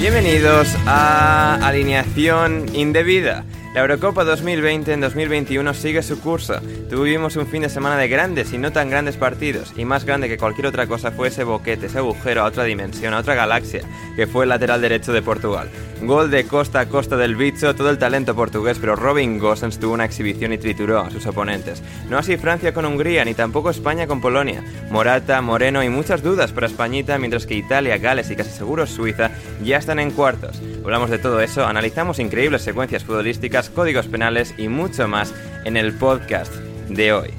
Bienvenidos 0.00 0.74
a 0.86 1.56
Alineación 1.56 2.74
Indebida. 2.74 3.44
La 3.72 3.82
Eurocopa 3.82 4.24
2020 4.24 4.92
en 4.92 5.00
2021 5.00 5.74
sigue 5.74 6.02
su 6.02 6.20
curso. 6.20 6.60
Tuvimos 6.90 7.36
un 7.36 7.46
fin 7.46 7.62
de 7.62 7.68
semana 7.68 7.96
de 7.96 8.08
grandes 8.08 8.52
y 8.52 8.58
no 8.58 8.72
tan 8.72 8.90
grandes 8.90 9.16
partidos, 9.16 9.72
y 9.76 9.84
más 9.84 10.04
grande 10.04 10.28
que 10.28 10.38
cualquier 10.38 10.66
otra 10.66 10.88
cosa 10.88 11.12
fue 11.12 11.28
ese 11.28 11.44
boquete, 11.44 11.86
ese 11.86 11.98
agujero 11.98 12.42
a 12.42 12.46
otra 12.46 12.64
dimensión, 12.64 13.14
a 13.14 13.20
otra 13.20 13.36
galaxia, 13.36 13.82
que 14.16 14.26
fue 14.26 14.42
el 14.42 14.48
lateral 14.48 14.80
derecho 14.80 15.12
de 15.12 15.22
Portugal. 15.22 15.70
Gol 16.02 16.32
de 16.32 16.46
costa 16.46 16.80
a 16.80 16.88
costa 16.88 17.16
del 17.16 17.36
bicho, 17.36 17.76
todo 17.76 17.90
el 17.90 17.98
talento 17.98 18.34
portugués, 18.34 18.78
pero 18.80 18.96
Robin 18.96 19.38
Gosens 19.38 19.78
tuvo 19.78 19.92
una 19.92 20.06
exhibición 20.06 20.52
y 20.52 20.58
trituró 20.58 21.00
a 21.00 21.10
sus 21.10 21.26
oponentes. 21.26 21.80
No 22.08 22.18
así 22.18 22.38
Francia 22.38 22.74
con 22.74 22.86
Hungría, 22.86 23.24
ni 23.24 23.34
tampoco 23.34 23.70
España 23.70 24.08
con 24.08 24.20
Polonia. 24.20 24.64
Morata, 24.90 25.40
Moreno 25.42 25.84
y 25.84 25.90
muchas 25.90 26.22
dudas 26.22 26.52
para 26.52 26.66
Españita, 26.66 27.18
mientras 27.18 27.46
que 27.46 27.54
Italia, 27.54 27.98
Gales 27.98 28.30
y 28.30 28.36
casi 28.36 28.50
seguro 28.50 28.86
Suiza 28.86 29.30
ya 29.62 29.76
están 29.76 30.00
en 30.00 30.10
cuartos. 30.10 30.60
Hablamos 30.82 31.10
de 31.10 31.18
todo 31.18 31.40
eso, 31.40 31.66
analizamos 31.66 32.18
increíbles 32.18 32.62
secuencias 32.62 33.04
futbolísticas, 33.04 33.59
códigos 33.68 34.06
penales 34.06 34.54
y 34.56 34.68
mucho 34.68 35.08
más 35.08 35.34
en 35.64 35.76
el 35.76 35.92
podcast 35.92 36.54
de 36.88 37.12
hoy. 37.12 37.30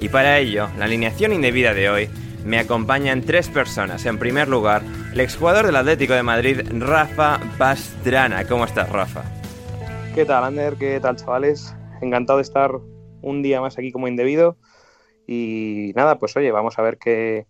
Y 0.00 0.08
para 0.08 0.38
ello, 0.38 0.68
la 0.78 0.84
alineación 0.84 1.32
indebida 1.32 1.72
de 1.72 1.88
hoy 1.88 2.10
me 2.44 2.58
acompañan 2.58 3.22
tres 3.22 3.48
personas. 3.48 4.04
En 4.06 4.18
primer 4.18 4.48
lugar, 4.48 4.82
el 5.12 5.20
exjugador 5.20 5.66
del 5.66 5.76
Atlético 5.76 6.14
de 6.14 6.22
Madrid, 6.22 6.60
Rafa 6.70 7.40
Pastrana. 7.58 8.44
¿Cómo 8.44 8.64
estás, 8.64 8.90
Rafa? 8.90 9.22
¿Qué 10.14 10.24
tal, 10.24 10.44
Ander? 10.44 10.74
¿Qué 10.74 11.00
tal, 11.00 11.16
chavales? 11.16 11.74
Encantado 12.02 12.38
de 12.38 12.42
estar 12.42 12.72
un 13.22 13.42
día 13.42 13.60
más 13.60 13.78
aquí 13.78 13.92
como 13.92 14.08
indebido. 14.08 14.56
Y 15.26 15.92
nada, 15.94 16.18
pues 16.18 16.36
oye, 16.36 16.50
vamos 16.50 16.78
a 16.78 16.82
ver 16.82 16.98
qué, 16.98 17.46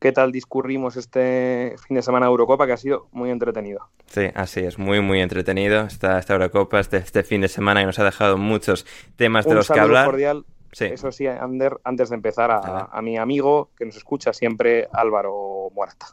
qué 0.00 0.12
tal 0.12 0.32
discurrimos 0.32 0.96
este 0.96 1.76
fin 1.86 1.94
de 1.96 2.02
semana 2.02 2.26
de 2.26 2.30
Eurocopa, 2.30 2.66
que 2.66 2.72
ha 2.72 2.76
sido 2.76 3.06
muy 3.12 3.30
entretenido. 3.30 3.88
Sí, 4.06 4.22
así 4.34 4.60
es, 4.60 4.78
muy, 4.78 5.00
muy 5.00 5.20
entretenido 5.20 5.82
esta, 5.82 6.18
esta 6.18 6.32
Eurocopa, 6.32 6.80
este, 6.80 6.96
este 6.96 7.22
fin 7.22 7.42
de 7.42 7.48
semana 7.48 7.80
que 7.80 7.86
nos 7.86 7.98
ha 7.98 8.04
dejado 8.04 8.38
muchos 8.38 8.86
temas 9.16 9.44
de 9.44 9.50
Un 9.52 9.56
los 9.58 9.68
que 9.70 9.78
hablar. 9.78 10.06
cordial, 10.06 10.44
Sí. 10.72 10.84
eso 10.86 11.10
sí, 11.12 11.26
Ander, 11.26 11.78
antes 11.84 12.10
de 12.10 12.14
empezar, 12.16 12.50
a, 12.52 12.60
Vale. 12.60 12.84
a 12.92 13.02
mi 13.02 13.18
amigo 13.18 13.70
que 13.76 13.84
nos 13.84 13.96
escucha 13.96 14.32
siempre, 14.32 14.88
Álvaro 14.92 15.68
Morata. 15.74 16.06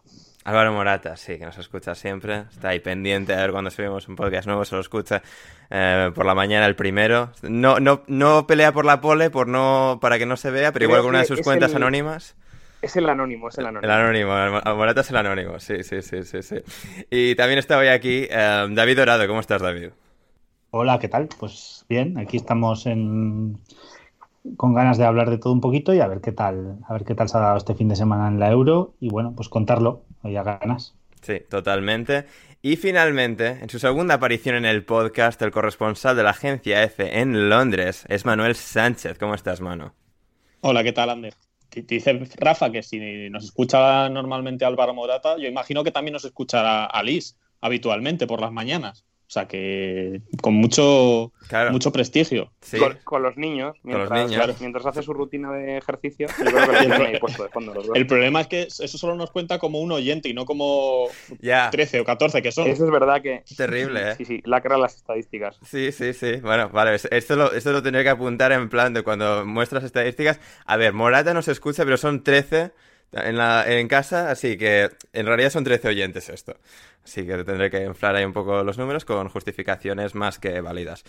Álvaro 0.44 0.72
Morata, 0.74 1.16
sí, 1.18 1.38
que 1.38 1.46
nos 1.46 1.58
escucha 1.58 1.94
siempre. 1.94 2.46
Está 2.52 2.69
ahí 2.69 2.80
pendiente 2.80 3.34
a 3.34 3.38
ver 3.38 3.52
cuando 3.52 3.69
subimos 3.69 4.08
un 4.08 4.16
podcast 4.16 4.48
nuevo, 4.48 4.66
se 4.66 4.75
lo 4.75 4.81
escucha 4.81 5.22
eh, 5.69 6.09
por 6.16 6.25
la 6.25 6.34
mañana 6.34 6.66
el 6.66 6.75
primero. 6.75 7.31
No, 7.44 7.80
no, 7.80 8.02
no 8.08 8.48
pelea 8.48 8.72
por 8.72 8.86
la 8.86 9.00
pole 9.02 9.30
por 9.30 9.48
no, 9.48 10.00
para 10.02 10.18
que 10.18 10.25
no 10.25 10.38
se 10.38 10.50
vea, 10.50 10.72
pero 10.72 10.86
Creo 10.86 10.90
igual 10.90 11.02
con 11.02 11.09
una 11.09 11.19
de 11.19 11.25
sus 11.25 11.42
cuentas 11.42 11.72
el- 11.72 11.78
anónimas. 11.78 12.36
Es 12.82 12.96
el 12.96 13.10
anónimo, 13.10 13.50
es 13.50 13.58
el 13.58 13.66
anónimo. 13.66 13.92
El 13.92 14.00
anónimo, 14.00 14.38
el 14.38 14.76
Morata 14.76 15.02
es 15.02 15.10
el 15.10 15.18
anónimo, 15.18 15.60
sí, 15.60 15.84
sí, 15.84 16.02
sí, 16.02 16.24
sí, 16.24 16.44
sí. 16.44 16.58
Y 17.10 17.36
también 17.36 17.60
está 17.60 17.78
hoy 17.78 17.88
aquí 17.88 18.28
eh, 18.30 18.68
David 18.70 18.98
Dorado. 18.98 19.28
¿Cómo 19.28 19.40
estás, 19.40 19.62
David? 19.62 19.90
Hola, 20.70 21.00
¿qué 21.00 21.08
tal? 21.08 21.28
Pues 21.40 21.86
bien, 21.90 22.18
aquí 22.20 22.38
estamos 22.38 22.86
en... 22.86 23.58
con 24.58 24.76
ganas 24.76 24.98
de 24.98 25.06
hablar 25.06 25.30
de 25.30 25.40
todo 25.40 25.54
un 25.54 25.62
poquito 25.62 25.94
y 25.94 26.02
a 26.02 26.08
ver 26.08 26.22
qué 26.22 26.32
tal, 26.32 26.78
a 26.88 26.94
ver 26.94 27.04
qué 27.04 27.16
tal 27.16 27.30
se 27.30 27.38
ha 27.38 27.42
dado 27.42 27.58
este 27.58 27.74
fin 27.74 27.88
de 27.88 27.96
semana 27.96 28.28
en 28.28 28.40
la 28.40 28.52
Euro 28.52 28.94
y 29.00 29.10
bueno, 29.10 29.34
pues 29.36 29.50
contarlo, 29.50 30.04
ya 30.24 30.44
ganas. 30.44 30.94
Sí, 31.22 31.42
totalmente. 31.50 32.26
Y 32.62 32.76
finalmente, 32.76 33.58
en 33.62 33.70
su 33.70 33.80
segunda 33.80 34.16
aparición 34.16 34.56
en 34.56 34.66
el 34.66 34.84
podcast, 34.84 35.42
el 35.42 35.52
corresponsal 35.52 36.16
de 36.16 36.24
la 36.24 36.30
agencia 36.32 36.84
F 36.84 37.20
en 37.20 37.50
Londres 37.50 38.06
es 38.08 38.26
Manuel 38.26 38.56
Sánchez. 38.56 39.18
¿Cómo 39.18 39.34
estás, 39.34 39.62
Mano? 39.62 39.94
Hola, 40.62 40.84
¿qué 40.84 40.92
tal, 40.92 41.10
Ander? 41.10 41.34
Dice 41.86 42.20
Rafa 42.38 42.72
que 42.72 42.84
si 42.84 43.30
nos 43.30 43.46
escucha 43.46 44.10
normalmente 44.10 44.66
Álvaro 44.66 44.94
Morata, 44.94 45.38
yo 45.38 45.48
imagino 45.48 45.84
que 45.84 45.92
también 45.92 46.14
nos 46.14 46.26
escuchará 46.26 46.86
Alice 46.86 47.36
habitualmente 47.62 48.28
por 48.28 48.42
las 48.42 48.52
mañanas. 48.52 49.06
O 49.28 49.30
sea 49.30 49.46
que 49.46 50.22
con 50.42 50.54
mucho, 50.54 51.34
Claro. 51.50 51.72
mucho 51.72 51.92
prestigio. 51.92 52.54
Sí. 52.62 52.78
Con, 52.78 52.98
con 53.04 53.22
los 53.24 53.36
niños, 53.36 53.76
Con 53.84 53.92
los 54.00 54.10
mientras, 54.10 54.62
mientras 54.62 54.86
hace 54.86 55.04
su 55.04 55.12
rutina 55.14 55.52
de 55.52 55.78
ejercicio, 55.78 56.28
yo 56.30 56.46
creo 56.46 56.66
que 56.66 56.72
lo 56.74 56.80
tienen 56.80 57.02
ahí 57.02 57.20
puesto 57.20 57.44
de 57.44 57.50
fondo 57.50 57.74
los 57.74 57.88
dos. 57.88 57.96
El 57.98 58.08
problema 58.08 58.40
es 58.40 58.48
que 58.48 58.62
eso 58.64 58.98
solo 58.98 59.16
nos 59.16 59.32
cuenta 59.32 59.60
como 59.60 59.82
un 59.82 59.92
oyente 59.92 60.30
y 60.30 60.34
no 60.34 60.46
como 60.46 61.08
Ya. 61.42 61.70
13 61.70 62.00
o 62.00 62.06
14 62.06 62.42
que 62.42 62.54
son. 62.54 62.68
Eso 62.68 62.86
es 62.86 62.92
verdad 62.92 63.22
que... 63.22 63.44
Terrible, 63.57 64.12
¿eh? 64.12 64.16
Sí, 64.16 64.24
sí, 64.24 64.42
lacra 64.46 64.78
las 64.78 64.96
estadísticas. 64.96 65.60
Sí, 65.62 65.92
sí, 65.92 66.13
sí. 66.13 66.38
Bueno, 66.38 66.69
vale, 66.69 66.96
es- 66.96 67.10
esto 67.12 67.36
lo, 67.36 67.51
esto 67.51 67.74
lo 67.74 67.84
tendría 67.84 68.04
que 68.04 68.10
apuntar 68.12 68.54
en 68.54 68.69
plan 68.69 68.94
de 68.94 69.04
cuando 69.04 69.46
muestras 69.46 69.84
estadísticas. 69.84 70.40
A 70.66 70.78
ver, 70.78 70.94
Morata 70.94 71.34
no 71.34 71.42
se 71.42 71.51
escucha, 71.51 71.84
pero 71.84 71.98
son 71.98 72.24
13 72.24 72.72
en, 73.12 73.38
la, 73.38 73.65
en 73.68 73.88
casa, 73.88 74.30
así 74.31 74.57
que 74.57 74.89
en 75.13 75.25
realidad 75.25 75.50
son 75.50 75.63
13 75.63 75.89
oyentes 75.89 76.30
esto. 76.30 76.57
Así 77.07 77.25
que 77.25 77.42
tendré 77.45 77.69
que 77.69 77.86
inflar 77.86 78.18
ahí 78.18 78.25
un 78.25 78.33
poco 78.33 78.65
los 78.65 78.77
números 78.77 79.06
con 79.06 79.30
justificaciones 79.30 80.13
más 80.13 80.39
que 80.39 80.59
válidas. 80.59 81.06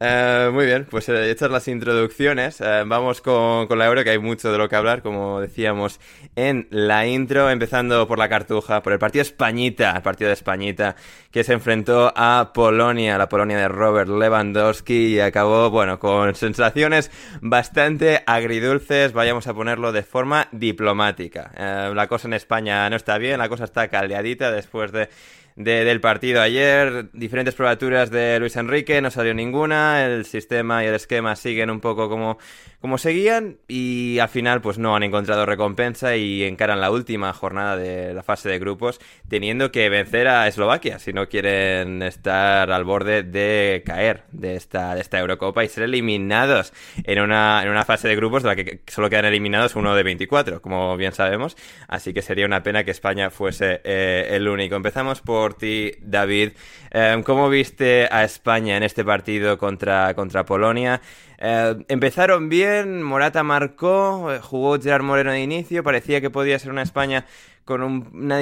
Eh, 0.00 0.50
muy 0.52 0.66
bien, 0.66 0.88
pues 0.90 1.08
eh, 1.08 1.30
hechas 1.30 1.52
las 1.52 1.68
introducciones, 1.68 2.60
eh, 2.60 2.82
vamos 2.84 3.20
con, 3.20 3.68
con 3.68 3.78
la 3.78 3.86
Euro, 3.86 4.02
que 4.02 4.10
hay 4.10 4.18
mucho 4.18 4.50
de 4.50 4.58
lo 4.58 4.68
que 4.68 4.74
hablar, 4.74 5.02
como 5.02 5.40
decíamos 5.40 6.00
en 6.34 6.66
la 6.70 7.06
intro, 7.06 7.48
empezando 7.48 8.08
por 8.08 8.18
la 8.18 8.28
cartuja, 8.28 8.82
por 8.82 8.92
el 8.92 8.98
partido 8.98 9.22
Españita, 9.22 9.92
el 9.94 10.02
partido 10.02 10.26
de 10.26 10.34
Españita, 10.34 10.96
que 11.30 11.44
se 11.44 11.52
enfrentó 11.52 12.12
a 12.16 12.50
Polonia, 12.52 13.16
la 13.16 13.28
Polonia 13.28 13.58
de 13.58 13.68
Robert 13.68 14.08
Lewandowski, 14.08 15.14
y 15.14 15.20
acabó, 15.20 15.70
bueno, 15.70 16.00
con 16.00 16.34
sensaciones 16.34 17.12
bastante 17.40 18.24
agridulces, 18.26 19.12
vayamos 19.12 19.46
a 19.46 19.54
ponerlo 19.54 19.92
de 19.92 20.02
forma 20.02 20.48
diplomática. 20.50 21.35
Eh, 21.56 21.92
la 21.94 22.06
cosa 22.06 22.28
en 22.28 22.34
España 22.34 22.88
no 22.90 22.96
está 22.96 23.18
bien, 23.18 23.38
la 23.38 23.48
cosa 23.48 23.64
está 23.64 23.88
caldeadita 23.88 24.50
después 24.50 24.92
de 24.92 25.08
del 25.56 26.00
partido 26.00 26.42
ayer. 26.42 27.08
Diferentes 27.12 27.54
probaturas 27.54 28.10
de 28.10 28.38
Luis 28.38 28.56
Enrique, 28.56 29.00
no 29.00 29.10
salió 29.10 29.32
ninguna. 29.34 30.04
El 30.04 30.26
sistema 30.26 30.84
y 30.84 30.86
el 30.86 30.94
esquema 30.94 31.34
siguen 31.34 31.70
un 31.70 31.80
poco 31.80 32.08
como, 32.10 32.38
como 32.80 32.98
seguían. 32.98 33.56
Y 33.66 34.18
al 34.18 34.28
final, 34.28 34.60
pues 34.60 34.78
no 34.78 34.94
han 34.94 35.02
encontrado 35.02 35.46
recompensa 35.46 36.16
y 36.16 36.44
encaran 36.44 36.80
la 36.80 36.90
última 36.90 37.32
jornada 37.32 37.76
de 37.76 38.12
la 38.12 38.22
fase 38.22 38.50
de 38.50 38.58
grupos, 38.58 39.00
teniendo 39.28 39.72
que 39.72 39.88
vencer 39.88 40.28
a 40.28 40.46
Eslovaquia 40.46 40.98
si 40.98 41.12
no 41.12 41.28
quieren 41.28 42.02
estar 42.02 42.70
al 42.70 42.84
borde 42.84 43.22
de 43.22 43.82
caer 43.84 44.24
de 44.32 44.56
esta, 44.56 44.94
de 44.94 45.00
esta 45.00 45.18
Eurocopa 45.18 45.64
y 45.64 45.68
ser 45.68 45.84
eliminados 45.84 46.74
en 47.04 47.20
una, 47.20 47.62
en 47.62 47.70
una 47.70 47.84
fase 47.84 48.08
de 48.08 48.16
grupos 48.16 48.42
de 48.42 48.48
la 48.48 48.56
que 48.56 48.80
solo 48.86 49.08
quedan 49.08 49.24
eliminados 49.24 49.74
uno 49.74 49.94
de 49.94 50.02
24, 50.02 50.60
como 50.60 50.96
bien 50.98 51.12
sabemos. 51.12 51.56
Así 51.88 52.12
que 52.12 52.20
sería 52.20 52.44
una 52.44 52.62
pena 52.62 52.84
que 52.84 52.90
España 52.90 53.30
fuese 53.30 53.80
eh, 53.84 54.28
el 54.32 54.48
único. 54.48 54.76
Empezamos 54.76 55.22
por 55.22 55.45
ti, 55.54 55.92
David. 56.00 56.52
Em, 56.90 57.22
¿Cómo 57.22 57.48
viste 57.48 58.08
a 58.10 58.24
España 58.24 58.76
en 58.76 58.82
este 58.82 59.04
partido 59.04 59.58
contra, 59.58 60.14
contra 60.14 60.44
Polonia? 60.44 61.00
Eh, 61.38 61.76
empezaron 61.88 62.48
bien, 62.48 63.02
Morata 63.02 63.42
marcó, 63.42 64.32
eh, 64.32 64.40
jugó 64.40 64.80
Gerard 64.80 65.02
Moreno 65.02 65.32
de 65.32 65.42
inicio, 65.42 65.82
parecía 65.82 66.20
que 66.20 66.30
podía 66.30 66.58
ser 66.58 66.70
una 66.70 66.82
España 66.82 67.26
con 67.66 67.82
una, 67.82 68.40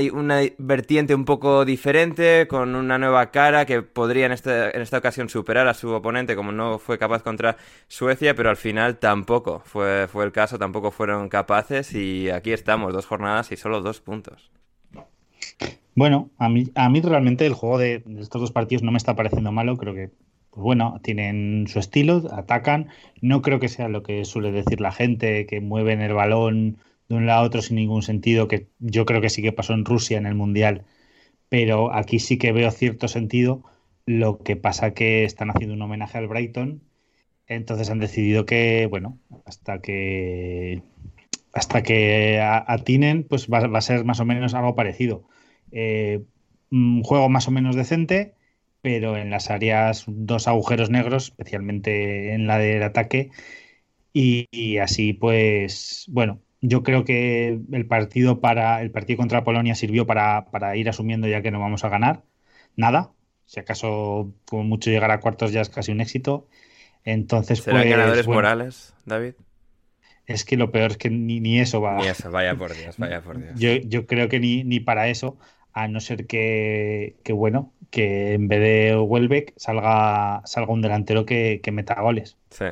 vertiente 0.58 1.14
un 1.14 1.24
poco 1.24 1.64
diferente, 1.64 2.46
con 2.46 2.74
una 2.76 2.98
nueva 2.98 3.30
cara 3.30 3.64
que 3.64 3.80
podría 3.82 4.26
en 4.26 4.32
esta, 4.32 4.70
en 4.70 4.82
esta 4.82 4.98
ocasión 4.98 5.30
superar 5.30 5.66
a 5.66 5.74
su 5.74 5.90
oponente 5.90 6.36
como 6.36 6.52
no 6.52 6.78
fue 6.78 6.98
capaz 6.98 7.22
contra 7.22 7.56
Suecia, 7.88 8.34
pero 8.34 8.50
al 8.50 8.58
final 8.58 8.98
tampoco 8.98 9.62
fue, 9.64 10.08
fue 10.12 10.24
el 10.24 10.32
caso, 10.32 10.58
tampoco 10.58 10.90
fueron 10.90 11.30
capaces 11.30 11.94
y 11.94 12.28
aquí 12.30 12.52
estamos, 12.52 12.92
dos 12.92 13.06
jornadas 13.06 13.50
y 13.50 13.56
solo 13.56 13.80
dos 13.80 14.00
puntos. 14.00 14.50
Bueno, 15.94 16.30
a 16.38 16.48
mí, 16.48 16.64
a 16.74 16.88
realmente 16.88 17.46
el 17.46 17.54
juego 17.54 17.78
de 17.78 18.02
estos 18.18 18.40
dos 18.40 18.52
partidos 18.52 18.82
no 18.82 18.90
me 18.90 18.98
está 18.98 19.14
pareciendo 19.14 19.52
malo, 19.52 19.76
creo 19.76 19.94
que 19.94 20.10
pues 20.54 20.62
bueno, 20.62 21.00
tienen 21.02 21.66
su 21.66 21.80
estilo, 21.80 22.22
atacan. 22.30 22.88
No 23.20 23.42
creo 23.42 23.58
que 23.58 23.68
sea 23.68 23.88
lo 23.88 24.04
que 24.04 24.24
suele 24.24 24.52
decir 24.52 24.80
la 24.80 24.92
gente, 24.92 25.46
que 25.46 25.60
mueven 25.60 26.00
el 26.00 26.14
balón 26.14 26.78
de 27.08 27.16
un 27.16 27.26
lado 27.26 27.42
a 27.42 27.44
otro 27.44 27.60
sin 27.60 27.76
ningún 27.76 28.02
sentido, 28.02 28.46
que 28.46 28.68
yo 28.78 29.04
creo 29.04 29.20
que 29.20 29.30
sí 29.30 29.42
que 29.42 29.52
pasó 29.52 29.74
en 29.74 29.84
Rusia 29.84 30.16
en 30.16 30.26
el 30.26 30.36
Mundial, 30.36 30.84
pero 31.48 31.92
aquí 31.92 32.20
sí 32.20 32.38
que 32.38 32.52
veo 32.52 32.70
cierto 32.70 33.08
sentido. 33.08 33.64
Lo 34.06 34.38
que 34.38 34.56
pasa 34.56 34.94
que 34.94 35.24
están 35.24 35.50
haciendo 35.50 35.74
un 35.74 35.82
homenaje 35.82 36.18
al 36.18 36.28
Brighton, 36.28 36.82
entonces 37.48 37.90
han 37.90 38.00
decidido 38.00 38.46
que, 38.46 38.86
bueno, 38.90 39.18
hasta 39.46 39.80
que 39.80 40.82
hasta 41.52 41.82
que 41.82 42.40
atinen, 42.40 43.24
pues 43.24 43.48
va, 43.48 43.58
a 43.58 43.80
ser 43.80 44.04
más 44.04 44.20
o 44.20 44.24
menos 44.24 44.54
algo 44.54 44.74
parecido. 44.74 45.24
Eh, 45.74 46.22
un 46.70 47.02
juego 47.02 47.28
más 47.28 47.48
o 47.48 47.50
menos 47.50 47.76
decente, 47.76 48.34
pero 48.80 49.16
en 49.16 49.30
las 49.30 49.50
áreas 49.50 50.04
dos 50.06 50.48
agujeros 50.48 50.90
negros, 50.90 51.24
especialmente 51.24 52.32
en 52.32 52.46
la 52.46 52.58
del 52.58 52.82
ataque. 52.82 53.30
Y, 54.12 54.78
así, 54.78 55.12
pues, 55.12 56.04
bueno, 56.08 56.40
yo 56.60 56.82
creo 56.84 57.04
que 57.04 57.58
el 57.72 57.86
partido 57.86 58.40
para 58.40 58.80
el 58.82 58.92
partido 58.92 59.16
contra 59.16 59.42
Polonia 59.42 59.74
sirvió 59.74 60.06
para, 60.06 60.76
ir 60.76 60.88
asumiendo 60.88 61.26
ya 61.26 61.42
que 61.42 61.50
no 61.50 61.60
vamos 61.60 61.84
a 61.84 61.88
ganar 61.88 62.22
nada. 62.76 63.10
Si 63.46 63.58
acaso, 63.58 64.32
como 64.46 64.62
mucho 64.62 64.90
llegar 64.90 65.10
a 65.10 65.20
cuartos 65.20 65.52
ya 65.52 65.60
es 65.60 65.68
casi 65.68 65.90
un 65.90 66.00
éxito. 66.00 66.46
Entonces, 67.04 67.60
¿Serán 67.60 67.82
pues, 67.82 67.90
ganadores 67.90 68.28
morales, 68.28 68.94
David? 69.04 69.34
Es 70.26 70.44
que 70.44 70.56
lo 70.56 70.70
peor 70.70 70.92
es 70.92 70.96
que 70.96 71.10
ni, 71.10 71.58
eso 71.58 71.80
va. 71.80 71.96
Ni 71.96 72.06
eso, 72.06 72.30
vaya 72.30 72.54
por 72.54 72.74
Dios, 72.74 72.96
vaya 72.98 73.20
por 73.20 73.38
Dios. 73.42 73.58
Yo, 73.58 73.76
yo 73.76 74.06
creo 74.06 74.28
que 74.28 74.40
ni, 74.40 74.62
ni 74.62 74.78
para 74.80 75.08
eso, 75.08 75.38
a 75.74 75.88
no 75.88 76.00
ser 76.00 76.26
que, 76.26 77.16
que 77.24 77.32
bueno, 77.32 77.72
que 77.94 78.34
en 78.34 78.48
vez 78.48 78.60
de 78.60 78.96
Welbeck 78.96 79.52
salga, 79.56 80.42
salga 80.46 80.72
un 80.72 80.82
delantero 80.82 81.26
que, 81.26 81.60
meta 81.72 82.00
goles. 82.00 82.36
Sí. 82.50 82.66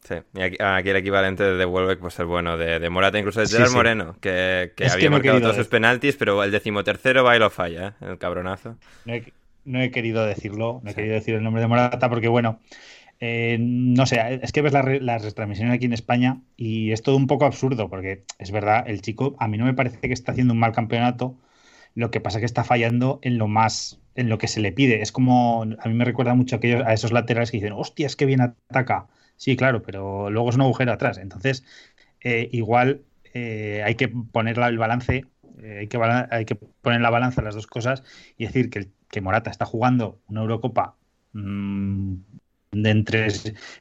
Sí, 0.00 0.14
y 0.34 0.40
aquí, 0.40 0.88
el 0.88 0.96
equivalente 0.96 1.42
de 1.42 1.66
Welbeck 1.66 1.98
pues 1.98 2.16
el 2.20 2.26
bueno 2.26 2.56
de, 2.56 2.88
Morata, 2.90 3.18
incluso 3.18 3.40
de 3.40 3.48
Gerard 3.48 3.72
Moreno, 3.72 4.16
que, 4.20 4.72
había 4.88 5.10
marcado 5.10 5.40
todos 5.40 5.56
sus 5.56 5.66
penaltis, 5.66 6.14
pero 6.14 6.44
el 6.44 6.52
decimotercero 6.52 7.24
va 7.24 7.34
y 7.34 7.40
lo 7.40 7.50
falla, 7.50 7.88
¿eh? 7.88 8.04
el 8.10 8.18
cabronazo. 8.18 8.76
No 9.64 9.80
he, 9.82 9.90
querido 9.90 10.24
decirlo, 10.24 10.80
no 10.84 10.90
he 10.90 10.94
querido 10.94 11.14
decir 11.14 11.34
el 11.34 11.42
nombre 11.42 11.60
de 11.60 11.66
Morata 11.66 12.08
porque, 12.08 12.28
bueno, 12.28 12.60
eh, 13.18 13.56
no 13.58 14.06
sé, 14.06 14.40
es 14.42 14.52
que 14.52 14.62
ves 14.62 14.72
la, 14.72 14.82
la, 14.82 15.18
retransmisión 15.18 15.72
aquí 15.72 15.86
en 15.86 15.92
España 15.92 16.40
y 16.56 16.92
es 16.92 17.02
todo 17.02 17.16
un 17.16 17.26
poco 17.26 17.44
absurdo 17.44 17.88
porque 17.88 18.22
es 18.38 18.52
verdad, 18.52 18.84
el 18.86 19.02
chico 19.02 19.34
a 19.40 19.48
mí 19.48 19.58
no 19.58 19.64
me 19.64 19.74
parece 19.74 19.98
que 20.00 20.12
está 20.12 20.30
haciendo 20.30 20.52
un 20.52 20.60
mal 20.60 20.72
campeonato, 20.72 21.36
lo 21.96 22.10
que 22.10 22.20
pasa 22.20 22.38
es 22.38 22.42
que 22.42 22.46
está 22.46 22.62
fallando 22.62 23.18
en 23.22 23.38
lo 23.38 23.48
más, 23.48 23.98
en 24.14 24.28
lo 24.28 24.36
que 24.36 24.48
se 24.48 24.60
le 24.60 24.70
pide. 24.70 25.00
Es 25.00 25.12
como, 25.12 25.62
a 25.62 25.88
mí 25.88 25.94
me 25.94 26.04
recuerda 26.04 26.34
mucho 26.34 26.60
a, 26.84 26.92
esos 26.92 27.10
laterales 27.10 27.50
que 27.50 27.56
dicen, 27.56 27.72
hostia, 27.72 28.06
es 28.06 28.16
que 28.16 28.26
bien 28.26 28.42
ataca. 28.42 29.08
Sí, 29.36 29.56
claro, 29.56 29.82
pero 29.82 30.30
luego 30.30 30.50
es 30.50 30.56
un 30.56 30.62
agujero 30.62 30.92
atrás. 30.92 31.16
Entonces, 31.16 31.64
eh, 32.20 32.50
igual 32.52 33.00
eh, 33.32 33.82
hay 33.82 33.94
que 33.94 34.08
poner 34.08 34.58
el 34.58 34.76
balance, 34.76 35.24
eh, 35.62 35.78
hay, 35.80 35.88
que, 35.88 35.98
hay 36.30 36.44
que 36.44 36.54
poner 36.54 37.00
la 37.00 37.08
balanza 37.08 37.40
las 37.40 37.54
dos 37.54 37.66
cosas 37.66 38.02
y 38.36 38.44
decir 38.44 38.68
que, 38.68 38.88
que 39.10 39.22
Morata 39.22 39.50
está 39.50 39.64
jugando 39.64 40.20
una 40.28 40.42
Eurocopa 40.42 40.96
mm, 41.32 42.14
de 42.72 42.90
entre, 42.90 43.28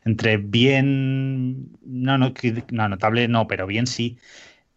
entre 0.06 0.38
bien, 0.38 1.70
no, 1.86 2.18
no, 2.18 2.34
no, 2.72 2.90
notable 2.90 3.28
no, 3.28 3.46
pero 3.48 3.68
bien 3.68 3.88
sí. 3.88 4.18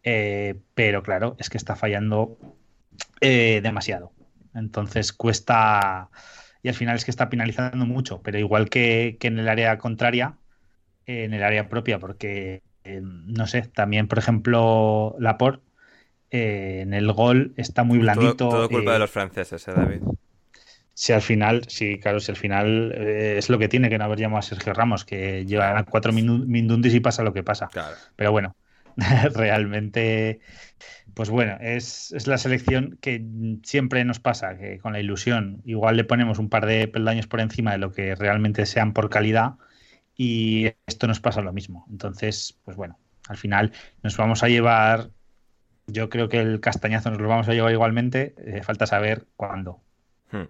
pero 0.02 1.02
claro, 1.04 1.36
es 1.38 1.50
que 1.50 1.58
está 1.58 1.76
fallando 1.76 2.36
eh, 3.20 3.60
demasiado. 3.62 4.12
Entonces 4.54 5.12
cuesta, 5.12 6.10
y 6.62 6.68
al 6.68 6.74
final 6.74 6.96
es 6.96 7.04
que 7.04 7.10
está 7.10 7.28
penalizando 7.28 7.86
mucho, 7.86 8.22
pero 8.22 8.38
igual 8.38 8.68
que, 8.68 9.16
en 9.20 9.38
el 9.38 9.48
área 9.48 9.78
contraria, 9.78 10.36
en 11.06 11.32
el 11.32 11.42
área 11.42 11.68
propia, 11.68 11.98
porque, 11.98 12.62
eh, 12.84 13.00
no 13.02 13.46
sé, 13.46 13.62
también, 13.62 14.08
por 14.08 14.18
ejemplo, 14.18 15.16
Laporte, 15.18 15.64
eh, 16.30 16.80
en 16.82 16.92
el 16.92 17.10
gol 17.12 17.54
está 17.56 17.84
muy 17.84 17.98
blandito. 17.98 18.48
Todo, 18.48 18.68
culpa 18.68 18.92
de 18.92 18.98
los 18.98 19.10
franceses, 19.10 19.66
¿eh, 19.68 19.72
David? 19.74 20.00
Si 20.92 21.12
al 21.12 21.22
final, 21.22 21.62
sí, 21.68 22.00
claro, 22.00 22.18
si 22.18 22.32
al 22.32 22.36
final 22.36 22.92
es 22.92 23.48
lo 23.48 23.58
que 23.58 23.68
tiene 23.68 23.88
que 23.88 23.98
no 23.98 24.04
haber 24.04 24.18
llamado 24.18 24.40
a 24.40 24.42
Sergio 24.42 24.74
Ramos, 24.74 25.04
que 25.04 25.46
lleva 25.46 25.84
cuatro 25.84 26.12
minundis 26.12 26.92
y 26.92 26.98
pasa 26.98 27.22
lo 27.22 27.32
que 27.32 27.44
pasa. 27.44 27.70
Pero 28.16 28.32
bueno, 28.32 28.56
realmente 29.34 30.40
pues 31.18 31.30
bueno, 31.30 31.56
es, 31.60 32.14
la 32.28 32.38
selección 32.38 32.96
que 33.00 33.20
siempre 33.64 34.04
nos 34.04 34.20
pasa, 34.20 34.56
que 34.56 34.78
con 34.78 34.92
la 34.92 35.00
ilusión 35.00 35.62
igual 35.64 35.96
le 35.96 36.04
ponemos 36.04 36.38
un 36.38 36.48
par 36.48 36.64
de 36.64 36.86
peldaños 36.86 37.26
por 37.26 37.40
encima 37.40 37.72
de 37.72 37.78
lo 37.78 37.90
que 37.90 38.14
realmente 38.14 38.66
sean 38.66 38.92
por 38.92 39.10
calidad 39.10 39.54
y 40.16 40.70
esto 40.86 41.08
nos 41.08 41.18
pasa 41.18 41.40
lo 41.40 41.52
mismo. 41.52 41.84
Entonces, 41.90 42.56
pues 42.64 42.76
bueno, 42.76 43.00
al 43.26 43.36
final 43.36 43.72
nos 44.04 44.16
vamos 44.16 44.44
a 44.44 44.48
llevar, 44.48 45.10
yo 45.88 46.08
creo 46.08 46.28
que 46.28 46.38
el 46.38 46.60
castañazo 46.60 47.10
nos 47.10 47.20
lo 47.20 47.26
vamos 47.26 47.48
a 47.48 47.52
llevar 47.52 47.72
igualmente, 47.72 48.36
eh, 48.38 48.62
falta 48.62 48.86
saber 48.86 49.26
cuándo. 49.34 49.80
Hmm. 50.30 50.44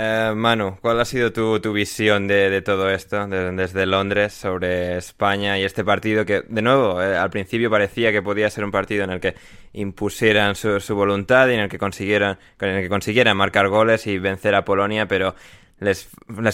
Eh, 0.00 0.32
Manu, 0.32 0.78
¿cuál 0.80 1.00
ha 1.00 1.04
sido 1.04 1.32
tu, 1.32 1.72
visión 1.72 2.28
de, 2.28 2.62
todo 2.62 2.88
esto 2.88 3.26
desde 3.26 3.84
Londres 3.84 4.32
sobre 4.32 4.96
España 4.96 5.58
y 5.58 5.64
este 5.64 5.84
partido 5.84 6.24
que, 6.24 6.42
de 6.42 6.62
nuevo, 6.62 7.02
eh, 7.02 7.16
al 7.16 7.30
principio 7.30 7.68
parecía 7.68 8.12
que 8.12 8.22
podía 8.22 8.48
ser 8.48 8.62
un 8.62 8.70
partido 8.70 9.02
en 9.02 9.10
el 9.10 9.18
que 9.18 9.34
impusieran 9.72 10.54
su, 10.54 10.78
voluntad 10.94 11.48
y 11.48 11.54
en 11.54 11.60
el 11.60 11.68
que 11.68 11.78
consiguieran, 11.78 12.38
en 12.60 12.68
el 12.68 12.82
que 12.82 12.88
consiguieran 12.88 13.36
marcar 13.36 13.66
goles 13.66 14.06
y 14.06 14.20
vencer 14.20 14.54
a 14.54 14.64
Polonia, 14.64 15.08
pero 15.08 15.34
les, 15.80 16.08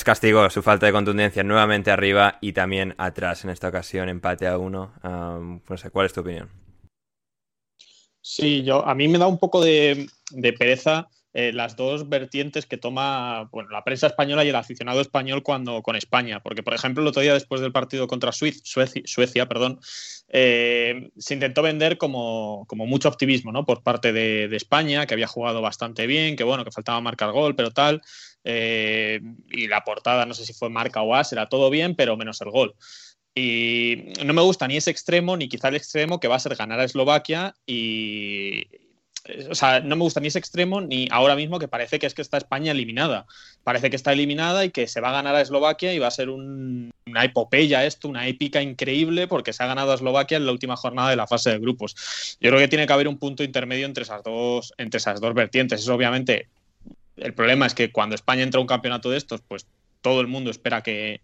castigó 0.04 0.48
su 0.48 0.62
falta 0.62 0.86
de 0.86 0.92
contundencia 0.92 1.42
nuevamente 1.42 1.90
arriba 1.90 2.38
y 2.40 2.54
también 2.54 2.94
atrás 2.96 3.44
en 3.44 3.50
esta 3.50 3.68
ocasión, 3.68 4.08
empate 4.08 4.46
a 4.46 4.56
uno. 4.56 4.94
no 5.02 5.76
sé, 5.76 5.90
¿cuál 5.90 6.06
es 6.06 6.14
tu 6.14 6.22
opinión? 6.22 6.48
Sí, 8.22 8.62
yo 8.62 8.88
a 8.88 8.94
mí 8.94 9.06
me 9.06 9.18
da 9.18 9.26
un 9.26 9.38
poco 9.38 9.62
de 9.62 10.08
pereza 10.58 11.10
eh, 11.36 11.52
las 11.52 11.74
dos 11.74 12.08
vertientes 12.08 12.64
que 12.64 12.76
toma 12.76 13.48
bueno, 13.50 13.68
la 13.70 13.82
prensa 13.82 14.06
española 14.06 14.44
y 14.44 14.50
el 14.50 14.54
aficionado 14.54 15.00
español 15.00 15.42
cuando 15.42 15.82
con 15.82 15.96
España. 15.96 16.40
Porque, 16.40 16.62
por 16.62 16.74
ejemplo, 16.74 17.02
el 17.02 17.08
otro 17.08 17.22
día 17.22 17.34
después 17.34 17.60
del 17.60 17.72
partido 17.72 18.06
contra 18.06 18.30
Suecia, 18.30 18.62
Suecia 19.04 19.46
perdón, 19.48 19.80
eh, 20.28 21.10
se 21.18 21.34
intentó 21.34 21.62
vender 21.62 21.98
como, 21.98 22.64
como, 22.68 22.86
mucho 22.86 23.08
optimismo 23.08 23.50
¿no? 23.50 23.64
por 23.64 23.82
parte 23.82 24.12
de, 24.12 24.54
España, 24.54 25.06
que 25.06 25.14
había 25.14 25.26
jugado 25.26 25.60
bastante 25.60 26.06
bien, 26.06 26.36
que 26.36 26.44
bueno, 26.44 26.64
que 26.64 26.70
faltaba 26.70 27.00
marcar 27.00 27.32
gol, 27.32 27.56
pero 27.56 27.72
tal. 27.72 28.00
Eh, 28.44 29.20
y 29.50 29.66
la 29.66 29.82
portada, 29.82 30.26
no 30.26 30.34
sé 30.34 30.46
si 30.46 30.52
fue 30.52 30.70
marca 30.70 31.02
o 31.02 31.16
as, 31.16 31.32
era 31.32 31.48
todo 31.48 31.68
bien, 31.68 31.96
pero 31.96 32.16
menos 32.16 32.40
el 32.42 32.50
gol. 32.50 32.76
Y 33.34 34.12
no 34.24 34.32
me 34.34 34.42
gusta 34.42 34.68
ni 34.68 34.76
ese 34.76 34.92
extremo, 34.92 35.36
ni 35.36 35.48
quizá 35.48 35.66
el 35.66 35.74
extremo 35.74 36.20
que 36.20 36.28
va 36.28 36.36
a 36.36 36.38
ser 36.38 36.54
ganar 36.54 36.78
a 36.78 36.84
Eslovaquia 36.84 37.56
y, 37.66 38.83
o 39.50 39.54
sea, 39.54 39.80
no 39.80 39.96
me 39.96 40.02
gusta 40.02 40.20
ni 40.20 40.28
ese 40.28 40.38
extremo 40.38 40.82
ni 40.82 41.08
ahora 41.10 41.34
mismo 41.34 41.58
que 41.58 41.66
parece 41.66 41.98
que 41.98 42.06
es 42.06 42.12
que 42.12 42.20
está 42.20 42.36
España 42.36 42.72
eliminada. 42.72 43.26
Parece 43.62 43.88
que 43.88 43.96
está 43.96 44.12
eliminada 44.12 44.64
y 44.64 44.70
que 44.70 44.86
se 44.86 45.00
va 45.00 45.08
a 45.08 45.12
ganar 45.12 45.34
a 45.34 45.40
Eslovaquia 45.40 45.94
y 45.94 45.98
va 45.98 46.08
a 46.08 46.10
ser 46.10 46.28
una 46.28 47.24
epopeya 47.24 47.86
esto, 47.86 48.08
una 48.08 48.26
épica 48.26 48.60
increíble 48.60 49.26
porque 49.26 49.54
se 49.54 49.62
ha 49.62 49.66
ganado 49.66 49.92
a 49.92 49.94
Eslovaquia 49.94 50.36
en 50.36 50.44
la 50.44 50.52
última 50.52 50.76
jornada 50.76 51.10
de 51.10 51.16
la 51.16 51.26
fase 51.26 51.50
de 51.50 51.58
grupos. 51.58 52.36
Yo 52.40 52.50
creo 52.50 52.60
que 52.60 52.68
tiene 52.68 52.86
que 52.86 52.92
haber 52.92 53.08
un 53.08 53.18
punto 53.18 53.42
intermedio 53.42 53.86
entre 53.86 54.04
esas 54.04 54.22
dos, 54.22 54.74
entre 54.76 54.98
esas 54.98 55.20
dos 55.20 55.32
vertientes. 55.32 55.80
Es 55.80 55.88
obviamente 55.88 56.48
el 57.16 57.32
problema 57.32 57.66
es 57.66 57.74
que 57.74 57.92
cuando 57.92 58.14
España 58.14 58.42
entra 58.42 58.58
a 58.58 58.60
un 58.60 58.66
campeonato 58.66 59.10
de 59.10 59.16
estos, 59.16 59.40
pues 59.40 59.66
todo 60.02 60.20
el 60.20 60.26
mundo 60.26 60.50
espera 60.50 60.82
que, 60.82 61.22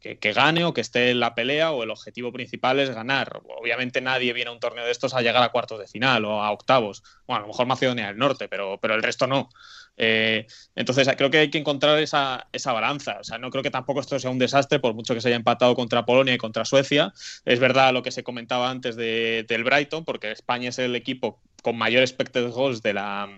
que, 0.00 0.32
gane 0.32 0.64
o 0.64 0.72
que 0.72 0.80
esté 0.80 1.10
en 1.10 1.20
la 1.20 1.34
pelea 1.34 1.72
o 1.72 1.82
el 1.82 1.90
objetivo 1.90 2.32
principal 2.32 2.80
es 2.80 2.90
ganar. 2.90 3.42
Obviamente 3.58 4.00
nadie 4.00 4.32
viene 4.32 4.50
a 4.50 4.52
un 4.52 4.60
torneo 4.60 4.84
de 4.84 4.90
estos 4.90 5.14
a 5.14 5.20
llegar 5.20 5.42
a 5.42 5.50
cuartos 5.50 5.78
de 5.78 5.86
final 5.86 6.24
o 6.24 6.42
a 6.42 6.50
octavos. 6.50 7.02
Bueno, 7.26 7.38
a 7.38 7.42
lo 7.42 7.48
mejor 7.48 7.66
Macedonia 7.66 8.06
del 8.06 8.16
Norte, 8.16 8.48
pero, 8.48 8.78
pero 8.80 8.94
el 8.94 9.02
resto 9.02 9.26
no. 9.26 9.50
Eh, 9.96 10.46
entonces 10.74 11.06
creo 11.16 11.30
que 11.30 11.38
hay 11.38 11.50
que 11.50 11.58
encontrar 11.58 11.98
esa, 11.98 12.48
esa, 12.52 12.72
balanza. 12.72 13.18
O 13.20 13.24
sea, 13.24 13.36
no 13.36 13.50
creo 13.50 13.62
que 13.62 13.70
tampoco 13.70 14.00
esto 14.00 14.18
sea 14.18 14.30
un 14.30 14.38
desastre, 14.38 14.80
por 14.80 14.94
mucho 14.94 15.14
que 15.14 15.20
se 15.20 15.28
haya 15.28 15.36
empatado 15.36 15.74
contra 15.74 16.06
Polonia 16.06 16.32
y 16.32 16.38
contra 16.38 16.64
Suecia. 16.64 17.12
Es 17.44 17.60
verdad 17.60 17.92
lo 17.92 18.02
que 18.02 18.10
se 18.10 18.22
comentaba 18.22 18.70
antes 18.70 18.96
de, 18.96 19.44
del 19.46 19.64
Brighton, 19.64 20.06
porque 20.06 20.32
España 20.32 20.70
es 20.70 20.78
el 20.78 20.96
equipo 20.96 21.40
con 21.62 21.76
mayor 21.76 22.02
expected 22.02 22.50
goals 22.50 22.82
de 22.82 22.94
la, 22.94 23.28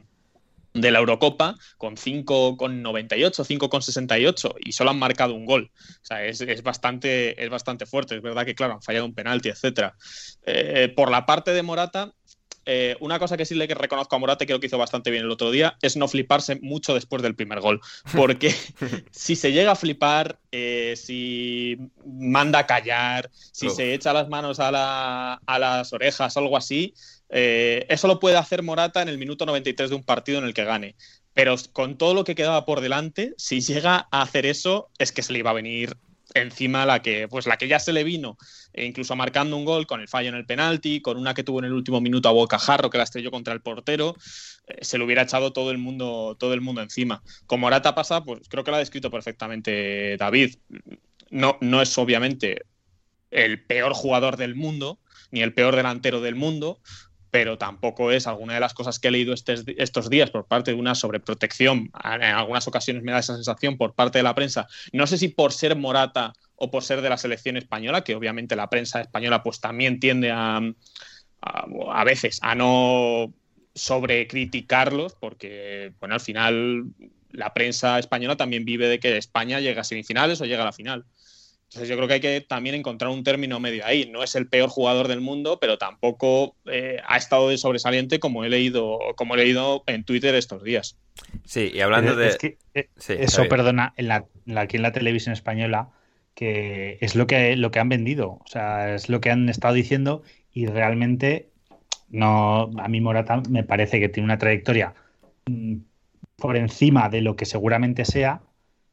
de 0.75 0.91
la 0.91 0.99
Eurocopa 0.99 1.57
con 1.77 1.97
5,98, 1.97 3.45
5,68 3.45 4.55
y 4.61 4.73
solo 4.73 4.91
han 4.91 4.99
marcado 4.99 5.35
un 5.35 5.47
gol. 5.47 5.71
O 5.75 6.05
sea, 6.05 6.25
es, 6.25 6.63
bastante, 6.63 7.43
es 7.43 7.51
bastante 7.51 7.87
fuerte. 7.87 8.17
Es 8.17 8.23
verdad 8.23 8.45
que, 8.45 8.55
claro, 8.55 8.75
han 8.75 8.83
fallado 8.83 9.07
un 9.07 9.15
penalti, 9.15 9.51
etc. 9.51 9.93
Eh, 10.47 10.93
por 10.95 11.11
la 11.11 11.27
parte 11.27 11.53
de 11.53 11.63
Morata, 11.63 12.13
eh, 12.65 12.97
una 13.01 13.19
cosa 13.19 13.37
que 13.37 13.45
sí 13.45 13.55
le 13.55 13.67
reconozco 13.67 14.15
a 14.15 14.19
Morata, 14.19 14.47
creo 14.47 14.61
que 14.61 14.67
hizo 14.67 14.79
bastante 14.79 15.11
bien 15.11 15.25
el 15.25 15.31
otro 15.31 15.51
día, 15.51 15.77
es 15.83 15.97
no 15.97 16.07
fliparse 16.07 16.59
mucho 16.63 16.95
después 16.95 17.23
del 17.23 17.35
primer 17.35 17.61
gol. 17.61 17.81
Porque 18.15 18.55
si 19.11 19.37
se 19.37 19.53
llega 19.53 19.73
a 19.73 19.77
flipar, 19.77 20.39
eh, 20.53 20.95
si 20.97 21.77
manda 22.07 22.61
a 22.61 22.67
callar, 22.67 23.31
si 23.33 23.69
se 23.71 23.95
echa 23.95 24.13
las 24.13 24.29
manos 24.29 24.61
a, 24.61 24.71
la, 24.71 25.41
a 25.45 25.59
las 25.59 25.93
orejas, 25.93 26.37
algo 26.37 26.57
así, 26.57 26.95
eh, 27.33 27.87
eso 27.89 28.07
lo 28.07 28.21
puede 28.21 28.37
hacer 28.37 28.63
Morata 28.63 29.01
en 29.01 29.09
el 29.09 29.19
minuto 29.19 29.47
93 29.47 29.91
de 29.91 29.97
un 29.97 30.05
partido 30.05 30.39
en 30.39 30.45
el 30.45 30.55
que 30.55 30.65
gane. 30.65 30.95
Pero 31.33 31.57
con 31.73 31.97
todo 31.97 32.13
lo 32.13 32.25
que 32.25 32.35
quedaba 32.35 32.67
por 32.67 32.83
delante, 32.83 33.35
si 33.39 33.61
llega 33.63 34.07
a 34.11 34.23
hacer 34.23 34.45
eso, 34.45 34.91
es 34.99 35.13
que 35.13 35.23
se 35.23 35.33
le 35.33 35.39
iba 35.39 35.51
a 35.51 35.55
venir 35.55 35.97
encima 36.35 36.87
la 36.87 37.01
que, 37.03 37.29
pues 37.29 37.47
la 37.47 37.57
que 37.57 37.69
ya 37.69 37.79
se 37.79 37.93
le 37.93 38.05
vino, 38.05 38.37
e 38.73 38.85
incluso 38.85 39.17
marcando 39.17 39.57
un 39.57 39.65
gol 39.65 39.87
con 39.87 40.01
el 40.01 40.09
fallo 40.09 40.29
en 40.29 40.35
el 40.35 40.47
penalti, 40.47 41.01
con 41.01 41.17
una 41.17 41.35
que 41.35 41.45
tuvo 41.45 41.59
en 41.59 41.67
el 41.67 41.73
último 41.73 42.01
minuto 42.01 42.29
a 42.29 42.33
Bocajarro 42.33 42.91
que 42.91 42.99
la 42.99 43.05
estrelló 43.05 43.31
contra 43.31 43.55
el 43.55 43.61
portero, 43.61 44.15
eh, 44.67 44.79
se 44.83 44.99
le 44.99 45.05
hubiera 45.05 45.23
echado 45.23 45.53
todo 45.53 45.71
el 45.71 45.79
mundo, 45.79 46.37
todo 46.39 46.55
el 46.55 46.61
mundo 46.61 46.83
encima. 46.83 47.23
Como 47.47 47.63
Morata 47.63 47.95
pasa, 47.95 48.25
pues 48.25 48.49
creo 48.49 48.65
que 48.65 48.71
lo 48.71 48.77
ha 48.77 48.81
descrito 48.81 49.11
perfectamente 49.11 50.17
David. 50.19 50.57
No, 51.31 51.57
no 51.61 51.81
es 51.81 51.97
obviamente 51.97 52.63
el 53.31 53.65
peor 53.65 53.95
jugador 53.95 54.37
del 54.37 54.55
mundo, 54.55 55.01
ni 55.31 55.43
el 55.43 55.55
peor 55.55 55.77
delantero 55.77 56.21
del 56.21 56.35
mundo, 56.35 56.81
pero 57.33 57.57
tampoco 57.57 58.13
es 58.13 58.27
alguna 58.27 58.53
de 58.53 58.61
las 58.61 58.75
cosas 58.75 58.99
que 58.99 59.09
he 59.09 59.11
leído 59.11 59.33
estos 59.33 60.11
días 60.11 60.31
por 60.31 60.45
parte 60.45 60.73
de 60.73 60.77
una 60.77 60.95
sobreprotección. 60.95 61.91
En 62.05 62.23
algunas 62.23 62.69
ocasiones 62.69 63.03
me 63.03 63.11
da 63.11 63.21
esa 63.21 63.35
sensación 63.37 63.79
por 63.79 63.95
parte 63.95 64.19
de 64.19 64.23
la 64.23 64.35
prensa. 64.35 64.69
No 64.93 65.07
sé 65.07 65.17
si 65.17 65.29
por 65.29 65.55
ser 65.55 65.75
Morata 65.75 66.35
o 66.57 66.71
por 66.71 66.85
ser 66.85 67.01
de 67.01 67.09
la 67.09 67.17
selección 67.17 67.57
española, 67.57 68.05
que 68.05 68.15
obviamente 68.15 68.55
la 68.55 68.69
prensa 68.69 69.01
española 69.01 69.43
pues 69.43 69.61
también 69.61 69.99
tiende 69.99 70.31
a, 70.31 70.61
a, 71.41 72.05
veces 72.05 72.39
a 72.43 72.55
no 72.55 73.33
sobrecriticarlos, 73.75 75.15
porque 75.15 75.95
bueno, 76.01 76.17
al 76.17 76.21
final 76.21 76.85
la 77.31 77.55
prensa 77.55 77.99
española 77.99 78.37
también 78.37 78.67
vive 78.67 78.89
de 78.89 79.01
que 79.01 79.17
España 79.17 79.59
llega 79.59 79.81
a 79.81 79.85
semifinales 79.85 80.43
o 80.43 80.45
llega 80.45 80.65
a 80.65 80.67
la 80.67 80.73
final. 80.73 81.07
Entonces 81.73 81.89
yo 81.89 81.97
creo 81.97 82.07
que 82.07 82.15
hay 82.15 82.21
que 82.21 82.43
también 82.43 82.75
encontrar 82.75 83.11
un 83.11 83.25
término 83.25 83.59
medio 83.59 83.87
ahí. 83.87 84.07
No 84.13 84.23
es 84.23 84.35
el 84.35 84.47
peor 84.47 84.69
jugador 84.69 85.09
del 85.09 85.23
mundo, 85.23 85.59
pero 85.59 85.79
tampoco 85.79 86.55
eh, 86.67 86.99
ha 87.07 87.17
estado 87.17 87.49
de 87.49 87.57
sobresaliente 87.57 88.21
como 88.21 88.45
he 88.45 88.51
leído, 88.51 88.99
como 89.17 89.35
he 89.35 89.39
leído 89.39 89.83
en 89.87 90.05
Twitter 90.05 90.35
estos 90.35 90.63
días. 90.63 90.99
Sí, 91.47 91.71
y 91.73 91.81
hablando 91.81 92.15
de. 92.15 92.59
Eh, 92.75 92.89
eso, 93.09 93.49
perdona, 93.49 93.95
en 93.97 94.09
la, 94.09 94.27
aquí 94.57 94.77
en 94.77 94.83
la 94.83 94.93
televisión 94.93 95.33
española, 95.33 95.89
que 96.35 96.99
es 97.01 97.17
lo 97.17 97.27
que, 97.27 97.57
lo 97.57 97.71
que 97.71 97.79
han 97.79 97.89
vendido. 97.89 98.33
O 98.33 98.47
sea, 98.47 98.95
es 98.95 99.09
lo 99.09 99.23
que 99.23 99.31
han 99.31 99.49
estado 99.49 99.73
diciendo 99.73 100.23
y 100.53 100.67
realmente 100.67 101.49
no. 102.11 102.71
A 102.81 102.89
mí 102.89 103.01
Morata 103.01 103.43
me 103.49 103.65
parece 103.65 103.99
que 103.99 104.11
tiene 104.11 104.27
una 104.27 104.37
trayectoria 104.37 104.93
mm, 105.47 105.77
por 106.37 106.59
encima 106.59 107.09
de 107.09 107.23
lo 107.23 107.35
que 107.35 107.47
seguramente 107.47 108.05
sea. 108.05 108.43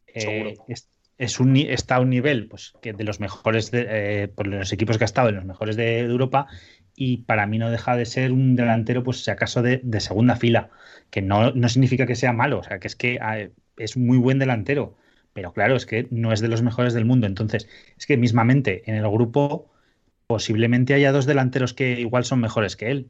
Eh, 0.08 0.56
es 0.70 0.88
un, 1.40 1.58
está 1.58 1.96
a 1.96 2.00
un 2.00 2.10
nivel 2.10 2.48
pues, 2.48 2.74
de 2.82 3.04
los 3.04 3.20
mejores, 3.20 3.72
de, 3.72 3.88
eh, 3.90 4.28
por 4.30 4.48
los 4.48 4.72
equipos 4.72 4.98
que 4.98 5.04
ha 5.04 5.06
estado, 5.06 5.30
en 5.30 5.36
los 5.36 5.46
mejores 5.46 5.76
de, 5.76 6.00
Europa, 6.00 6.48
y 6.96 7.18
para 7.18 7.46
mí 7.46 7.58
no 7.58 7.70
deja 7.70 7.96
de 7.96 8.06
ser 8.06 8.32
un 8.32 8.56
delantero, 8.56 9.04
pues 9.04 9.24
si 9.24 9.32
acaso 9.32 9.62
de, 9.62 9.82
segunda 10.00 10.36
fila, 10.36 10.70
que 11.10 11.22
no, 11.22 11.52
no, 11.52 11.70
significa 11.70 12.06
que 12.06 12.16
sea 12.16 12.34
malo, 12.34 12.60
o 12.60 12.64
sea, 12.64 12.80
que 12.80 12.88
es 12.88 12.96
que 12.96 13.20
ah, 13.22 13.38
es 13.78 13.98
muy 13.98 14.18
buen 14.18 14.40
delantero, 14.40 14.98
pero 15.34 15.54
claro, 15.54 15.76
es 15.76 15.86
que 15.86 16.08
no 16.10 16.32
es 16.32 16.40
de 16.40 16.48
los 16.48 16.62
mejores 16.62 16.94
del 16.94 17.06
mundo, 17.06 17.28
entonces 17.28 17.68
es 17.98 18.06
que 18.06 18.18
mismamente 18.18 18.84
en 18.90 18.96
el 18.96 19.10
grupo 19.10 19.70
posiblemente 20.28 20.94
haya 20.94 21.12
dos 21.12 21.26
delanteros 21.26 21.74
que 21.74 22.00
igual 22.00 22.24
son 22.24 22.40
mejores 22.40 22.76
que 22.76 22.92
él. 22.92 23.10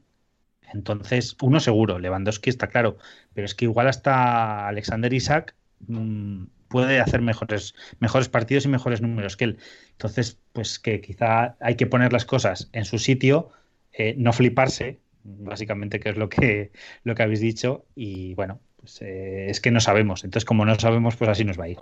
Entonces, 0.74 1.36
uno 1.42 1.60
seguro, 1.60 2.00
Lewandowski 2.00 2.50
está 2.50 2.68
claro, 2.68 2.98
pero 3.34 3.46
es 3.46 3.56
que 3.56 3.66
igual 3.66 3.88
hasta 3.88 4.68
Alexander 4.68 5.12
Isaac 5.12 5.56
mm, 5.88 6.44
puede 6.70 7.00
hacer 7.00 7.22
mejores, 7.22 7.76
mejores 8.00 8.30
partidos 8.30 8.66
y 8.66 8.70
mejores 8.70 9.02
números 9.02 9.36
que 9.36 9.46
él. 9.46 9.58
Entonces, 9.92 10.40
pues 10.54 10.80
que 10.80 11.02
quizá 11.02 11.58
hay 11.60 11.76
que 11.76 11.88
poner 11.88 12.14
las 12.14 12.26
cosas 12.26 12.70
en 12.74 12.86
su 12.86 13.00
sitio, 13.00 13.50
eh, 13.94 14.16
no 14.18 14.32
fliparse, 14.34 15.00
básicamente, 15.24 16.00
que 16.00 16.10
es 16.10 16.18
lo 16.18 16.30
que, 16.30 16.72
lo 17.04 17.16
que 17.16 17.24
habéis 17.24 17.42
dicho, 17.42 17.86
y 17.96 18.34
bueno, 18.36 18.62
pues, 18.80 19.02
eh, 19.02 19.50
es 19.50 19.60
que 19.60 19.72
no 19.72 19.80
sabemos. 19.80 20.24
Entonces, 20.24 20.46
como 20.46 20.66
no 20.66 20.76
sabemos, 20.76 21.16
pues 21.16 21.30
así 21.30 21.44
nos 21.44 21.60
va 21.60 21.66
a 21.66 21.70
ir. 21.70 21.78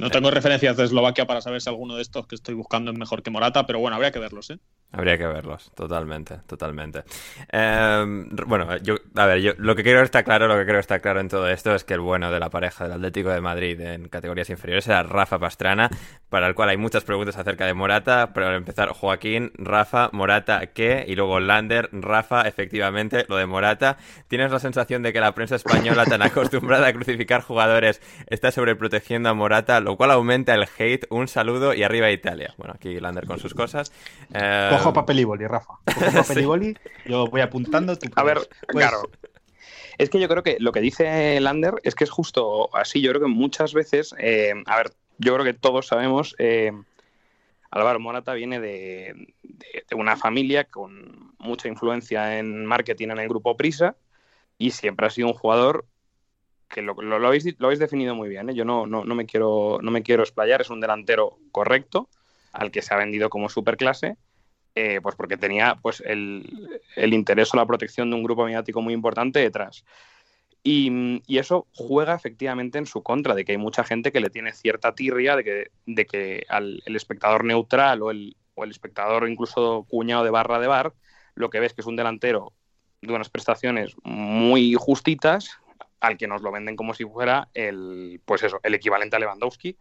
No 0.00 0.10
tengo 0.10 0.30
referencias 0.30 0.76
de 0.76 0.84
Eslovaquia 0.84 1.26
para 1.26 1.40
saber 1.40 1.60
si 1.60 1.68
alguno 1.68 1.96
de 1.96 2.02
estos 2.02 2.26
que 2.26 2.34
estoy 2.34 2.54
buscando 2.54 2.90
es 2.90 2.98
mejor 2.98 3.22
que 3.22 3.30
Morata, 3.30 3.66
pero 3.66 3.80
bueno, 3.80 3.96
habría 3.96 4.12
que 4.12 4.18
verlos, 4.18 4.50
¿eh? 4.50 4.58
Habría 4.92 5.16
que 5.16 5.26
verlos, 5.26 5.70
totalmente, 5.74 6.38
totalmente. 6.46 7.02
Em, 7.50 8.28
bueno, 8.46 8.76
yo, 8.78 8.96
a 9.14 9.26
ver, 9.26 9.40
yo 9.40 9.52
lo 9.56 9.74
que 9.74 9.82
quiero 9.82 10.02
estar 10.02 10.22
claro, 10.22 10.46
lo 10.48 10.56
que 10.58 10.66
creo 10.66 10.80
estar 10.80 11.00
claro 11.00 11.20
en 11.20 11.28
todo 11.28 11.48
esto 11.48 11.74
es 11.74 11.84
que 11.84 11.94
el 11.94 12.00
bueno 12.00 12.30
de 12.30 12.38
la 12.38 12.50
pareja 12.50 12.84
del 12.84 12.94
Atlético 12.94 13.30
de 13.30 13.40
Madrid 13.40 13.80
en 13.80 14.08
categorías 14.08 14.50
inferiores 14.50 14.86
era 14.86 15.02
Rafa 15.02 15.38
Pastrana, 15.38 15.90
para 16.28 16.46
el 16.46 16.54
cual 16.54 16.68
hay 16.68 16.76
muchas 16.76 17.04
preguntas 17.04 17.38
acerca 17.38 17.64
de 17.64 17.72
Morata. 17.72 18.32
Pero 18.34 18.48
al 18.48 18.54
empezar, 18.54 18.90
Joaquín, 18.90 19.52
Rafa, 19.54 20.10
Morata, 20.12 20.66
¿qué? 20.68 21.04
Y 21.08 21.14
luego 21.14 21.40
Lander, 21.40 21.88
Rafa, 21.92 22.42
efectivamente, 22.42 23.24
lo 23.28 23.36
de 23.36 23.46
Morata. 23.46 23.96
¿Tienes 24.28 24.52
la 24.52 24.58
sensación 24.58 25.02
de 25.02 25.14
que 25.14 25.20
la 25.20 25.32
prensa 25.32 25.56
española, 25.56 26.04
tan 26.12 26.20
acostumbrada 26.20 26.88
a 26.88 26.92
crucificar 26.92 27.40
jugadores, 27.40 28.02
está 28.26 28.52
sobreprotegiendo 28.52 29.30
a 29.30 29.34
Morata, 29.34 29.80
lo 29.80 29.96
cual 29.96 30.10
aumenta 30.10 30.54
el 30.54 30.66
hate? 30.76 31.06
Un 31.08 31.26
saludo 31.26 31.72
y 31.72 31.84
arriba 31.84 32.10
Italia. 32.10 32.52
Bueno, 32.58 32.74
aquí 32.76 33.00
Lander 33.00 33.24
con 33.24 33.38
sus 33.38 33.54
cosas. 33.54 33.92
Eh, 34.34 34.68
Cojo 34.70 34.92
papel 34.92 35.20
y 35.20 35.24
boli, 35.24 35.46
Rafa. 35.46 35.78
Cojo 35.86 36.12
papel 36.28 36.38
y 36.40 36.44
boli, 36.44 36.78
yo 37.06 37.28
voy 37.28 37.40
apuntando. 37.40 37.96
a 38.14 38.22
ver, 38.24 38.36
pues, 38.36 38.86
claro. 38.86 39.08
Es 39.96 40.10
que 40.10 40.20
yo 40.20 40.28
creo 40.28 40.42
que 40.42 40.58
lo 40.60 40.70
que 40.72 40.80
dice 40.80 41.40
Lander 41.40 41.76
es 41.82 41.94
que 41.94 42.04
es 42.04 42.10
justo 42.10 42.68
así. 42.76 43.00
Yo 43.00 43.10
creo 43.12 43.22
que 43.22 43.28
muchas 43.28 43.72
veces, 43.72 44.14
eh, 44.18 44.52
a 44.66 44.76
ver, 44.76 44.92
yo 45.16 45.32
creo 45.32 45.46
que 45.46 45.54
todos 45.54 45.86
sabemos, 45.86 46.34
eh, 46.38 46.72
Álvaro 47.70 48.00
Morata 48.00 48.34
viene 48.34 48.60
de, 48.60 49.32
una 49.96 50.18
familia 50.18 50.64
con 50.64 51.32
mucha 51.38 51.68
influencia 51.68 52.38
en 52.38 52.66
marketing 52.66 53.08
en 53.08 53.20
el 53.20 53.28
grupo 53.30 53.56
Prisa 53.56 53.96
y 54.58 54.72
siempre 54.72 55.06
ha 55.06 55.10
sido 55.10 55.28
un 55.28 55.34
jugador 55.34 55.86
que 56.72 56.82
lo, 56.82 56.94
habéis, 57.26 57.44
lo 57.58 57.66
habéis, 57.66 57.78
definido 57.78 58.14
muy 58.14 58.28
bien. 58.28 58.50
¿eh? 58.50 58.54
Yo 58.54 58.64
no, 58.64 58.86
no, 58.86 59.04
no, 59.04 59.14
me 59.14 59.26
quiero, 59.26 59.78
no 59.82 59.90
me 59.90 60.02
quiero 60.02 60.22
explayar, 60.22 60.60
es 60.60 60.70
un 60.70 60.80
delantero 60.80 61.38
correcto 61.52 62.08
al 62.52 62.70
que 62.70 62.82
se 62.82 62.92
ha 62.92 62.96
vendido 62.96 63.30
como 63.30 63.48
superclase 63.48 64.16
eh, 64.74 65.00
pues 65.02 65.16
porque 65.16 65.36
tenía 65.36 65.76
pues 65.82 66.02
el, 66.06 66.46
interés 66.96 67.52
o 67.52 67.58
la 67.58 67.66
protección 67.66 68.08
de 68.08 68.16
un 68.16 68.22
grupo 68.22 68.44
mediático 68.44 68.80
muy 68.80 68.94
importante 68.94 69.38
detrás. 69.38 69.84
Y, 70.64 71.20
eso 71.28 71.66
juega 71.74 72.14
efectivamente 72.14 72.78
en 72.78 72.86
su 72.86 73.02
contra, 73.02 73.34
de 73.34 73.44
que 73.44 73.52
hay 73.52 73.58
mucha 73.58 73.84
gente 73.84 74.12
que 74.12 74.20
le 74.20 74.30
tiene 74.30 74.52
cierta 74.52 74.94
tirria 74.94 75.36
de 75.36 75.44
que, 75.44 75.70
de 75.86 76.06
que 76.06 76.46
al 76.48 76.82
el 76.86 76.96
espectador 76.96 77.44
neutral 77.44 78.00
o 78.00 78.10
el, 78.10 78.36
o 78.54 78.64
el 78.64 78.70
espectador 78.70 79.28
incluso 79.28 79.84
cuñado 79.88 80.24
de 80.24 80.30
barra 80.30 80.60
de 80.60 80.68
bar, 80.68 80.94
lo 81.34 81.50
que 81.50 81.60
ves 81.60 81.74
que 81.74 81.80
es 81.82 81.86
un 81.86 81.96
delantero 81.96 82.52
de 83.02 83.12
unas 83.12 83.28
prestaciones 83.28 83.94
muy 84.04 84.74
justitas, 84.74 85.58
al 86.02 86.18
que 86.18 86.26
nos 86.26 86.42
lo 86.42 86.52
venden 86.52 86.76
como 86.76 86.92
si 86.92 87.04
fuera 87.04 87.48
el, 87.54 88.20
pues 88.24 88.42
eso, 88.42 88.60
el 88.62 88.74
equivalente 88.74 89.16
a 89.16 89.18
Lewandowski, 89.18 89.78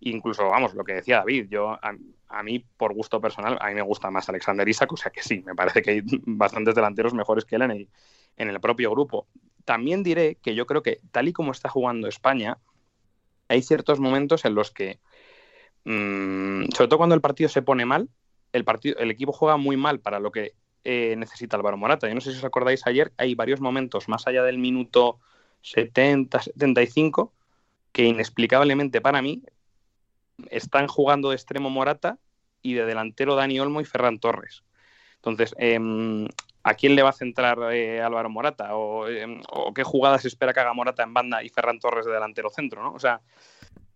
Incluso, 0.00 0.48
vamos, 0.48 0.74
lo 0.74 0.82
que 0.82 0.94
decía 0.94 1.18
David, 1.18 1.48
yo 1.50 1.78
a, 1.82 2.42
mí, 2.42 2.64
por 2.78 2.94
gusto 2.94 3.20
personal, 3.20 3.58
a 3.60 3.68
mí 3.68 3.74
me 3.74 3.82
gusta 3.82 4.10
más 4.10 4.28
Alexander 4.30 4.66
Isak, 4.66 4.90
o 4.92 4.96
sea 4.96 5.12
que 5.12 5.22
sí, 5.22 5.42
me 5.44 5.54
parece 5.54 5.82
que 5.82 5.90
hay 5.90 6.02
bastantes 6.24 6.74
delanteros 6.74 7.12
mejores 7.12 7.44
que 7.44 7.56
él 7.56 7.62
en 7.62 7.70
el, 7.70 7.88
en 8.38 8.48
el 8.48 8.60
propio 8.60 8.90
grupo. 8.90 9.26
También 9.66 10.02
diré 10.02 10.36
que 10.36 10.54
yo 10.54 10.64
creo 10.64 10.82
que, 10.82 11.00
tal 11.12 11.28
y 11.28 11.34
como 11.34 11.52
está 11.52 11.68
jugando 11.68 12.08
España, 12.08 12.56
hay 13.48 13.60
ciertos 13.60 14.00
momentos 14.00 14.46
en 14.46 14.54
los 14.54 14.70
que, 14.70 15.00
mm, 15.84 16.70
sobre 16.74 16.88
todo 16.88 16.96
cuando 16.96 17.14
el 17.14 17.20
partido 17.20 17.50
se 17.50 17.60
pone 17.60 17.84
mal, 17.84 18.08
el, 18.52 18.64
partido, 18.64 18.98
el 19.00 19.10
equipo 19.10 19.32
juega 19.32 19.58
muy 19.58 19.76
mal 19.76 20.00
para 20.00 20.18
lo 20.18 20.32
que 20.32 20.54
eh, 20.82 21.14
necesita 21.18 21.58
Álvaro 21.58 21.76
Morata. 21.76 22.08
Yo 22.08 22.14
no 22.14 22.22
sé 22.22 22.32
si 22.32 22.38
os 22.38 22.44
acordáis 22.44 22.86
ayer, 22.86 23.12
hay 23.18 23.34
varios 23.34 23.60
momentos, 23.60 24.08
más 24.08 24.26
allá 24.26 24.42
del 24.44 24.56
minuto 24.56 25.20
70, 25.62 26.42
75, 26.42 27.32
que 27.92 28.04
inexplicablemente 28.04 29.00
para 29.00 29.22
mí 29.22 29.42
están 30.50 30.88
jugando 30.88 31.30
de 31.30 31.36
extremo 31.36 31.70
Morata 31.70 32.18
y 32.62 32.74
de 32.74 32.84
delantero 32.84 33.34
Dani 33.34 33.60
Olmo 33.60 33.80
y 33.80 33.84
Ferran 33.84 34.18
Torres. 34.18 34.62
Entonces, 35.16 35.54
em, 35.58 36.26
¿a 36.62 36.74
quién 36.74 36.96
le 36.96 37.02
va 37.02 37.10
a 37.10 37.14
centrar 37.14 37.58
eh, 37.72 38.00
Álvaro 38.00 38.30
Morata? 38.30 38.70
Em, 39.08 39.42
o, 39.50 39.74
qué 39.74 39.84
jugadas 39.84 40.24
espera 40.24 40.52
que 40.52 40.60
haga 40.60 40.72
Morata 40.72 41.02
en 41.02 41.12
banda 41.12 41.42
y 41.42 41.48
Ferran 41.48 41.78
Torres 41.78 42.06
de 42.06 42.12
delantero 42.12 42.50
centro? 42.50 42.82
¿no? 42.82 42.92
O 42.92 42.98
sea, 42.98 43.20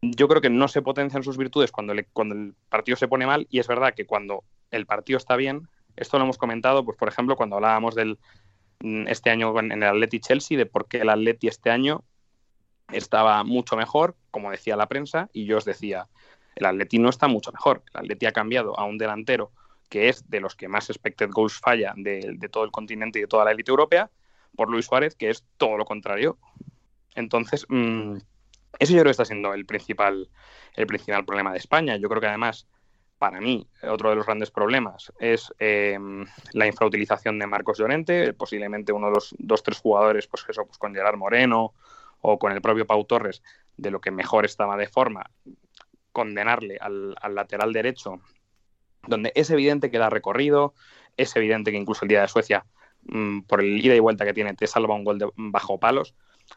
yo 0.03 0.29
creo 0.29 0.43
que 0.43 0.51
no 0.51 0.69
se 0.69 0.83
potencian 0.83 1.23
sus 1.23 1.39
virtudes 1.39 1.73
cuando, 1.73 1.95
cuando 2.13 2.35
el 2.35 2.55
partido 2.69 2.97
se 2.97 3.09
pone 3.09 3.27
mal 3.27 3.47
y 3.51 3.59
es 3.59 3.67
verdad 3.67 3.95
que 3.95 4.07
cuando 4.07 4.45
el 4.71 4.87
partido 4.87 5.17
está 5.17 5.37
bien, 5.37 5.69
esto 5.97 6.19
lo 6.19 6.25
hemos 6.25 6.39
comentado, 6.39 6.85
pues 6.85 6.99
por 6.99 7.09
ejemplo, 7.09 7.37
cuando 7.37 7.57
hablábamos 7.57 7.95
del 7.95 8.19
este 8.81 9.31
año 9.31 9.59
en 9.59 9.73
el 9.73 9.85
Atleti 9.85 10.21
Chelsea, 10.21 10.59
de 10.59 10.67
por 10.67 10.89
qué 10.89 10.99
el 10.99 11.11
Atleti 11.11 11.49
este 11.49 11.71
año 11.71 12.05
estaba 12.93 13.43
mucho 13.45 13.77
mejor, 13.77 14.17
como 14.31 14.51
decía 14.51 14.77
la 14.77 14.89
prensa, 14.89 15.29
y 15.33 15.47
yo 15.47 15.59
os 15.59 15.65
decía, 15.65 16.09
el 16.57 16.67
Atleti 16.67 16.99
no 16.99 17.09
está 17.09 17.29
mucho 17.29 17.53
mejor. 17.53 17.83
El 17.95 18.01
Atleti 18.01 18.27
ha 18.27 18.33
cambiado 18.33 18.79
a 18.79 18.85
un 18.85 18.99
delantero 18.99 19.53
que 19.89 20.09
es 20.09 20.29
de 20.29 20.41
los 20.41 20.55
que 20.57 20.69
más 20.69 20.91
expected 20.91 21.31
goals 21.31 21.59
falla 21.59 21.95
de, 21.97 22.37
todo 22.51 22.65
el 22.65 22.71
continente 22.71 23.19
y 23.19 23.23
de 23.23 23.29
toda 23.29 23.45
la 23.45 23.53
élite 23.53 23.71
europea, 23.71 24.11
por 24.57 24.71
Luis 24.71 24.87
Suárez, 24.87 25.15
que 25.15 25.31
es 25.31 25.45
todo 25.57 25.77
lo 25.77 25.85
contrario. 25.85 26.39
Entonces, 27.15 27.67
mm, 27.69 28.17
eso 28.79 28.93
yo 28.93 28.99
creo 29.01 29.05
que 29.05 29.11
está 29.11 29.25
siendo 29.25 29.55
el 29.55 29.67
principal, 29.67 30.29
el 30.75 30.87
principal 30.87 31.25
problema 31.25 31.53
de 31.53 31.59
España. 31.59 31.97
Yo 31.97 32.09
creo 32.09 32.21
que 32.21 32.29
además, 32.29 32.67
para 33.25 33.41
mí, 33.41 33.67
otro 33.89 34.11
de 34.11 34.17
los 34.17 34.27
grandes 34.27 34.51
problemas 34.51 35.11
es 35.19 35.51
eh, 35.59 35.99
la 36.53 36.67
infrautilización 36.67 37.39
de 37.39 37.47
Marcos 37.47 37.79
Llorente, 37.79 38.35
posiblemente 38.35 38.93
uno 38.93 39.07
de 39.07 39.15
los 39.15 39.35
dos, 39.39 39.63
tres 39.63 39.79
jugadores, 39.79 40.27
pues 40.27 40.45
eso, 40.47 40.67
pues 40.67 40.77
con 40.77 40.95
Gerard 40.95 41.17
Moreno 41.17 41.73
o 42.21 42.39
con 42.39 42.53
el 42.53 42.61
propio 42.61 42.87
Pau 42.87 43.03
Torres, 43.07 43.43
de 43.79 43.91
lo 43.91 44.03
que 44.03 44.11
mejor 44.11 44.45
estaba 44.45 44.77
de 44.77 44.89
forma, 44.89 45.31
condenarle 46.13 46.77
al, 46.79 47.15
lateral 47.31 47.73
derecho, 47.73 48.21
donde 49.07 49.33
es 49.35 49.49
evidente 49.49 49.91
que 49.91 49.97
da 49.97 50.11
recorrido, 50.11 50.75
es 51.17 51.35
evidente 51.35 51.71
que 51.71 51.79
incluso 51.79 52.05
el 52.05 52.11
día 52.11 52.21
de 52.21 52.29
Suecia, 52.29 52.67
mm, 53.05 53.45
por 53.45 53.63
el 53.63 53.83
ida 53.83 53.95
y 53.95 54.01
vuelta 54.01 54.27
que 54.27 54.35
tiene, 54.35 54.53
te 54.53 54.67
salva 54.67 54.95
un 54.95 55.05
gol 55.05 55.19
de, 55.19 55.31
bajo 55.35 55.81
palos, 55.81 56.15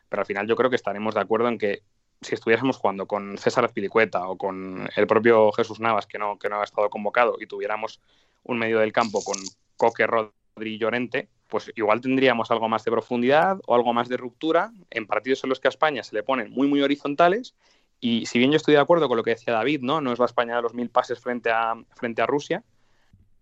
pero 0.09 0.19
al 0.19 0.25
final 0.25 0.47
yo 0.47 0.57
creo 0.57 0.69
que 0.69 0.75
estaremos 0.75 1.15
de 1.15 1.21
acuerdo 1.21 1.47
en 1.47 1.59
que 1.59 1.83
si 2.21 2.35
estuviésemos 2.35 2.77
jugando 2.77 3.05
con 3.05 3.37
César 3.37 3.65
Azpilicueta 3.65 4.27
o 4.27 4.37
con 4.37 4.89
el 4.95 5.07
propio 5.07 5.51
Jesús 5.51 5.79
Navas, 5.79 6.07
que 6.07 6.17
no, 6.17 6.37
que 6.37 6.49
no 6.49 6.61
ha 6.61 6.63
estado 6.63 6.89
convocado, 6.89 7.37
y 7.39 7.47
tuviéramos 7.47 8.01
un 8.43 8.57
medio 8.57 8.79
del 8.79 8.91
campo 8.91 9.23
con 9.23 9.37
Coque, 9.75 10.07
Rodri 10.07 10.77
Llorente, 10.77 11.29
pues 11.47 11.71
igual 11.75 12.01
tendríamos 12.01 12.51
algo 12.51 12.67
más 12.67 12.83
de 12.83 12.91
profundidad 12.91 13.59
o 13.67 13.75
algo 13.75 13.93
más 13.93 14.09
de 14.09 14.17
ruptura 14.17 14.71
en 14.89 15.07
partidos 15.07 15.43
en 15.43 15.49
los 15.49 15.59
que 15.59 15.67
a 15.67 15.69
España 15.69 16.03
se 16.03 16.15
le 16.15 16.23
ponen 16.23 16.51
muy, 16.51 16.67
muy 16.67 16.81
horizontales 16.81 17.55
y 17.99 18.25
si 18.25 18.37
bien 18.37 18.51
yo 18.51 18.57
estoy 18.57 18.75
de 18.75 18.79
acuerdo 18.79 19.07
con 19.07 19.17
lo 19.17 19.23
que 19.23 19.31
decía 19.31 19.53
David, 19.53 19.81
¿no? 19.81 20.01
No 20.01 20.13
es 20.13 20.19
la 20.19 20.25
España 20.25 20.55
de 20.55 20.61
los 20.61 20.73
mil 20.73 20.89
pases 20.89 21.19
frente 21.19 21.49
a, 21.49 21.73
frente 21.95 22.21
a 22.21 22.25
Rusia, 22.25 22.63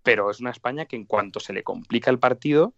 pero 0.03 0.29
es 0.29 0.39
una 0.39 0.51
España 0.51 0.85
que 0.85 0.95
en 0.95 1.05
cuanto 1.05 1.39
se 1.39 1.51
le 1.51 1.63
complica 1.63 2.09
el 2.09 2.19
partido, 2.19 2.73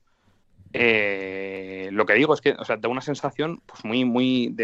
eh, 0.74 1.90
lo 1.92 2.06
que 2.06 2.14
digo 2.14 2.34
es 2.34 2.42
que, 2.42 2.52
o 2.52 2.66
sea, 2.66 2.78
da 2.78 2.90
una 2.90 3.02
sensación, 3.02 3.62
pues 3.66 3.86
muy, 3.86 4.06
muy, 4.06 4.56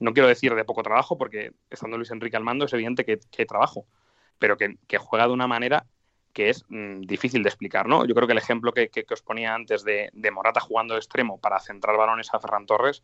no 0.00 0.12
quiero 0.12 0.28
decir 0.28 0.54
de 0.54 0.64
poco 0.64 0.82
trabajo, 0.82 1.16
porque 1.16 1.52
estando 1.70 1.96
Luis 1.96 2.10
Enrique 2.10 2.36
al 2.36 2.44
mando 2.44 2.64
es 2.64 2.72
evidente 2.72 3.04
que, 3.04 3.20
hay 3.38 3.46
trabajo, 3.46 3.86
pero 4.38 4.56
que, 4.56 4.76
juega 4.98 5.26
de 5.26 5.32
una 5.32 5.46
manera 5.46 5.86
que 6.32 6.50
es 6.50 6.64
mm, 6.68 7.02
difícil 7.02 7.42
de 7.42 7.48
explicar, 7.48 7.86
¿no? 7.86 8.04
Yo 8.04 8.14
creo 8.14 8.26
que 8.26 8.32
el 8.32 8.38
ejemplo 8.38 8.72
que, 8.72 8.90
os 9.10 9.22
ponía 9.22 9.54
antes 9.54 9.84
de, 9.84 10.10
Morata 10.32 10.60
jugando 10.60 10.94
de 10.94 11.00
extremo 11.00 11.38
para 11.38 11.60
centrar 11.60 11.96
balones 11.96 12.32
a 12.32 12.40
Ferran 12.40 12.66
Torres, 12.66 13.02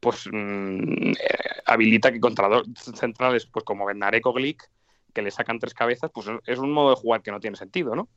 pues 0.00 0.28
mm, 0.30 1.12
eh, 1.12 1.14
habilita 1.66 2.12
que 2.12 2.20
contra 2.20 2.48
dos 2.48 2.66
centrales, 2.94 3.46
pues 3.46 3.64
como 3.64 3.86
Benarek 3.86 4.26
o 4.26 4.32
Glick, 4.32 4.70
que 5.12 5.22
le 5.22 5.30
sacan 5.30 5.58
tres 5.58 5.74
cabezas, 5.74 6.10
pues 6.12 6.26
es 6.46 6.58
un 6.58 6.72
modo 6.72 6.90
de 6.90 6.96
jugar 6.96 7.22
que 7.22 7.30
no 7.30 7.40
tiene 7.40 7.56
sentido, 7.56 7.94
¿no? 7.94 8.08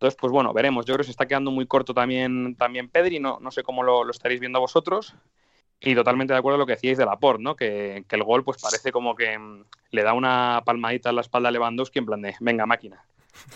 Entonces, 0.00 0.16
pues 0.18 0.32
bueno, 0.32 0.54
veremos. 0.54 0.86
Yo 0.86 0.94
creo 0.94 1.02
que 1.02 1.04
se 1.04 1.10
está 1.10 1.26
quedando 1.26 1.50
muy 1.50 1.66
corto 1.66 1.92
también, 1.92 2.56
también 2.56 2.88
Pedri, 2.88 3.20
no, 3.20 3.38
no 3.38 3.50
sé 3.50 3.62
cómo 3.62 3.82
lo, 3.82 4.08
estaréis 4.10 4.40
viendo 4.40 4.58
vosotros. 4.58 5.14
Y 5.82 5.94
totalmente 5.94 6.34
de 6.34 6.38
acuerdo 6.38 6.56
con 6.56 6.60
lo 6.60 6.66
que 6.66 6.74
decíais 6.74 6.98
de 6.98 7.06
Laporte, 7.06 7.42
¿no? 7.42 7.56
Que, 7.56 8.04
el 8.08 8.22
gol 8.22 8.44
pues 8.44 8.60
parece 8.60 8.92
como 8.92 9.16
que 9.16 9.38
mm, 9.38 9.64
le 9.92 10.02
da 10.02 10.12
una 10.12 10.62
palmadita 10.64 11.08
en 11.08 11.16
la 11.16 11.22
espalda 11.22 11.48
a 11.48 11.52
Lewandowski 11.52 11.98
en 11.98 12.06
plan 12.06 12.20
de, 12.20 12.34
venga 12.40 12.66
máquina, 12.66 13.02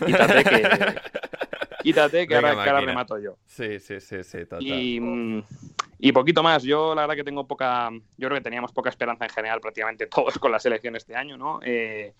quítate 0.03 0.43
que, 0.43 0.95
quítate 1.83 2.27
que, 2.27 2.35
ahora, 2.35 2.81
remato 2.81 3.19
yo. 3.19 3.37
Sí, 3.45 3.79
sí, 3.79 3.99
sí, 3.99 4.23
sí. 4.23 4.39
Y, 4.59 4.99
mm, 4.99 5.43
y 5.99 6.11
poquito 6.11 6.43
más. 6.43 6.63
Yo 6.63 6.93
la 6.95 7.01
verdad 7.01 7.15
que 7.15 7.23
tengo 7.23 7.47
poca, 7.47 7.89
yo 7.91 8.27
creo 8.27 8.37
que 8.37 8.43
teníamos 8.43 8.71
poca 8.71 8.89
esperanza 8.89 9.25
en 9.25 9.31
general 9.31 9.61
prácticamente 9.61 10.07
todos 10.07 10.37
con 10.39 10.51
la 10.51 10.59
selección 10.59 10.95
este 10.95 11.15
año, 11.15 11.37
¿no? 11.37 11.59
Eh, 11.63 12.13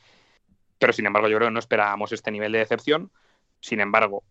pero 0.77 0.93
sin 0.93 1.05
embargo 1.05 1.27
yo 1.27 1.37
creo 1.37 1.49
que 1.49 1.53
no 1.53 1.59
esperábamos 1.59 2.11
este 2.11 2.31
nivel 2.31 2.51
de 2.51 2.59
decepción. 2.59 3.11
Sin 3.59 3.79
embargo, 3.79 4.23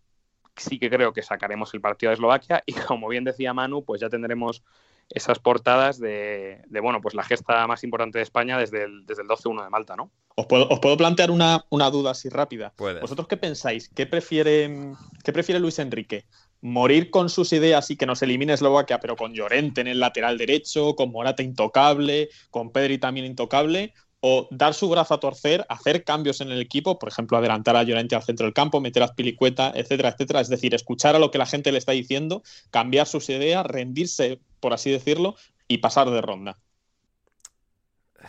sí 0.55 0.79
que 0.79 0.89
creo 0.89 1.13
que 1.13 1.21
sacaremos 1.21 1.73
el 1.73 1.81
partido 1.81 2.09
de 2.09 2.15
Eslovaquia 2.15 2.63
y 2.65 2.73
como 2.87 3.07
bien 3.07 3.23
decía 3.23 3.53
Manu, 3.53 3.83
pues 3.83 4.01
ya 4.01 4.09
tendremos 4.09 4.63
esas 5.09 5.39
portadas 5.39 5.99
de, 5.99 6.61
bueno, 6.81 7.01
pues 7.01 7.13
la 7.13 7.23
gesta 7.23 7.67
más 7.67 7.83
importante 7.83 8.19
de 8.19 8.23
España 8.23 8.57
desde 8.57 8.83
el, 8.83 9.05
desde 9.05 9.21
el 9.21 9.27
12-1 9.27 9.63
de 9.63 9.69
Malta, 9.69 9.95
¿no? 9.95 10.11
Os 10.35 10.47
puedo, 10.47 10.67
os 10.67 10.79
puedo 10.79 10.97
plantear 10.97 11.31
una, 11.31 11.65
una, 11.69 11.89
duda 11.89 12.11
así 12.11 12.27
rápida. 12.27 12.73
¿Vosotros 12.77 13.27
qué 13.27 13.37
pensáis? 13.37 13.89
¿Qué 13.89 14.05
prefiere, 14.05 14.93
¿Qué 15.23 15.31
prefiere 15.31 15.59
Luis 15.59 15.79
Enrique? 15.79 16.25
morir 16.61 17.11
con 17.11 17.29
sus 17.29 17.53
ideas 17.53 17.91
y 17.91 17.95
que 17.95 18.07
nos 18.07 18.23
elimine 18.23 18.53
Eslovaquia, 18.53 18.99
pero 18.99 19.15
con 19.15 19.35
Llorente 19.35 19.81
en 19.81 19.87
el 19.87 19.99
lateral 19.99 20.35
derecho, 20.35 20.95
con 20.95 21.11
Morata 21.11 21.43
intocable, 21.43 22.29
con 22.49 22.71
Pedri 22.71 22.97
también 22.97 23.27
intocable, 23.27 23.93
o 24.19 24.47
dar 24.49 24.73
su 24.73 24.89
brazo 24.89 25.13
a 25.13 25.19
torcer, 25.19 25.63
hacer 25.69 26.03
cambios 26.03 26.41
en 26.41 26.51
el 26.51 26.59
equipo, 26.59 26.97
por 26.97 27.09
ejemplo, 27.09 27.37
adelantar 27.37 27.75
a 27.75 27.83
Llorente 27.83 28.15
al 28.15 28.23
centro 28.23 28.47
del 28.47 28.53
campo, 28.55 28.81
meter 28.81 29.03
a 29.03 29.13
Pilicueta, 29.13 29.71
etcétera, 29.75 30.09
etcétera. 30.09 30.39
Es 30.39 30.49
decir, 30.49 30.73
escuchar 30.73 31.15
a 31.15 31.19
lo 31.19 31.29
que 31.29 31.37
la 31.37 31.45
gente 31.45 31.71
le 31.71 31.77
está 31.77 31.91
diciendo, 31.91 32.41
cambiar 32.71 33.05
sus 33.05 33.29
ideas, 33.29 33.63
rendirse, 33.67 34.39
por 34.65 34.73
así 34.73 34.89
decirlo, 34.89 35.35
y 35.67 35.77
pasar 35.77 36.09
de 36.09 36.21
ronda. 36.21 36.57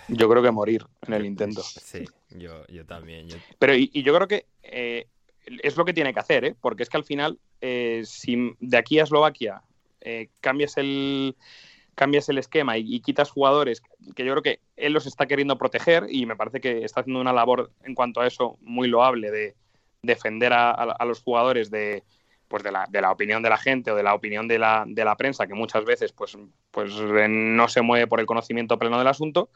Yo 0.09 0.29
creo 0.29 0.43
que 0.43 0.51
morir 0.51 0.85
en 1.07 1.15
el 1.15 1.25
intento. 1.25 1.63
Sí, 1.63 2.05
yo, 2.29 2.63
también. 2.85 3.29
Pero 3.59 3.75
y, 3.75 3.91
yo 4.03 4.15
creo 4.15 4.29
que 4.29 4.45
eh, 4.63 5.07
es 5.47 5.79
lo 5.79 5.87
que 5.87 5.95
tiene 5.95 6.13
que 6.13 6.21
hacer, 6.21 6.45
¿eh? 6.45 6.55
porque 6.61 6.83
es 6.83 6.91
que 6.91 6.99
al 6.99 7.05
final, 7.05 7.39
eh, 7.63 8.03
si 8.05 8.55
de 8.61 8.77
aquí 8.77 8.99
a 8.99 9.05
Eslovaquia 9.05 9.63
eh, 10.03 10.29
cambias, 10.43 10.77
el, 10.77 11.35
cambias 11.95 12.29
el 12.29 12.37
esquema 12.37 12.77
y, 12.77 13.01
quitas 13.01 13.31
jugadores 13.31 13.81
que 14.15 14.23
yo 14.23 14.33
creo 14.33 14.43
que 14.43 14.61
él 14.77 14.93
los 14.93 15.07
está 15.07 15.25
queriendo 15.25 15.57
proteger 15.57 16.05
y 16.11 16.27
me 16.27 16.37
parece 16.37 16.61
que 16.61 16.85
está 16.85 17.01
haciendo 17.01 17.23
una 17.23 17.33
labor 17.33 17.73
en 17.83 17.95
cuanto 17.95 18.21
a 18.21 18.27
eso 18.27 18.59
muy 18.61 18.89
loable 18.89 19.31
de 19.31 19.55
defender 20.03 20.53
a, 20.53 21.03
los 21.07 21.23
jugadores 21.23 21.71
de, 21.71 22.05
pues 22.49 22.63
de 22.63 22.73
la, 22.73 22.87
de 22.89 23.01
la, 23.01 23.11
opinión 23.11 23.43
de 23.43 23.51
la 23.51 23.57
gente 23.57 23.91
o 23.91 23.97
de 23.97 24.03
la 24.03 24.15
opinión 24.15 24.49
de 24.49 24.59
la, 24.59 24.85
de 24.87 25.05
la 25.05 25.17
prensa, 25.17 25.47
que 25.47 25.55
muchas 25.55 25.85
veces 25.85 26.13
pues, 26.13 26.37
pues 26.71 26.93
no 26.95 27.69
se 27.69 27.83
mueve 27.83 28.07
por 28.07 28.21
el 28.21 28.27
conocimiento 28.27 28.79
pleno 28.79 28.99
del 28.99 29.09
asunto. 29.09 29.51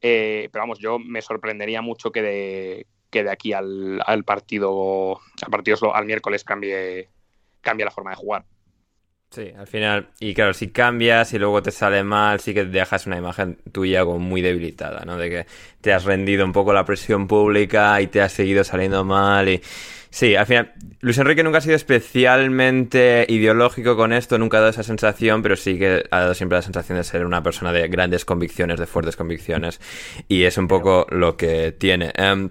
pero 0.00 0.50
vamos, 0.54 0.78
yo 0.78 0.98
me 0.98 1.22
sorprendería 1.22 1.82
mucho 1.82 2.10
que 2.10 2.22
de, 2.22 2.86
que 3.10 3.24
de 3.24 3.30
aquí 3.30 3.52
al, 3.52 4.02
al 4.04 4.24
partido, 4.24 5.20
al 5.42 5.50
partido 5.50 5.94
al 5.94 6.06
miércoles 6.06 6.44
cambie, 6.44 7.08
cambie 7.60 7.84
la 7.84 7.90
forma 7.90 8.10
de 8.10 8.16
jugar. 8.16 8.44
Sí, 9.30 9.52
al 9.56 9.66
final, 9.66 10.08
y 10.20 10.32
claro, 10.32 10.54
si 10.54 10.68
cambias 10.70 11.34
y 11.34 11.38
luego 11.38 11.62
te 11.62 11.70
sale 11.70 12.02
mal, 12.02 12.40
sí 12.40 12.54
que 12.54 12.64
dejas 12.64 13.06
una 13.06 13.18
imagen 13.18 13.58
tuya 13.72 14.02
como 14.02 14.18
muy 14.18 14.40
debilitada, 14.40 15.04
¿no? 15.04 15.18
De 15.18 15.28
que 15.28 15.46
te 15.82 15.92
has 15.92 16.04
rendido 16.04 16.46
un 16.46 16.52
poco 16.52 16.72
la 16.72 16.86
presión 16.86 17.26
pública 17.26 18.00
y 18.00 18.06
te 18.06 18.22
has 18.22 18.32
seguido 18.32 18.64
saliendo 18.64 19.04
mal 19.04 19.48
y... 19.48 19.60
Sí, 20.10 20.34
al 20.34 20.46
final, 20.46 20.72
Luis 21.00 21.18
Enrique 21.18 21.42
nunca 21.42 21.58
ha 21.58 21.60
sido 21.60 21.76
especialmente 21.76 23.26
ideológico 23.28 23.94
con 23.94 24.14
esto, 24.14 24.38
nunca 24.38 24.56
ha 24.56 24.60
dado 24.60 24.70
esa 24.70 24.82
sensación, 24.82 25.42
pero 25.42 25.54
sí 25.54 25.78
que 25.78 26.04
ha 26.10 26.20
dado 26.20 26.32
siempre 26.32 26.56
la 26.56 26.62
sensación 26.62 26.96
de 26.96 27.04
ser 27.04 27.26
una 27.26 27.42
persona 27.42 27.72
de 27.72 27.86
grandes 27.88 28.24
convicciones, 28.24 28.80
de 28.80 28.86
fuertes 28.86 29.16
convicciones, 29.16 29.78
y 30.26 30.44
es 30.44 30.56
un 30.56 30.66
poco 30.66 31.06
lo 31.10 31.36
que 31.36 31.72
tiene. 31.72 32.12
Em, 32.16 32.48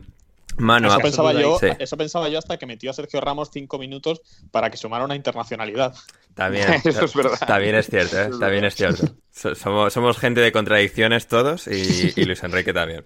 Mano, 0.57 0.87
eso, 0.87 0.99
pensaba 0.99 1.33
yo, 1.33 1.59
eso 1.79 1.97
pensaba 1.97 2.29
yo 2.29 2.39
hasta 2.39 2.57
que 2.57 2.65
metió 2.65 2.89
a 2.89 2.93
Sergio 2.93 3.21
Ramos 3.21 3.49
cinco 3.51 3.77
minutos 3.77 4.21
para 4.51 4.69
que 4.69 4.77
sumara 4.77 5.05
una 5.05 5.15
internacionalidad. 5.15 5.93
También, 6.33 6.65
eso 6.83 7.05
es 7.05 7.13
verdad. 7.13 7.37
También 7.45 7.75
es 7.75 7.87
cierto, 7.87 8.19
¿eh? 8.19 8.29
también 8.39 8.65
es 8.65 8.75
cierto. 8.75 9.05
Somos, 9.37 9.93
somos 9.93 10.17
gente 10.17 10.41
de 10.41 10.51
contradicciones 10.51 11.27
todos 11.27 11.67
y, 11.67 12.25
Luis 12.25 12.43
Enrique 12.43 12.73
también. 12.73 13.05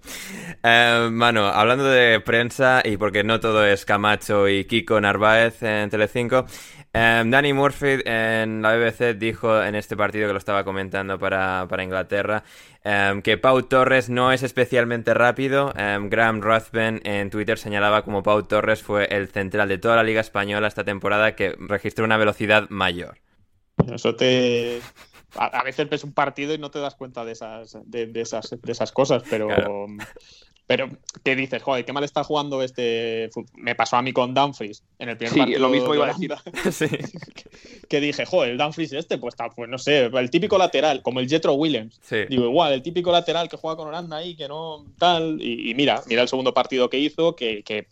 Eh, 0.62 1.08
mano, 1.10 1.46
hablando 1.46 1.84
de 1.84 2.20
prensa 2.20 2.82
y 2.84 2.96
porque 2.96 3.22
no 3.22 3.38
todo 3.40 3.66
es 3.66 3.84
Camacho 3.84 4.48
y 4.48 4.64
Kiko 4.64 5.00
Narváez 5.00 5.62
en 5.62 5.90
Telecinco, 5.90 6.46
eh, 6.94 7.22
Danny 7.26 7.52
Murphy 7.52 8.02
en 8.04 8.62
la 8.62 8.76
BBC 8.76 9.14
dijo 9.18 9.62
en 9.62 9.74
este 9.74 9.96
partido 9.96 10.26
que 10.26 10.32
lo 10.32 10.38
estaba 10.38 10.64
comentando 10.64 11.18
para, 11.18 11.66
para 11.68 11.84
Inglaterra 11.84 12.42
Em, 12.84 13.22
que 13.22 13.38
Pau 13.38 13.62
Torres 13.62 14.10
no 14.10 14.32
es 14.32 14.42
especialmente 14.42 15.14
rápido. 15.14 15.72
Em, 15.76 16.10
Graham 16.10 16.40
Ruthven 16.40 17.00
en 17.04 17.30
Twitter 17.30 17.56
señalaba 17.56 18.02
como 18.02 18.24
Pau 18.24 18.42
Torres 18.42 18.82
fue 18.82 19.04
el 19.04 19.28
central 19.28 19.68
de 19.68 19.78
toda 19.78 19.96
la 19.96 20.02
Liga 20.02 20.20
Española 20.20 20.66
esta 20.66 20.82
temporada 20.82 21.36
que 21.36 21.54
registró 21.58 22.04
una 22.04 22.16
velocidad 22.16 22.68
mayor. 22.70 23.18
Eso 23.92 24.16
te, 24.16 24.80
a, 25.36 25.62
veces 25.62 25.88
ves 25.88 26.04
un 26.04 26.12
partido 26.12 26.54
y 26.54 26.58
no 26.58 26.70
te 26.70 26.78
das 26.78 26.94
cuenta 26.94 27.24
de 27.24 27.32
esas, 27.32 27.78
de, 27.84 28.10
esas, 28.14 28.50
de 28.50 28.72
esas 28.72 28.92
cosas, 28.92 29.22
pero, 29.28 29.48
pero 30.66 30.88
¿qué 31.24 31.36
dices? 31.36 31.62
Joder, 31.62 31.84
qué 31.84 31.92
mal 31.92 32.04
está 32.04 32.24
jugando 32.24 32.62
este. 32.62 33.30
Me 33.54 33.74
pasó 33.74 33.96
a 33.96 34.02
mí 34.02 34.12
con 34.12 34.34
Dumfries 34.34 34.82
en 34.98 35.10
el 35.10 35.16
primer 35.16 35.36
partido. 35.36 35.60
lo 35.60 35.68
mismo 35.68 35.94
iba 35.94 36.06
a 36.06 36.12
decir. 36.12 36.34
que, 37.88 38.00
dije, 38.00 38.26
joder, 38.26 38.52
el 38.52 38.58
Dumfries 38.58 38.92
este, 38.92 39.18
pues, 39.18 39.32
está, 39.32 39.48
pues 39.50 39.68
no 39.68 39.78
sé, 39.78 40.06
el 40.06 40.30
típico 40.30 40.58
lateral, 40.58 41.02
como 41.02 41.20
el 41.20 41.28
Jetro 41.28 41.54
Williams. 41.54 42.00
Digo, 42.28 42.44
igual, 42.44 42.72
el 42.72 42.82
típico 42.82 43.10
lateral 43.12 43.48
que 43.48 43.56
juega 43.56 43.76
con 43.76 43.88
Holanda 43.88 44.18
ahí, 44.18 44.34
que 44.36 44.48
no 44.48 44.84
tal. 44.98 45.40
Y, 45.40 45.74
mira, 45.74 46.02
mira 46.06 46.22
el 46.22 46.28
segundo 46.28 46.54
partido 46.54 46.90
que 46.90 46.98
hizo, 46.98 47.36
que, 47.36 47.62
que 47.62 47.86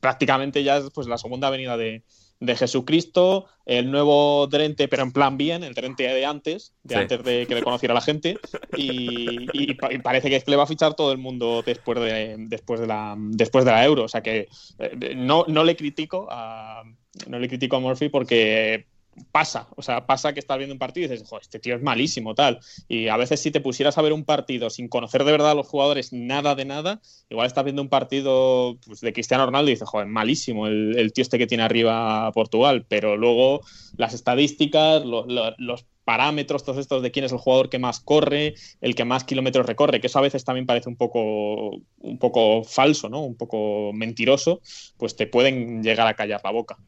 prácticamente 0.00 0.62
ya 0.62 0.76
es 0.76 0.90
pues, 0.90 1.06
la 1.06 1.18
segunda 1.18 1.48
avenida 1.48 1.76
de, 1.76 2.02
de 2.40 2.56
Jesucristo, 2.56 3.46
el 3.64 3.90
nuevo 3.90 4.46
Drente, 4.46 4.88
pero 4.88 5.02
en 5.02 5.12
plan 5.12 5.36
bien, 5.36 5.64
el 5.64 5.74
Drente 5.74 6.04
de 6.04 6.26
antes, 6.26 6.74
de 6.82 6.96
antes 6.96 7.24
de 7.24 7.46
que 7.46 7.54
le 7.54 7.62
conociera 7.62 7.94
la 7.94 8.00
gente, 8.00 8.38
y, 8.76 9.74
parece 10.02 10.28
que 10.28 10.42
le 10.46 10.56
va 10.56 10.64
a 10.64 10.66
fichar 10.66 10.94
todo 10.94 11.12
el 11.12 11.18
mundo 11.18 11.62
después 11.64 11.98
de, 11.98 12.36
después 12.38 12.80
de, 12.80 12.86
la, 12.86 13.14
después 13.18 13.64
de 13.64 13.70
la 13.70 13.84
Euro. 13.84 14.04
O 14.04 14.08
sea 14.08 14.22
que 14.22 14.48
eh, 14.78 15.14
no, 15.16 15.44
no 15.48 15.64
le 15.64 15.76
critico 15.76 16.26
a, 16.30 16.82
no 17.26 17.38
le 17.38 17.48
critico 17.48 17.76
a 17.76 17.80
Murphy 17.80 18.08
porque 18.08 18.86
pasa, 19.32 19.68
o 19.76 19.82
sea, 19.82 20.06
pasa 20.06 20.32
que 20.32 20.40
estás 20.40 20.58
viendo 20.58 20.74
un 20.74 20.78
partido 20.78 21.06
y 21.06 21.10
dices, 21.10 21.28
joder, 21.28 21.42
este 21.42 21.58
tío 21.58 21.76
es 21.76 21.82
malísimo, 21.82 22.34
tal. 22.34 22.60
Y 22.88 23.08
a 23.08 23.16
veces 23.16 23.40
si 23.40 23.50
te 23.50 23.60
pusieras 23.60 23.98
a 23.98 24.02
ver 24.02 24.12
un 24.12 24.24
partido 24.24 24.70
sin 24.70 24.88
conocer 24.88 25.24
de 25.24 25.32
verdad 25.32 25.52
a 25.52 25.54
los 25.54 25.66
jugadores 25.66 26.12
nada 26.12 26.54
de 26.54 26.64
nada, 26.64 27.00
igual 27.28 27.46
estás 27.46 27.64
viendo 27.64 27.82
un 27.82 27.88
partido 27.88 28.78
pues, 28.86 29.00
de 29.00 29.12
Cristiano 29.12 29.46
Ronaldo 29.46 29.70
y 29.70 29.74
dices, 29.74 29.88
joder, 29.88 30.06
malísimo 30.06 30.66
el, 30.66 31.12
tío 31.12 31.22
este 31.22 31.38
que 31.38 31.46
tiene 31.46 31.64
arriba 31.64 32.30
Portugal, 32.32 32.84
pero 32.88 33.16
luego 33.16 33.60
las 33.96 34.14
estadísticas, 34.14 35.02
los 35.04 35.86
parámetros, 36.06 36.62
todos 36.62 36.78
estos 36.78 37.02
de 37.02 37.10
quién 37.10 37.24
es 37.24 37.32
el 37.32 37.38
jugador 37.38 37.68
que 37.68 37.80
más 37.80 37.98
corre, 37.98 38.54
el 38.80 38.94
que 38.94 39.04
más 39.04 39.24
kilómetros 39.24 39.66
recorre, 39.66 40.00
que 40.00 40.06
eso 40.06 40.20
a 40.20 40.22
veces 40.22 40.44
también 40.44 40.64
parece 40.64 40.88
un 40.88 40.96
poco, 40.96 41.80
un 41.98 42.18
poco 42.18 42.62
falso, 42.62 43.08
¿no? 43.08 43.22
Un 43.24 43.36
poco 43.36 43.92
mentiroso, 43.92 44.60
pues 44.98 45.16
te 45.16 45.26
pueden 45.26 45.82
llegar 45.82 46.06
a 46.06 46.14
callar 46.14 46.40
la 46.44 46.52
boca. 46.52 46.78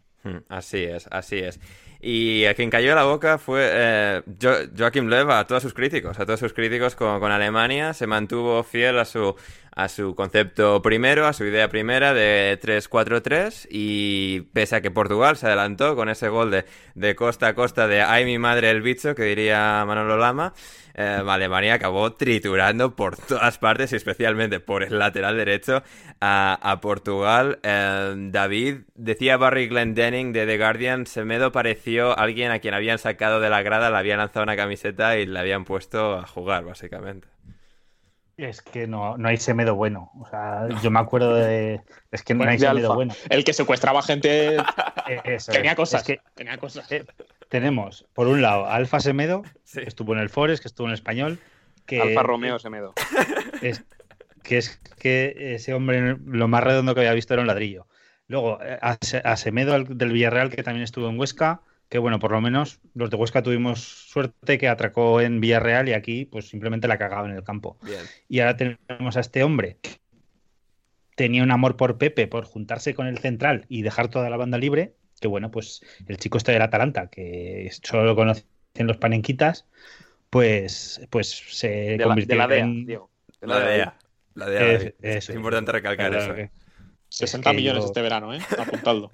Así 0.48 0.84
es, 0.84 1.06
así 1.10 1.38
es. 1.38 1.60
Y 2.00 2.44
a 2.44 2.54
quien 2.54 2.70
cayó 2.70 2.94
la 2.94 3.04
boca 3.04 3.38
fue 3.38 3.68
eh, 3.72 4.22
Joachim 4.76 5.08
Löw 5.08 5.32
a 5.32 5.46
todos 5.46 5.62
sus 5.62 5.74
críticos, 5.74 6.20
a 6.20 6.26
todos 6.26 6.38
sus 6.38 6.52
críticos 6.52 6.94
con, 6.94 7.30
Alemania. 7.32 7.92
Se 7.92 8.06
mantuvo 8.06 8.62
fiel 8.62 8.98
a 8.98 9.04
su, 9.04 9.34
a 9.78 9.88
su 9.88 10.16
concepto 10.16 10.82
primero, 10.82 11.28
a 11.28 11.32
su 11.32 11.44
idea 11.44 11.68
primera 11.68 12.12
de 12.12 12.58
3-4-3 12.60 13.68
y 13.70 14.40
pese 14.52 14.74
a 14.74 14.80
que 14.80 14.90
Portugal 14.90 15.36
se 15.36 15.46
adelantó 15.46 15.94
con 15.94 16.08
ese 16.08 16.28
gol 16.28 16.50
de, 16.50 16.64
de 16.96 17.14
costa 17.14 17.46
a 17.46 17.54
costa 17.54 17.86
de 17.86 18.02
ay 18.02 18.24
mi 18.24 18.38
madre 18.38 18.70
el 18.70 18.82
bicho, 18.82 19.14
que 19.14 19.22
diría 19.22 19.84
Manolo 19.86 20.16
Lama, 20.16 20.52
eh, 20.94 21.22
Alemania 21.24 21.74
acabó 21.74 22.12
triturando 22.14 22.96
por 22.96 23.16
todas 23.16 23.58
partes 23.58 23.92
y 23.92 23.96
especialmente 23.96 24.58
por 24.58 24.82
el 24.82 24.98
lateral 24.98 25.36
derecho 25.36 25.84
a, 26.20 26.78
Portugal. 26.82 27.60
Eh, 27.62 28.14
David, 28.16 28.78
decía 28.96 29.36
Barry 29.36 29.68
Glendenning 29.68 30.32
de 30.32 30.44
The 30.44 30.58
Guardian, 30.58 31.06
Semedo 31.06 31.52
pareció 31.52 32.18
alguien 32.18 32.50
a 32.50 32.58
quien 32.58 32.74
habían 32.74 32.98
sacado 32.98 33.38
de 33.38 33.48
la 33.48 33.62
grada, 33.62 33.90
le 33.90 33.96
habían 33.96 34.18
lanzado 34.18 34.42
una 34.42 34.56
camiseta 34.56 35.16
y 35.18 35.26
le 35.26 35.38
habían 35.38 35.64
puesto 35.64 36.16
a 36.16 36.26
jugar, 36.26 36.64
básicamente. 36.64 37.28
Es 38.38 38.62
que 38.62 38.86
no, 38.86 39.18
no 39.18 39.28
hay 39.28 39.36
Semedo 39.36 39.74
bueno. 39.74 40.12
O 40.20 40.28
sea, 40.28 40.68
yo 40.80 40.92
me 40.92 41.00
acuerdo 41.00 41.34
de. 41.34 41.80
Es 42.12 42.22
que 42.22 42.34
no 42.34 42.48
hay 42.48 42.56
Semedo 42.56 42.94
bueno. 42.94 43.12
El 43.28 43.42
que 43.42 43.52
secuestraba 43.52 44.00
gente. 44.00 44.56
tenía, 45.50 45.74
cosas, 45.74 46.04
tenía 46.34 46.56
cosas. 46.56 46.90
Eh, 46.92 47.04
tenemos, 47.48 48.06
por 48.14 48.28
un 48.28 48.40
lado, 48.40 48.66
Alfa 48.66 49.00
Semedo, 49.00 49.42
que 49.72 49.80
estuvo 49.80 50.14
en 50.14 50.20
el 50.20 50.30
Forest, 50.30 50.62
que 50.62 50.68
estuvo 50.68 50.86
en 50.86 50.92
el 50.92 50.94
español. 50.94 51.40
Que, 51.84 52.00
Alfa 52.00 52.22
Romeo 52.22 52.60
Semedo. 52.60 52.94
Es, 53.60 53.82
que 54.44 54.58
es 54.58 54.80
que 55.00 55.54
ese 55.56 55.74
hombre 55.74 56.16
lo 56.24 56.46
más 56.46 56.62
redondo 56.62 56.94
que 56.94 57.00
había 57.00 57.14
visto 57.14 57.34
era 57.34 57.40
un 57.40 57.48
ladrillo. 57.48 57.88
Luego, 58.28 58.60
eh, 58.62 58.78
a, 58.80 59.36
Semedo 59.36 59.82
del 59.82 60.12
Villarreal, 60.12 60.50
que 60.50 60.62
también 60.62 60.84
estuvo 60.84 61.08
en 61.08 61.18
Huesca, 61.18 61.62
que 61.88 61.98
bueno, 61.98 62.18
por 62.18 62.32
lo 62.32 62.40
menos 62.40 62.80
los 62.94 63.10
de 63.10 63.16
Huesca 63.16 63.42
tuvimos 63.42 63.80
suerte 63.80 64.58
que 64.58 64.68
atracó 64.68 65.20
en 65.20 65.40
Villarreal 65.40 65.88
y 65.88 65.92
aquí 65.94 66.26
pues 66.26 66.48
simplemente 66.48 66.88
la 66.88 66.98
cagaba 66.98 67.28
en 67.28 67.34
el 67.34 67.42
campo. 67.42 67.78
Y 68.28 68.40
ahora 68.40 68.56
tenemos 68.56 69.16
a 69.16 69.20
este 69.20 69.42
hombre 69.42 69.78
que 69.80 69.98
tenía 71.14 71.42
un 71.42 71.50
amor 71.50 71.76
por 71.76 71.98
Pepe, 71.98 72.26
por 72.26 72.44
juntarse 72.44 72.94
con 72.94 73.06
el 73.06 73.18
central 73.18 73.64
y 73.68 73.82
dejar 73.82 74.08
toda 74.08 74.28
la 74.28 74.36
banda 74.36 74.58
libre, 74.58 74.94
que 75.20 75.28
bueno, 75.28 75.50
pues 75.50 75.82
el 76.06 76.18
chico 76.18 76.38
este 76.38 76.52
del 76.52 76.62
Atalanta, 76.62 77.08
que 77.08 77.70
solo 77.82 78.04
lo 78.04 78.14
conocen 78.14 78.44
los 78.76 78.98
panenquitas, 78.98 79.66
pues, 80.30 81.00
pues 81.10 81.42
se 81.48 81.98
convirtió 82.02 82.34
en... 82.52 82.86
la 83.40 83.60
DEA, 83.60 83.94
la 84.34 84.48
DEA. 84.48 84.92
Es, 85.00 85.30
importante 85.30 85.72
recalcar 85.72 86.14
eso. 86.14 86.34
60 87.08 87.52
millones 87.54 87.86
este 87.86 88.02
verano, 88.02 88.34
¿eh? 88.34 88.40
Apuntadlo. 88.58 89.10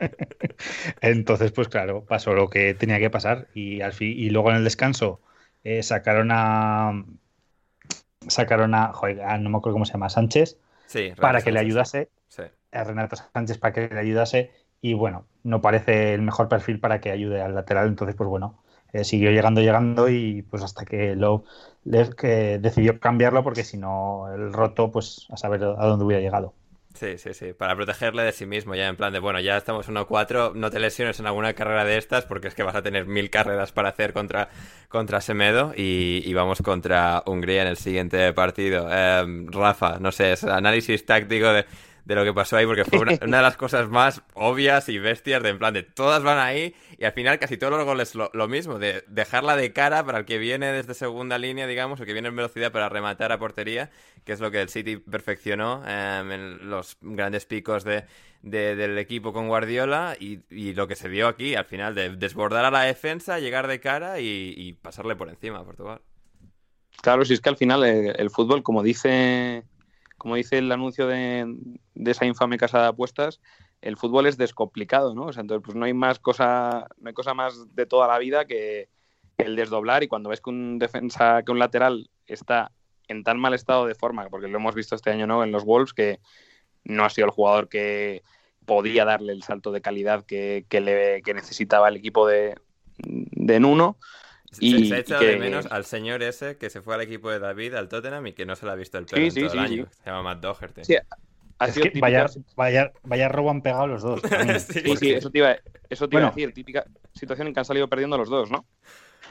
Entonces, 1.00 1.52
pues 1.52 1.68
claro, 1.68 2.04
pasó 2.04 2.32
lo 2.34 2.48
que 2.48 2.74
tenía 2.74 2.98
que 2.98 3.10
pasar 3.10 3.48
y 3.54 3.80
al 3.80 3.92
fin, 3.92 4.12
y 4.16 4.30
luego 4.30 4.50
en 4.50 4.56
el 4.56 4.64
descanso 4.64 5.20
eh, 5.64 5.82
sacaron 5.82 6.30
a 6.32 7.04
sacaron 8.28 8.74
a, 8.74 8.92
joder, 8.92 9.18
no 9.40 9.50
me 9.50 9.58
acuerdo 9.58 9.74
cómo 9.74 9.86
se 9.86 9.92
llama, 9.92 10.10
Sánchez, 10.10 10.58
para 11.16 11.42
que 11.42 11.52
le 11.52 11.60
ayudase, 11.60 12.10
a 12.72 12.84
Renato 12.84 13.16
Sánchez 13.16 13.58
para 13.58 13.72
que 13.72 13.88
le 13.88 14.00
ayudase 14.00 14.50
y 14.80 14.94
bueno, 14.94 15.26
no 15.42 15.60
parece 15.60 16.14
el 16.14 16.22
mejor 16.22 16.48
perfil 16.48 16.80
para 16.80 17.00
que 17.00 17.10
ayude 17.10 17.42
al 17.42 17.54
lateral, 17.54 17.88
entonces 17.88 18.14
pues 18.16 18.28
bueno, 18.28 18.62
eh, 18.92 19.04
siguió 19.04 19.30
llegando, 19.30 19.60
llegando 19.60 20.08
y 20.08 20.42
pues 20.42 20.62
hasta 20.62 20.84
que 20.84 21.14
lo 21.16 21.44
que 22.16 22.58
decidió 22.60 22.98
cambiarlo 23.00 23.42
porque 23.42 23.64
si 23.64 23.76
no 23.76 24.32
el 24.34 24.52
roto 24.52 24.90
pues 24.90 25.26
a 25.30 25.36
saber 25.36 25.62
a 25.62 25.86
dónde 25.86 26.04
hubiera 26.04 26.22
llegado. 26.22 26.54
Sí, 26.94 27.18
sí, 27.18 27.34
sí, 27.34 27.52
para 27.52 27.76
protegerle 27.76 28.24
de 28.24 28.32
sí 28.32 28.46
mismo, 28.46 28.74
ya 28.74 28.88
en 28.88 28.96
plan 28.96 29.12
de, 29.12 29.20
bueno, 29.20 29.40
ya 29.40 29.56
estamos 29.56 29.88
1-4, 29.88 30.54
no 30.54 30.70
te 30.70 30.80
lesiones 30.80 31.18
en 31.20 31.26
alguna 31.26 31.54
carrera 31.54 31.84
de 31.84 31.96
estas 31.96 32.26
porque 32.26 32.48
es 32.48 32.54
que 32.54 32.62
vas 32.64 32.74
a 32.74 32.82
tener 32.82 33.06
mil 33.06 33.30
carreras 33.30 33.70
para 33.72 33.90
hacer 33.90 34.12
contra, 34.12 34.50
contra 34.88 35.20
Semedo 35.20 35.72
y, 35.76 36.32
vamos 36.34 36.60
contra 36.62 37.22
Hungría 37.26 37.62
en 37.62 37.68
el 37.68 37.76
siguiente 37.76 38.32
partido. 38.32 38.88
Em, 38.92 39.46
Rafa, 39.50 39.98
no 40.00 40.10
sé, 40.10 40.32
es 40.32 40.44
análisis 40.44 41.06
táctico 41.06 41.52
de 41.52 41.64
de 42.04 42.14
lo 42.14 42.24
que 42.24 42.32
pasó 42.32 42.56
ahí, 42.56 42.66
porque 42.66 42.84
fue 42.84 42.98
una, 43.22 43.36
de 43.36 43.42
las 43.42 43.56
cosas 43.56 43.88
más 43.88 44.22
obvias 44.34 44.88
y 44.88 44.98
bestias, 44.98 45.42
de 45.42 45.50
en 45.50 45.58
plan 45.58 45.74
de 45.74 45.82
todas 45.82 46.22
van 46.22 46.38
ahí 46.38 46.74
y 46.98 47.04
al 47.04 47.12
final 47.12 47.38
casi 47.38 47.56
todos 47.56 47.72
los 47.72 47.84
goles 47.84 48.14
lo, 48.14 48.30
lo, 48.32 48.48
mismo, 48.48 48.78
de 48.78 49.04
dejarla 49.08 49.56
de 49.56 49.72
cara 49.72 50.04
para 50.04 50.18
el 50.18 50.24
que 50.24 50.38
viene 50.38 50.72
desde 50.72 50.94
segunda 50.94 51.38
línea, 51.38 51.66
digamos, 51.66 52.00
o 52.00 52.04
que 52.04 52.12
viene 52.12 52.28
en 52.28 52.36
velocidad 52.36 52.72
para 52.72 52.88
rematar 52.88 53.32
a 53.32 53.38
portería, 53.38 53.90
que 54.24 54.32
es 54.32 54.40
lo 54.40 54.50
que 54.50 54.60
el 54.60 54.68
City 54.68 54.96
perfeccionó 54.96 55.82
em, 55.86 56.32
en 56.32 56.70
los 56.70 56.96
grandes 57.00 57.46
picos 57.46 57.84
de, 57.84 58.04
del 58.42 58.98
equipo 58.98 59.32
con 59.32 59.48
Guardiola 59.48 60.16
y, 60.18 60.40
lo 60.72 60.88
que 60.88 60.96
se 60.96 61.08
vio 61.08 61.28
aquí 61.28 61.54
al 61.54 61.64
final, 61.64 61.94
de 61.94 62.16
desbordar 62.16 62.64
a 62.64 62.70
la 62.70 62.82
defensa, 62.82 63.38
llegar 63.38 63.66
de 63.66 63.80
cara 63.80 64.20
y, 64.20 64.78
pasarle 64.82 65.16
por 65.16 65.28
encima 65.28 65.58
a 65.58 65.64
Portugal. 65.64 66.00
Claro, 67.02 67.24
si 67.24 67.34
es 67.34 67.40
que 67.40 67.48
al 67.48 67.56
final 67.56 67.84
eh, 67.84 68.12
el 68.18 68.30
fútbol, 68.30 68.62
como 68.62 68.82
dice 68.82 69.64
como 70.20 70.34
dice 70.34 70.58
el 70.58 70.70
anuncio 70.70 71.06
de, 71.06 71.56
esa 72.04 72.26
infame 72.26 72.58
casa 72.58 72.82
de 72.82 72.88
apuestas, 72.88 73.40
el 73.80 73.96
fútbol 73.96 74.26
es 74.26 74.36
descomplicado, 74.36 75.14
¿no? 75.14 75.26
O 75.26 75.32
sea, 75.32 75.42
entonces 75.42 75.64
pues 75.64 75.76
no 75.76 75.84
hay 75.84 75.94
más 75.94 76.18
cosa, 76.18 76.86
no 76.98 77.08
hay 77.08 77.14
cosa 77.14 77.34
más 77.34 77.74
de 77.74 77.86
toda 77.86 78.08
la 78.08 78.18
vida 78.18 78.44
que, 78.44 78.88
el 79.44 79.56
desdoblar 79.56 80.02
y 80.02 80.08
cuando 80.08 80.30
ves 80.30 80.40
que 80.40 80.50
un 80.50 80.78
defensa, 80.78 81.42
que 81.42 81.52
un 81.52 81.58
lateral 81.58 82.10
está 82.26 82.72
en 83.08 83.24
tan 83.24 83.38
mal 83.38 83.54
estado 83.54 83.86
de 83.86 83.94
forma, 83.94 84.28
porque 84.28 84.48
lo 84.48 84.58
hemos 84.58 84.74
visto 84.74 84.94
este 84.94 85.10
año, 85.10 85.26
¿no? 85.26 85.42
En 85.42 85.50
los 85.50 85.64
Wolves, 85.64 85.92
que 85.92 86.20
no 86.84 87.04
ha 87.04 87.10
sido 87.10 87.26
el 87.26 87.32
jugador 87.32 87.68
que 87.68 88.22
podía 88.64 89.04
darle 89.04 89.32
el 89.32 89.42
salto 89.42 89.72
de 89.72 89.80
calidad 89.80 90.24
que, 90.24 90.64
le, 90.70 91.22
que 91.22 91.34
necesitaba 91.34 91.88
el 91.88 91.96
equipo 91.96 92.26
de, 92.26 92.56
de 92.98 93.60
Nuno. 93.60 93.98
Y, 94.58 94.86
se, 94.86 94.98
echa 94.98 95.18
de 95.18 95.36
menos 95.36 95.66
al 95.66 95.84
señor 95.84 96.22
ese 96.22 96.56
que 96.56 96.70
se 96.70 96.82
fue 96.82 96.94
al 96.94 97.00
equipo 97.00 97.30
de 97.30 97.38
David, 97.38 97.74
al 97.74 97.88
Tottenham, 97.88 98.26
y 98.26 98.32
que 98.32 98.46
no 98.46 98.56
se 98.56 98.66
le 98.66 98.72
ha 98.72 98.74
visto 98.74 98.98
el 98.98 99.06
pelo 99.06 99.22
en 99.22 99.34
todo 99.34 99.52
el 99.52 99.58
año. 99.58 99.86
Se 99.90 100.10
llama 100.10 100.22
Matt 100.22 100.40
Doherty. 100.40 100.82
Vaya, 102.00 102.26
vaya, 102.56 102.92
vaya, 103.02 103.28
robo 103.28 103.50
han 103.50 103.62
pegado 103.62 103.86
los 103.86 104.02
dos. 104.02 104.20
sí, 104.68 104.96
sí, 104.96 105.12
eso 105.12 105.30
te 105.30 105.38
iba, 105.38 105.56
eso 105.88 106.08
te 106.08 106.16
iba 106.16 106.26
a 106.26 106.30
decir. 106.30 106.52
Típica 106.52 106.84
situación 107.14 107.48
en 107.48 107.54
que 107.54 107.60
han 107.60 107.66
salido 107.66 107.88
perdiendo 107.88 108.16
los 108.16 108.28
dos, 108.28 108.50
¿no? 108.50 108.64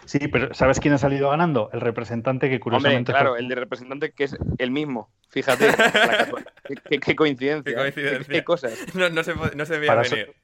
Sí, 0.06 0.28
pero 0.28 0.54
¿sabes 0.54 0.80
quién 0.80 0.94
ha 0.94 0.98
salido 0.98 1.30
ganando? 1.30 1.70
El 1.74 1.82
representante 1.82 2.50
que 2.50 2.60
curiosamente. 2.60 3.12
claro, 3.12 3.38
el 3.38 3.48
de 3.48 3.56
representante 3.56 4.12
que 4.12 4.24
es 4.24 4.38
el 4.58 4.72
mismo. 4.72 5.12
Fíjate, 5.30 5.68
qué, 7.02 7.16
coincidencia. 7.16 7.76
Qué, 7.76 7.80
coincidencia. 7.80 8.34
Qué, 8.34 8.44
cosas. 8.44 8.74
No, 8.96 9.10
no, 9.10 9.24
se, 9.24 9.36
no 9.36 9.66
se 9.66 9.78
veía 9.78 9.96
venir. 9.96 10.36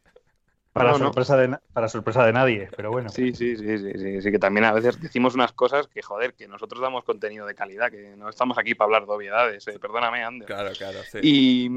Para, 0.76 0.94
sorpresa 0.98 1.38
De, 1.38 1.58
para 1.72 1.88
sorpresa 1.88 2.26
de 2.26 2.34
nadie, 2.34 2.70
pero 2.76 2.92
bueno. 2.92 3.08
Sí, 3.08 3.34
sí, 3.34 3.56
sí, 3.56 3.78
sí, 3.78 4.22
sí, 4.22 4.30
que 4.30 4.40
también 4.40 4.66
a 4.66 4.74
veces 4.74 5.00
decimos 5.00 5.34
unas 5.34 5.54
cosas 5.54 5.88
que, 5.88 6.02
joder, 6.02 6.34
que 6.34 6.50
nosotros 6.50 6.82
damos 6.82 7.06
contenido 7.06 7.46
de 7.46 7.56
calidad, 7.56 7.90
que 7.90 8.18
no 8.18 8.28
estamos 8.28 8.58
aquí 8.58 8.76
para 8.76 8.88
hablar 8.88 9.06
de 9.06 9.14
obviedades, 9.14 9.66
eh, 9.70 9.80
perdóname, 9.80 10.22
Ander. 10.22 10.46
Claro, 10.46 10.72
claro, 10.78 11.00
sí. 11.10 11.20
Y, 11.24 11.70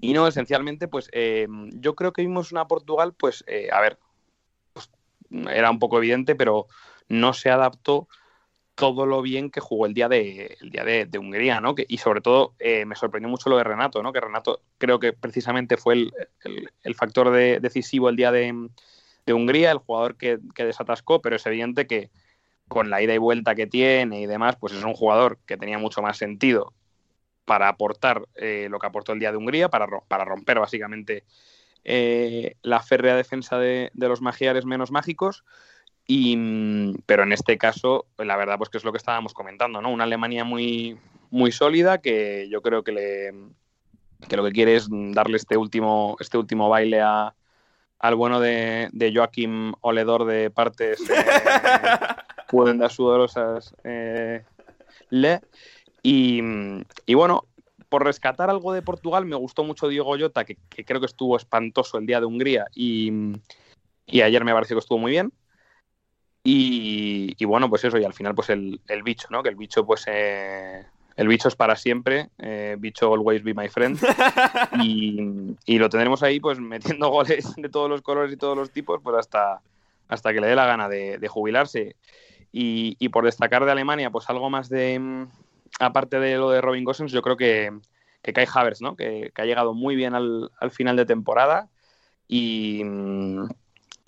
y 0.00 0.12
no, 0.14 0.26
esencialmente, 0.26 0.88
pues 0.88 1.10
eh, 1.12 1.46
yo 1.74 1.94
creo 1.94 2.14
que 2.14 2.22
vimos 2.22 2.50
una 2.50 2.66
Portugal, 2.66 3.12
pues, 3.12 3.44
eh, 3.46 3.68
a 3.70 3.82
ver, 3.82 3.98
pues, 4.72 4.90
era 5.50 5.70
un 5.70 5.78
poco 5.78 5.98
evidente, 5.98 6.34
pero 6.34 6.68
no 7.10 7.34
se 7.34 7.50
adaptó 7.50 8.08
todo 8.74 9.06
lo 9.06 9.22
bien 9.22 9.50
que 9.50 9.60
jugó 9.60 9.86
el 9.86 9.94
día 9.94 10.08
de, 10.08 10.56
el 10.60 10.70
día 10.70 10.84
de, 10.84 11.18
Hungría, 11.18 11.60
¿no? 11.60 11.74
y 11.76 11.98
sobre 11.98 12.20
todo 12.20 12.54
eh, 12.58 12.84
me 12.84 12.96
sorprendió 12.96 13.28
mucho 13.28 13.50
lo 13.50 13.58
de 13.58 13.64
Renato, 13.64 14.02
¿no? 14.02 14.12
Que 14.12 14.20
Renato 14.20 14.60
creo 14.78 14.98
que 14.98 15.12
precisamente 15.12 15.76
fue 15.76 16.10
el, 16.44 16.94
factor 16.94 17.30
decisivo 17.30 18.08
el 18.08 18.16
día 18.16 18.32
de, 18.32 18.70
Hungría, 19.32 19.70
el 19.70 19.78
jugador 19.78 20.16
que, 20.16 20.38
desatascó, 20.56 21.20
pero 21.20 21.36
es 21.36 21.46
evidente 21.46 21.86
que 21.86 22.10
con 22.68 22.88
la 22.88 23.02
ida 23.02 23.14
y 23.14 23.18
vuelta 23.18 23.54
que 23.54 23.66
tiene 23.66 24.20
y 24.22 24.26
demás, 24.26 24.56
pues 24.56 24.72
es 24.72 24.82
un 24.82 24.94
jugador 24.94 25.38
que 25.44 25.58
tenía 25.58 25.78
mucho 25.78 26.00
más 26.00 26.16
sentido 26.16 26.72
para 27.44 27.68
aportar 27.68 28.26
eh, 28.36 28.68
lo 28.70 28.78
que 28.78 28.86
aportó 28.86 29.12
el 29.12 29.18
día 29.18 29.30
de 29.30 29.36
Hungría, 29.36 29.68
para, 29.68 29.86
para 30.08 30.24
romper 30.24 30.58
básicamente 30.58 31.24
eh, 31.84 32.56
la 32.62 32.80
férrea 32.80 33.16
defensa 33.16 33.58
de, 33.58 33.90
de 33.92 34.08
los 34.08 34.22
magiares 34.22 34.64
menos 34.64 34.90
mágicos 34.90 35.44
y, 36.06 36.36
mm, 36.36 37.02
pero 37.06 37.22
en 37.22 37.32
este 37.32 37.58
caso, 37.58 38.06
la 38.18 38.36
verdad, 38.36 38.58
pues 38.58 38.70
que 38.70 38.78
es 38.78 38.84
lo 38.84 38.92
que 38.92 38.98
estábamos 38.98 39.34
comentando, 39.34 39.80
¿no? 39.80 39.90
Una 39.90 40.04
Alemania 40.04 40.44
muy, 40.44 40.98
muy 41.30 41.52
sólida 41.52 41.98
que 41.98 42.48
yo 42.50 42.62
creo 42.62 42.82
que, 42.82 42.92
le, 42.92 43.32
que 44.28 44.36
lo 44.36 44.44
que 44.44 44.52
quiere 44.52 44.76
es 44.76 44.88
darle 44.90 45.36
este 45.36 45.56
último, 45.56 46.16
este 46.20 46.38
último 46.38 46.68
baile 46.68 47.00
a, 47.00 47.34
al 47.98 48.14
bueno 48.16 48.40
de, 48.40 48.88
de 48.92 49.14
Joaquim 49.14 49.72
Oledor 49.80 50.24
de 50.24 50.50
partes 50.50 51.00
eh, 51.08 51.14
pueden 52.48 52.78
dar 52.78 52.90
sudorosas 52.90 53.74
eh, 53.84 54.44
le. 55.10 55.40
Y, 56.02 56.42
y, 57.06 57.14
bueno, 57.14 57.44
por 57.88 58.04
rescatar 58.04 58.50
algo 58.50 58.72
de 58.72 58.82
Portugal, 58.82 59.24
me 59.24 59.36
gustó 59.36 59.62
mucho 59.62 59.86
Diego 59.86 60.16
Llota, 60.16 60.44
que, 60.44 60.56
que 60.68 60.84
creo 60.84 60.98
que 60.98 61.06
estuvo 61.06 61.36
espantoso 61.36 61.96
el 61.96 62.06
día 62.06 62.18
de 62.18 62.26
Hungría 62.26 62.66
y, 62.74 63.12
y 64.06 64.20
ayer 64.22 64.44
me 64.44 64.52
pareció 64.52 64.74
que 64.74 64.80
estuvo 64.80 64.98
muy 64.98 65.12
bien. 65.12 65.32
Y, 66.44 67.44
bueno, 67.44 67.68
pues 67.68 67.84
eso, 67.84 67.98
y 67.98 68.04
al 68.04 68.14
final, 68.14 68.34
pues 68.34 68.50
el, 68.50 68.80
bicho, 69.04 69.28
¿no? 69.30 69.42
Que 69.42 69.48
el 69.48 69.56
bicho, 69.56 69.86
pues. 69.86 70.04
Eh, 70.08 70.84
el 71.14 71.28
bicho 71.28 71.48
es 71.48 71.56
para 71.56 71.76
siempre, 71.76 72.30
eh, 72.38 72.76
bicho 72.78 73.12
always 73.12 73.42
be 73.42 73.54
my 73.54 73.68
friend. 73.68 73.98
Y, 75.66 75.78
lo 75.78 75.88
tendremos 75.88 76.22
ahí, 76.22 76.40
pues 76.40 76.58
metiendo 76.58 77.08
goles 77.10 77.54
de 77.56 77.68
todos 77.68 77.88
los 77.88 78.02
colores 78.02 78.32
y 78.32 78.36
todos 78.36 78.56
los 78.56 78.70
tipos, 78.70 79.00
pues 79.02 79.16
hasta, 79.16 79.60
hasta 80.08 80.32
que 80.32 80.40
le 80.40 80.46
dé 80.48 80.56
la 80.56 80.66
gana 80.66 80.88
de, 80.88 81.28
jubilarse. 81.28 81.96
Y, 82.50 83.08
por 83.10 83.24
destacar 83.24 83.64
de 83.64 83.72
Alemania, 83.72 84.10
pues 84.10 84.28
algo 84.28 84.50
más 84.50 84.68
de. 84.68 85.26
Aparte 85.78 86.18
de 86.18 86.36
lo 86.36 86.50
de 86.50 86.60
Robin 86.60 86.84
Gosens, 86.84 87.12
yo 87.12 87.22
creo 87.22 87.36
que, 87.36 87.72
que 88.22 88.32
Kai 88.32 88.46
Havers, 88.52 88.82
¿no? 88.82 88.94
Que, 88.96 89.30
que, 89.34 89.42
ha 89.42 89.46
llegado 89.46 89.74
muy 89.74 89.96
bien 89.96 90.14
al, 90.14 90.50
al 90.58 90.70
final 90.70 90.96
de 90.96 91.06
temporada. 91.06 91.68
Y, 92.28 92.82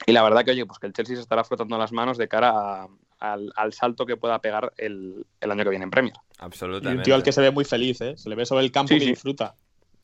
y 0.06 0.12
la 0.12 0.22
verdad 0.22 0.44
que, 0.44 0.52
oye, 0.52 0.66
pues 0.66 0.78
que 0.78 0.86
el 0.86 0.92
Chelsea 0.92 1.16
se 1.16 1.22
estará 1.22 1.44
frotando 1.44 1.78
las 1.78 1.92
manos 1.92 2.18
de 2.18 2.28
cara 2.28 2.86
al, 3.20 3.72
salto 3.72 4.06
que 4.06 4.16
pueda 4.16 4.40
pegar 4.40 4.72
el, 4.76 5.24
año 5.40 5.64
que 5.64 5.70
viene 5.70 5.84
en 5.84 5.90
Premier. 5.90 6.14
Absolutamente. 6.38 6.94
Y 6.94 6.96
un 6.98 7.02
tío 7.02 7.14
al 7.14 7.22
que 7.22 7.32
se 7.32 7.40
ve 7.40 7.50
muy 7.50 7.64
feliz, 7.64 8.00
¿eh? 8.00 8.14
Se 8.16 8.28
le 8.28 8.34
ve 8.34 8.44
sobre 8.44 8.64
el 8.64 8.72
campo 8.72 8.94
y 8.94 8.98
disfruta. 8.98 9.54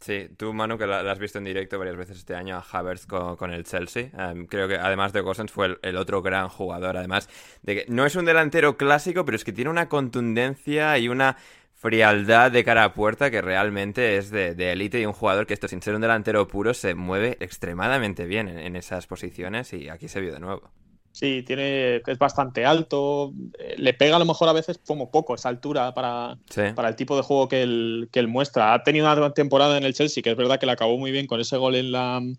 Sí, 0.00 0.28
tú, 0.38 0.54
Manu, 0.54 0.78
que 0.78 0.86
lo 0.86 0.94
has 0.94 1.18
visto 1.18 1.36
en 1.36 1.44
directo 1.44 1.78
varias 1.78 1.96
veces 1.96 2.16
este 2.16 2.34
año 2.34 2.56
a 2.56 2.64
Havertz 2.72 3.04
con, 3.04 3.52
el 3.52 3.64
Chelsea. 3.64 4.10
Em, 4.16 4.46
creo 4.46 4.66
que 4.66 4.76
además 4.76 5.12
de 5.12 5.20
Gosens 5.20 5.52
fue 5.52 5.78
el, 5.82 5.96
otro 5.96 6.22
gran 6.22 6.48
jugador. 6.48 6.96
Además 6.96 7.28
de 7.62 7.74
que 7.74 7.84
no 7.88 8.06
es 8.06 8.16
un 8.16 8.24
delantero 8.24 8.78
clásico, 8.78 9.26
pero 9.26 9.36
es 9.36 9.44
que 9.44 9.52
tiene 9.52 9.70
una 9.70 9.90
contundencia 9.90 10.96
y 10.96 11.08
una 11.08 11.36
frialdad 11.80 12.52
de 12.52 12.62
cara 12.62 12.84
a 12.84 12.92
puerta 12.92 13.30
que 13.30 13.40
realmente 13.40 14.18
es 14.18 14.30
de 14.30 14.72
élite 14.72 15.00
y 15.00 15.06
un 15.06 15.14
jugador 15.14 15.46
que 15.46 15.54
esto 15.54 15.66
sin 15.66 15.80
ser 15.80 15.94
un 15.94 16.02
delantero 16.02 16.46
puro 16.46 16.74
se 16.74 16.94
mueve 16.94 17.38
extremadamente 17.40 18.26
bien 18.26 18.48
en, 18.48 18.76
esas 18.76 19.06
posiciones 19.06 19.72
y 19.72 19.88
aquí 19.88 20.06
se 20.06 20.20
vio 20.20 20.34
de 20.34 20.40
nuevo. 20.40 20.70
Sí, 21.10 21.42
tiene, 21.42 22.02
es 22.06 22.18
bastante 22.18 22.66
alto, 22.66 23.32
eh, 23.58 23.76
le 23.78 23.94
pega 23.94 24.16
a 24.16 24.18
lo 24.18 24.26
mejor 24.26 24.50
a 24.50 24.52
veces 24.52 24.78
como 24.86 25.10
poco 25.10 25.34
esa 25.34 25.48
altura 25.48 25.94
para, 25.94 26.38
para 26.76 26.88
el 26.88 26.96
tipo 26.96 27.16
de 27.16 27.22
juego 27.22 27.48
que 27.48 27.62
él, 27.62 28.10
que 28.12 28.20
él 28.20 28.28
muestra. 28.28 28.74
Ha 28.74 28.82
tenido 28.82 29.10
una 29.10 29.32
temporada 29.32 29.78
en 29.78 29.84
el 29.84 29.94
Chelsea, 29.94 30.22
que 30.22 30.30
es 30.30 30.36
verdad 30.36 30.60
que 30.60 30.66
le 30.66 30.72
acabó 30.72 30.98
muy 30.98 31.10
bien 31.10 31.26
con 31.26 31.40
ese 31.40 31.56
gol 31.56 31.76
en 31.76 31.92
la, 31.92 32.18
en 32.18 32.36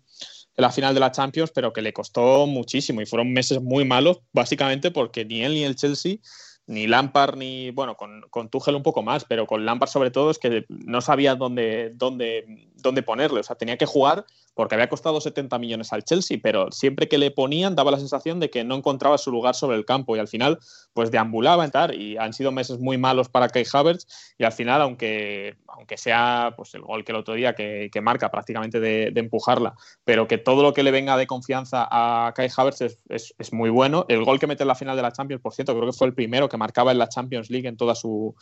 la 0.56 0.70
final 0.70 0.94
de 0.94 1.00
la 1.00 1.10
Champions, 1.10 1.50
pero 1.52 1.72
que 1.72 1.82
le 1.82 1.92
costó 1.92 2.46
muchísimo 2.46 3.02
y 3.02 3.06
fueron 3.06 3.32
meses 3.32 3.60
muy 3.60 3.84
malos, 3.84 4.20
básicamente 4.32 4.92
porque 4.92 5.24
ni 5.24 5.42
él 5.42 5.54
ni 5.54 5.64
el 5.64 5.74
Chelsea 5.74 6.18
ni 6.66 6.86
Lampard 6.86 7.36
ni, 7.36 7.70
bueno, 7.70 7.96
con, 7.96 8.22
con 8.30 8.48
Tuchel 8.48 8.74
un 8.74 8.82
poco 8.82 9.02
más, 9.02 9.24
pero 9.24 9.46
con 9.46 9.64
Lampard 9.64 9.90
sobre 9.90 10.10
todo 10.10 10.30
es 10.30 10.38
que 10.38 10.64
no 10.68 11.00
sabía 11.00 11.34
dónde, 11.34 11.92
dónde, 11.94 12.68
dónde 12.76 13.02
ponerle. 13.02 13.40
O 13.40 13.42
sea, 13.42 13.56
tenía 13.56 13.76
que 13.76 13.86
jugar 13.86 14.24
porque 14.54 14.74
había 14.74 14.88
costado 14.88 15.20
70 15.20 15.58
millones 15.58 15.92
al 15.92 16.04
Chelsea, 16.04 16.38
pero 16.42 16.70
siempre 16.72 17.08
que 17.08 17.18
le 17.18 17.30
ponían 17.30 17.74
daba 17.74 17.90
la 17.90 17.98
sensación 17.98 18.40
de 18.40 18.50
que 18.50 18.64
no 18.64 18.74
encontraba 18.74 19.18
su 19.18 19.30
lugar 19.30 19.54
sobre 19.54 19.76
el 19.76 19.84
campo 19.84 20.16
y 20.16 20.18
al 20.18 20.28
final 20.28 20.58
pues 20.92 21.10
deambulaba 21.10 21.64
entrar 21.64 21.94
y 21.94 22.16
han 22.16 22.32
sido 22.32 22.52
meses 22.52 22.78
muy 22.78 22.98
malos 22.98 23.28
para 23.28 23.48
Kai 23.48 23.64
Havertz 23.72 24.06
y 24.38 24.44
al 24.44 24.52
final 24.52 24.82
aunque, 24.82 25.56
aunque 25.68 25.96
sea 25.96 26.54
pues 26.56 26.74
el 26.74 26.82
gol 26.82 27.04
que 27.04 27.12
el 27.12 27.18
otro 27.18 27.34
día 27.34 27.54
que, 27.54 27.90
marca 28.02 28.30
prácticamente 28.32 28.80
de, 28.80 29.12
empujarla, 29.14 29.74
pero 30.04 30.26
que 30.26 30.36
todo 30.36 30.62
lo 30.62 30.74
que 30.74 30.82
le 30.82 30.90
venga 30.90 31.16
de 31.16 31.28
confianza 31.28 31.86
a 31.90 32.32
Kai 32.34 32.48
Havertz 32.54 32.80
es, 32.80 32.98
es, 33.08 33.52
muy 33.52 33.70
bueno. 33.70 34.04
El 34.08 34.24
gol 34.24 34.40
que 34.40 34.48
mete 34.48 34.64
en 34.64 34.68
la 34.68 34.74
final 34.74 34.96
de 34.96 35.02
la 35.02 35.12
Champions, 35.12 35.40
por 35.40 35.54
cierto, 35.54 35.72
creo 35.76 35.86
que 35.86 35.96
fue 35.96 36.08
el 36.08 36.14
primero 36.14 36.48
que 36.48 36.56
marcaba 36.56 36.90
en 36.90 36.98
la 36.98 37.08
Champions 37.08 37.48
League 37.48 37.68
en 37.68 37.76
toda 37.76 37.94
su 37.94 38.34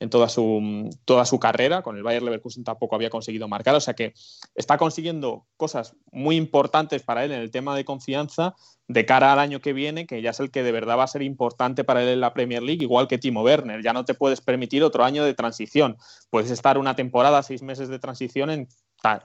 en 0.00 0.10
toda 0.10 0.28
su, 0.28 0.90
toda 1.04 1.24
su 1.24 1.38
carrera. 1.38 1.82
Con 1.82 1.96
el 1.96 2.02
Bayern 2.02 2.24
Leverkusen 2.24 2.64
tampoco 2.64 2.94
había 2.94 3.10
conseguido 3.10 3.48
marcar. 3.48 3.74
O 3.74 3.80
sea 3.80 3.94
que 3.94 4.12
está 4.54 4.78
consiguiendo 4.78 5.46
cosas 5.56 5.96
muy 6.12 6.36
importantes 6.36 7.02
para 7.02 7.24
él 7.24 7.32
en 7.32 7.40
el 7.40 7.50
tema 7.50 7.76
de 7.76 7.84
confianza 7.84 8.54
de 8.86 9.06
cara 9.06 9.32
al 9.32 9.38
año 9.38 9.60
que 9.60 9.72
viene, 9.72 10.06
que 10.06 10.20
ya 10.20 10.30
es 10.30 10.40
el 10.40 10.50
que 10.50 10.62
de 10.62 10.72
verdad 10.72 10.98
va 10.98 11.04
a 11.04 11.08
ser 11.08 11.22
importante 11.22 11.84
para 11.84 12.02
él 12.02 12.08
en 12.08 12.20
la 12.20 12.34
Premier 12.34 12.62
League, 12.62 12.82
igual 12.82 13.08
que 13.08 13.18
Timo 13.18 13.42
Werner. 13.42 13.82
Ya 13.82 13.92
no 13.92 14.04
te 14.04 14.14
puedes 14.14 14.40
permitir 14.40 14.82
otro 14.82 15.04
año 15.04 15.24
de 15.24 15.34
transición. 15.34 15.96
Puedes 16.30 16.50
estar 16.50 16.76
una 16.76 16.94
temporada, 16.94 17.42
seis 17.42 17.62
meses 17.62 17.88
de 17.88 17.98
transición 17.98 18.50
en 18.50 18.68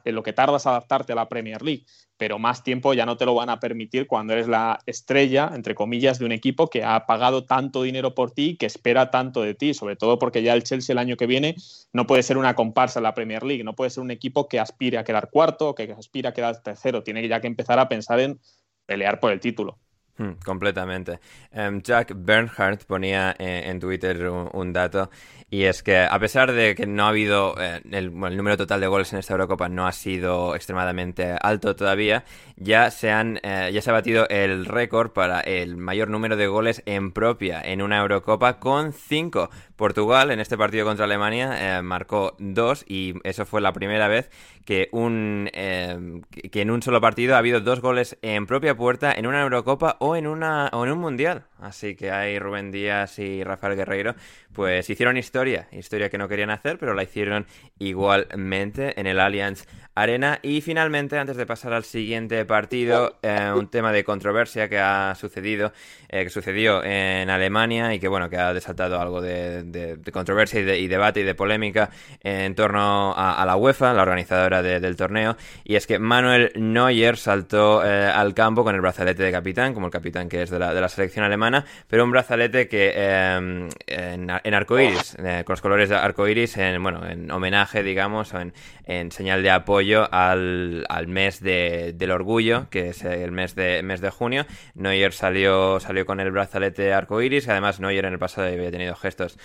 lo 0.05 0.23
que 0.23 0.33
tardas 0.33 0.67
adaptarte 0.67 1.13
a 1.13 1.15
la 1.15 1.29
Premier 1.29 1.61
League, 1.61 1.85
pero 2.17 2.37
más 2.37 2.63
tiempo 2.63 2.93
ya 2.93 3.05
no 3.05 3.15
te 3.17 3.25
lo 3.25 3.33
van 3.33 3.49
a 3.49 3.59
permitir 3.59 4.07
cuando 4.07 4.33
eres 4.33 4.47
la 4.47 4.79
estrella, 4.85 5.51
entre 5.53 5.73
comillas, 5.73 6.19
de 6.19 6.25
un 6.25 6.31
equipo 6.31 6.69
que 6.69 6.83
ha 6.83 7.05
pagado 7.05 7.45
tanto 7.45 7.83
dinero 7.83 8.13
por 8.13 8.31
ti, 8.31 8.57
que 8.57 8.65
espera 8.65 9.09
tanto 9.09 9.41
de 9.41 9.55
ti, 9.55 9.73
sobre 9.73 9.95
todo 9.95 10.19
porque 10.19 10.43
ya 10.43 10.53
el 10.53 10.63
Chelsea 10.63 10.93
el 10.93 10.99
año 10.99 11.15
que 11.15 11.27
viene 11.27 11.55
no 11.93 12.05
puede 12.05 12.23
ser 12.23 12.37
una 12.37 12.55
comparsa 12.55 12.99
en 12.99 13.03
la 13.03 13.13
Premier 13.13 13.43
League, 13.43 13.63
no 13.63 13.73
puede 13.73 13.89
ser 13.89 14.03
un 14.03 14.11
equipo 14.11 14.47
que 14.47 14.59
aspire 14.59 14.97
a 14.97 15.03
quedar 15.03 15.29
cuarto, 15.29 15.73
que 15.75 15.93
aspire 15.97 16.27
a 16.27 16.33
quedar 16.33 16.61
tercero, 16.61 17.03
tiene 17.03 17.25
ya 17.27 17.39
que 17.39 17.47
empezar 17.47 17.79
a 17.79 17.87
pensar 17.87 18.19
en 18.19 18.39
pelear 18.85 19.19
por 19.19 19.31
el 19.31 19.39
título. 19.39 19.79
Hmm, 20.19 20.33
completamente. 20.43 21.21
Em, 21.49 21.81
Jack 21.81 22.11
Bernhardt 22.13 22.83
ponía 22.83 23.33
eh, 23.39 23.63
en 23.67 23.79
Twitter 23.79 24.29
un, 24.29 24.73
dato 24.73 25.09
y 25.49 25.63
es 25.63 25.81
que 25.81 25.97
a 25.97 26.19
pesar 26.19 26.51
de 26.51 26.75
que 26.75 26.85
no 26.85 27.05
ha 27.05 27.09
habido 27.09 27.55
eh, 27.57 27.79
el, 27.89 28.13
número 28.13 28.57
total 28.57 28.81
de 28.81 28.87
goles 28.87 29.13
en 29.13 29.19
esta 29.19 29.33
Eurocopa 29.33 29.69
no 29.69 29.87
ha 29.87 29.93
sido 29.93 30.55
extremadamente 30.55 31.37
alto 31.41 31.73
todavía, 31.77 32.25
ya 32.57 32.91
se 32.91 33.11
han 33.11 33.39
eh, 33.43 33.71
ya 33.73 33.81
se 33.81 33.91
ha 33.91 33.93
batido 33.93 34.27
el 34.27 34.65
récord 34.65 35.11
para 35.11 35.39
el 35.39 35.77
mayor 35.77 36.09
número 36.09 36.35
de 36.35 36.47
goles 36.47 36.83
en 36.85 37.13
propia 37.13 37.61
en 37.61 37.81
una 37.81 37.99
Eurocopa 37.99 38.59
con 38.59 38.91
cinco. 38.91 39.49
Portugal 39.77 40.29
en 40.31 40.41
este 40.41 40.57
partido 40.57 40.85
contra 40.85 41.05
Alemania 41.05 41.81
marcó 41.81 42.35
dos 42.37 42.83
y 42.85 43.13
eso 43.23 43.45
fue 43.45 43.61
la 43.61 43.71
primera 43.71 44.09
vez 44.09 44.29
que 44.65 44.89
un 44.91 45.49
que 45.53 46.61
en 46.61 46.69
un 46.69 46.81
solo 46.81 46.99
partido 46.99 47.35
ha 47.35 47.37
habido 47.37 47.61
dos 47.61 47.79
goles 47.79 48.17
en 48.21 48.45
propia 48.45 48.75
puerta 48.75 49.13
en 49.13 49.25
una 49.25 49.41
Eurocopa 49.41 49.95
o 49.99 50.08
en, 50.15 50.27
una, 50.27 50.69
o 50.73 50.85
en 50.85 50.91
un 50.91 50.99
mundial. 50.99 51.48
Así 51.61 51.95
que 51.95 52.11
hay 52.11 52.39
Rubén 52.39 52.71
Díaz 52.71 53.19
y 53.19 53.43
Rafael 53.43 53.75
Guerreiro, 53.75 54.15
pues 54.53 54.89
hicieron 54.89 55.17
historia, 55.17 55.67
historia 55.71 56.09
que 56.09 56.17
no 56.17 56.27
querían 56.27 56.49
hacer, 56.49 56.77
pero 56.77 56.93
la 56.93 57.03
hicieron 57.03 57.45
igualmente 57.77 58.99
en 58.99 59.07
el 59.07 59.19
Allianz 59.19 59.65
Arena. 59.95 60.39
Y 60.41 60.61
finalmente, 60.61 61.17
antes 61.17 61.35
de 61.35 61.45
pasar 61.45 61.73
al 61.73 61.83
siguiente 61.83 62.45
partido, 62.45 63.17
eh, 63.21 63.51
un 63.53 63.67
tema 63.67 63.91
de 63.91 64.03
controversia 64.03 64.69
que 64.69 64.79
ha 64.79 65.13
sucedido, 65.15 65.73
eh, 66.07 66.23
que 66.23 66.29
sucedió 66.29 66.83
en 66.83 67.29
Alemania 67.29 67.93
y 67.93 67.99
que 67.99 68.07
bueno, 68.07 68.29
que 68.29 68.37
ha 68.37 68.53
desatado 68.53 68.99
algo 68.99 69.21
de, 69.21 69.99
controversia 70.13 70.59
y, 70.59 70.87
debate 70.87 71.21
y 71.21 71.23
de 71.23 71.35
polémica 71.35 71.89
en 72.21 72.55
torno 72.55 73.13
a, 73.15 73.45
la 73.45 73.55
UEFA, 73.55 73.93
la 73.93 74.03
organizadora 74.03 74.61
del 74.61 74.95
torneo. 74.95 75.35
Y 75.63 75.75
es 75.75 75.85
que 75.85 75.99
Manuel 75.99 76.51
Neuer 76.55 77.17
saltó 77.17 77.85
eh, 77.85 78.05
al 78.05 78.33
campo 78.33 78.63
con 78.63 78.75
el 78.75 78.81
brazalete 78.81 79.23
de 79.23 79.31
capitán, 79.31 79.73
como 79.73 79.87
el 79.87 79.91
capitán 79.91 80.29
que 80.29 80.43
es 80.43 80.49
de 80.49 80.59
la, 80.59 80.73
de 80.73 80.81
la 80.81 80.89
selección 80.89 81.25
alemana, 81.25 81.48
pero 81.87 82.03
un 82.03 82.11
brazalete 82.11 82.67
que 82.67 82.93
en, 82.95 83.69
en 83.87 84.53
arcoiris, 84.53 85.15
con 85.17 85.53
los 85.53 85.61
colores 85.61 85.89
de 85.89 85.95
arcoiris, 85.95 86.57
en, 86.57 86.81
bueno, 86.81 87.07
en 87.07 87.31
homenaje, 87.31 87.83
digamos, 87.83 88.33
o 88.33 88.39
en, 88.39 88.53
en 88.85 89.11
señal 89.11 89.43
de 89.43 89.51
apoyo 89.51 90.11
al, 90.11 90.85
al 90.89 91.07
mes 91.07 91.41
de, 91.41 91.93
del 91.95 92.11
orgullo, 92.11 92.67
que 92.69 92.89
es 92.89 93.03
el 93.03 93.31
mes 93.31 93.55
de, 93.55 93.83
mes 93.83 94.01
de 94.01 94.09
junio. 94.09 94.45
Neuer 94.73 95.13
salió, 95.13 95.79
salió 95.79 96.05
con 96.05 96.19
el 96.19 96.31
brazalete 96.31 96.93
arcoiris, 96.93 97.47
además 97.49 97.79
Neuer 97.79 98.05
en 98.05 98.13
el 98.13 98.19
pasado 98.19 98.47
había 98.47 98.71
tenido 98.71 98.95
gestos 98.95 99.37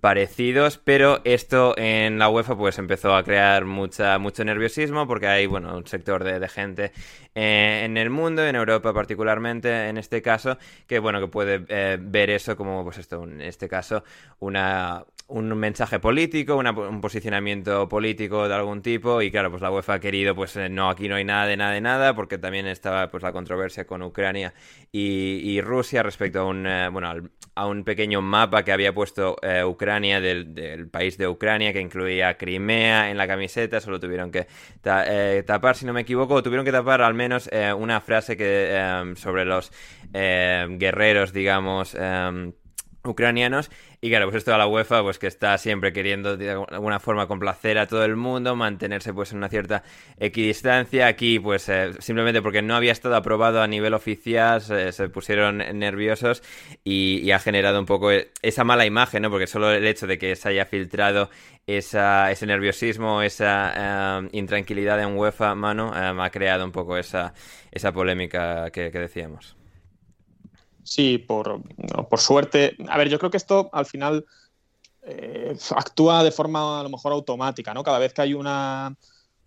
parecidos, 0.00 0.78
pero 0.78 1.20
esto 1.24 1.74
en 1.76 2.18
la 2.18 2.28
UEFA 2.28 2.56
pues 2.56 2.78
empezó 2.78 3.14
a 3.14 3.24
crear 3.24 3.64
mucha, 3.64 4.18
mucho 4.18 4.44
nerviosismo 4.44 5.06
porque 5.06 5.26
hay 5.26 5.46
bueno, 5.46 5.76
un 5.76 5.86
sector 5.86 6.24
de, 6.24 6.48
gente 6.48 6.92
eh, 7.34 7.82
en 7.84 7.96
el 7.96 8.10
mundo, 8.10 8.46
en 8.46 8.56
Europa 8.56 8.92
particularmente 8.92 9.88
en 9.88 9.98
este 9.98 10.22
caso, 10.22 10.58
que 10.86 10.98
bueno, 10.98 11.20
que 11.20 11.28
puede 11.28 11.51
eh, 11.68 11.98
ver 12.00 12.30
eso 12.30 12.56
como, 12.56 12.84
pues 12.84 12.98
esto, 12.98 13.24
en 13.24 13.40
este 13.40 13.68
caso, 13.68 14.04
una, 14.40 15.04
un 15.28 15.48
mensaje 15.56 15.98
político, 15.98 16.56
un 16.56 17.00
posicionamiento 17.00 17.88
político 17.88 18.46
de 18.48 18.54
algún 18.54 18.82
tipo 18.82 19.22
y 19.22 19.30
claro, 19.30 19.50
pues 19.50 19.62
la 19.62 19.70
UEFA 19.70 19.94
ha 19.94 20.00
querido, 20.00 20.34
pues 20.34 20.56
eh, 20.56 20.68
no, 20.68 20.90
aquí 20.90 21.08
no 21.08 21.14
hay 21.14 21.24
nada 21.24 21.46
de 21.46 21.56
nada 21.56 21.72
de 21.72 21.80
nada 21.80 22.14
porque 22.14 22.38
también 22.38 22.66
estaba 22.66 23.10
pues 23.10 23.22
la 23.22 23.32
controversia 23.32 23.86
con 23.86 24.02
Ucrania 24.02 24.52
y, 24.90 25.60
Rusia 25.62 26.02
respecto 26.02 26.40
a 26.40 26.44
un, 26.44 26.66
eh, 26.66 26.88
bueno, 26.90 27.14
a 27.54 27.66
un 27.66 27.84
pequeño 27.84 28.22
mapa 28.22 28.64
que 28.64 28.72
había 28.72 28.92
puesto 28.94 29.36
eh, 29.42 29.64
Ucrania 29.64 30.20
del, 30.20 30.88
país 30.90 31.18
de 31.18 31.28
Ucrania 31.28 31.72
que 31.72 31.80
incluía 31.80 32.36
Crimea 32.36 33.10
en 33.10 33.18
la 33.18 33.26
camiseta, 33.26 33.80
solo 33.80 34.00
tuvieron 34.00 34.30
que 34.30 34.46
tapar, 34.82 35.76
si 35.76 35.84
no 35.84 35.92
me 35.92 36.02
equivoco, 36.02 36.42
tuvieron 36.42 36.64
que 36.64 36.72
tapar 36.72 37.02
al 37.02 37.14
menos 37.14 37.50
una 37.76 38.00
frase 38.00 38.36
que 38.36 39.14
sobre 39.16 39.44
los 39.44 39.72
guerreros, 40.12 41.32
digamos, 41.32 41.96
ucranianos 43.04 43.70
y 44.04 44.10
claro, 44.10 44.26
pues 44.26 44.38
esto 44.38 44.52
a 44.52 44.58
la 44.58 44.66
UEFA, 44.66 45.00
pues 45.04 45.20
que 45.20 45.28
está 45.28 45.56
siempre 45.58 45.92
queriendo 45.92 46.36
de 46.36 46.50
alguna 46.50 46.98
forma 46.98 47.28
complacer 47.28 47.78
a 47.78 47.86
todo 47.86 48.04
el 48.04 48.16
mundo, 48.16 48.56
mantenerse 48.56 49.14
pues 49.14 49.30
en 49.30 49.38
una 49.38 49.48
cierta 49.48 49.84
equidistancia. 50.18 51.06
Aquí, 51.06 51.38
pues 51.38 51.68
eh, 51.68 51.92
simplemente 52.00 52.42
porque 52.42 52.62
no 52.62 52.74
había 52.74 52.90
estado 52.90 53.14
aprobado 53.14 53.62
a 53.62 53.68
nivel 53.68 53.94
oficial, 53.94 54.60
se, 54.60 55.08
pusieron 55.08 55.58
nerviosos 55.78 56.42
y, 56.82 57.30
ha 57.30 57.38
generado 57.38 57.78
un 57.78 57.86
poco 57.86 58.10
esa 58.10 58.64
mala 58.64 58.86
imagen, 58.86 59.22
¿no? 59.22 59.30
Porque 59.30 59.46
solo 59.46 59.70
el 59.70 59.86
hecho 59.86 60.08
de 60.08 60.18
que 60.18 60.34
se 60.34 60.48
haya 60.48 60.66
filtrado 60.66 61.30
esa, 61.68 62.32
ese 62.32 62.44
nerviosismo, 62.46 63.22
esa 63.22 64.18
eh, 64.24 64.28
intranquilidad 64.32 65.00
en 65.00 65.16
UEFA, 65.16 65.54
mano, 65.54 65.92
eh, 65.94 66.12
ha 66.20 66.30
creado 66.30 66.64
un 66.64 66.72
poco 66.72 66.96
esa, 66.96 67.34
esa 67.70 67.92
polémica 67.92 68.68
que 68.72 68.90
decíamos. 68.90 69.61
Sí, 70.82 71.18
por, 71.18 71.62
por 72.08 72.20
suerte. 72.20 72.76
A 72.88 72.98
ver, 72.98 73.08
yo 73.08 73.18
creo 73.18 73.30
que 73.30 73.36
esto 73.36 73.70
al 73.72 73.86
final 73.86 74.24
eh, 75.02 75.56
actúa 75.74 76.22
de 76.22 76.32
forma 76.32 76.80
a 76.80 76.82
lo 76.82 76.88
mejor 76.88 77.12
automática, 77.12 77.74
¿no? 77.74 77.82
Cada 77.82 77.98
vez 77.98 78.12
que 78.12 78.22
hay 78.22 78.34
una 78.34 78.96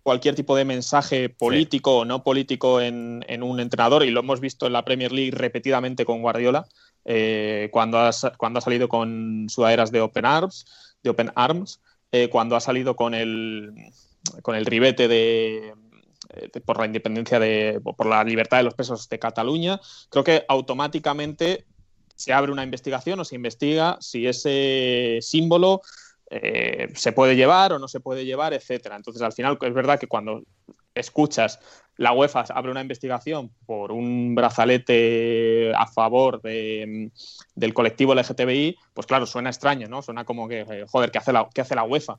cualquier 0.02 0.36
tipo 0.36 0.54
de 0.54 0.64
mensaje 0.64 1.28
político 1.28 1.98
o 1.98 2.04
no 2.04 2.22
político 2.22 2.80
en, 2.80 3.24
un 3.42 3.58
entrenador, 3.58 4.04
y 4.04 4.10
lo 4.10 4.20
hemos 4.20 4.38
visto 4.38 4.66
en 4.66 4.72
la 4.72 4.84
Premier 4.84 5.10
League 5.10 5.32
repetidamente 5.32 6.04
con 6.04 6.22
Guardiola, 6.22 6.68
eh, 7.04 7.70
cuando, 7.72 7.98
ha, 7.98 8.10
cuando 8.36 8.58
ha 8.58 8.62
salido 8.62 8.88
con 8.88 9.48
sudaderas 9.48 9.90
de 9.90 10.00
Open 10.00 10.24
Arms, 10.24 10.66
de 11.02 11.10
Open 11.10 11.32
Arms 11.34 11.80
eh, 12.12 12.28
cuando 12.28 12.54
ha 12.54 12.60
salido 12.60 12.94
con 12.94 13.14
el, 13.14 13.72
con 14.42 14.54
el 14.54 14.64
ribete 14.64 15.08
de, 15.08 15.74
por 16.64 16.78
la 16.78 16.86
independencia 16.86 17.38
de, 17.38 17.80
por 17.82 18.06
la 18.06 18.24
libertad 18.24 18.58
de 18.58 18.64
los 18.64 18.74
presos 18.74 19.08
de 19.08 19.18
Cataluña, 19.18 19.80
creo 20.08 20.24
que 20.24 20.44
automáticamente 20.48 21.64
se 22.14 22.32
abre 22.32 22.52
una 22.52 22.64
investigación 22.64 23.20
o 23.20 23.24
se 23.24 23.36
investiga 23.36 23.98
si 24.00 24.26
ese 24.26 25.18
símbolo 25.20 25.82
eh, 26.30 26.88
se 26.94 27.12
puede 27.12 27.36
llevar 27.36 27.72
o 27.72 27.78
no 27.78 27.88
se 27.88 28.00
puede 28.00 28.24
llevar, 28.24 28.52
etcétera. 28.52 28.96
Entonces, 28.96 29.22
al 29.22 29.32
final, 29.32 29.58
es 29.60 29.74
verdad 29.74 30.00
que 30.00 30.08
cuando 30.08 30.42
escuchas 30.94 31.60
la 31.98 32.12
UEFA 32.12 32.44
abre 32.50 32.70
una 32.70 32.80
investigación 32.80 33.52
por 33.64 33.92
un 33.92 34.34
brazalete 34.34 35.72
a 35.74 35.86
favor 35.86 36.42
del 36.42 37.74
colectivo 37.74 38.14
LGTBI, 38.14 38.76
pues 38.92 39.06
claro, 39.06 39.26
suena 39.26 39.50
extraño, 39.50 39.88
¿no? 39.88 40.02
Suena 40.02 40.24
como 40.24 40.48
que, 40.48 40.60
eh, 40.60 40.84
joder, 40.88 41.10
¿qué 41.10 41.18
hace 41.18 41.32
la, 41.32 41.48
qué 41.54 41.60
hace 41.60 41.74
la 41.74 41.84
UEFA? 41.84 42.18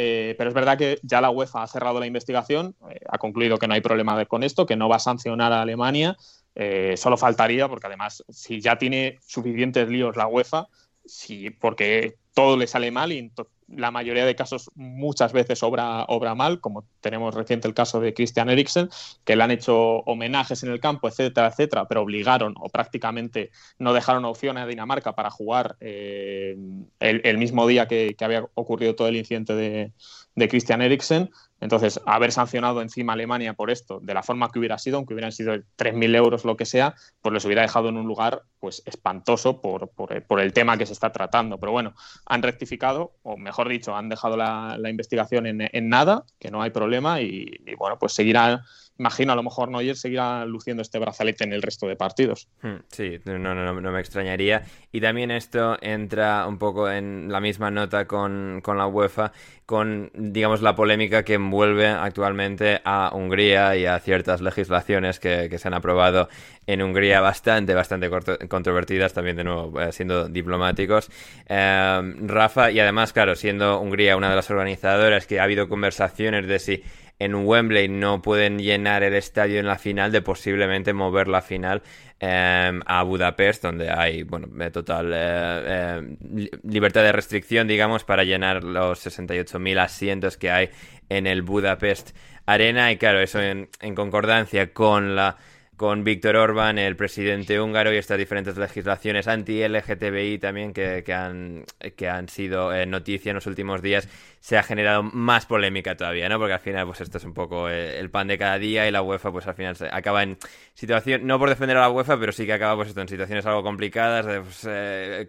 Eh, 0.00 0.36
pero 0.38 0.50
es 0.50 0.54
verdad 0.54 0.78
que 0.78 1.00
ya 1.02 1.20
la 1.20 1.30
UEFA 1.30 1.64
ha 1.64 1.66
cerrado 1.66 1.98
la 1.98 2.06
investigación, 2.06 2.76
eh, 2.88 3.00
ha 3.08 3.18
concluido 3.18 3.58
que 3.58 3.66
no 3.66 3.74
hay 3.74 3.80
problema 3.80 4.24
con 4.26 4.44
esto, 4.44 4.64
que 4.64 4.76
no 4.76 4.88
va 4.88 4.94
a 4.94 5.00
sancionar 5.00 5.52
a 5.52 5.60
Alemania. 5.60 6.16
Eh, 6.54 6.94
solo 6.96 7.16
faltaría, 7.16 7.68
porque 7.68 7.88
además, 7.88 8.22
si 8.28 8.60
ya 8.60 8.78
tiene 8.78 9.18
suficientes 9.26 9.88
líos 9.88 10.14
la 10.14 10.28
UEFA, 10.28 10.68
si, 11.04 11.50
porque 11.50 12.14
todo 12.32 12.56
le 12.56 12.68
sale 12.68 12.92
mal 12.92 13.10
y 13.10 13.32
la 13.68 13.90
mayoría 13.90 14.24
de 14.24 14.34
casos 14.34 14.70
muchas 14.74 15.32
veces 15.32 15.62
obra, 15.62 16.04
obra 16.08 16.34
mal, 16.34 16.60
como 16.60 16.84
tenemos 17.00 17.34
reciente 17.34 17.68
el 17.68 17.74
caso 17.74 18.00
de 18.00 18.14
Christian 18.14 18.48
Eriksen, 18.48 18.88
que 19.24 19.36
le 19.36 19.42
han 19.42 19.50
hecho 19.50 19.98
homenajes 20.00 20.62
en 20.62 20.70
el 20.70 20.80
campo, 20.80 21.08
etcétera, 21.08 21.48
etcétera, 21.48 21.86
pero 21.86 22.02
obligaron 22.02 22.54
o 22.58 22.68
prácticamente 22.68 23.50
no 23.78 23.92
dejaron 23.92 24.24
opción 24.24 24.56
a 24.58 24.66
Dinamarca 24.66 25.14
para 25.14 25.30
jugar 25.30 25.76
eh, 25.80 26.56
el, 27.00 27.38
mismo 27.38 27.66
día 27.66 27.86
que, 27.86 28.16
había 28.20 28.46
ocurrido 28.54 28.94
todo 28.94 29.08
el 29.08 29.16
incidente 29.16 29.54
de, 29.54 29.92
de 30.34 30.48
Christian 30.48 30.82
Eriksen. 30.82 31.30
Entonces, 31.60 32.00
haber 32.06 32.32
sancionado 32.32 32.82
encima 32.82 33.14
Alemania 33.14 33.54
por 33.54 33.70
esto, 33.70 33.98
de 34.00 34.14
la 34.14 34.22
forma 34.22 34.50
que 34.50 34.58
hubiera 34.58 34.78
sido, 34.78 34.98
aunque 34.98 35.14
hubieran 35.14 35.32
sido 35.32 35.54
3.000 35.54 36.14
euros 36.14 36.44
lo 36.44 36.56
que 36.56 36.64
sea, 36.64 36.94
pues 37.20 37.32
les 37.32 37.44
hubiera 37.44 37.62
dejado 37.62 37.88
en 37.88 37.96
un 37.96 38.06
lugar 38.06 38.42
pues 38.60 38.82
espantoso 38.86 39.60
por, 39.60 39.90
por, 39.90 40.40
el 40.40 40.52
tema 40.52 40.76
que 40.76 40.86
se 40.86 40.92
está 40.92 41.10
tratando. 41.10 41.58
Pero 41.58 41.72
bueno, 41.72 41.94
han 42.26 42.42
rectificado, 42.42 43.12
o 43.22 43.36
mejor 43.36 43.68
dicho, 43.68 43.96
han 43.96 44.08
dejado 44.08 44.36
la, 44.36 44.78
investigación 44.88 45.46
en, 45.46 45.68
en, 45.72 45.88
nada, 45.88 46.24
que 46.38 46.50
no 46.50 46.62
hay 46.62 46.70
problema, 46.70 47.20
y, 47.20 47.46
y 47.66 47.74
bueno, 47.74 47.98
pues 47.98 48.12
seguirán 48.12 48.60
imagino 48.98 49.32
a 49.32 49.36
lo 49.36 49.42
mejor 49.42 49.70
Neuer 49.70 49.96
seguirá 49.96 50.44
luciendo 50.44 50.82
este 50.82 50.98
brazalete 50.98 51.44
en 51.44 51.52
el 51.52 51.62
resto 51.62 51.86
de 51.86 51.96
partidos. 51.96 52.48
Hmm, 52.62 52.78
sí, 52.88 53.18
no, 53.24 53.38
no, 53.38 53.54
no, 53.54 53.92
me 53.92 54.00
extrañaría. 54.00 54.64
Y 54.92 55.00
también 55.00 55.30
esto 55.30 55.78
entra 55.80 56.46
un 56.46 56.58
poco 56.58 56.90
en 56.90 57.30
la 57.30 57.40
misma 57.40 57.70
nota 57.70 58.06
con, 58.06 58.60
la 58.66 58.86
UEFA, 58.86 59.32
con, 59.66 60.10
digamos, 60.14 60.62
la 60.62 60.74
polémica 60.74 61.22
que 61.22 61.34
envuelve 61.34 61.86
actualmente 61.86 62.80
a 62.84 63.10
Hungría 63.14 63.76
y 63.76 63.86
a 63.86 63.98
ciertas 64.00 64.40
legislaciones 64.40 65.20
que, 65.20 65.56
se 65.58 65.68
han 65.68 65.74
aprobado 65.74 66.28
en 66.66 66.82
Hungría 66.82 67.20
bastante, 67.20 67.74
bastante 67.74 68.10
controvertidas, 68.48 69.12
también 69.14 69.36
de 69.36 69.44
nuevo, 69.44 69.80
eh, 69.80 69.92
siendo 69.92 70.28
diplomáticos. 70.28 71.10
Eh, 71.46 72.14
Rafa, 72.20 72.70
y 72.70 72.80
además, 72.80 73.12
claro, 73.12 73.36
siendo 73.36 73.80
Hungría 73.80 74.16
una 74.16 74.30
de 74.30 74.36
las 74.36 74.50
organizadoras 74.50 75.26
que 75.26 75.40
ha 75.40 75.44
habido 75.44 75.68
conversaciones 75.68 76.46
de 76.46 76.58
si 76.58 76.82
en 77.18 77.34
Wembley 77.34 77.88
no 77.88 78.22
pueden 78.22 78.58
llenar 78.58 79.02
el 79.02 79.14
estadio 79.14 79.58
en 79.60 79.66
la 79.66 79.78
final, 79.78 80.12
de 80.12 80.22
posiblemente 80.22 80.92
mover 80.92 81.28
la 81.28 81.42
final 81.42 81.82
em, 82.20 82.80
a 82.86 83.02
Budapest, 83.02 83.62
donde 83.62 83.90
hay, 83.90 84.22
bueno, 84.22 84.48
total 84.70 85.12
eh, 85.14 85.96
em, 85.98 86.48
libertad 86.62 87.02
de 87.02 87.12
restricción, 87.12 87.66
digamos, 87.66 88.04
para 88.04 88.24
llenar 88.24 88.64
los 88.64 89.04
68.000 89.04 89.78
asientos 89.80 90.36
que 90.36 90.50
hay 90.50 90.70
en 91.08 91.26
el 91.26 91.42
Budapest 91.42 92.16
Arena. 92.46 92.92
Y 92.92 92.96
claro, 92.96 93.20
eso 93.20 93.40
en 93.40 93.68
concordancia 93.94 94.72
con 94.72 95.16
la 95.16 95.36
con 95.78 96.02
Víctor 96.02 96.34
Orbán, 96.34 96.76
el 96.76 96.96
presidente 96.96 97.60
húngaro, 97.60 97.94
y 97.94 97.98
estas 97.98 98.18
diferentes 98.18 98.58
legislaciones 98.58 99.28
anti-LGTBI 99.28 100.38
también 100.38 100.72
que, 100.72 101.04
han, 101.14 102.28
sido 102.28 102.74
eh, 102.74 102.84
noticia 102.84 103.30
en 103.30 103.36
los 103.36 103.46
últimos 103.46 103.80
días, 103.80 104.08
se 104.40 104.58
ha 104.58 104.64
generado 104.64 105.04
más 105.04 105.46
polémica 105.46 105.96
todavía, 105.96 106.28
¿no? 106.28 106.36
Porque 106.40 106.54
al 106.54 106.60
final, 106.60 106.84
pues 106.86 107.00
esto 107.00 107.18
es 107.18 107.24
un 107.24 107.32
poco 107.32 107.70
eh, 107.70 107.96
el 108.00 108.10
pan 108.10 108.26
de 108.26 108.36
cada 108.36 108.58
día 108.58 108.88
y 108.88 108.90
la 108.90 109.02
UEFA, 109.02 109.30
pues 109.30 109.46
al 109.46 109.54
final 109.54 109.76
se 109.76 109.86
acaba 109.86 110.24
en 110.24 110.36
situación, 110.74 111.24
no 111.24 111.38
por 111.38 111.48
defender 111.48 111.76
a 111.76 111.82
la 111.82 111.90
UEFA, 111.90 112.18
pero 112.18 112.32
sí 112.32 112.44
que 112.44 112.54
acaba, 112.54 112.74
pues 112.74 112.88
esto, 112.88 113.00
en 113.00 113.08
situaciones 113.08 113.46
algo 113.46 113.62
complicadas, 113.62 114.26
pues, 114.26 114.66
eh, 114.68 115.28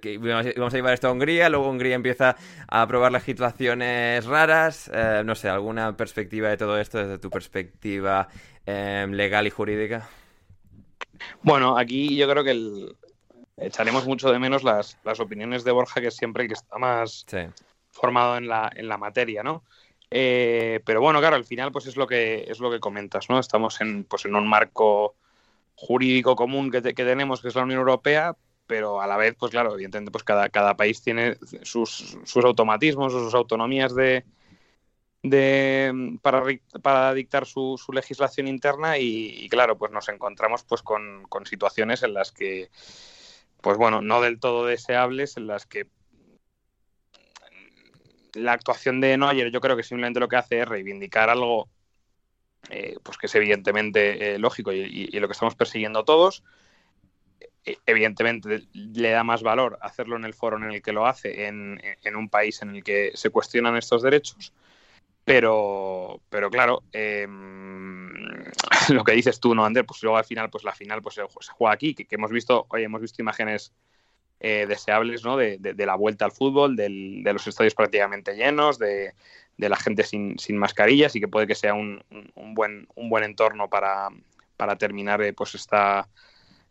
vamos 0.57 0.73
a 0.73 0.77
llevar 0.77 0.95
esto 0.95 1.09
a 1.09 1.11
Hungría, 1.11 1.47
luego 1.49 1.69
Hungría 1.69 1.93
empieza 1.93 2.35
a 2.67 2.81
aprobar 2.81 3.11
legislaciones 3.11 4.25
raras, 4.25 4.91
no 5.23 5.35
sé, 5.35 5.47
alguna 5.47 5.95
perspectiva 5.95 6.49
de 6.49 6.57
todo 6.57 6.79
esto 6.79 6.97
desde 6.97 7.19
tu 7.19 7.29
perspectiva 7.29 8.27
legal 8.65 9.45
y 9.45 9.51
jurídica. 9.51 10.09
Bueno, 11.41 11.77
aquí 11.77 12.15
yo 12.15 12.29
creo 12.29 12.43
que 12.43 12.95
echaremos 13.57 14.05
mucho 14.05 14.31
de 14.31 14.39
menos 14.39 14.63
las, 14.63 14.97
opiniones 15.19 15.63
de 15.63 15.71
Borja, 15.71 16.01
que 16.01 16.07
es 16.07 16.15
siempre 16.15 16.43
el 16.43 16.49
que 16.49 16.55
está 16.55 16.77
más 16.77 17.25
formado 17.91 18.37
en 18.37 18.47
la, 18.47 18.71
en 18.75 18.87
la 18.87 18.97
materia, 18.97 19.43
¿no? 19.43 19.63
Eh, 20.11 20.79
pero 20.85 21.01
bueno, 21.01 21.19
claro, 21.19 21.35
al 21.35 21.45
final 21.45 21.71
pues 21.71 21.85
es 21.85 21.95
lo 21.95 22.07
que 22.07 22.45
es 22.47 22.59
lo 22.59 22.71
que 22.71 22.79
comentas, 22.79 23.29
¿no? 23.29 23.39
Estamos 23.39 23.79
en, 23.81 24.05
pues, 24.05 24.25
en 24.25 24.35
un 24.35 24.47
marco 24.47 25.15
jurídico 25.75 26.35
común 26.35 26.71
que, 26.71 26.81
que 26.81 26.93
tenemos, 26.93 27.41
que 27.41 27.49
es 27.49 27.55
la 27.55 27.63
Unión 27.63 27.79
Europea, 27.79 28.35
pero 28.65 29.01
a 29.01 29.07
la 29.07 29.17
vez, 29.17 29.35
pues 29.37 29.51
claro, 29.51 29.73
evidentemente, 29.73 30.11
pues 30.11 30.23
cada, 30.23 30.49
cada 30.49 30.75
país 30.75 31.01
tiene 31.01 31.37
sus, 31.63 32.17
sus 32.23 32.45
automatismos, 32.45 33.13
sus 33.13 33.33
autonomías 33.33 33.95
de, 33.95 34.25
de, 35.23 36.17
para, 36.21 36.43
para 36.81 37.13
dictar 37.13 37.45
su, 37.45 37.77
legislación 37.93 38.47
interna 38.47 38.97
y, 38.97 39.47
claro, 39.49 39.77
pues 39.77 39.91
nos 39.91 40.09
encontramos 40.09 40.63
pues 40.63 40.81
con, 40.81 41.23
con, 41.27 41.45
situaciones 41.45 42.03
en 42.03 42.13
las 42.13 42.31
que, 42.31 42.69
pues 43.61 43.77
bueno, 43.77 44.01
no 44.01 44.21
del 44.21 44.39
todo 44.39 44.65
deseables, 44.65 45.37
en 45.37 45.47
las 45.47 45.65
que 45.65 45.87
la 48.33 48.53
actuación 48.53 49.01
de 49.01 49.17
Neuer 49.17 49.51
yo 49.51 49.59
creo 49.59 49.75
que 49.75 49.83
simplemente 49.83 50.19
lo 50.19 50.27
que 50.27 50.35
hace 50.35 50.61
es 50.61 50.67
reivindicar 50.67 51.29
algo 51.29 51.67
eh, 52.69 52.97
pues 53.01 53.17
que 53.17 53.27
es 53.27 53.35
evidentemente 53.35 54.35
eh, 54.35 54.39
lógico 54.39 54.71
y, 54.71 55.09
y, 55.11 55.19
lo 55.19 55.27
que 55.27 55.31
estamos 55.31 55.55
persiguiendo 55.55 56.03
todos. 56.03 56.43
E, 57.65 57.77
evidentemente 57.85 58.67
le 58.73 59.09
da 59.11 59.23
más 59.23 59.41
valor 59.43 59.79
hacerlo 59.81 60.17
en 60.17 60.25
el 60.25 60.33
foro 60.33 60.57
en 60.57 60.65
el 60.65 60.81
que 60.81 60.91
lo 60.91 61.07
hace, 61.07 61.47
en, 61.47 61.81
en 62.03 62.15
un 62.15 62.29
país 62.29 62.61
en 62.61 62.75
el 62.75 62.83
que 62.83 63.11
se 63.15 63.29
cuestionan 63.29 63.77
estos 63.77 64.01
derechos. 64.03 64.53
Pero, 65.29 66.21
pero 66.31 66.49
claro, 66.49 66.81
em, 66.91 68.09
lo 68.89 69.03
que 69.03 69.11
dices 69.11 69.39
tú, 69.39 69.53
¿no, 69.53 69.63
Ander? 69.63 69.85
Pues 69.85 70.01
luego 70.01 70.17
al 70.17 70.25
final, 70.25 70.49
pues 70.49 70.63
la 70.63 70.73
final 70.73 71.03
pues 71.03 71.13
se, 71.13 71.51
juega 71.51 71.71
aquí, 71.71 71.93
que, 71.93 72.07
hemos 72.09 72.31
visto, 72.31 72.65
oye, 72.69 72.85
hemos 72.85 72.99
visto 72.99 73.21
imágenes 73.21 73.71
eh, 74.39 74.65
deseables 74.67 75.23
¿no? 75.23 75.37
de, 75.37 75.59
la 75.77 75.93
vuelta 75.93 76.25
al 76.25 76.31
fútbol, 76.31 76.75
de 76.75 77.31
los 77.31 77.45
estadios 77.45 77.75
prácticamente 77.75 78.35
llenos, 78.35 78.79
de, 78.79 79.13
la 79.57 79.75
gente 79.75 80.03
sin, 80.03 80.35
mascarillas 80.53 81.15
y 81.15 81.19
que 81.19 81.27
puede 81.27 81.45
que 81.45 81.53
sea 81.53 81.75
un, 81.75 82.03
buen, 82.35 82.87
un 82.95 83.11
buen 83.11 83.23
entorno 83.23 83.69
para, 83.69 84.09
terminar 84.79 85.21
eh, 85.21 85.33
pues 85.33 85.53
esta, 85.53 86.09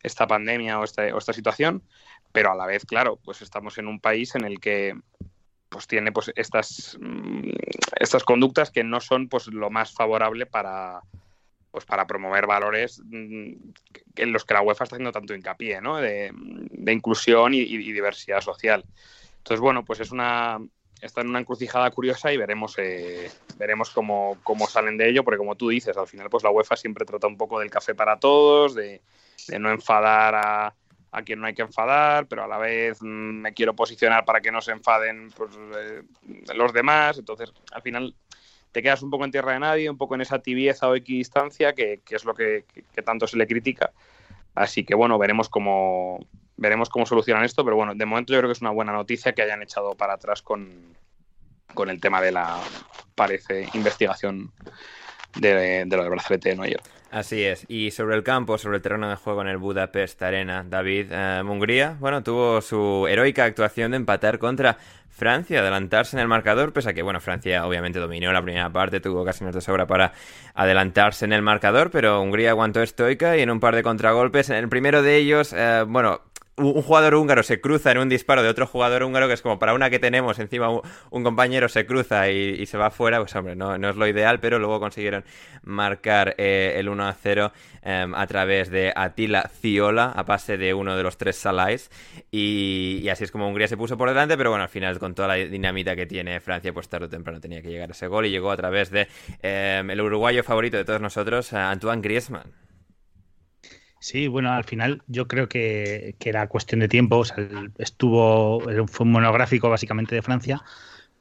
esta 0.02 0.26
pandemia 0.26 0.80
o 0.80 0.84
esta, 0.84 1.02
o 1.14 1.18
esta 1.18 1.32
situación, 1.32 1.84
pero 2.32 2.50
a 2.50 2.56
la 2.56 2.66
vez, 2.66 2.84
claro, 2.84 3.20
pues 3.24 3.40
estamos 3.40 3.78
en 3.78 3.86
un 3.86 4.00
país 4.00 4.34
en 4.34 4.44
el 4.44 4.59
que 4.59 4.96
pues 5.68 5.86
tiene 5.86 6.12
pues 6.12 6.32
estas, 6.34 6.96
mm, 7.00 7.50
estas 8.00 8.24
conductas 8.24 8.70
que 8.70 8.84
no 8.84 9.00
son 9.00 9.28
pues 9.28 9.48
lo 9.48 9.70
más 9.70 9.92
favorable 9.92 10.46
para, 10.46 11.00
pues 11.70 11.84
para 11.84 12.06
promover 12.06 12.46
valores 12.46 13.00
mm, 13.04 13.52
en 14.16 14.32
los 14.32 14.44
que 14.44 14.54
la 14.54 14.62
UEFA 14.62 14.84
está 14.84 14.96
haciendo 14.96 15.12
tanto 15.12 15.34
hincapié, 15.34 15.80
¿no? 15.80 15.98
De, 15.98 16.32
inclusión 16.86 17.52
y, 17.52 17.64
diversidad 17.66 18.40
social. 18.40 18.84
Entonces, 19.38 19.60
bueno, 19.60 19.84
pues 19.84 20.00
es 20.00 20.10
una 20.10 20.58
está 21.00 21.20
en 21.20 21.28
una 21.28 21.38
encrucijada 21.38 21.90
curiosa 21.92 22.32
y 22.32 22.36
veremos 22.36 22.74
eh, 22.78 23.30
veremos 23.56 23.90
cómo, 23.90 24.38
cómo, 24.42 24.66
salen 24.66 24.96
de 24.96 25.08
ello, 25.08 25.22
porque 25.22 25.38
como 25.38 25.54
tú 25.54 25.68
dices, 25.68 25.96
al 25.96 26.08
final 26.08 26.28
pues 26.28 26.42
la 26.42 26.50
UEFA 26.50 26.76
siempre 26.76 27.04
trata 27.04 27.26
un 27.26 27.36
poco 27.36 27.60
del 27.60 27.70
café 27.70 27.94
para 27.94 28.18
todos, 28.18 28.74
de, 28.74 29.00
no 29.60 29.70
enfadar 29.70 30.34
a, 30.34 30.74
a, 31.11 31.22
quien 31.22 31.40
no 31.40 31.46
hay 31.46 31.54
que 31.54 31.62
enfadar, 31.62 32.26
pero 32.26 32.44
a 32.44 32.48
la 32.48 32.59
vez 32.59 32.98
mm, 33.00 33.06
me 33.06 33.54
quiero 33.54 33.74
posicionar 33.74 34.24
para 34.24 34.40
que 34.40 34.52
no 34.52 34.61
se 34.61 34.72
enfaden 34.72 35.30
pues, 35.36 35.50
eh, 35.76 36.02
los 36.54 36.72
demás. 36.72 37.18
Entonces, 37.18 37.52
al 37.72 37.82
final 37.82 38.14
te 38.72 38.82
quedas 38.82 39.02
un 39.02 39.11
poco 39.11 39.24
en 39.24 39.30
tierra 39.30 39.52
de 39.52 39.61
nadie, 39.61 39.90
un 39.90 39.98
poco 39.98 40.14
en 40.14 40.20
esa 40.20 40.40
tibieza 40.40 40.88
o 40.88 40.94
equidistancia 40.94 41.74
que, 41.74 42.00
que 42.04 42.16
es 42.16 42.24
lo 42.24 42.34
que, 42.34 42.64
tanto 43.04 43.26
se 43.26 43.36
le 43.36 43.46
critica. 43.46 43.92
Así 44.54 44.84
que 44.84 44.94
bueno, 44.94 45.18
veremos 45.18 45.48
cómo, 45.48 46.26
veremos 46.56 46.88
cómo 46.88 47.06
solucionan 47.06 47.44
esto, 47.44 47.64
pero 47.64 47.76
bueno, 47.76 47.94
de 47.94 48.06
momento 48.06 48.32
yo 48.32 48.40
creo 48.40 48.48
que 48.48 48.52
es 48.54 48.61
una 48.61 48.70
buena 48.70 48.92
noticia 48.92 49.32
que 49.32 49.42
hayan 49.42 49.62
echado 49.62 49.94
para 49.94 50.14
atrás 50.14 50.42
con, 50.42 50.96
con 51.74 51.90
el 51.90 52.00
tema 52.00 52.20
de 52.20 52.32
la, 52.32 52.61
parece, 53.14 53.68
investigación 53.74 54.52
de, 55.37 55.85
de 55.87 55.97
lo 55.97 56.03
del 56.03 56.11
brazalete 56.11 56.55
de. 56.55 56.76
Así 57.11 57.43
es. 57.43 57.64
Y 57.68 57.91
sobre 57.91 58.16
el 58.16 58.22
campo, 58.22 58.59
sobre 58.59 58.76
el 58.76 58.83
terreno 58.83 59.09
de 59.09 59.16
juego 59.16 59.41
en 59.41 59.49
el 59.49 59.57
Budapest 59.57 60.22
Arena, 60.22 60.64
David, 60.68 61.07
eh, 61.11 61.43
bueno, 61.99 62.22
tuvo 62.22 62.61
su 62.61 63.07
heroica 63.09 63.45
actuación 63.45 63.93
de 63.93 63.97
empatar 63.97 64.39
contra 64.39 64.76
Francia, 65.09 65.61
adelantarse 65.61 66.16
en 66.16 66.20
el 66.20 66.29
marcador, 66.29 66.72
pese 66.72 66.91
a 66.91 66.93
que, 66.93 67.03
bueno, 67.03 67.18
Francia 67.20 67.66
obviamente 67.66 67.99
dominó 67.99 68.33
la 68.33 68.43
primera 68.43 68.70
parte, 68.70 69.01
tuvo 69.01 69.24
casi 69.24 69.45
de 69.45 69.61
sobra 69.61 69.87
para 69.87 70.12
adelantarse 70.55 71.24
en 71.24 71.33
el 71.33 71.43
marcador, 71.43 71.91
pero 71.91 72.20
Hungría 72.20 72.51
aguantó 72.51 72.83
estoica 72.83 73.37
y 73.37 73.41
en 73.41 73.51
un 73.51 73.59
par 73.59 73.74
de 73.74 73.83
contragolpes, 73.83 74.51
en 74.51 74.57
el 74.57 74.68
primero 74.68 75.03
de 75.03 75.16
ellos, 75.16 75.53
eh, 75.57 75.85
bueno, 75.89 76.20
un 76.59 76.82
jugador 76.82 77.14
húngaro 77.14 77.42
se 77.42 77.61
cruza 77.61 77.92
en 77.92 77.98
un 77.98 78.09
disparo 78.09 78.42
de 78.42 78.48
otro 78.48 78.66
jugador 78.66 79.02
húngaro, 79.02 79.28
que 79.28 79.34
es 79.34 79.42
como 79.42 79.59
para 79.59 79.74
una 79.74 79.90
que 79.90 79.98
tenemos, 79.98 80.38
encima 80.38 80.68
un, 81.11 81.22
compañero 81.22 81.68
se 81.68 81.86
cruza 81.86 82.30
y, 82.30 82.66
se 82.66 82.76
va 82.76 82.90
fuera, 82.90 83.18
pues 83.18 83.34
hombre, 83.36 83.56
no, 83.56 83.74
es 83.74 83.96
lo 83.96 84.06
ideal, 84.06 84.40
pero 84.40 84.59
luego 84.59 84.80
consiguieron 84.80 85.24
marcar 85.62 86.34
eh, 86.38 86.74
el 86.76 86.88
1 86.88 87.09
a 87.09 87.12
0 87.12 87.52
em, 87.82 88.14
a 88.14 88.26
través 88.26 88.70
de 88.70 88.92
Atila 88.94 89.50
Ciola, 89.61 90.06
a 90.06 90.24
pase 90.24 90.56
de 90.56 90.74
uno 90.74 90.96
de 90.96 91.02
los 91.02 91.16
tres 91.16 91.36
Salais, 91.36 91.90
y, 92.30 93.09
así 93.11 93.24
es 93.24 93.30
como 93.30 93.48
Hungría 93.48 93.68
se 93.68 93.76
puso 93.76 93.96
por 93.96 94.09
delante, 94.09 94.36
pero 94.36 94.50
bueno, 94.50 94.64
al 94.64 94.70
final 94.70 94.98
con 94.98 95.14
toda 95.14 95.28
la 95.28 95.34
dinamita 95.34 95.94
que 95.96 96.06
tiene 96.06 96.40
Francia, 96.40 96.72
pues 96.72 96.88
tarde 96.88 97.06
o 97.06 97.09
temprano 97.09 97.40
tenía 97.40 97.62
que 97.62 97.70
llegar 97.70 97.90
ese 97.90 98.06
gol 98.06 98.26
y 98.26 98.30
llegó 98.30 98.50
a 98.50 98.56
través 98.56 98.90
de 98.90 99.09
em, 99.42 99.90
el 99.90 100.00
uruguayo 100.00 100.42
favorito 100.42 100.76
de 100.76 100.84
todos 100.84 101.00
nosotros, 101.00 101.52
Antoine 101.52 102.02
Griezmann. 102.02 102.67
Sí, 104.01 104.28
bueno, 104.28 104.53
al 104.53 104.64
final 104.64 105.03
yo 105.07 105.26
creo 105.26 105.49
que, 105.49 106.14
era 106.20 106.46
cuestión 106.49 106.80
de 106.80 106.88
tiempo. 106.88 107.18
O 107.18 107.24
sea, 107.24 107.36
estuvo, 107.78 108.61
fue 108.86 109.05
un 109.05 109.12
monográfico 109.12 109.68
básicamente 109.68 110.14
de 110.14 110.22
Francia, 110.22 110.62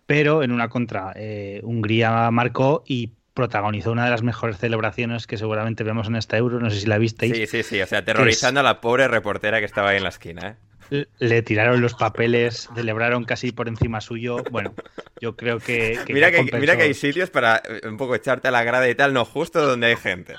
pero 0.06 0.44
en 0.44 0.52
una 0.52 0.70
contra 0.70 1.14
eh, 1.16 1.62
Hungría 1.64 2.30
marcó 2.32 2.84
y 2.86 3.14
protagonizó 3.34 3.92
una 3.92 4.06
de 4.06 4.12
las 4.12 4.24
mejores 4.24 4.58
celebraciones 4.58 5.28
que 5.28 5.38
seguramente 5.38 5.84
vemos 5.84 6.08
en 6.08 6.16
esta 6.16 6.38
Euro. 6.38 6.60
No 6.60 6.70
sé 6.70 6.80
si 6.80 6.88
la 6.88 6.98
visteis. 6.98 7.36
Sí, 7.36 7.48
sí, 7.48 7.64
sí. 7.64 7.82
O 7.82 7.86
sea, 7.86 8.00
aterrorizando 8.00 8.60
a 8.60 8.64
la 8.64 8.82
pobre 8.82 9.08
reportera 9.08 9.60
que 9.60 9.66
estaba 9.66 9.90
ahí 9.90 9.98
en 9.98 10.04
la 10.04 10.10
esquina. 10.10 10.58
¿eh? 10.92 11.06
Le 11.20 11.42
tiraron 11.42 11.82
los 11.82 11.94
papeles, 11.94 12.70
celebraron 12.74 13.26
casi 13.26 13.52
por 13.52 13.68
encima 13.68 14.02
suyo. 14.02 14.38
Bueno, 14.52 14.74
yo 15.22 15.36
creo 15.36 15.60
que. 15.60 16.00
mira, 16.10 16.32
que 16.32 16.44
mira 16.58 16.78
que 16.78 16.84
hay 16.84 16.94
sitios 16.94 17.30
para 17.30 17.58
eh, 17.58 17.88
un 17.88 17.98
poco 17.98 18.16
echarte 18.16 18.48
a 18.48 18.52
la 18.52 18.64
grada 18.64 18.90
y 18.90 18.96
tal, 18.96 19.14
no 19.14 19.26
justo 19.26 19.66
donde 19.66 19.88
hay 19.88 19.98
gente. 19.98 20.36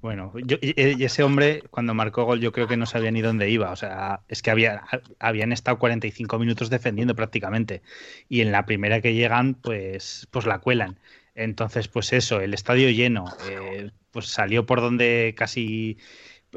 Bueno, 0.00 0.32
y 0.36 1.04
ese 1.04 1.22
hombre 1.22 1.62
cuando 1.70 1.94
marcó 1.94 2.24
gol 2.24 2.40
yo 2.40 2.52
creo 2.52 2.68
que 2.68 2.76
no 2.76 2.86
sabía 2.86 3.10
ni 3.10 3.22
dónde 3.22 3.50
iba. 3.50 3.70
O 3.70 3.76
sea, 3.76 4.20
es 4.28 4.42
que 4.42 4.50
había, 4.50 4.84
habían 5.18 5.52
estado 5.52 5.78
45 5.78 6.38
minutos 6.38 6.70
defendiendo 6.70 7.14
prácticamente. 7.14 7.82
Y 8.28 8.40
en 8.40 8.52
la 8.52 8.66
primera 8.66 9.00
que 9.00 9.14
llegan, 9.14 9.54
pues, 9.54 10.28
pues 10.30 10.46
la 10.46 10.60
cuelan. 10.60 10.98
Entonces, 11.34 11.88
pues 11.88 12.12
eso, 12.12 12.40
el 12.40 12.54
estadio 12.54 12.90
lleno, 12.90 13.26
eh, 13.50 13.90
pues 14.10 14.26
salió 14.26 14.66
por 14.66 14.80
donde 14.80 15.34
casi... 15.36 15.98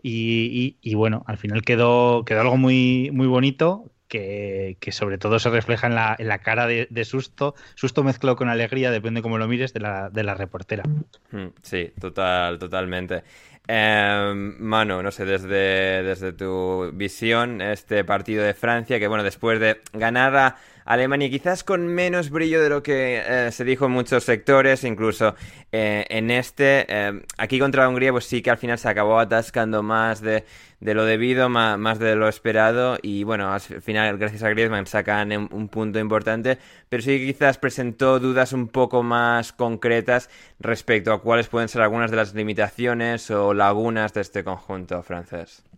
Y, 0.02 0.94
bueno, 0.96 1.24
al 1.28 1.38
final 1.38 1.62
quedó, 1.64 2.24
quedó 2.24 2.42
algo 2.42 2.56
muy, 2.58 3.10
muy 3.12 3.28
bonito 3.28 3.92
que, 4.10 4.78
sobre 4.92 5.18
todo 5.18 5.40
se 5.40 5.50
refleja 5.50 5.88
en 5.88 5.96
la, 5.96 6.16
en 6.18 6.28
la 6.28 6.40
cara 6.40 6.68
de, 6.68 7.06
susto, 7.06 7.56
susto 7.76 8.04
mezclado 8.04 8.36
con 8.36 8.50
alegría, 8.50 8.92
depende 8.92 9.22
cómo 9.22 9.38
lo 9.38 9.48
mires, 9.48 9.74
de 9.74 9.80
la, 9.80 10.10
de 10.10 10.24
la 10.24 10.34
reportera. 10.34 10.84
Mm, 11.32 11.48
sí, 11.62 11.94
total, 12.00 12.60
totalmente. 12.60 13.24
Eh, 13.68 14.34
Manu, 14.34 15.04
no 15.04 15.12
sé, 15.12 15.26
desde, 15.26 16.02
desde 16.02 16.34
tu 16.34 16.92
visión, 16.94 17.62
este 17.62 18.04
partido 18.04 18.44
de 18.44 18.56
Francia, 18.56 19.00
que 19.00 19.08
bueno, 19.08 19.24
después 19.24 19.60
de 19.60 19.82
ganar 19.94 20.36
a 20.36 20.56
Alemania, 20.90 21.30
quizás 21.30 21.64
con 21.64 21.86
menos 21.86 22.32
brillo 22.32 22.64
de 22.64 22.70
lo 22.70 22.82
que 22.82 23.22
eh, 23.24 23.52
se 23.52 23.64
dijo 23.64 23.86
en 23.86 23.92
muchos 23.92 24.24
sectores, 24.24 24.84
incluso 24.84 25.36
eh, 25.72 26.04
en 26.10 26.32
este, 26.32 26.88
eh, 26.90 27.22
aquí 27.38 27.60
contra 27.60 27.88
Hungría, 27.88 28.12
pues 28.12 28.26
sí 28.26 28.42
que 28.42 28.50
al 28.50 28.58
final 28.58 28.80
se 28.80 28.90
acabó 28.90 29.20
atascando 29.20 29.84
más 29.84 30.20
de, 30.20 30.46
lo 30.82 31.06
debido, 31.06 31.48
más, 31.48 32.00
de 32.00 32.16
lo 32.16 32.28
esperado, 32.28 32.98
y 33.04 33.24
bueno, 33.24 33.54
al 33.54 33.60
final, 33.60 34.18
gracias 34.18 34.42
a 34.42 34.50
Griezmann, 34.50 34.88
sacan 34.88 35.32
un 35.32 35.68
punto 35.70 36.00
importante, 36.00 36.58
pero 36.90 37.04
sí 37.04 37.20
que 37.20 37.28
quizás 37.28 37.60
presentó 37.60 38.20
dudas 38.20 38.52
un 38.52 38.68
poco 38.68 39.04
más 39.04 39.54
concretas 39.54 40.28
respecto 40.60 41.14
a 41.14 41.22
cuáles 41.22 41.50
pueden 41.50 41.70
ser 41.70 41.84
algunas 41.84 42.10
de 42.10 42.18
las 42.18 42.34
limitaciones 42.34 43.30
o 43.30 43.54
lagunas 43.54 44.16
de 44.16 44.22
este 44.22 44.44
conjunto 44.44 45.04
francés. 45.04 45.69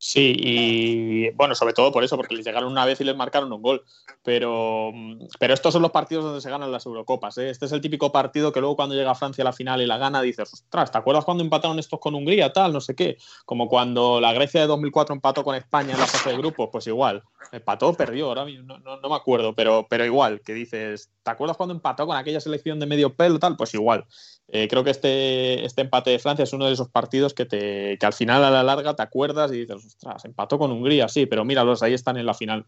Sí, 0.00 0.32
y 0.38 1.30
bueno, 1.30 1.56
sobre 1.56 1.72
todo 1.72 1.90
por 1.90 2.04
eso, 2.04 2.16
porque 2.16 2.36
les 2.36 2.46
llegaron 2.46 2.70
una 2.70 2.84
vez 2.84 3.00
y 3.00 3.04
les 3.04 3.16
marcaron 3.16 3.52
un 3.52 3.60
gol. 3.60 3.84
Pero, 4.22 4.92
pero 5.40 5.54
estos 5.54 5.72
son 5.72 5.82
los 5.82 5.90
partidos 5.90 6.24
donde 6.24 6.40
se 6.40 6.50
ganan 6.50 6.70
las 6.70 6.86
Eurocopas. 6.86 7.36
¿eh? 7.38 7.50
Este 7.50 7.66
es 7.66 7.72
el 7.72 7.80
típico 7.80 8.12
partido 8.12 8.52
que 8.52 8.60
luego 8.60 8.76
cuando 8.76 8.94
llega 8.94 9.16
Francia 9.16 9.42
a 9.42 9.46
la 9.46 9.52
final 9.52 9.82
y 9.82 9.86
la 9.86 9.98
gana 9.98 10.22
dices, 10.22 10.52
ostras, 10.52 10.92
¿te 10.92 10.98
acuerdas 10.98 11.24
cuando 11.24 11.42
empataron 11.42 11.80
estos 11.80 11.98
con 11.98 12.14
Hungría? 12.14 12.52
Tal, 12.52 12.72
no 12.72 12.80
sé 12.80 12.94
qué. 12.94 13.18
Como 13.44 13.68
cuando 13.68 14.20
la 14.20 14.32
Grecia 14.32 14.60
de 14.60 14.68
2004 14.68 15.16
empató 15.16 15.42
con 15.42 15.56
España 15.56 15.94
en 15.94 16.00
la 16.00 16.06
fase 16.06 16.30
de 16.30 16.36
grupos, 16.36 16.68
pues 16.70 16.86
igual. 16.86 17.24
Empató, 17.50 17.92
perdió, 17.94 18.26
ahora 18.26 18.44
no, 18.44 18.78
no, 18.78 19.00
no, 19.00 19.08
me 19.08 19.16
acuerdo, 19.16 19.54
pero, 19.54 19.86
pero 19.88 20.04
igual, 20.04 20.42
que 20.42 20.52
dices, 20.52 21.10
¿te 21.22 21.30
acuerdas 21.30 21.56
cuando 21.56 21.74
empató 21.74 22.06
con 22.06 22.16
aquella 22.16 22.40
selección 22.40 22.78
de 22.78 22.86
medio 22.86 23.14
pelo? 23.14 23.38
Tal, 23.38 23.56
pues 23.56 23.74
igual. 23.74 24.04
Eh, 24.50 24.66
creo 24.66 24.82
que 24.82 24.90
este, 24.90 25.64
este 25.66 25.82
empate 25.82 26.10
de 26.10 26.18
Francia 26.18 26.42
es 26.42 26.52
uno 26.54 26.66
de 26.66 26.72
esos 26.72 26.88
partidos 26.88 27.34
que, 27.34 27.44
te, 27.44 27.98
que 27.98 28.06
al 28.06 28.14
final 28.14 28.42
a 28.42 28.50
la 28.50 28.62
larga 28.62 28.96
te 28.96 29.02
acuerdas 29.02 29.52
y 29.52 29.60
dices, 29.60 29.76
ostras, 29.84 30.24
empató 30.24 30.58
con 30.58 30.72
Hungría, 30.72 31.08
sí, 31.08 31.26
pero 31.26 31.44
míralos, 31.44 31.82
ahí 31.82 31.92
están 31.92 32.16
en 32.16 32.24
la 32.24 32.32
final. 32.32 32.64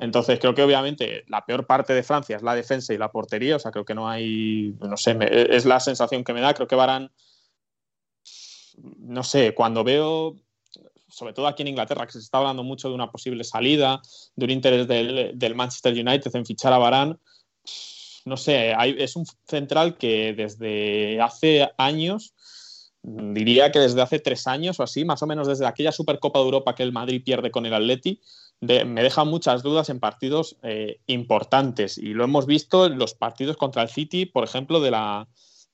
Entonces 0.00 0.38
creo 0.40 0.54
que 0.54 0.62
obviamente 0.62 1.24
la 1.28 1.44
peor 1.44 1.66
parte 1.66 1.92
de 1.92 2.02
Francia 2.02 2.36
es 2.36 2.42
la 2.42 2.54
defensa 2.54 2.94
y 2.94 2.98
la 2.98 3.12
portería, 3.12 3.56
o 3.56 3.58
sea, 3.58 3.72
creo 3.72 3.84
que 3.84 3.94
no 3.94 4.08
hay, 4.08 4.74
no 4.80 4.96
sé, 4.96 5.18
es 5.20 5.66
la 5.66 5.80
sensación 5.80 6.24
que 6.24 6.32
me 6.32 6.40
da, 6.40 6.54
creo 6.54 6.66
que 6.66 6.76
Barán, 6.76 7.10
no 8.98 9.22
sé, 9.22 9.54
cuando 9.54 9.84
veo, 9.84 10.36
sobre 11.08 11.34
todo 11.34 11.46
aquí 11.46 11.62
en 11.62 11.68
Inglaterra, 11.68 12.06
que 12.06 12.12
se 12.12 12.20
está 12.20 12.38
hablando 12.38 12.62
mucho 12.62 12.88
de 12.88 12.94
una 12.94 13.10
posible 13.10 13.44
salida, 13.44 14.00
de 14.34 14.44
un 14.46 14.50
interés 14.50 14.88
del, 14.88 15.32
del 15.34 15.54
Manchester 15.54 15.92
United 15.92 16.34
en 16.34 16.46
fichar 16.46 16.72
a 16.72 16.78
Barán, 16.78 17.18
no 18.28 18.36
sé, 18.36 18.74
es 18.98 19.16
un 19.16 19.26
central 19.46 19.96
que 19.96 20.34
desde 20.34 21.20
hace 21.20 21.68
años, 21.78 22.34
diría 23.02 23.72
que 23.72 23.78
desde 23.78 24.02
hace 24.02 24.18
tres 24.18 24.46
años 24.46 24.78
o 24.78 24.82
así, 24.82 25.04
más 25.04 25.22
o 25.22 25.26
menos 25.26 25.48
desde 25.48 25.66
aquella 25.66 25.92
Supercopa 25.92 26.38
de 26.38 26.44
Europa 26.44 26.74
que 26.74 26.82
el 26.82 26.92
Madrid 26.92 27.22
pierde 27.24 27.50
con 27.50 27.66
el 27.66 27.74
Atleti, 27.74 28.20
me 28.60 29.02
deja 29.02 29.24
muchas 29.24 29.62
dudas 29.62 29.88
en 29.88 30.00
partidos 30.00 30.56
eh, 30.62 31.00
importantes. 31.06 31.96
Y 31.96 32.14
lo 32.14 32.24
hemos 32.24 32.46
visto 32.46 32.86
en 32.86 32.98
los 32.98 33.14
partidos 33.14 33.56
contra 33.56 33.82
el 33.82 33.88
City, 33.88 34.26
por 34.26 34.44
ejemplo, 34.44 34.80
de 34.80 34.90
la, 34.90 35.28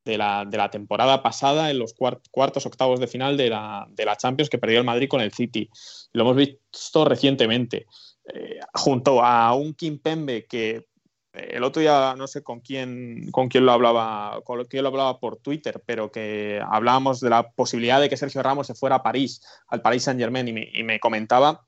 de 0.05 0.19
la, 0.19 0.71
temporada 0.71 1.23
pasada, 1.23 1.71
en 1.71 1.79
los 1.79 1.95
cuartos, 1.95 2.67
octavos 2.67 3.01
de 3.01 3.07
final 3.07 3.37
de 3.37 3.49
la, 3.49 4.17
Champions 4.19 4.51
que 4.51 4.59
perdió 4.59 4.79
el 4.79 4.85
Madrid 4.85 5.09
con 5.09 5.23
el 5.23 5.33
City. 5.33 5.69
Lo 6.13 6.23
hemos 6.23 6.37
visto 6.37 7.05
recientemente. 7.05 7.87
Eh, 8.33 8.59
junto 8.73 9.23
a 9.23 9.55
un 9.55 9.75
Kim 9.75 9.99
Pembe 9.99 10.47
que 10.47 10.87
el 11.35 11.65
otro 11.65 11.81
día 11.81 12.15
no 12.17 12.29
sé 12.29 12.45
con 12.45 12.61
quién, 12.61 13.31
con 13.33 13.49
quién 13.49 13.67
lo 13.67 13.73
hablaba, 13.73 14.41
con 14.45 14.65
quién 14.67 14.85
lo 14.85 14.91
hablaba 14.91 15.19
por 15.19 15.39
Twitter, 15.39 15.83
pero 15.85 16.13
que 16.13 16.61
hablábamos 16.65 17.21
de 17.21 17.31
la 17.31 17.51
posibilidad 17.51 18.01
de 18.01 18.09
que 18.09 18.17
Sergio 18.17 18.43
Ramos 18.43 18.69
se 18.69 18.75
fuera 18.75 18.97
a 18.97 19.03
París, 19.03 19.43
al 19.67 19.83
Paris 19.83 20.05
Saint 20.05 20.21
Germain, 20.21 20.47
y 20.47 20.83
me, 20.85 21.01
comentaba 21.01 21.67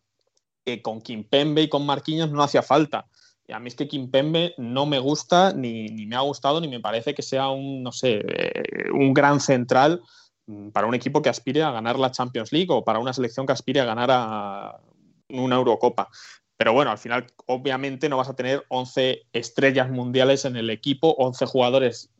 que 0.64 0.82
con 0.82 1.00
Kimpembe 1.00 1.62
y 1.62 1.68
con 1.68 1.84
Marquinhos 1.84 2.30
no 2.30 2.44
hacía 2.44 2.62
falta. 2.62 3.06
Y 3.48 3.52
a 3.52 3.58
mí 3.58 3.68
es 3.68 3.74
que 3.74 3.88
Kimpembe 3.88 4.54
no 4.56 4.86
me 4.86 5.00
gusta, 5.00 5.52
ni, 5.52 5.88
me 6.06 6.14
ha 6.14 6.20
gustado, 6.20 6.60
ni 6.60 6.68
me 6.68 6.80
parece 6.80 7.12
que 7.14 7.22
sea 7.22 7.48
un, 7.48 7.82
no 7.82 7.90
sé, 7.90 8.22
eh, 8.24 8.90
un 8.92 9.12
gran 9.14 9.40
central 9.40 10.00
mm, 10.46 10.68
para 10.70 10.86
un 10.86 10.94
equipo 10.94 11.22
que 11.22 11.28
aspire 11.28 11.64
a 11.64 11.72
ganar 11.72 11.98
la 11.98 12.12
Champions 12.12 12.52
League 12.52 12.68
o 12.70 12.84
para 12.84 13.00
una 13.00 13.12
selección 13.12 13.46
que 13.46 13.52
aspire 13.52 13.80
a 13.80 13.84
ganar 13.84 14.80
una 15.28 15.56
Eurocopa. 15.56 16.08
Pero 16.56 16.72
bueno, 16.72 16.90
al 16.90 16.98
final, 16.98 17.26
obviamente, 17.46 18.08
no 18.08 18.16
vas 18.16 18.28
a 18.28 18.36
tener 18.36 18.64
11 18.68 19.22
estrellas 19.32 19.90
mundiales 19.90 20.44
en 20.44 20.56
el 20.56 20.70
equipo, 20.70 21.14
11 21.18 21.44
jugadores 21.46 22.10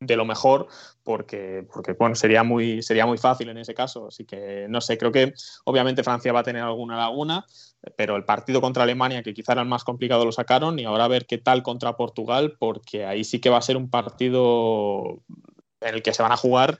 de 0.00 0.16
lo 0.16 0.24
mejor, 0.24 0.66
porque, 1.02 1.66
porque 1.72 1.92
bueno, 1.92 2.14
sería 2.14 2.42
muy, 2.42 2.82
sería 2.82 3.06
muy 3.06 3.18
fácil 3.18 3.48
en 3.48 3.58
ese 3.58 3.74
caso. 3.74 4.08
Así 4.08 4.24
que 4.24 4.66
no 4.68 4.80
sé, 4.80 4.98
creo 4.98 5.12
que 5.12 5.34
obviamente 5.64 6.02
Francia 6.02 6.32
va 6.32 6.40
a 6.40 6.44
tener 6.44 6.62
alguna 6.62 6.96
laguna, 6.96 7.44
pero 7.96 8.16
el 8.16 8.24
partido 8.24 8.60
contra 8.60 8.82
Alemania, 8.82 9.22
que 9.22 9.34
quizá 9.34 9.52
era 9.52 9.62
el 9.62 9.68
más 9.68 9.84
complicado, 9.84 10.24
lo 10.24 10.32
sacaron, 10.32 10.78
y 10.78 10.84
ahora 10.84 11.04
a 11.04 11.08
ver 11.08 11.26
qué 11.26 11.38
tal 11.38 11.62
contra 11.62 11.96
Portugal, 11.96 12.56
porque 12.58 13.04
ahí 13.04 13.24
sí 13.24 13.40
que 13.40 13.50
va 13.50 13.58
a 13.58 13.62
ser 13.62 13.76
un 13.76 13.90
partido 13.90 15.22
en 15.80 15.94
el 15.94 16.02
que 16.02 16.14
se 16.14 16.22
van 16.22 16.32
a 16.32 16.36
jugar 16.36 16.78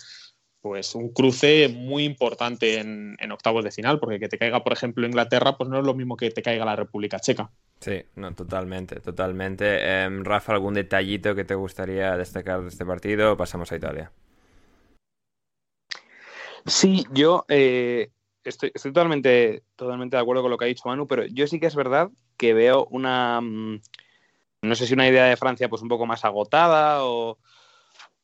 pues 0.65 0.95
un 0.95 1.11
cruce 1.11 1.69
muy 1.69 2.05
importante 2.05 2.79
en, 2.79 3.19
en, 3.21 3.33
octavos 3.33 3.63
de 3.63 3.71
final, 3.71 4.01
porque 4.01 4.19
que 4.19 4.31
te 4.31 4.39
caiga, 4.39 4.65
por 4.65 4.73
ejemplo, 4.73 5.07
Inglaterra, 5.07 5.59
pues 5.59 5.69
no 5.69 5.79
es 5.79 5.85
lo 5.85 5.93
mismo 5.93 6.17
que 6.17 6.31
te 6.31 6.41
caiga 6.41 6.65
la 6.65 6.75
República 6.75 7.21
Checa. 7.21 7.51
Sí, 7.81 8.03
no, 8.17 8.35
totalmente, 8.35 8.99
totalmente. 9.01 9.67
Eh, 9.79 10.09
Rafa, 10.23 10.55
¿algún 10.55 10.73
detallito 10.73 11.35
que 11.35 11.45
te 11.45 11.55
gustaría 11.55 12.17
destacar 12.17 12.63
de 12.63 12.69
este 12.69 12.87
partido? 12.87 13.37
Pasamos 13.37 13.71
a 13.73 13.77
Italia. 13.77 14.11
Sí, 16.65 17.05
yo 17.13 17.45
eh, 17.49 18.09
estoy, 18.43 18.73
estoy 18.73 18.91
totalmente, 18.95 19.65
totalmente 19.77 20.17
de 20.17 20.23
acuerdo 20.23 20.41
con 20.41 20.51
lo 20.51 20.57
que 20.57 20.65
ha 20.65 20.69
dicho 20.69 20.89
Manu, 20.89 21.07
pero 21.07 21.27
yo 21.27 21.47
sí 21.47 21.61
que 21.61 21.67
es 21.67 21.75
verdad 21.75 22.09
que 22.39 22.55
veo 22.55 22.87
una, 22.91 23.39
no 23.43 24.75
sé 24.75 24.87
si 24.87 24.95
una 24.95 25.11
idea 25.11 25.27
de 25.27 25.37
Francia 25.37 25.69
pues 25.69 25.83
un 25.83 25.89
poco 25.89 26.07
más 26.07 26.25
agotada 26.25 27.05
o 27.05 27.37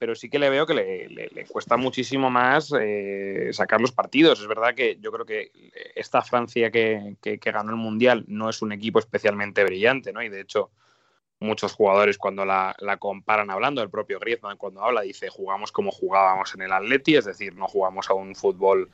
pero 0.00 0.14
sí 0.14 0.30
que 0.30 0.38
le 0.38 0.48
veo 0.48 0.64
que 0.64 0.72
le, 0.72 1.10
le, 1.10 1.28
le 1.28 1.44
cuesta 1.44 1.76
muchísimo 1.76 2.30
más 2.30 2.72
eh, 2.80 3.50
sacar 3.52 3.82
los 3.82 3.92
partidos. 3.92 4.40
Es 4.40 4.46
verdad 4.46 4.74
que 4.74 4.96
yo 4.98 5.12
creo 5.12 5.26
que 5.26 5.52
esta 5.94 6.22
Francia 6.22 6.70
que, 6.70 7.16
que, 7.20 7.38
que, 7.38 7.52
ganó 7.52 7.72
el 7.72 7.76
Mundial 7.76 8.24
no 8.26 8.48
es 8.48 8.62
un 8.62 8.72
equipo 8.72 8.98
especialmente 8.98 9.62
brillante, 9.62 10.10
¿no? 10.10 10.22
Y 10.22 10.30
de 10.30 10.40
hecho, 10.40 10.70
muchos 11.38 11.74
jugadores 11.74 12.16
cuando 12.16 12.46
la, 12.46 12.74
la, 12.78 12.96
comparan 12.96 13.50
hablando, 13.50 13.82
el 13.82 13.90
propio 13.90 14.18
Griezmann 14.18 14.56
cuando 14.56 14.82
habla 14.82 15.02
dice 15.02 15.28
jugamos 15.28 15.70
como 15.70 15.90
jugábamos 15.90 16.54
en 16.54 16.62
el 16.62 16.72
Atleti, 16.72 17.16
es 17.16 17.26
decir, 17.26 17.54
no 17.54 17.68
jugamos 17.68 18.08
a 18.08 18.14
un 18.14 18.34
fútbol 18.34 18.88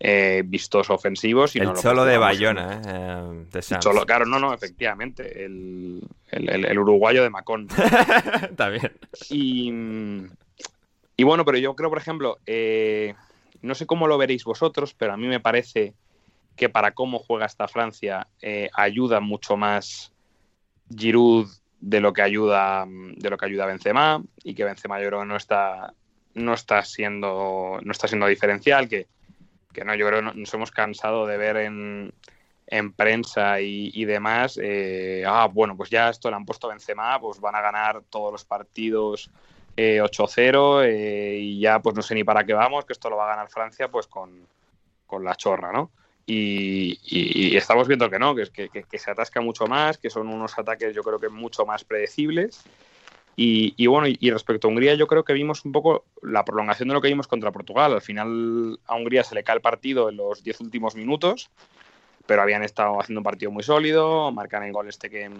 eh, 0.00 0.42
vistoso 0.46 0.94
ofensivo. 0.94 1.46
Sino 1.46 1.72
el 1.72 1.76
cholo 1.76 2.04
de 2.04 2.16
Bayona, 2.16 2.80
eh, 2.84 3.44
de 3.52 3.60
cholo, 3.78 4.06
claro, 4.06 4.26
no, 4.26 4.40
no, 4.40 4.52
efectivamente, 4.52 5.44
el, 5.44 6.00
el, 6.30 6.48
el, 6.48 6.64
el 6.64 6.78
uruguayo 6.78 7.22
de 7.22 7.30
Macón. 7.30 7.68
Bien. 8.58 8.92
Y, 9.28 9.70
y, 11.20 11.24
bueno, 11.24 11.44
pero 11.44 11.58
yo 11.58 11.74
creo, 11.74 11.88
por 11.90 11.98
ejemplo, 11.98 12.38
eh, 12.46 13.14
no 13.62 13.74
sé 13.74 13.86
cómo 13.86 14.06
lo 14.06 14.18
veréis 14.18 14.44
vosotros, 14.44 14.94
pero 14.94 15.12
a 15.12 15.16
mí 15.16 15.26
me 15.26 15.40
parece 15.40 15.94
que 16.56 16.68
para 16.68 16.92
cómo 16.92 17.18
juega 17.18 17.46
esta 17.46 17.68
Francia 17.68 18.28
eh, 18.42 18.70
ayuda 18.74 19.20
mucho 19.20 19.56
más 19.56 20.12
Giroud 20.94 21.48
de 21.80 22.00
lo 22.00 22.12
que 22.12 22.20
ayuda 22.20 22.86
de 22.86 23.30
lo 23.30 23.38
que 23.38 23.46
ayuda 23.46 23.64
Benzema 23.64 24.22
y 24.44 24.54
que 24.54 24.64
Benzema 24.64 25.00
yo 25.00 25.08
creo 25.08 25.24
no 25.24 25.36
está 25.36 25.94
no 26.34 26.52
está 26.52 26.84
siendo 26.84 27.78
no 27.82 27.92
está 27.92 28.06
siendo 28.06 28.26
diferencial 28.26 28.86
que 28.86 29.06
que 29.72 29.84
no, 29.84 29.94
yo 29.94 30.06
creo 30.06 30.20
que 30.20 30.38
nos 30.38 30.54
hemos 30.54 30.70
cansado 30.70 31.26
de 31.26 31.36
ver 31.36 31.56
en, 31.56 32.12
en 32.66 32.92
prensa 32.92 33.60
y, 33.60 33.90
y 33.94 34.04
demás, 34.04 34.58
eh, 34.62 35.24
ah, 35.26 35.48
bueno, 35.52 35.76
pues 35.76 35.90
ya 35.90 36.08
esto 36.08 36.30
le 36.30 36.36
han 36.36 36.44
puesto 36.44 36.68
Benzema, 36.68 37.20
pues 37.20 37.40
van 37.40 37.54
a 37.54 37.60
ganar 37.60 38.02
todos 38.10 38.32
los 38.32 38.44
partidos 38.44 39.30
eh, 39.80 40.02
8-0 40.02 40.84
eh, 40.84 41.38
y 41.40 41.60
ya 41.60 41.80
pues 41.80 41.96
no 41.96 42.02
sé 42.02 42.14
ni 42.14 42.24
para 42.24 42.44
qué 42.44 42.52
vamos, 42.52 42.84
que 42.84 42.92
esto 42.92 43.08
lo 43.08 43.16
va 43.16 43.24
a 43.24 43.36
ganar 43.36 43.48
Francia 43.48 43.88
pues 43.88 44.06
con, 44.06 44.46
con 45.06 45.24
la 45.24 45.34
chorra, 45.34 45.72
¿no? 45.72 45.90
Y, 46.26 47.56
estamos 47.56 47.88
viendo 47.88 48.08
que 48.08 48.18
no, 48.18 48.34
que, 48.34 48.46
que, 48.50 48.68
que, 48.68 48.98
se 48.98 49.10
atasca 49.10 49.40
mucho 49.40 49.66
más, 49.66 49.98
que 49.98 50.10
son 50.10 50.28
unos 50.28 50.56
ataques 50.58 50.94
yo 50.94 51.02
creo 51.02 51.18
que 51.18 51.28
mucho 51.28 51.66
más 51.66 51.82
predecibles 51.82 52.62
y, 53.42 53.86
bueno, 53.86 54.06
y 54.06 54.30
respecto 54.30 54.68
a 54.68 54.70
Hungría, 54.70 54.96
yo 54.96 55.06
creo 55.06 55.24
que 55.24 55.32
vimos 55.32 55.64
un 55.64 55.72
poco 55.72 56.04
la 56.20 56.44
prolongación 56.44 56.88
de 56.88 56.94
lo 56.94 57.00
que 57.00 57.08
vimos 57.08 57.26
contra 57.26 57.50
Portugal. 57.50 57.94
Al 57.94 58.02
final 58.02 58.78
a 58.86 58.96
Hungría 58.96 59.24
se 59.24 59.34
le 59.34 59.42
cae 59.42 59.56
el 59.56 59.62
partido 59.62 60.10
en 60.10 60.18
los 60.18 60.42
10 60.42 60.60
últimos 60.60 60.94
minutos, 60.94 61.48
pero 62.26 62.42
habían 62.42 62.62
estado 62.62 63.00
haciendo 63.00 63.20
un 63.20 63.24
partido 63.24 63.50
muy 63.50 63.62
sólido, 63.62 64.30
marcan 64.30 64.64
el 64.64 64.72
gol 64.72 64.88
este 64.88 65.08
que, 65.08 65.30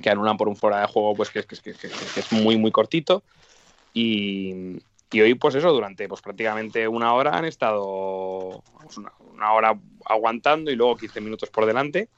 que 0.00 0.10
anulan 0.10 0.36
por 0.36 0.46
un 0.46 0.54
fuera 0.54 0.80
de 0.80 0.86
juego, 0.86 1.16
pues 1.16 1.30
que, 1.30 1.42
que 1.42 1.60
es 1.60 2.32
muy, 2.32 2.56
muy 2.56 2.70
cortito. 2.70 3.24
Y, 4.00 4.78
y, 5.10 5.20
hoy, 5.20 5.34
pues 5.34 5.56
eso, 5.56 5.72
durante 5.72 6.08
pues, 6.08 6.22
prácticamente 6.22 6.86
una 6.86 7.14
hora 7.14 7.36
han 7.36 7.44
estado 7.44 8.62
pues, 8.80 8.96
una, 8.96 9.52
hora 9.52 9.76
aguantando 10.04 10.70
y 10.70 10.76
luego 10.76 10.96
15 10.96 11.20
minutos 11.20 11.50
por 11.50 11.66
delante. 11.66 12.08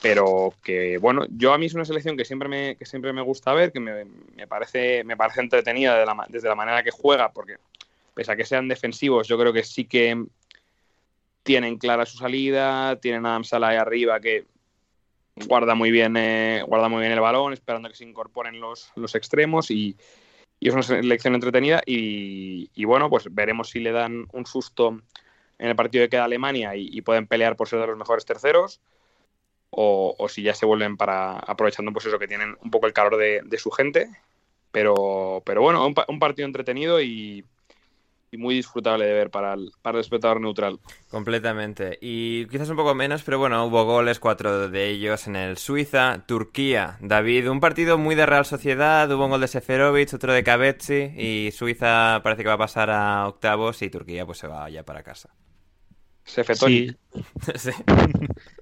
Pero 0.00 0.54
que 0.62 0.98
bueno, 0.98 1.26
yo 1.30 1.52
a 1.52 1.58
mí 1.58 1.66
es 1.66 1.74
una 1.74 1.84
selección 1.84 2.16
que 2.16 2.24
siempre 2.24 2.48
me, 2.48 2.76
que 2.76 2.86
siempre 2.86 3.12
me 3.12 3.20
gusta 3.20 3.52
ver, 3.52 3.70
que 3.70 3.80
me, 3.80 4.06
me 4.34 4.46
parece, 4.46 5.04
me 5.04 5.16
parece 5.16 5.40
entretenida 5.40 6.04
desde 6.28 6.48
la 6.48 6.54
manera 6.54 6.82
que 6.82 6.90
juega, 6.90 7.32
porque 7.32 7.56
pese 8.14 8.32
a 8.32 8.36
que 8.36 8.44
sean 8.44 8.68
defensivos, 8.68 9.28
yo 9.28 9.38
creo 9.38 9.52
que 9.52 9.64
sí 9.64 9.84
que 9.84 10.24
tienen 11.42 11.78
clara 11.78 12.06
su 12.06 12.16
salida, 12.18 12.96
tienen 12.96 13.26
a 13.26 13.30
Adam 13.30 13.44
Salah 13.44 13.68
ahí 13.68 13.76
arriba 13.76 14.20
que 14.20 14.46
guarda 15.46 15.74
muy 15.74 15.90
bien, 15.90 16.16
eh, 16.16 16.62
guarda 16.66 16.88
muy 16.88 17.00
bien 17.00 17.12
el 17.12 17.20
balón, 17.20 17.52
esperando 17.52 17.88
que 17.88 17.96
se 17.96 18.04
incorporen 18.04 18.60
los, 18.60 18.92
los 18.96 19.14
extremos 19.14 19.70
y, 19.70 19.96
y, 20.64 20.68
es 20.68 20.72
una 20.74 20.82
selección 20.82 21.34
entretenida 21.34 21.82
y, 21.84 22.84
bueno, 22.86 23.10
pues 23.10 23.28
veremos 23.30 23.68
si 23.68 23.80
le 23.80 23.92
dan 23.92 24.26
un 24.32 24.46
susto 24.46 24.98
en 25.58 25.68
el 25.68 25.76
partido 25.76 26.04
que 26.04 26.08
queda 26.08 26.24
Alemania 26.24 26.74
y, 26.74 27.02
pueden 27.02 27.26
pelear 27.26 27.54
por 27.54 27.68
ser 27.68 27.80
de 27.80 27.86
los 27.88 27.98
mejores 27.98 28.24
terceros 28.24 28.80
o, 29.68 30.26
si 30.30 30.42
ya 30.42 30.54
se 30.54 30.64
vuelven 30.64 30.96
para 30.96 31.36
aprovechando 31.38 31.92
pues 31.92 32.06
eso 32.06 32.18
que 32.18 32.28
tienen 32.28 32.56
un 32.62 32.70
poco 32.70 32.86
el 32.86 32.94
calor 32.94 33.18
de, 33.18 33.58
su 33.58 33.70
gente. 33.70 34.08
Pero, 34.72 35.42
pero 35.44 35.60
bueno, 35.60 35.86
un 35.86 36.18
partido 36.18 36.46
entretenido 36.46 37.00
y, 37.02 37.44
y, 38.34 38.38
muy 38.38 38.54
disfrutable 38.56 39.06
de 39.06 39.12
ver 39.12 39.30
para 39.30 39.54
el, 39.54 39.70
para 39.82 39.98
el 39.98 40.02
espectador 40.02 40.40
neutral. 40.40 40.78
Completamente. 41.10 41.98
Y 42.00 42.46
quizás 42.46 42.68
un 42.70 42.76
poco 42.76 42.94
menos, 42.94 43.22
pero 43.22 43.38
bueno, 43.38 43.64
hubo 43.64 43.84
goles, 43.84 44.18
cuatro 44.18 44.68
de 44.68 44.88
ellos 44.88 45.26
en 45.26 45.36
el 45.36 45.56
Suiza, 45.56 46.24
Turquía, 46.26 46.98
David, 47.00 47.50
un 47.50 47.60
partido 47.60 47.98
muy 47.98 48.14
de 48.14 48.26
Real 48.26 48.44
Sociedad, 48.44 49.10
hubo 49.10 49.24
un 49.24 49.30
gol 49.30 49.40
de 49.40 49.48
Seferovic, 49.48 50.12
otro 50.14 50.32
de 50.32 50.44
Cavezzi 50.44 51.12
y 51.16 51.50
Suiza 51.52 52.20
parece 52.22 52.42
que 52.42 52.48
va 52.48 52.54
a 52.54 52.58
pasar 52.58 52.90
a 52.90 53.26
octavos 53.28 53.82
y 53.82 53.90
Turquía 53.90 54.26
pues 54.26 54.38
se 54.38 54.46
va 54.46 54.68
ya 54.70 54.84
para 54.84 55.02
casa. 55.02 55.34
Sefetoni. 56.24 56.88
Sí. 56.88 56.94
sí. 57.56 57.70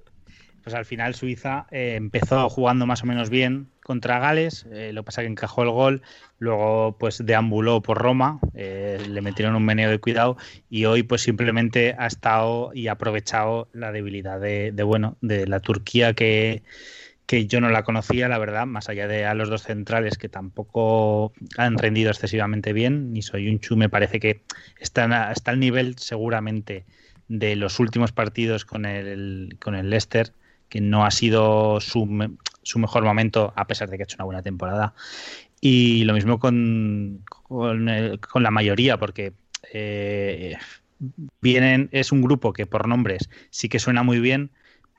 pues 0.63 0.75
al 0.75 0.85
final 0.85 1.13
Suiza 1.13 1.67
eh, 1.71 1.95
empezó 1.95 2.49
jugando 2.49 2.85
más 2.85 3.03
o 3.03 3.05
menos 3.05 3.29
bien 3.29 3.67
contra 3.83 4.19
Gales, 4.19 4.65
eh, 4.71 4.91
lo 4.93 5.01
que 5.01 5.07
pasa 5.07 5.21
que 5.21 5.27
encajó 5.27 5.63
el 5.63 5.69
gol, 5.71 6.01
luego 6.39 6.95
pues 6.97 7.23
deambuló 7.25 7.81
por 7.81 7.97
Roma, 7.97 8.39
eh, 8.53 8.97
le 9.09 9.21
metieron 9.21 9.55
un 9.55 9.65
meneo 9.65 9.89
de 9.89 9.99
cuidado 9.99 10.37
y 10.69 10.85
hoy 10.85 11.03
pues 11.03 11.21
simplemente 11.21 11.95
ha 11.97 12.07
estado 12.07 12.71
y 12.73 12.87
ha 12.87 12.93
aprovechado 12.93 13.67
la 13.73 13.91
debilidad 13.91 14.39
de, 14.39 14.71
de 14.71 14.83
bueno, 14.83 15.17
de 15.19 15.47
la 15.47 15.59
Turquía 15.59 16.13
que, 16.13 16.63
que 17.25 17.45
yo 17.45 17.59
no 17.59 17.69
la 17.69 17.83
conocía, 17.83 18.29
la 18.29 18.37
verdad, 18.37 18.65
más 18.65 18.87
allá 18.87 19.07
de 19.07 19.25
a 19.25 19.33
los 19.33 19.49
dos 19.49 19.63
centrales 19.63 20.17
que 20.17 20.29
tampoco 20.29 21.33
han 21.57 21.77
rendido 21.77 22.09
excesivamente 22.09 22.71
bien, 22.71 23.11
ni 23.11 23.21
Soyunchu 23.21 23.75
me 23.75 23.89
parece 23.89 24.21
que 24.21 24.43
está, 24.79 25.31
está 25.31 25.51
al 25.51 25.59
nivel 25.59 25.97
seguramente 25.97 26.85
de 27.27 27.55
los 27.55 27.79
últimos 27.79 28.11
partidos 28.11 28.63
con 28.63 28.85
el, 28.85 29.57
con 29.59 29.75
el 29.75 29.89
Leicester, 29.89 30.31
que 30.73 30.81
no 30.81 31.05
ha 31.05 31.11
sido 31.11 31.79
su, 31.81 32.07
mejor 32.07 33.03
momento, 33.03 33.53
a 33.55 33.67
pesar 33.67 33.91
de 33.91 33.95
que 33.95 34.01
ha 34.01 34.05
hecho 34.05 34.17
una 34.17 34.25
buena 34.25 34.41
temporada. 34.41 34.95
Y 35.61 36.03
lo 36.05 36.15
mismo 36.15 36.39
con, 36.39 37.23
la 37.47 38.49
mayoría, 38.49 38.97
porque 38.97 39.33
eh, 39.71 40.57
es 41.43 42.11
un 42.11 42.23
grupo 42.23 42.53
que 42.53 42.65
por 42.65 42.87
nombres 42.87 43.29
sí 43.51 43.69
que 43.69 43.77
suena 43.77 44.01
muy 44.01 44.19
bien, 44.19 44.49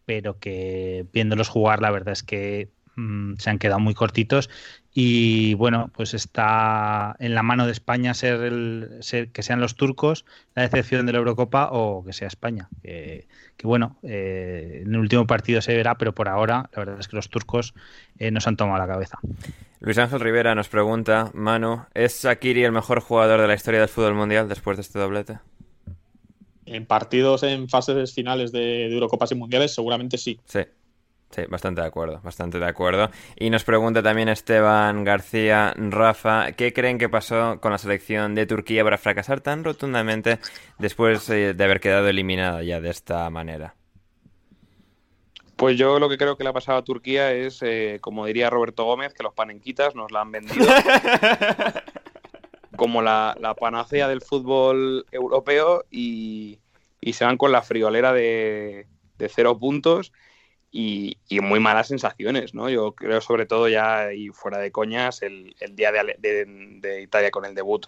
pero 0.04 0.38
que 0.38 1.06
viéndolos 1.12 1.48
jugar, 1.48 1.82
la 1.82 1.90
verdad 1.90 2.12
es 2.12 2.22
que 2.22 2.68
mmm, 2.96 3.34
se 3.36 3.50
han 3.50 3.58
quedado 3.58 3.80
muy 3.80 3.94
cortitos. 3.94 4.50
Y 4.96 5.54
bueno, 5.54 5.90
pues 5.92 6.14
está 6.14 7.16
en 7.18 7.34
la 7.34 7.42
mano 7.42 7.66
de 7.66 7.72
España 7.72 8.14
ser, 8.14 8.40
el, 8.42 8.98
ser 9.00 9.30
que 9.30 9.42
sean 9.42 9.60
los 9.60 9.74
turcos 9.74 10.24
la 10.54 10.62
decepción 10.62 11.04
de 11.04 11.12
la 11.12 11.18
Eurocopa 11.18 11.70
o 11.72 12.04
que 12.04 12.12
sea 12.12 12.28
España. 12.28 12.68
Que, 12.80 13.26
que 13.56 13.66
bueno, 13.66 13.96
eh, 14.04 14.82
en 14.84 14.94
el 14.94 15.00
último 15.00 15.26
partido 15.26 15.60
se 15.62 15.74
verá, 15.74 15.96
pero 15.96 16.14
por 16.14 16.28
ahora 16.28 16.70
la 16.72 16.78
verdad 16.78 17.00
es 17.00 17.08
que 17.08 17.16
los 17.16 17.28
turcos 17.28 17.74
eh, 18.18 18.30
nos 18.30 18.46
han 18.46 18.56
tomado 18.56 18.78
la 18.78 18.86
cabeza. 18.86 19.18
Luis 19.80 19.98
Ángel 19.98 20.20
Rivera 20.20 20.54
nos 20.54 20.68
pregunta, 20.68 21.30
Manu, 21.34 21.84
¿es 21.92 22.22
Shakiri 22.22 22.62
el 22.62 22.72
mejor 22.72 23.00
jugador 23.00 23.40
de 23.40 23.48
la 23.48 23.54
historia 23.54 23.80
del 23.80 23.88
fútbol 23.88 24.14
mundial 24.14 24.48
después 24.48 24.76
de 24.76 24.82
este 24.82 25.00
doblete? 25.00 25.38
en 26.66 26.86
partidos 26.86 27.42
en 27.42 27.68
fases 27.68 28.14
finales 28.14 28.52
de, 28.52 28.58
de 28.58 28.94
Eurocopas 28.94 29.32
y 29.32 29.34
Mundiales, 29.34 29.74
seguramente 29.74 30.18
sí. 30.18 30.40
Sí. 30.46 30.60
Sí, 31.34 31.42
bastante 31.48 31.80
de 31.80 31.88
acuerdo, 31.88 32.20
bastante 32.22 32.60
de 32.60 32.66
acuerdo. 32.66 33.10
Y 33.34 33.50
nos 33.50 33.64
pregunta 33.64 34.04
también 34.04 34.28
Esteban 34.28 35.02
García 35.02 35.74
Rafa, 35.76 36.52
¿qué 36.52 36.72
creen 36.72 36.96
que 36.96 37.08
pasó 37.08 37.58
con 37.60 37.72
la 37.72 37.78
selección 37.78 38.36
de 38.36 38.46
Turquía 38.46 38.84
para 38.84 38.98
fracasar 38.98 39.40
tan 39.40 39.64
rotundamente 39.64 40.38
después 40.78 41.28
eh, 41.30 41.52
de 41.52 41.64
haber 41.64 41.80
quedado 41.80 42.06
eliminada 42.06 42.62
ya 42.62 42.80
de 42.80 42.88
esta 42.88 43.28
manera? 43.30 43.74
Pues 45.56 45.76
yo 45.76 45.98
lo 45.98 46.08
que 46.08 46.18
creo 46.18 46.36
que 46.36 46.44
le 46.44 46.50
ha 46.50 46.52
pasado 46.52 46.78
a 46.78 46.84
Turquía 46.84 47.32
es, 47.32 47.60
eh, 47.62 47.98
como 48.00 48.26
diría 48.26 48.48
Roberto 48.48 48.84
Gómez, 48.84 49.12
que 49.12 49.24
los 49.24 49.34
panenquitas 49.34 49.96
nos 49.96 50.12
la 50.12 50.20
han 50.20 50.30
vendido 50.30 50.66
como 52.76 53.02
la, 53.02 53.36
la 53.40 53.54
panacea 53.54 54.06
del 54.06 54.22
fútbol 54.22 55.04
europeo 55.10 55.84
y, 55.90 56.60
y 57.00 57.14
se 57.14 57.24
van 57.24 57.38
con 57.38 57.50
la 57.50 57.62
friolera 57.62 58.12
de, 58.12 58.86
de 59.18 59.28
cero 59.28 59.58
puntos 59.58 60.12
y, 60.76 61.18
y, 61.28 61.38
muy 61.38 61.60
malas 61.60 61.86
sensaciones, 61.86 62.52
¿no? 62.52 62.68
Yo 62.68 62.96
creo 62.96 63.20
sobre 63.20 63.46
todo 63.46 63.68
ya, 63.68 64.12
y 64.12 64.30
fuera 64.30 64.58
de 64.58 64.72
coñas, 64.72 65.22
el, 65.22 65.54
el 65.60 65.76
día 65.76 65.92
de, 65.92 66.16
de, 66.18 66.44
de, 66.80 67.00
Italia 67.00 67.30
con 67.30 67.44
el 67.44 67.54
debut, 67.54 67.86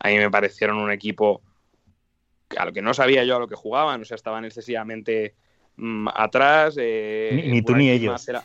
a 0.00 0.08
mí 0.08 0.16
me 0.16 0.28
parecieron 0.32 0.78
un 0.78 0.90
equipo 0.90 1.42
a 2.58 2.64
lo 2.64 2.72
que 2.72 2.82
no 2.82 2.92
sabía 2.92 3.22
yo 3.22 3.36
a 3.36 3.38
lo 3.38 3.46
que 3.46 3.54
jugaban, 3.54 4.02
o 4.02 4.04
sea, 4.04 4.16
estaban 4.16 4.44
excesivamente 4.44 5.34
mmm, 5.76 6.08
atrás. 6.12 6.74
Eh, 6.76 7.30
ni, 7.32 7.52
ni 7.52 7.62
tú 7.62 7.76
ni 7.76 7.88
ellos. 7.88 8.28
Era... 8.28 8.42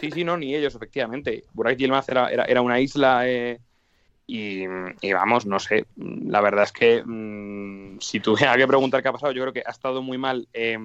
Sí, 0.00 0.10
sí, 0.10 0.24
no, 0.24 0.38
ni 0.38 0.54
ellos, 0.54 0.74
efectivamente. 0.74 1.44
Burak 1.52 1.76
Yilmaz 1.76 2.08
era, 2.08 2.30
era, 2.30 2.44
era 2.46 2.62
una 2.62 2.80
isla... 2.80 3.28
Eh, 3.28 3.60
y, 4.28 4.64
y, 5.02 5.12
vamos, 5.12 5.44
no 5.44 5.60
sé, 5.60 5.84
la 5.96 6.40
verdad 6.40 6.64
es 6.64 6.72
que 6.72 7.02
mmm, 7.04 7.98
si 8.00 8.18
tuviera 8.18 8.56
que 8.56 8.66
preguntar 8.66 9.02
qué 9.02 9.08
ha 9.08 9.12
pasado, 9.12 9.32
yo 9.32 9.42
creo 9.42 9.52
que 9.52 9.62
ha 9.64 9.70
estado 9.70 10.02
muy 10.02 10.18
mal 10.18 10.48
eh, 10.52 10.76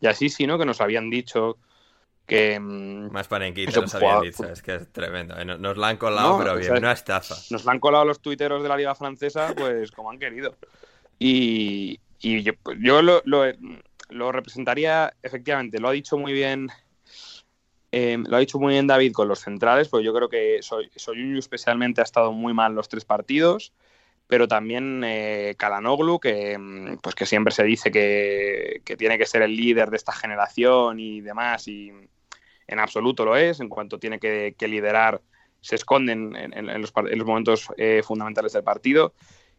y 0.00 0.06
así 0.06 0.28
sí, 0.28 0.46
¿no? 0.46 0.58
Que 0.58 0.64
nos 0.64 0.80
habían 0.80 1.10
dicho 1.10 1.58
que... 2.26 2.58
mm, 2.58 3.10
Más 3.12 3.28
panenquita 3.28 3.80
nos 3.80 3.94
habían 3.94 4.22
dicho, 4.22 4.44
es 4.48 4.62
que 4.62 4.76
es 4.76 4.92
tremendo. 4.92 5.36
Eh, 5.38 5.44
Nos 5.44 5.76
la 5.76 5.88
han 5.88 5.96
colado, 5.96 6.32
No, 6.32 6.38
pero 6.38 6.52
o 6.52 6.56
bien, 6.56 6.68
sea, 6.70 6.78
una 6.78 6.92
estafa. 6.92 7.34
Nos 7.50 7.64
la 7.64 7.72
han 7.72 7.80
colado 7.80 8.04
los 8.04 8.20
tuiteros 8.20 8.62
de 8.62 8.68
la 8.68 8.76
Liga 8.76 8.94
Francesa, 8.94 9.54
pues 9.56 9.90
como 9.90 10.10
han 10.10 10.18
querido. 10.18 10.56
Y, 11.18 12.00
y 12.20 12.42
yo, 12.42 12.52
yo 12.78 13.02
lo, 13.02 13.20
lo, 13.24 13.44
lo 14.08 14.32
representaría, 14.32 15.12
efectivamente, 15.22 15.78
lo 15.80 15.88
ha 15.88 15.92
dicho 15.92 16.16
muy 16.18 16.32
bien... 16.32 16.68
Eh, 17.92 18.16
lo 18.24 18.36
ha 18.36 18.40
dicho 18.40 18.60
muy 18.60 18.74
bien 18.74 18.86
David 18.86 19.12
con 19.12 19.26
los 19.26 19.40
centrales, 19.40 19.88
pues 19.88 20.04
yo 20.04 20.14
creo 20.14 20.28
que 20.28 20.58
soy, 20.62 20.88
Soyuncu 20.94 21.40
especialmente 21.40 22.00
ha 22.00 22.04
estado 22.04 22.30
muy 22.30 22.54
mal 22.54 22.72
los 22.72 22.88
tres 22.88 23.04
partidos, 23.04 23.72
pero 24.30 24.46
también 24.46 25.02
eh, 25.04 25.56
Kalanoglu, 25.58 26.20
que, 26.20 26.56
pues 27.02 27.16
que 27.16 27.26
siempre 27.26 27.52
se 27.52 27.64
dice 27.64 27.90
que, 27.90 28.80
que, 28.84 28.96
tiene 28.96 29.18
que 29.18 29.26
ser 29.26 29.42
el 29.42 29.56
líder 29.56 29.90
de 29.90 29.96
esta 29.96 30.12
generación 30.12 31.00
y 31.00 31.20
demás, 31.20 31.66
y 31.66 31.92
en 32.68 32.78
absoluto 32.78 33.24
lo 33.24 33.36
es, 33.36 33.58
en 33.58 33.68
cuanto 33.68 33.98
tiene 33.98 34.20
que, 34.20 34.54
que 34.56 34.68
liderar, 34.68 35.20
se 35.60 35.74
esconden 35.74 36.36
en, 36.36 36.52
en, 36.56 36.70
en, 36.70 36.80
los, 36.80 36.92
en 36.96 37.18
los, 37.18 37.26
momentos 37.26 37.66
eh, 37.76 38.02
fundamentales 38.04 38.52
del 38.52 38.62
partido. 38.62 39.14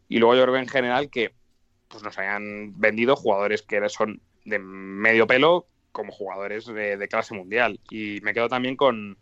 Y 0.08 0.20
luego 0.20 0.36
yo 0.36 0.44
creo 0.44 0.56
en 0.56 0.70
general 0.70 1.10
que 1.10 1.34
pues 1.90 2.02
nos 2.02 2.18
hayan 2.18 2.80
vendido 2.80 3.18
jugadores 3.18 3.64
que 3.64 3.90
son 3.90 4.22
de 4.46 4.58
medio 4.58 5.28
pelo 5.28 5.68
como 5.92 6.14
jugadores 6.14 6.66
de, 6.66 6.96
de 6.96 7.08
clase 7.10 7.34
mundial. 7.34 7.82
Y 7.90 8.22
me 8.22 8.34
quedo 8.34 8.48
también 8.48 8.78
con, 8.78 9.18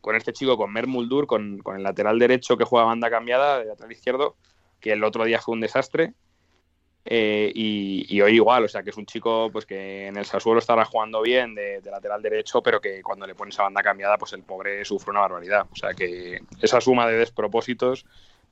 con 0.00 0.16
este 0.16 0.32
chico, 0.32 0.56
con 0.56 0.72
Mer 0.72 0.88
Muldur, 0.88 1.28
con, 1.28 1.58
con, 1.58 1.76
el 1.76 1.84
lateral 1.84 2.18
derecho 2.18 2.56
que 2.56 2.64
juega 2.64 2.86
banda 2.86 3.08
cambiada, 3.10 3.60
de 3.60 3.66
lateral 3.66 3.92
izquierdo, 3.92 4.36
que 4.80 4.92
el 4.92 5.04
otro 5.04 5.24
día 5.24 5.40
fue 5.40 5.54
un 5.54 5.60
desastre. 5.60 6.14
Eh, 7.10 7.50
y, 7.54 8.20
hoy 8.20 8.34
igual, 8.34 8.64
o 8.64 8.68
sea, 8.68 8.82
que 8.82 8.90
es 8.90 8.96
un 8.98 9.06
chico 9.06 9.48
pues 9.50 9.64
que 9.64 10.08
en 10.08 10.18
el 10.18 10.26
Sassuolo 10.26 10.58
estará 10.58 10.84
jugando 10.84 11.22
bien 11.22 11.54
de, 11.54 11.80
de, 11.80 11.90
lateral 11.90 12.20
derecho, 12.20 12.62
pero 12.62 12.82
que 12.82 13.02
cuando 13.02 13.26
le 13.26 13.34
pones 13.34 13.58
a 13.58 13.62
banda 13.62 13.82
cambiada, 13.82 14.18
pues 14.18 14.34
el 14.34 14.42
pobre 14.42 14.84
sufre 14.84 15.10
una 15.10 15.20
barbaridad. 15.20 15.66
O 15.72 15.76
sea, 15.76 15.94
que 15.94 16.42
esa 16.60 16.80
suma 16.82 17.08
de 17.08 17.16
despropósitos 17.16 18.04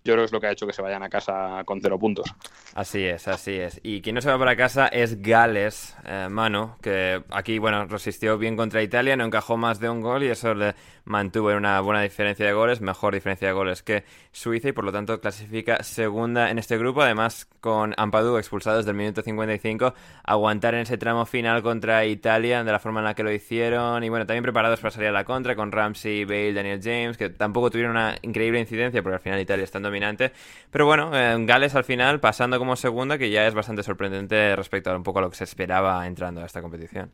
yo 0.07 0.15
creo 0.15 0.23
que 0.23 0.27
es 0.27 0.33
lo 0.33 0.41
que 0.41 0.47
ha 0.47 0.53
hecho 0.53 0.67
que 0.67 0.73
se 0.73 0.83
vayan 0.83 1.03
a 1.03 1.09
casa 1.09 1.63
con 1.65 1.81
cero 1.81 1.99
puntos. 1.99 2.33
Así 2.75 3.05
es, 3.05 3.29
así 3.29 3.53
es. 3.53 3.81
Y 3.83 4.01
quien 4.01 4.15
no 4.15 4.21
se 4.21 4.31
va 4.31 4.39
para 4.39 4.57
casa 4.57 4.87
es 4.89 5.21
Gales, 5.21 5.97
eh, 6.05 6.29
Manu, 6.31 6.77
que 6.81 7.23
aquí, 7.31 7.59
bueno, 7.59 7.87
resistió 7.87 8.39
bien 8.39 8.57
contra 8.57 8.83
Italia, 8.83 9.17
no 9.17 9.25
encajó 9.25 9.57
más 9.57 9.81
de 9.81 9.89
un 9.89 10.01
gol 10.01 10.23
y 10.23 10.29
eso 10.29 10.55
le 10.55 10.75
mantuvo 11.05 11.51
en 11.51 11.59
una 11.59 11.81
buena 11.81 12.03
diferencia 12.03 12.45
de 12.45 12.53
goles, 12.53 12.81
mejor 12.81 13.15
diferencia 13.15 13.49
de 13.49 13.55
goles 13.55 13.83
que 13.83 14.05
Suiza 14.33 14.69
y 14.69 14.73
por 14.73 14.85
lo 14.85 14.93
tanto 14.93 15.21
clasifica 15.21 15.83
segunda 15.83 16.51
en 16.51 16.59
este 16.59 16.77
grupo. 16.77 17.03
Además, 17.03 17.49
con 17.61 17.95
Ampadu 17.97 18.37
expulsados 18.39 18.85
del 18.85 18.95
minuto 18.95 19.23
55, 19.23 19.95
aguantar 20.25 20.75
en 20.75 20.81
ese 20.81 20.99
tramo 20.99 21.25
final 21.27 21.63
contra 21.63 22.05
Italia 22.05 22.63
de 22.63 22.73
la 22.73 22.79
forma 22.79 23.01
en 23.01 23.05
la 23.05 23.15
que 23.15 23.23
lo 23.23 23.33
hicieron 23.33 24.03
y 24.05 24.09
bueno, 24.09 24.27
también 24.27 24.43
preparados 24.43 24.81
para 24.81 24.91
salir 24.91 25.09
a 25.09 25.13
la 25.13 25.25
contra 25.25 25.57
con 25.57 25.73
Ramsey, 25.73 26.25
Bale, 26.25 26.53
Daniel 26.53 26.81
James, 26.83 27.17
que 27.17 27.31
tampoco 27.31 27.71
tuvieron 27.71 27.93
una 27.93 28.17
increíble 28.23 28.61
incidencia 28.61 29.03
porque 29.03 29.15
al 29.15 29.21
final 29.21 29.41
Italia 29.41 29.65
está 29.65 29.79
dominante. 29.97 30.33
Pero 30.71 30.87
bueno, 30.87 31.11
Gales 31.11 31.75
al 31.75 31.85
final 31.85 32.21
pasando 32.21 32.59
como 32.59 32.77
segunda, 32.77 33.19
que 33.19 33.31
ya 33.31 33.47
es 33.47 33.55
bastante 33.55 33.83
sorprendente 33.83 34.55
respecto 34.57 34.91
a 34.91 34.97
un 34.97 35.03
poco 35.03 35.21
a 35.21 35.23
lo 35.23 35.31
que 35.31 35.37
se 35.37 35.45
esperaba 35.45 36.07
entrando 36.07 36.43
a 36.43 36.47
esta 36.47 36.61
competición. 36.61 37.13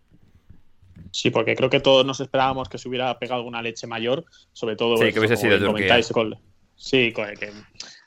Sí, 1.11 1.31
porque 1.31 1.55
creo 1.55 1.71
que 1.71 1.81
todos 1.81 2.07
nos 2.07 2.21
esperábamos 2.21 2.69
que 2.69 2.79
se 2.79 2.89
hubiera 2.89 3.19
pegado 3.19 3.41
alguna 3.41 3.63
leche 3.63 3.87
mayor, 3.87 4.25
sobre 4.53 4.77
todo 4.77 4.97
sí, 4.97 5.13
que 5.13 5.19
hubiese 5.19 5.37
sido 5.37 5.59
Turquía. 5.59 6.01
Con, 6.11 6.37
sí, 6.75 7.13
con, 7.13 7.27
que, 7.35 7.51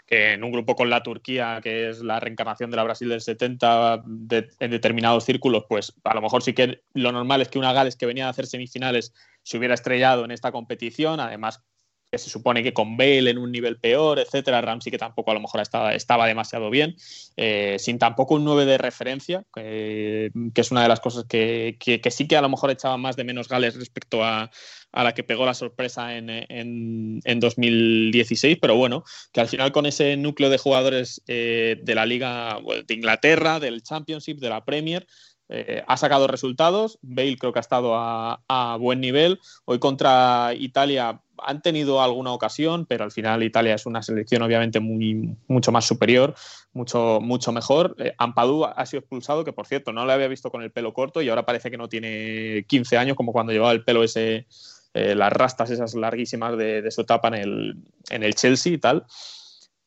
que, 0.08 0.34
en 0.34 0.44
un 0.44 0.52
grupo 0.52 0.76
con 0.76 0.90
la 0.90 1.04
Turquía, 1.04 1.60
que 1.62 1.90
es 1.90 2.02
la 2.02 2.20
reencarnación 2.20 2.72
de 2.72 2.78
la 2.78 2.84
Brasil 2.84 3.08
del 3.10 3.22
70 3.22 4.04
de, 4.06 4.50
en 4.60 4.72
determinados 4.72 5.24
círculos, 5.24 5.66
pues 5.70 5.94
a 6.04 6.16
lo 6.16 6.22
mejor 6.22 6.42
sí 6.42 6.54
que 6.54 6.82
lo 6.94 7.12
normal 7.12 7.42
es 7.42 7.50
que 7.50 7.60
una 7.60 7.74
Gales 7.74 7.96
que 7.96 8.08
venía 8.08 8.28
a 8.28 8.30
hacer 8.30 8.48
semifinales 8.48 9.14
se 9.44 9.58
hubiera 9.58 9.76
estrellado 9.76 10.26
en 10.26 10.32
esta 10.32 10.52
competición, 10.52 11.20
además 11.20 11.64
que 12.12 12.18
se 12.18 12.30
supone 12.30 12.64
que 12.64 12.74
con 12.74 12.98
Bale 12.98 13.30
en 13.30 13.38
un 13.38 13.52
nivel 13.52 13.78
peor, 13.78 14.20
etcétera, 14.20 14.62
Ramsey 14.62 14.92
que 14.92 14.98
tampoco 14.98 15.32
a 15.32 15.34
lo 15.34 15.40
mejor 15.40 15.62
estaba, 15.62 16.28
demasiado 16.28 16.70
bien, 16.70 16.96
eh, 17.38 17.78
sin 17.80 18.00
tampoco 18.00 18.36
un 18.36 18.46
9 18.46 18.66
de 18.66 18.78
referencia, 18.78 19.44
que, 19.54 20.32
es 20.56 20.72
una 20.72 20.84
de 20.84 20.90
las 20.90 21.00
cosas 21.00 21.26
que, 21.26 21.78
que, 21.80 22.02
que, 22.02 22.12
sí 22.12 22.28
que 22.28 22.38
a 22.38 22.42
lo 22.42 22.50
mejor 22.50 22.72
echaba 22.72 22.98
más 22.98 23.16
de 23.16 23.24
menos 23.24 23.48
Gales 23.48 23.76
respecto 23.76 24.24
a, 24.24 24.50
a 24.96 25.04
la 25.04 25.14
que 25.14 25.24
pegó 25.24 25.46
la 25.46 25.54
sorpresa 25.54 26.16
en, 26.16 26.30
en, 26.30 27.20
en, 27.24 27.40
2016, 27.42 28.58
pero 28.62 28.78
bueno, 28.78 29.04
que 29.34 29.42
al 29.42 29.50
final 29.50 29.74
con 29.74 29.86
ese 29.86 30.16
núcleo 30.16 30.50
de 30.50 30.58
jugadores 30.58 31.22
eh, 31.28 31.78
de 31.84 31.96
la 31.96 32.06
Liga 32.06 32.60
de 32.88 32.94
Inglaterra, 32.94 33.60
del 33.60 33.84
Championship, 33.84 34.40
de 34.40 34.50
la 34.50 34.64
Premier, 34.64 35.06
eh, 35.50 35.84
ha 35.88 35.98
sacado 35.98 36.28
resultados. 36.28 36.98
Bale 37.02 37.38
creo 37.38 37.54
que 37.54 37.60
ha 37.60 37.62
estado 37.62 37.94
a, 37.96 38.78
buen 38.80 39.00
nivel. 39.02 39.40
Hoy 39.66 39.80
contra 39.80 40.54
Italia 40.56 41.22
han 41.38 41.62
tenido 41.62 42.02
alguna 42.02 42.32
ocasión, 42.32 42.86
pero 42.86 43.04
al 43.04 43.12
final 43.12 43.44
Italia 43.44 43.76
es 43.76 43.86
una 43.86 44.02
selección 44.02 44.42
obviamente 44.42 44.80
mucho 44.80 45.72
más 45.72 45.86
superior, 45.86 46.34
mucho, 46.74 47.20
mucho 47.22 47.52
mejor. 47.52 47.96
Eh, 48.00 48.14
Ampadu 48.18 48.66
ha 48.66 48.86
sido 48.86 49.02
expulsado, 49.02 49.44
que 49.44 49.54
por 49.54 49.68
cierto 49.68 49.92
no 49.92 50.06
le 50.06 50.14
había 50.14 50.28
visto 50.28 50.50
con 50.50 50.64
el 50.64 50.72
pelo 50.72 50.94
corto 50.94 51.22
y 51.22 51.30
ahora 51.30 51.46
parece 51.46 51.70
que 51.70 51.78
no 51.78 51.90
tiene 51.90 52.66
15 52.68 52.98
años, 52.98 53.18
como 53.18 53.34
cuando 53.34 53.52
llevaba 53.52 53.74
el 53.74 53.84
pelo 53.84 54.04
ese, 54.04 54.48
eh, 54.94 55.14
las 55.14 55.32
rastas 55.34 55.70
esas 55.70 55.94
larguísimas 55.94 56.58
de, 56.58 56.82
de, 56.82 56.92
su 56.92 57.02
etapa 57.02 57.28
en 57.28 57.34
el, 57.34 57.76
en 58.10 58.24
el 58.24 58.34
Chelsea 58.34 58.74
y 58.74 58.78
tal. 58.78 59.06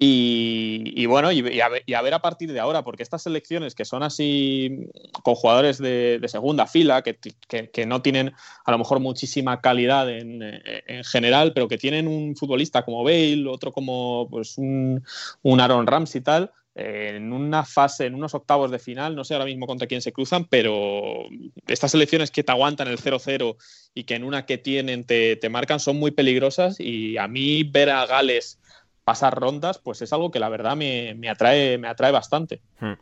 Y, 0.01 1.07
bueno, 1.07 1.33
y, 1.33 1.61
a 1.61 2.03
ver, 2.03 2.15
a 2.15 2.23
partir 2.23 2.53
de 2.53 2.61
ahora, 2.61 2.85
porque 2.85 3.03
estas 3.03 3.23
selecciones 3.23 3.75
que 3.75 3.85
son 3.85 4.05
así 4.05 4.87
con 5.25 5.35
jugadores 5.35 5.79
de, 5.79 6.21
segunda 6.29 6.69
fila, 6.69 7.03
que, 7.03 7.19
que, 7.19 7.87
no 7.87 8.01
tienen 8.01 8.33
a 8.65 8.71
lo 8.71 8.79
mejor 8.79 9.01
muchísima 9.01 9.61
calidad 9.61 10.09
en, 10.09 10.41
en, 10.43 11.03
general, 11.03 11.53
pero 11.53 11.67
que 11.67 11.79
tienen 11.79 12.07
un 12.07 12.37
futbolista 12.37 12.85
como 12.85 13.03
Bale, 13.03 13.49
otro 13.49 13.73
como 13.73 14.29
pues, 14.31 14.57
un, 14.57 15.05
un 15.43 15.61
Aaron 15.61 15.89
Ramsey 15.89 16.21
y 16.21 16.25
tal, 16.25 16.53
eh, 16.77 17.15
en 17.17 17.33
una 17.33 17.65
fase, 17.65 18.07
en 18.07 18.15
unos 18.15 18.35
octavos 18.35 18.71
de 18.71 18.79
final, 18.79 19.17
no 19.17 19.25
sé 19.25 19.35
ahora 19.35 19.47
mismo 19.47 19.67
contra 19.67 19.89
quién 19.89 20.01
se 20.01 20.13
cruzan, 20.13 20.45
pero 20.45 21.25
estas 21.67 21.91
selecciones 21.91 22.31
que 22.31 22.45
te 22.45 22.53
aguantan 22.53 22.87
el 22.87 22.99
0-0 22.99 23.57
y 23.95 24.05
que 24.05 24.15
en 24.15 24.23
una 24.23 24.47
que 24.47 24.59
tienen 24.59 25.03
te, 25.03 25.35
te 25.35 25.49
marcan 25.49 25.81
son 25.81 25.99
muy 25.99 26.13
peligrosas 26.13 26.79
y 26.79 27.19
a 27.19 27.27
mí 27.27 27.65
ver 27.65 27.91
a 27.91 28.07
Gales 28.07 28.61
pasar 29.09 29.41
rondas, 29.41 29.79
pues 29.79 30.03
es 30.03 30.13
algo 30.13 30.31
que 30.31 30.39
la 30.39 30.51
verdad 30.51 30.77
me, 30.77 31.15
me 31.15 31.31
atrae, 31.31 31.79
me 31.79 31.89
atrae 31.89 32.13
bastante. 32.13 32.61
Hmm. 32.79 32.93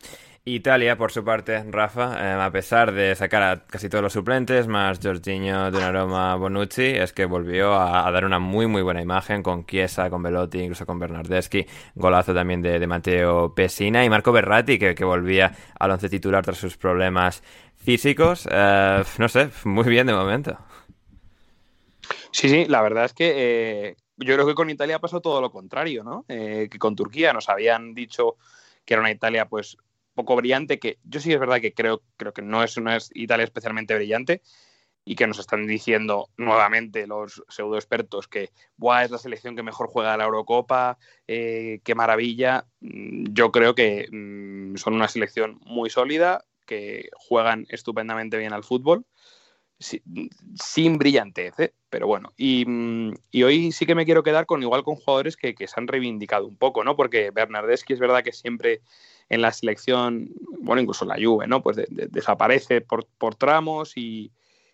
Italia, 0.45 0.97
por 0.97 1.11
su 1.11 1.25
parte, 1.25 1.65
Rafa, 1.69 2.17
eh, 2.21 2.41
a 2.41 2.49
pesar 2.53 2.93
de 2.93 3.17
sacar 3.17 3.43
a 3.43 3.67
casi 3.67 3.89
todos 3.89 4.05
los 4.05 4.13
suplentes, 4.13 4.69
más 4.69 5.01
Jorginho, 5.03 5.73
Donnarumma, 5.73 6.37
Bonucci, 6.37 6.85
es 6.85 7.13
que 7.13 7.25
volvió 7.25 7.75
a, 7.75 8.07
a, 8.07 8.11
dar 8.13 8.25
una 8.25 8.39
muy 8.39 8.69
muy 8.69 8.83
buena 8.83 9.03
imagen 9.03 9.43
con 9.43 9.67
Chiesa, 9.67 10.09
con 10.09 10.23
Velotti, 10.23 10.61
incluso 10.61 10.87
con 10.87 11.01
Bernardeschi, 11.01 11.67
golazo 11.97 12.33
también 12.33 12.63
de, 12.63 12.79
de 12.79 12.87
Matteo 12.87 13.53
Pessina 13.53 14.05
y 14.05 14.09
Marco 14.09 14.31
Berratti, 14.31 14.79
que, 14.79 14.95
que, 14.95 15.05
volvía 15.05 15.53
al 15.77 15.91
once 15.91 16.09
titular 16.09 16.45
tras 16.45 16.59
sus 16.59 16.77
problemas 16.77 17.43
físicos. 17.75 18.49
Eh, 18.49 19.03
no 19.19 19.29
sé, 19.29 19.51
muy 19.65 19.89
bien 19.89 20.07
de 20.07 20.13
momento. 20.13 20.57
Sí, 22.31 22.49
sí, 22.49 22.67
la 22.67 22.81
verdad 22.83 23.07
es 23.07 23.13
que 23.13 23.89
eh, 23.89 23.97
yo 24.17 24.35
creo 24.35 24.47
que 24.47 24.55
con 24.55 24.71
Italia 24.71 24.99
pasó 24.99 25.21
todo 25.21 25.41
lo 25.41 25.51
contrario, 25.51 26.05
¿no? 26.05 26.25
Eh, 26.29 26.69
que 26.71 26.79
con 26.79 26.97
Turquía 26.97 27.33
nos 27.33 27.49
habían 27.49 27.95
dicho 27.95 28.37
que 28.85 28.95
era 28.95 29.01
una 29.01 29.11
Italia, 29.11 29.49
pues, 29.49 29.77
poco 30.15 30.37
brillante, 30.37 30.79
que 30.79 30.99
yo 31.05 31.21
sí 31.21 31.33
es 31.33 31.41
verdad 31.41 31.61
que 31.61 31.75
creo, 31.75 32.03
creo 32.17 32.33
que 32.33 32.43
no 32.43 32.63
es 32.63 32.77
una 32.77 32.99
Italia 33.15 33.45
especialmente 33.45 33.95
brillante 33.95 34.43
y 35.05 35.15
que 35.15 35.27
nos 35.27 35.39
están 35.39 35.67
diciendo 35.67 36.31
nuevamente 36.37 37.07
los 37.07 37.45
pseudo 37.49 37.77
expertos 37.77 38.27
que 38.27 38.51
Buah, 38.77 39.05
es 39.05 39.11
la 39.11 39.19
selección 39.19 39.55
que 39.55 39.63
mejor 39.63 39.87
juega 39.89 40.17
la 40.17 40.25
Eurocopa, 40.25 40.99
eh, 41.29 41.81
qué 41.85 41.95
maravilla. 41.95 42.67
Mm, 42.81 43.27
yo 43.33 43.53
creo 43.53 43.75
que 43.75 44.09
mm, 44.11 44.77
son 44.77 44.95
una 44.95 45.07
selección 45.09 45.61
muy 45.65 45.91
sólida, 45.91 46.45
que 46.67 47.09
juegan 47.15 47.67
estupendamente 47.69 48.37
bien 48.37 48.53
al 48.53 48.65
fútbol, 48.65 49.07
sin 49.79 50.99
brillantez, 50.99 51.59
¿eh? 51.59 51.75
pero 51.91 52.07
bueno. 52.07 52.33
Mm, 52.39 53.13
y, 53.31 53.43
hoy 53.43 53.73
sí 53.73 53.87
que 53.87 53.95
me 53.95 54.05
quiero 54.05 54.23
quedar 54.23 54.47
con 54.47 54.63
igual 54.63 54.83
con 54.83 54.97
jugadores 54.97 55.37
que, 55.37 55.55
se 55.55 55.75
han 55.77 55.87
reivindicado 55.87 56.47
un 56.47 56.57
poco, 56.57 56.83
¿no? 56.85 56.97
Porque 56.97 57.31
Bernardeschi 57.31 57.93
es 57.93 58.01
verdad 58.01 58.23
que 58.23 58.33
siempre 58.33 58.81
en 59.29 59.43
la 59.43 59.53
selección, 59.53 60.31
bueno, 60.61 60.81
incluso 60.81 61.05
la 61.05 61.17
Juve, 61.17 61.47
¿no? 61.47 61.63
Pues 61.63 61.77
desaparece 61.89 62.81
por, 62.81 63.07
tramos 63.37 63.97
y, 63.97 64.33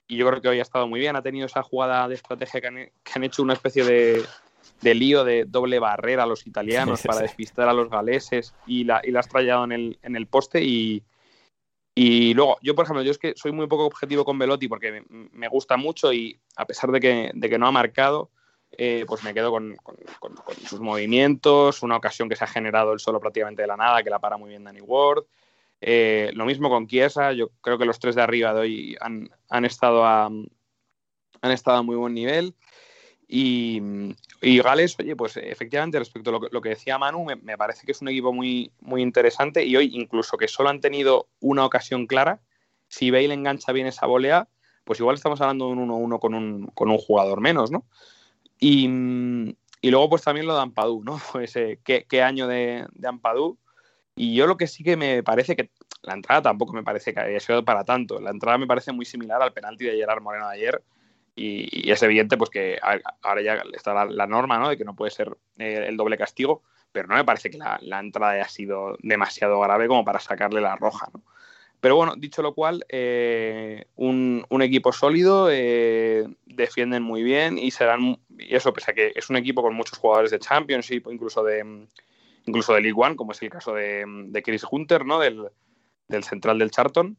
yo 0.09 0.27
creo 0.29 0.43
que 0.43 0.49
hoy 0.49 0.59
ha 0.59 0.63
estado 0.63 0.87
muy 0.87 1.01
bien. 1.01 1.17
Ha 1.17 1.23
tenido 1.23 1.47
esa 1.47 1.63
jugada 1.63 2.07
de 2.07 2.17
estrategia 2.17 2.61
que 2.61 2.67
han, 2.67 3.25
hecho 3.25 3.43
una 3.43 3.55
especie 3.55 3.83
de, 3.83 4.95
lío 4.95 5.25
de 5.25 5.47
doble 5.47 5.79
barrera 5.79 6.25
a 6.25 6.27
los 6.27 6.47
italianos 6.47 7.01
para 7.03 7.21
despistar 7.21 7.67
a 7.69 7.73
los 7.73 7.89
galeses 7.89 8.55
y 8.67 8.85
la, 8.85 9.01
y 9.03 9.11
la 9.11 9.21
has 9.21 9.29
trayado 9.29 9.65
en 9.65 9.73
el, 9.73 9.99
en 10.03 10.17
el 10.17 10.27
poste 10.27 10.63
y, 10.63 11.03
y 11.95 12.33
luego, 12.35 12.57
yo, 12.63 12.75
por 12.75 12.85
ejemplo, 12.85 13.03
yo 13.03 13.11
es 13.11 13.19
que 13.19 13.35
soy 13.37 13.53
muy 13.53 13.67
poco 13.67 13.85
objetivo 13.85 14.25
con 14.25 14.39
Velotti 14.39 14.67
porque 14.67 15.05
me, 15.09 15.49
gusta 15.49 15.77
mucho 15.77 16.13
y 16.13 16.39
a 16.57 16.67
pesar 16.67 16.91
de 16.91 17.01
que, 17.01 17.31
de 17.35 17.51
que 17.51 17.59
no 17.59 17.67
ha 17.67 17.73
marcado, 17.73 18.31
eh, 18.73 19.05
pues 19.07 19.23
me 19.23 19.35
quedo 19.35 19.51
con, 19.51 19.77
sus 20.67 20.81
movimientos, 20.81 21.83
una 21.83 21.97
ocasión 21.97 22.31
que 22.31 22.37
se 22.37 22.45
ha 22.45 22.47
generado 22.47 22.95
el 22.95 23.01
solo 23.01 23.21
prácticamente 23.21 23.63
de 23.63 23.69
la 23.69 23.77
nada, 23.77 24.03
que 24.03 24.09
la 24.09 24.19
para 24.19 24.39
muy 24.39 24.51
bien 24.51 24.65
Danny 24.65 24.81
Ward. 24.81 25.25
Eh, 25.83 26.31
lo 26.35 26.47
mismo 26.47 26.71
con 26.71 26.87
Chiesa, 26.87 27.33
yo 27.33 27.51
creo 27.61 27.77
que 27.77 27.85
los 27.85 27.99
tres 27.99 28.15
de 28.15 28.23
arriba 28.23 28.55
de 28.55 28.61
hoy 28.61 28.97
han, 29.01 29.29
han 29.51 29.65
estado, 29.67 30.07
a, 30.07 30.27
han 30.27 31.51
estado 31.51 31.79
a 31.79 31.83
muy 31.83 31.97
buen 31.97 32.15
nivel. 32.15 32.55
Y, 33.29 33.83
Gales, 34.43 34.97
oye, 34.99 35.15
pues 35.15 35.37
efectivamente, 35.37 35.99
respecto 36.01 36.31
a 36.31 36.49
lo 36.51 36.61
que, 36.61 36.69
decía 36.71 36.99
Manu, 36.99 37.25
me, 37.25 37.57
parece 37.57 37.87
que 37.87 37.93
es 37.93 38.03
un 38.03 38.09
equipo 38.09 38.33
muy, 38.33 38.73
muy 38.81 39.01
interesante 39.01 39.65
y 39.65 39.77
hoy, 39.77 39.91
incluso 39.95 40.37
que 40.37 40.49
solo 40.49 40.69
han 40.69 40.81
tenido 40.81 41.29
una 41.41 41.65
ocasión 41.65 42.07
clara, 42.09 42.41
si 42.89 43.13
Bale 43.13 43.33
engancha 43.33 43.71
bien 43.73 43.87
esa 43.87 44.07
volea, 44.07 44.49
pues 44.85 44.99
igual 44.99 45.15
estamos 45.15 45.41
hablando 45.41 45.67
de 45.67 45.73
un 45.75 45.89
1-1 45.89 46.19
con 46.19 46.35
un, 46.35 46.67
con 46.75 46.91
un 46.91 46.99
jugador 46.99 47.41
menos, 47.41 47.71
¿no? 47.71 47.85
Y, 48.59 48.89
luego, 49.83 50.11
pues 50.11 50.23
también 50.23 50.47
lo 50.47 50.55
de 50.55 50.63
Ampadú, 50.63 51.03
¿no? 51.05 51.21
Pues 51.33 51.55
eh, 51.57 51.79
¿qué, 51.85 52.23
año 52.23 52.49
de, 52.49 52.87
de 52.93 53.09
Ampadú. 53.09 53.59
Y 54.17 54.35
yo 54.35 54.47
lo 54.47 54.57
que 54.57 54.67
sí 54.67 54.83
que 54.83 54.97
me 54.97 55.23
parece 55.23 55.57
que 55.57 55.71
la 56.03 56.15
entrada 56.15 56.43
tampoco 56.43 56.73
me 56.73 56.83
parece 56.83 57.15
que 57.15 57.21
haya 57.21 57.41
sido 57.41 57.65
para 57.65 57.85
tanto. 57.85 58.21
La 58.21 58.31
entrada 58.31 58.59
me 58.59 58.67
parece 58.67 58.93
muy 58.93 59.05
similar 59.05 59.41
al 59.41 59.53
penalti 59.53 59.85
de 59.85 59.97
Gerard 59.97 60.21
Moreno 60.21 60.49
de 60.49 60.55
ayer 60.55 60.83
y, 61.35 61.91
es 61.91 62.03
evidente 62.03 62.37
pues 62.37 62.51
que 62.51 62.79
ahora 63.23 63.43
ya 63.43 63.63
está 63.73 64.05
la, 64.05 64.27
norma 64.27 64.59
¿no? 64.59 64.69
de 64.69 64.77
que 64.77 64.85
no 64.85 64.95
puede 64.95 65.11
ser 65.11 65.37
eh, 65.59 65.85
el 65.89 65.97
doble 65.97 66.19
castigo, 66.19 66.63
pero 66.93 67.09
no 67.09 67.15
me 67.15 67.25
parece 67.25 67.51
que 67.51 67.59
la, 67.59 68.01
entrada 68.01 68.33
haya 68.33 68.49
sido 68.49 68.97
demasiado 69.03 69.59
grave 69.61 69.89
como 69.89 70.05
para 70.05 70.21
sacarle 70.21 70.61
la 70.61 70.77
roja. 70.77 71.09
¿no? 71.13 71.23
Pero 71.81 71.97
bueno, 71.97 72.15
dicho 72.17 72.43
lo 72.43 72.55
cual, 72.55 72.85
eh, 72.89 73.87
un, 73.97 74.47
equipo 74.61 74.93
sólido, 74.93 75.49
eh, 75.51 76.29
defienden 76.47 77.03
muy 77.03 77.23
bien 77.23 77.59
y 77.59 77.71
serán, 77.71 78.21
y 78.39 78.55
eso 78.55 78.73
pese 78.73 78.91
a 78.93 78.95
que 78.95 79.13
es 79.17 79.31
un 79.31 79.37
equipo 79.37 79.63
con 79.63 79.75
muchos 79.75 79.99
jugadores 79.99 80.31
de 80.31 80.39
Championship, 80.39 81.09
incluso 81.11 81.43
de, 81.43 81.89
incluso 82.47 82.75
de 82.75 82.83
League 82.83 82.95
One, 82.97 83.17
como 83.17 83.33
es 83.33 83.43
el 83.43 83.51
caso 83.51 83.75
de, 83.75 84.05
de 84.07 84.43
Chris 84.43 84.65
Hunter, 84.71 85.05
¿no? 85.05 85.19
del, 85.19 85.49
del 86.09 86.23
central 86.23 86.59
del 86.59 86.71
Charlton. 86.71 87.17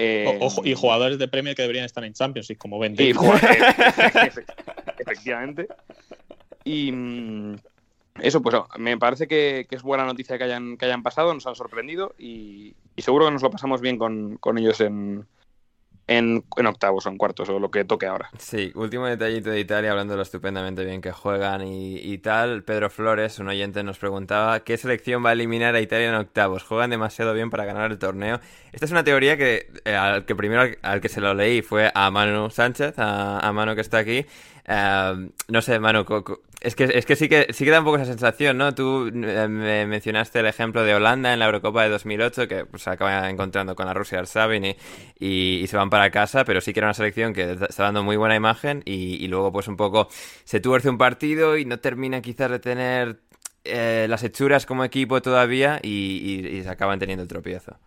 Eh, 0.00 0.38
y 0.62 0.74
jugadores 0.74 1.18
de 1.18 1.26
Premier 1.26 1.56
que 1.56 1.62
deberían 1.62 1.84
estar 1.84 2.04
en 2.04 2.12
Champions, 2.12 2.48
y 2.50 2.54
como 2.54 2.78
ven. 2.78 2.94
efectivamente. 4.98 5.66
Y 6.62 6.92
mm, 6.92 7.56
eso, 8.20 8.40
pues 8.40 8.54
me 8.78 8.96
parece 8.96 9.26
que, 9.26 9.66
es 9.68 9.82
buena 9.82 10.04
noticia 10.04 10.38
que 10.38 10.44
hayan, 10.44 10.76
que 10.76 10.84
hayan 10.84 11.02
pasado, 11.02 11.34
nos 11.34 11.48
han 11.48 11.56
sorprendido 11.56 12.14
y, 12.16 12.76
seguro 12.96 13.26
que 13.26 13.32
nos 13.32 13.42
lo 13.42 13.50
pasamos 13.50 13.80
bien 13.80 13.98
con 13.98 14.58
ellos 14.58 14.80
en, 14.80 15.26
en, 16.08 16.42
octavos 16.66 17.06
o 17.06 17.10
en 17.10 17.18
cuartos 17.18 17.48
o 17.50 17.60
lo 17.60 17.70
que 17.70 17.84
toque 17.84 18.06
ahora. 18.06 18.30
Sí, 18.38 18.72
último 18.74 19.06
detallito 19.06 19.50
de 19.50 19.60
Italia, 19.60 19.90
hablando 19.90 20.14
de 20.14 20.16
lo 20.16 20.22
estupendamente 20.22 20.84
bien 20.84 21.00
que 21.00 21.12
juegan 21.12 21.62
y, 21.64 22.18
tal. 22.18 22.64
Pedro 22.64 22.90
Flores, 22.90 23.38
un 23.38 23.48
oyente, 23.48 23.82
nos 23.84 23.98
preguntaba 23.98 24.60
qué 24.60 24.76
selección 24.76 25.24
va 25.24 25.30
a 25.30 25.32
eliminar 25.34 25.74
a 25.74 25.80
Italia 25.80 26.08
en 26.08 26.14
octavos. 26.14 26.64
Juegan 26.64 26.90
demasiado 26.90 27.34
bien 27.34 27.50
para 27.50 27.64
ganar 27.64 27.92
el 27.92 27.98
torneo. 27.98 28.40
Esta 28.72 28.86
es 28.86 28.90
una 28.90 29.04
teoría 29.04 29.36
que 29.36 29.70
eh, 29.84 29.94
al 29.94 30.24
que 30.24 30.34
primero 30.34 30.62
al, 30.82 31.00
que 31.00 31.08
se 31.08 31.20
lo 31.20 31.34
leí 31.34 31.62
fue 31.62 31.92
a 31.94 32.10
Manu 32.10 32.50
Sánchez, 32.50 32.94
a 32.98 33.50
Manu 33.52 33.74
que 33.74 33.82
está 33.82 33.98
aquí. 33.98 34.26
No 34.68 35.62
sé, 35.62 35.78
Manu, 35.78 36.04
es 36.60 36.74
que, 36.74 36.84
es 36.84 37.06
que 37.06 37.16
sí 37.16 37.28
que 37.28 37.52
sí 37.52 37.64
que 37.64 37.70
da 37.70 37.78
un 37.78 37.84
poco 37.84 37.96
esa 37.96 38.04
sensación, 38.04 38.58
¿no? 38.58 38.74
Tú 38.74 39.06
eh, 39.06 39.48
me 39.48 39.86
mencionaste 39.86 40.40
el 40.40 40.46
ejemplo 40.46 40.82
de 40.84 40.94
Holanda 40.94 41.32
en 41.32 41.38
la 41.38 41.46
Eurocopa 41.46 41.84
de 41.84 41.88
2008, 41.88 42.48
que 42.48 42.66
pues, 42.66 42.82
se 42.82 42.90
acaba 42.90 43.30
encontrando 43.30 43.74
con 43.74 43.86
la 43.86 43.94
Rusia 43.94 44.18
Arsabin 44.18 44.64
y, 44.64 44.76
y, 45.18 45.66
se 45.68 45.76
van 45.76 45.88
para 45.88 46.10
casa, 46.10 46.44
pero 46.44 46.60
sí 46.60 46.74
que 46.74 46.80
era 46.80 46.88
una 46.88 46.94
selección 46.94 47.32
que 47.32 47.52
está 47.52 47.84
dando 47.84 48.02
muy 48.02 48.16
buena 48.16 48.34
imagen 48.36 48.82
y, 48.84 49.26
luego 49.28 49.52
pues 49.52 49.68
un 49.68 49.76
poco 49.76 50.08
se 50.44 50.60
tuerce 50.60 50.90
un 50.90 50.98
partido 50.98 51.56
y 51.56 51.64
no 51.64 51.78
termina 51.78 52.20
quizás 52.20 52.50
de 52.50 52.58
tener 52.58 53.20
eh, 53.64 54.06
las 54.08 54.22
hechuras 54.22 54.66
como 54.66 54.84
equipo 54.84 55.22
todavía 55.22 55.80
y, 55.82 56.60
se 56.62 56.68
acaban 56.68 56.98
teniendo 56.98 57.22
el 57.22 57.28
tropiezo. 57.28 57.78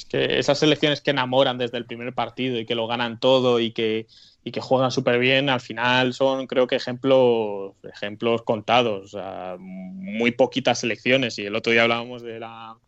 Es 0.00 0.06
que 0.06 0.38
esas 0.38 0.58
selecciones 0.58 1.02
que 1.02 1.10
enamoran 1.10 1.58
desde 1.58 1.76
el 1.76 1.84
primer 1.84 2.14
partido 2.14 2.58
y 2.58 2.64
que 2.64 2.74
lo 2.74 2.86
ganan 2.86 3.20
todo 3.20 3.60
y 3.60 3.72
que 3.72 4.06
y 4.42 4.52
que 4.52 4.60
juegan 4.62 4.90
súper 4.90 5.18
bien, 5.18 5.50
al 5.50 5.60
final 5.60 6.14
son 6.14 6.46
creo 6.46 6.66
que 6.66 6.76
ejemplos, 6.76 7.74
ejemplos 7.82 8.42
contados, 8.42 9.14
muy 9.58 10.30
poquitas 10.30 10.80
selecciones. 10.80 11.38
Y 11.38 11.44
el 11.44 11.54
otro 11.54 11.72
día 11.72 11.82
hablábamos 11.82 12.22
de 12.22 12.40
la, 12.40 12.78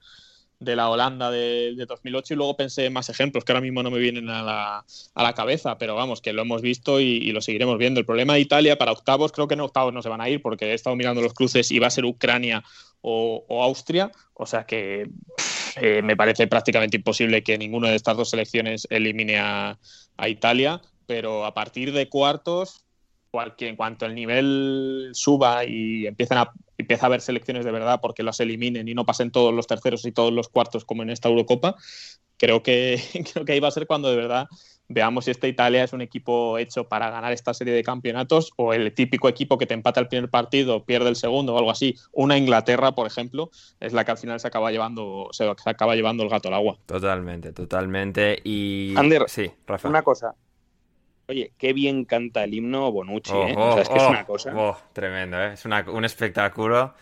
de 0.61 0.77
la 0.77 0.89
Holanda 0.89 1.31
de, 1.31 1.75
2008 1.87 2.33
y 2.33 2.37
luego 2.39 2.57
pensé 2.57 2.89
más 2.89 3.11
ejemplos 3.11 3.45
que 3.45 3.53
ahora 3.53 3.61
mismo 3.61 3.83
no 3.83 3.91
me 3.91 3.99
vienen 3.99 4.31
a 4.31 4.43
la, 4.43 4.85
a 5.15 5.23
la 5.23 5.35
cabeza, 5.35 5.77
pero 5.77 5.95
vamos, 5.95 6.23
que 6.23 6.33
lo 6.33 6.43
hemos 6.43 6.63
visto 6.63 7.01
y, 7.01 7.31
lo 7.33 7.43
seguiremos 7.43 7.77
viendo. 7.77 8.01
El 8.01 8.07
problema 8.07 8.35
de 8.35 8.41
Italia 8.41 8.79
para 8.79 8.93
octavos, 8.93 9.31
creo 9.31 9.47
que 9.47 9.55
en 9.55 9.61
octavos 9.61 9.93
no 9.93 10.01
se 10.01 10.09
van 10.09 10.23
a 10.23 10.31
ir 10.31 10.41
porque 10.41 10.71
he 10.71 10.75
estado 10.75 10.97
mirando 10.97 11.21
los 11.21 11.35
cruces 11.35 11.71
y 11.71 11.79
va 11.79 11.89
a 11.89 11.91
ser 11.91 12.07
Ucrania 12.07 12.65
o, 13.03 13.45
Austria, 13.63 14.11
o 14.35 14.47
sea 14.47 14.65
que 14.65 15.11
eh, 15.77 16.03
me 16.03 16.17
parece 16.17 16.47
prácticamente 16.47 16.97
imposible 16.97 17.43
que 17.43 17.59
ninguna 17.59 17.91
de 17.91 17.97
estas 17.97 18.17
dos 18.17 18.31
selecciones 18.31 18.87
elimine 18.91 19.39
a, 19.39 19.79
a 20.17 20.29
Italia 20.29 20.81
pero 21.07 21.45
a 21.45 21.53
partir 21.53 21.93
de 21.93 22.09
cuartos, 22.09 22.85
cualquier, 23.31 23.71
en 23.71 23.77
cuanto 23.77 24.07
el 24.07 24.15
nivel 24.15 25.11
suba 25.13 25.65
y 25.65 26.07
empiecen 26.07 26.39
a, 26.39 26.53
empieza 26.79 27.05
a 27.05 27.09
haber 27.09 27.21
selecciones 27.21 27.65
de 27.65 27.71
verdad 27.71 28.01
porque 28.01 28.23
las 28.23 28.41
eliminen 28.41 28.89
y 28.89 28.95
no 28.95 29.05
pasen 29.05 29.31
todos 29.31 29.53
los 29.53 29.67
terceros 29.67 30.07
y 30.07 30.13
todos 30.13 30.33
los 30.33 30.49
cuartos 30.49 30.85
como 30.85 31.03
en 31.03 31.11
esta 31.11 31.29
Eurocopa, 31.29 31.77
creo 32.39 32.63
que, 32.63 32.99
creo 33.33 33.45
que 33.45 33.53
ahí 33.53 33.61
va 33.61 33.69
a 33.69 33.73
ser 33.73 33.87
cuando 33.87 34.09
de 34.11 34.17
verdad 34.17 34.47
veamos 34.93 35.25
si 35.25 35.31
esta 35.31 35.49
Italia 35.49 35.85
es 35.85 35.93
un 35.93 36.01
equipo 36.01 36.59
hecho 36.59 36.89
para 36.89 37.11
ganar 37.11 37.33
esta 37.33 37.55
serie 37.55 37.75
de 37.75 37.83
campeonatos 37.83 38.53
o 38.57 38.73
el 38.73 38.93
típico 38.95 39.29
equipo 39.29 39.59
que 39.59 39.67
te 39.67 39.75
empata 39.75 40.01
el 40.01 40.09
primer 40.09 40.31
partido, 40.31 40.85
pierde 40.85 41.09
el 41.09 41.17
segundo 41.17 41.55
o 41.55 41.59
algo 41.59 41.71
así. 41.71 41.97
Una 42.13 42.37
Inglaterra, 42.37 42.93
por 42.93 43.07
ejemplo, 43.07 43.51
es 43.81 43.93
la 43.93 44.05
que 44.05 44.11
al 44.13 44.19
final 44.19 44.41
se 44.41 44.49
acaba 44.49 44.71
llevando, 44.71 45.29
se 45.33 45.45
acaba 45.65 45.95
llevando 45.95 46.23
el 46.23 46.29
gato 46.29 46.49
al 46.49 46.55
agua. 46.55 46.79
Totalmente, 46.87 47.53
totalmente. 47.53 48.39
Y 48.45 48.95
Ander, 48.97 49.25
sí, 49.29 49.51
Rafa. 49.67 49.89
Una 49.89 50.03
cosa, 50.03 50.35
Oye, 51.29 51.53
qué 51.57 51.73
bien 51.73 52.05
canta 52.05 52.45
el 52.45 52.53
himno 52.53 52.91
Bonucci, 52.91 53.33
¿eh? 53.33 53.55
o 53.57 53.73
sea, 53.75 53.83
es 53.83 53.89
que 53.89 53.97
es 53.97 54.09
una 54.09 54.27
cosa. 54.27 54.53
tremendo, 54.93 55.41
¿eh? 55.41 55.53
Es 55.55 55.65
un 55.65 56.05
espectáculo. 56.05 56.95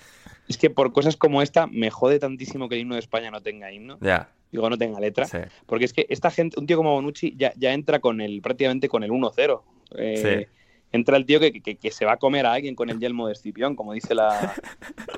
Es 0.46 0.58
que 0.58 0.68
por 0.68 0.92
cosas 0.92 1.16
como 1.16 1.42
esta 1.42 1.66
me 1.66 1.90
jode 1.90 2.18
tantísimo 2.18 2.68
que 2.68 2.74
el 2.74 2.82
himno 2.82 2.94
de 2.94 3.00
España 3.00 3.30
no 3.30 3.40
tenga 3.40 3.72
himno. 3.72 3.98
Ya. 4.00 4.30
Digo, 4.50 4.68
no 4.68 4.76
tenga 4.76 5.00
letra. 5.00 5.26
Porque 5.66 5.84
es 5.84 5.92
que 5.92 6.06
esta 6.08 6.30
gente, 6.30 6.58
un 6.58 6.66
tío 6.66 6.76
como 6.76 6.92
Bonucci 6.94 7.34
ya, 7.36 7.52
ya 7.56 7.72
entra 7.72 8.00
con 8.00 8.20
el 8.20 8.42
prácticamente 8.42 8.88
con 8.88 9.02
el 9.04 9.10
1-0. 9.10 9.62
Eh, 9.96 10.46
sí 10.46 10.59
entra 10.92 11.16
el 11.16 11.24
tío 11.24 11.38
que, 11.38 11.52
que, 11.52 11.90
se 11.90 12.04
va 12.04 12.12
a 12.12 12.16
comer 12.16 12.46
a 12.46 12.54
alguien 12.54 12.74
con 12.74 12.90
el 12.90 12.98
yelmo 12.98 13.26
de 13.26 13.34
Escipión, 13.34 13.76
como 13.76 13.92
dice 13.92 14.14
la, 14.14 14.54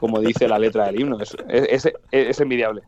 como 0.01 0.21
dice 0.21 0.49
la 0.49 0.59
letra 0.59 0.87
del 0.87 1.01
himno. 1.01 1.19
Es, 1.21 1.89
es, 2.11 2.41
envidiable. 2.41 2.83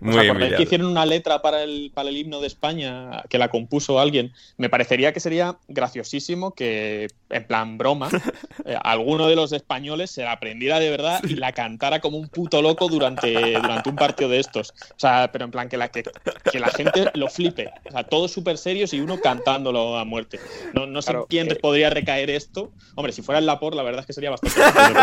Muy 0.00 0.28
¿Os 0.28 0.56
que 0.56 0.62
hicieron 0.62 0.86
una 0.86 1.04
letra 1.04 1.42
para 1.42 1.62
el, 1.62 1.90
para 1.92 2.08
el 2.08 2.16
himno 2.16 2.40
de 2.40 2.46
España 2.46 3.22
que 3.28 3.38
la 3.38 3.48
compuso 3.48 3.98
alguien? 3.98 4.32
Me 4.56 4.68
parecería 4.68 5.12
que 5.12 5.20
sería 5.20 5.58
graciosísimo 5.66 6.52
que, 6.52 7.08
en 7.30 7.46
plan 7.46 7.78
broma, 7.78 8.08
eh, 8.64 8.76
alguno 8.82 9.26
de 9.26 9.36
los 9.36 9.52
españoles 9.52 10.10
se 10.10 10.22
la 10.22 10.32
aprendiera 10.32 10.78
de 10.78 10.90
verdad 10.90 11.20
y 11.24 11.34
la 11.34 11.52
cantara 11.52 12.00
como 12.00 12.18
un 12.18 12.28
puto 12.28 12.62
loco 12.62 12.88
durante, 12.88 13.52
durante 13.52 13.88
un 13.88 13.96
partido 13.96 14.30
de 14.30 14.38
estos. 14.38 14.70
O 14.90 14.98
sea, 14.98 15.30
pero 15.32 15.44
en 15.44 15.50
plan 15.50 15.68
que 15.68 15.76
la, 15.76 15.88
que, 15.88 16.04
que 16.52 16.60
la 16.60 16.68
gente 16.68 17.10
lo 17.14 17.28
flipe. 17.28 17.72
O 17.88 17.90
sea, 17.90 18.04
todos 18.04 18.30
súper 18.30 18.58
serios 18.58 18.92
y 18.92 19.00
uno 19.00 19.18
cantándolo 19.18 19.96
a 19.96 20.04
muerte. 20.04 20.38
No, 20.72 20.86
no 20.86 21.02
sé 21.02 21.14
quién 21.28 21.48
podría 21.60 21.90
recaer 21.90 22.27
esto. 22.36 22.72
Hombre, 22.94 23.12
si 23.12 23.22
fuera 23.22 23.38
el 23.38 23.46
Laporte, 23.46 23.76
la 23.76 23.82
verdad 23.82 24.00
es 24.00 24.06
que 24.06 24.12
sería 24.12 24.30
bastante. 24.30 24.58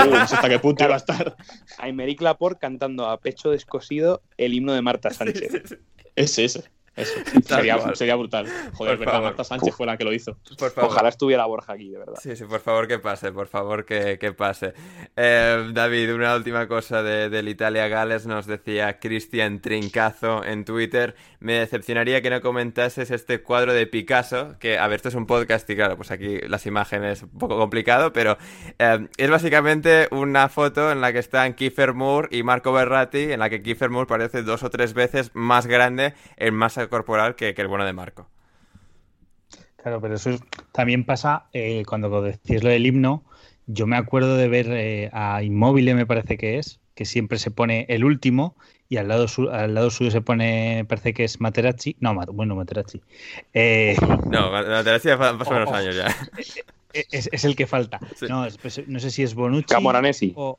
no 0.09 0.27
sé 0.27 0.35
hasta 0.35 0.49
qué 0.49 0.59
punto 0.59 0.83
iba 0.83 0.93
a 0.93 0.97
estar. 0.97 1.35
A 1.77 1.87
Laporte 2.19 2.59
cantando 2.59 3.07
a 3.07 3.19
pecho 3.19 3.51
descosido 3.51 4.21
el 4.37 4.53
himno 4.53 4.73
de 4.73 4.81
Marta 4.81 5.09
Sánchez. 5.11 5.77
Ese, 6.15 6.45
ese. 6.45 6.63
Eso, 6.95 7.13
sería, 7.45 7.95
sería, 7.95 8.15
brutal. 8.15 8.47
Joder, 8.73 8.97
verdad, 8.97 9.21
Marta 9.21 9.43
Sánchez 9.43 9.75
fue 9.75 9.85
la 9.85 9.97
que 9.97 10.03
lo 10.03 10.13
hizo. 10.13 10.37
Ojalá 10.77 11.09
estuviera 11.09 11.45
Borja 11.45 11.73
aquí, 11.73 11.89
de 11.89 11.97
verdad. 11.97 12.15
Sí, 12.21 12.35
sí, 12.35 12.45
por 12.45 12.61
favor 12.61 12.87
que 12.87 12.99
pase, 12.99 13.31
por 13.31 13.47
favor 13.47 13.85
que, 13.85 14.17
que 14.17 14.31
pase. 14.31 14.73
Eh, 15.15 15.71
David, 15.73 16.13
una 16.13 16.35
última 16.35 16.67
cosa 16.67 17.03
de, 17.03 17.29
del 17.29 17.49
Italia-Gales. 17.49 18.25
Nos 18.25 18.45
decía 18.45 18.99
Cristian 18.99 19.59
Trincazo 19.59 20.43
en 20.43 20.63
Twitter. 20.63 21.15
Me 21.39 21.53
decepcionaría 21.53 22.21
que 22.21 22.29
no 22.29 22.41
comentases 22.41 23.11
este 23.11 23.41
cuadro 23.41 23.73
de 23.73 23.87
Picasso, 23.87 24.55
que, 24.59 24.79
a 24.79 24.87
ver, 24.87 24.95
esto 24.95 25.09
es 25.09 25.15
un 25.15 25.25
podcast 25.25 25.69
y 25.69 25.75
claro, 25.75 25.97
pues 25.97 26.11
aquí 26.11 26.39
las 26.47 26.65
imágenes 26.65 27.23
un 27.23 27.37
poco 27.37 27.57
complicado, 27.57 28.13
pero 28.13 28.37
eh, 28.79 29.07
es 29.17 29.29
básicamente 29.29 30.07
una 30.11 30.49
foto 30.49 30.91
en 30.91 31.01
la 31.01 31.11
que 31.11 31.19
están 31.19 31.53
Kiefer 31.53 31.93
Moore 31.93 32.29
y 32.31 32.43
Marco 32.43 32.71
Berratti, 32.71 33.31
en 33.31 33.39
la 33.39 33.49
que 33.49 33.61
Kiefer 33.61 33.89
Moore 33.89 34.07
parece 34.07 34.43
dos 34.43 34.63
o 34.63 34.69
tres 34.69 34.93
veces 34.93 35.31
más 35.33 35.67
grande 35.67 36.13
en 36.37 36.53
masa 36.55 36.84
corporal 36.89 37.35
que, 37.35 37.49
el 37.49 37.67
bueno 37.67 37.85
de 37.85 37.93
Marco. 37.93 38.27
Claro, 39.77 40.01
pero 40.01 40.15
eso 40.15 40.31
también 40.71 41.05
pasa 41.05 41.45
eh, 41.53 41.83
cuando 41.87 42.21
decís 42.21 42.63
lo 42.63 42.69
del 42.69 42.85
himno. 42.85 43.23
Yo 43.67 43.87
me 43.87 43.97
acuerdo 43.97 44.37
de 44.37 44.47
ver 44.47 44.67
eh, 44.69 45.09
a 45.13 45.41
Inmóvil, 45.43 45.93
me 45.95 46.05
parece 46.05 46.37
que 46.37 46.59
es, 46.59 46.79
que 46.93 47.05
siempre 47.05 47.39
se 47.39 47.51
pone 47.51 47.85
el 47.89 48.03
último 48.03 48.55
y 48.89 48.97
al 48.97 49.07
lado, 49.07 49.25
al 49.51 49.73
lado 49.73 49.89
suyo 49.89 50.11
se 50.11 50.21
pone, 50.21 50.85
parece 50.87 51.13
que 51.13 51.23
es 51.23 51.41
Materazzi. 51.41 51.95
No, 51.99 52.15
bueno, 52.33 52.55
Materazzi. 52.55 53.01
Eh, 53.53 53.95
no, 54.29 54.51
Materazzi 54.51 55.09
pasó 55.09 55.51
unos 55.51 55.71
años 55.71 55.95
ya. 55.95 56.07
Es, 57.11 57.43
el 57.43 57.57
que 57.57 57.67
falta. 57.67 57.99
No, 58.29 58.47
pues, 58.61 58.87
no, 58.87 59.01
sé 59.01 59.11
si 59.11 59.21
es 59.21 59.35
Bonucci. 59.35 59.65
Camoranesi. 59.65 60.31
O... 60.37 60.57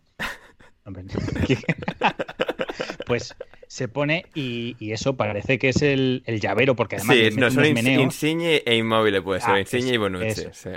pues 3.07 3.35
se 3.69 3.89
pone 3.89 4.27
y, 4.35 4.77
eso 4.93 5.17
parece 5.17 5.59
que 5.59 5.71
es 5.71 5.83
el, 5.83 6.23
llavero, 6.41 6.77
porque 6.77 6.97
además. 6.97 7.17
Sí, 7.17 7.31
no, 7.37 7.51
son 7.51 7.67
Insigne 7.67 8.63
e 8.65 8.77
Inmóvil, 8.77 9.23
puede 9.23 9.41
ser. 9.41 9.51
Ah, 9.51 9.61
Insigne 9.61 9.95
y 9.95 9.97
Bonucci. 9.97 10.45
Sí. 10.53 10.71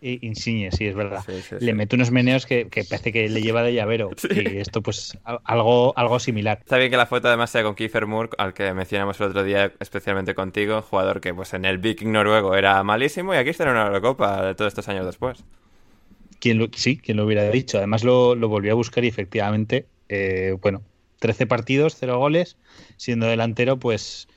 Insigne, 0.00 0.70
sí, 0.70 0.86
es 0.86 0.94
verdad. 0.94 1.24
le 1.58 1.74
mete 1.74 1.96
unos 1.96 2.10
meneos 2.10 2.46
que, 2.46 2.68
parece 2.88 3.12
que 3.12 3.28
le 3.28 3.40
lleva 3.40 3.62
de 3.62 3.72
llavero. 3.72 4.10
Y 4.30 4.58
esto, 4.58 4.82
pues, 4.82 5.18
algo, 5.24 5.94
algo 5.96 6.20
similar. 6.20 6.58
Está 6.60 6.76
bien 6.76 6.90
que 6.90 6.96
la 6.96 7.06
foto 7.06 7.28
además 7.28 7.50
sea 7.50 7.62
con 7.62 7.74
Kiefer 7.74 8.06
Moore, 8.06 8.30
al 8.38 8.54
que 8.54 8.72
mencionamos 8.72 9.18
el 9.20 9.26
otro 9.28 9.42
día, 9.42 9.72
especialmente 9.80 10.34
contigo, 10.34 10.82
jugador 10.82 11.20
que 11.20 11.34
pues 11.34 11.54
en 11.54 11.64
el 11.64 11.78
Viking 11.78 12.12
noruego 12.12 12.54
era 12.54 12.82
malísimo 12.84 13.34
y 13.34 13.38
aquí 13.38 13.50
está 13.50 13.64
en 13.64 13.70
una 13.70 13.86
Eurocopa 13.86 14.44
de 14.46 14.54
todos 14.54 14.68
estos 14.68 14.88
años 14.88 15.06
después. 15.06 15.44
¿Quién 16.38 16.70
sí, 16.74 16.98
quien 16.98 17.16
lo 17.16 17.24
hubiera 17.24 17.50
dicho. 17.50 17.78
Además 17.78 18.04
lo, 18.04 18.34
lo 18.34 18.48
volví 18.48 18.68
a 18.68 18.74
buscar 18.74 19.04
y 19.04 19.08
efectivamente, 19.08 19.86
eh, 20.08 20.54
bueno, 20.60 20.82
13 21.18 21.46
partidos, 21.46 21.96
0 21.98 22.18
goles. 22.18 22.56
Siendo 22.96 23.26
delantero, 23.26 23.78
pues 23.78 24.28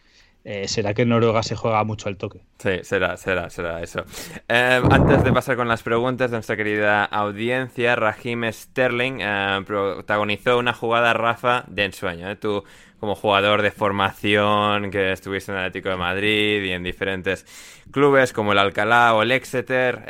eh, 0.46 0.68
será 0.70 0.94
que 0.94 1.02
en 1.02 1.10
Noruega 1.10 1.44
se 1.44 1.56
juega 1.56 1.84
mucho 1.84 2.08
al 2.08 2.18
toque. 2.18 2.40
Sí, 2.60 2.80
será, 2.84 3.18
será, 3.18 3.50
será 3.50 3.84
eso. 3.84 4.06
Eh, 4.48 4.82
antes 4.90 5.24
de 5.24 5.34
pasar 5.34 5.58
con 5.58 5.68
las 5.68 5.84
preguntas 5.84 6.32
de 6.32 6.38
nuestra 6.38 6.56
querida 6.56 7.04
audiencia, 7.04 7.96
Raheem 7.96 8.52
Sterling 8.52 9.20
eh, 9.20 9.62
protagonizó 9.66 10.58
una 10.58 10.74
jugada 10.74 11.14
Rafa 11.14 11.66
de 11.68 11.86
ensueño. 11.86 12.38
Tú, 12.38 12.64
como 13.02 13.16
jugador 13.16 13.62
de 13.62 13.72
formación, 13.72 14.92
que 14.92 15.12
estuviste 15.12 15.52
en 15.52 15.58
el 15.58 15.66
Atlético 15.66 15.90
de 15.90 15.98
Madrid 15.98 16.64
y 16.64 16.72
en 16.72 16.84
diferentes 16.84 17.46
clubes 17.92 18.32
como 18.32 18.54
el 18.54 18.60
Alcalá 18.60 19.14
o 19.16 19.24
el 19.24 19.32
Exeter. 19.32 20.04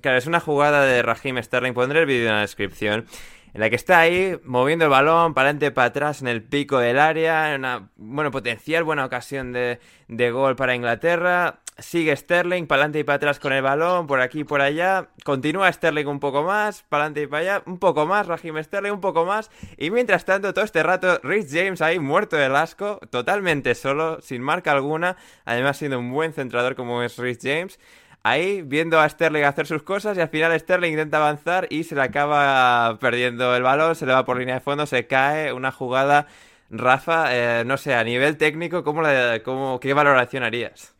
claro, 0.00 0.18
es 0.18 0.26
una 0.26 0.40
jugada 0.40 0.84
de 0.84 1.02
Raheem 1.02 1.42
Sterling. 1.42 1.72
Pondré 1.72 2.00
el 2.00 2.06
vídeo 2.06 2.28
en 2.28 2.34
la 2.36 2.40
descripción 2.42 3.06
en 3.54 3.60
la 3.60 3.70
que 3.70 3.76
está 3.76 4.00
ahí 4.00 4.38
moviendo 4.44 4.86
el 4.86 4.90
balón 4.90 5.34
para 5.34 5.48
adelante 5.48 5.70
para 5.70 5.88
atrás 5.88 6.22
en 6.22 6.28
el 6.28 6.42
pico 6.42 6.78
del 6.78 6.98
área, 6.98 7.54
en 7.54 7.60
una 7.60 7.90
bueno, 7.96 8.30
potencial 8.30 8.84
buena 8.84 9.04
ocasión 9.04 9.52
de, 9.52 9.78
de 10.08 10.30
gol 10.30 10.56
para 10.56 10.74
Inglaterra. 10.74 11.58
Sigue 11.78 12.14
Sterling 12.14 12.66
para 12.66 12.82
adelante 12.82 12.98
y 12.98 13.04
para 13.04 13.16
atrás 13.16 13.40
con 13.40 13.52
el 13.52 13.62
balón, 13.62 14.06
por 14.06 14.20
aquí 14.20 14.40
y 14.40 14.44
por 14.44 14.60
allá. 14.60 15.08
Continúa 15.24 15.72
Sterling 15.72 16.06
un 16.06 16.20
poco 16.20 16.42
más, 16.42 16.82
para 16.82 17.04
adelante 17.04 17.22
y 17.22 17.26
para 17.26 17.40
allá, 17.40 17.62
un 17.66 17.78
poco 17.78 18.06
más, 18.06 18.26
Raheem 18.26 18.62
Sterling 18.62 18.92
un 18.92 19.00
poco 19.00 19.24
más. 19.24 19.50
Y 19.78 19.90
mientras 19.90 20.24
tanto, 20.24 20.52
todo 20.52 20.64
este 20.64 20.82
rato, 20.82 21.18
Rich 21.22 21.48
James 21.50 21.80
ahí 21.80 21.98
muerto 21.98 22.36
del 22.36 22.54
asco, 22.56 23.00
totalmente 23.10 23.74
solo, 23.74 24.20
sin 24.20 24.42
marca 24.42 24.70
alguna. 24.70 25.16
Además, 25.46 25.78
siendo 25.78 25.98
un 25.98 26.12
buen 26.12 26.34
centrador 26.34 26.76
como 26.76 27.02
es 27.02 27.16
Rich 27.16 27.40
James 27.42 27.78
ahí 28.22 28.62
viendo 28.62 29.00
a 29.00 29.08
Sterling 29.08 29.42
hacer 29.42 29.66
sus 29.66 29.82
cosas 29.82 30.16
y 30.16 30.20
al 30.20 30.28
final 30.28 30.58
Sterling 30.58 30.92
intenta 30.92 31.18
avanzar 31.18 31.66
y 31.70 31.84
se 31.84 31.94
le 31.94 32.02
acaba 32.02 32.98
perdiendo 32.98 33.54
el 33.56 33.62
balón, 33.62 33.94
se 33.94 34.06
le 34.06 34.12
va 34.12 34.24
por 34.24 34.38
línea 34.38 34.54
de 34.54 34.60
fondo, 34.60 34.86
se 34.86 35.06
cae, 35.06 35.52
una 35.52 35.72
jugada. 35.72 36.26
Rafa, 36.74 37.26
eh, 37.28 37.64
no 37.66 37.76
sé, 37.76 37.94
a 37.94 38.02
nivel 38.02 38.38
técnico, 38.38 38.82
¿cómo 38.82 39.02
cómo, 39.44 39.78
¿qué 39.78 39.92
valoración 39.92 40.42
harías? 40.42 40.94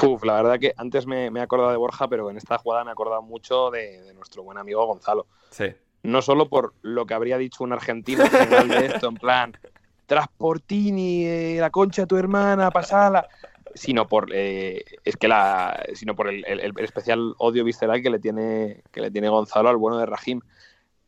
Uf, 0.00 0.24
la 0.24 0.34
verdad 0.34 0.60
que 0.60 0.72
antes 0.76 1.06
me, 1.06 1.26
he 1.26 1.40
acordado 1.40 1.72
de 1.72 1.76
Borja, 1.76 2.06
pero 2.06 2.30
en 2.30 2.36
esta 2.36 2.56
jugada 2.58 2.84
me 2.84 2.90
he 2.90 2.92
acordado 2.92 3.20
mucho 3.20 3.72
de, 3.72 4.12
nuestro 4.14 4.44
buen 4.44 4.58
amigo 4.58 4.86
Gonzalo. 4.86 5.26
Sí. 5.50 5.74
No 6.04 6.22
solo 6.22 6.48
por 6.48 6.74
lo 6.82 7.04
que 7.04 7.14
habría 7.14 7.36
dicho 7.36 7.64
un 7.64 7.72
argentino 7.72 8.24
en 8.24 8.68
de 8.68 8.86
esto, 8.86 9.08
en 9.08 9.14
plan, 9.16 9.58
Transportini, 10.06 11.26
eh, 11.26 11.56
la 11.58 11.70
concha 11.70 12.02
de 12.02 12.06
tu 12.06 12.16
hermana, 12.16 12.70
pasala 12.70 13.28
sino 13.74 14.08
por 14.08 14.30
eh, 14.32 14.84
es 15.04 15.16
que 15.16 15.28
la 15.28 15.84
sino 15.94 16.14
por 16.14 16.28
el, 16.28 16.72
especial 16.78 17.34
odio 17.38 17.64
visceral 17.64 18.02
que 18.02 18.10
le 18.10 18.18
tiene 18.18 18.82
que 18.92 19.00
le 19.00 19.10
tiene 19.10 19.28
Gonzalo 19.28 19.68
al 19.68 19.76
bueno 19.76 19.98
de 19.98 20.06
Rahim 20.06 20.40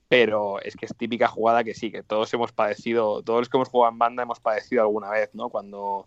pero 0.09 0.61
es 0.61 0.77
que 0.77 0.87
es 0.87 0.95
típica 0.97 1.29
jugada 1.29 1.65
que 1.65 1.75
sí 1.75 1.91
que 1.91 2.03
todos 2.03 2.33
hemos 2.35 2.53
padecido 2.53 3.23
todos 3.23 3.41
los 3.41 3.49
que 3.49 3.57
hemos 3.57 3.69
jugado 3.69 3.93
en 3.93 3.99
banda 3.99 4.23
hemos 4.23 4.41
padecido 4.41 4.83
alguna 4.83 5.11
vez 5.11 5.31
no 5.35 5.49
cuando 5.49 6.07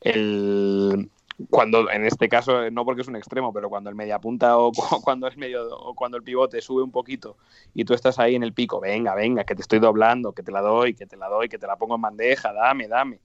el 0.00 1.10
cuando 1.50 1.90
en 1.90 2.04
este 2.04 2.28
caso 2.28 2.70
no 2.70 2.84
porque 2.84 3.02
es 3.02 3.08
un 3.08 3.16
extremo 3.16 3.52
pero 3.52 3.68
cuando 3.68 3.90
el 3.90 3.96
media 3.96 4.18
punta 4.18 4.58
o 4.58 4.72
cuando 5.04 5.26
es 5.26 5.36
medio 5.36 5.68
o 5.76 5.94
cuando 5.94 6.16
el 6.16 6.22
pivote 6.22 6.60
sube 6.60 6.82
un 6.82 6.90
poquito 6.90 7.36
y 7.74 7.84
tú 7.84 7.94
estás 7.94 8.18
ahí 8.18 8.34
en 8.34 8.42
el 8.42 8.52
pico 8.52 8.80
venga 8.80 9.14
venga 9.14 9.44
que 9.44 9.54
te 9.54 9.62
estoy 9.62 9.78
doblando 9.78 10.32
que 10.32 10.42
te 10.42 10.52
la 10.52 10.60
doy 10.60 10.94
que 10.94 11.06
te 11.06 11.16
la 11.16 11.28
doy 11.28 11.48
que 11.48 11.58
te 11.58 11.66
la 11.66 11.76
pongo 11.76 11.96
en 11.96 12.02
bandeja 12.02 12.52
dame 12.52 12.88
dame 12.88 13.20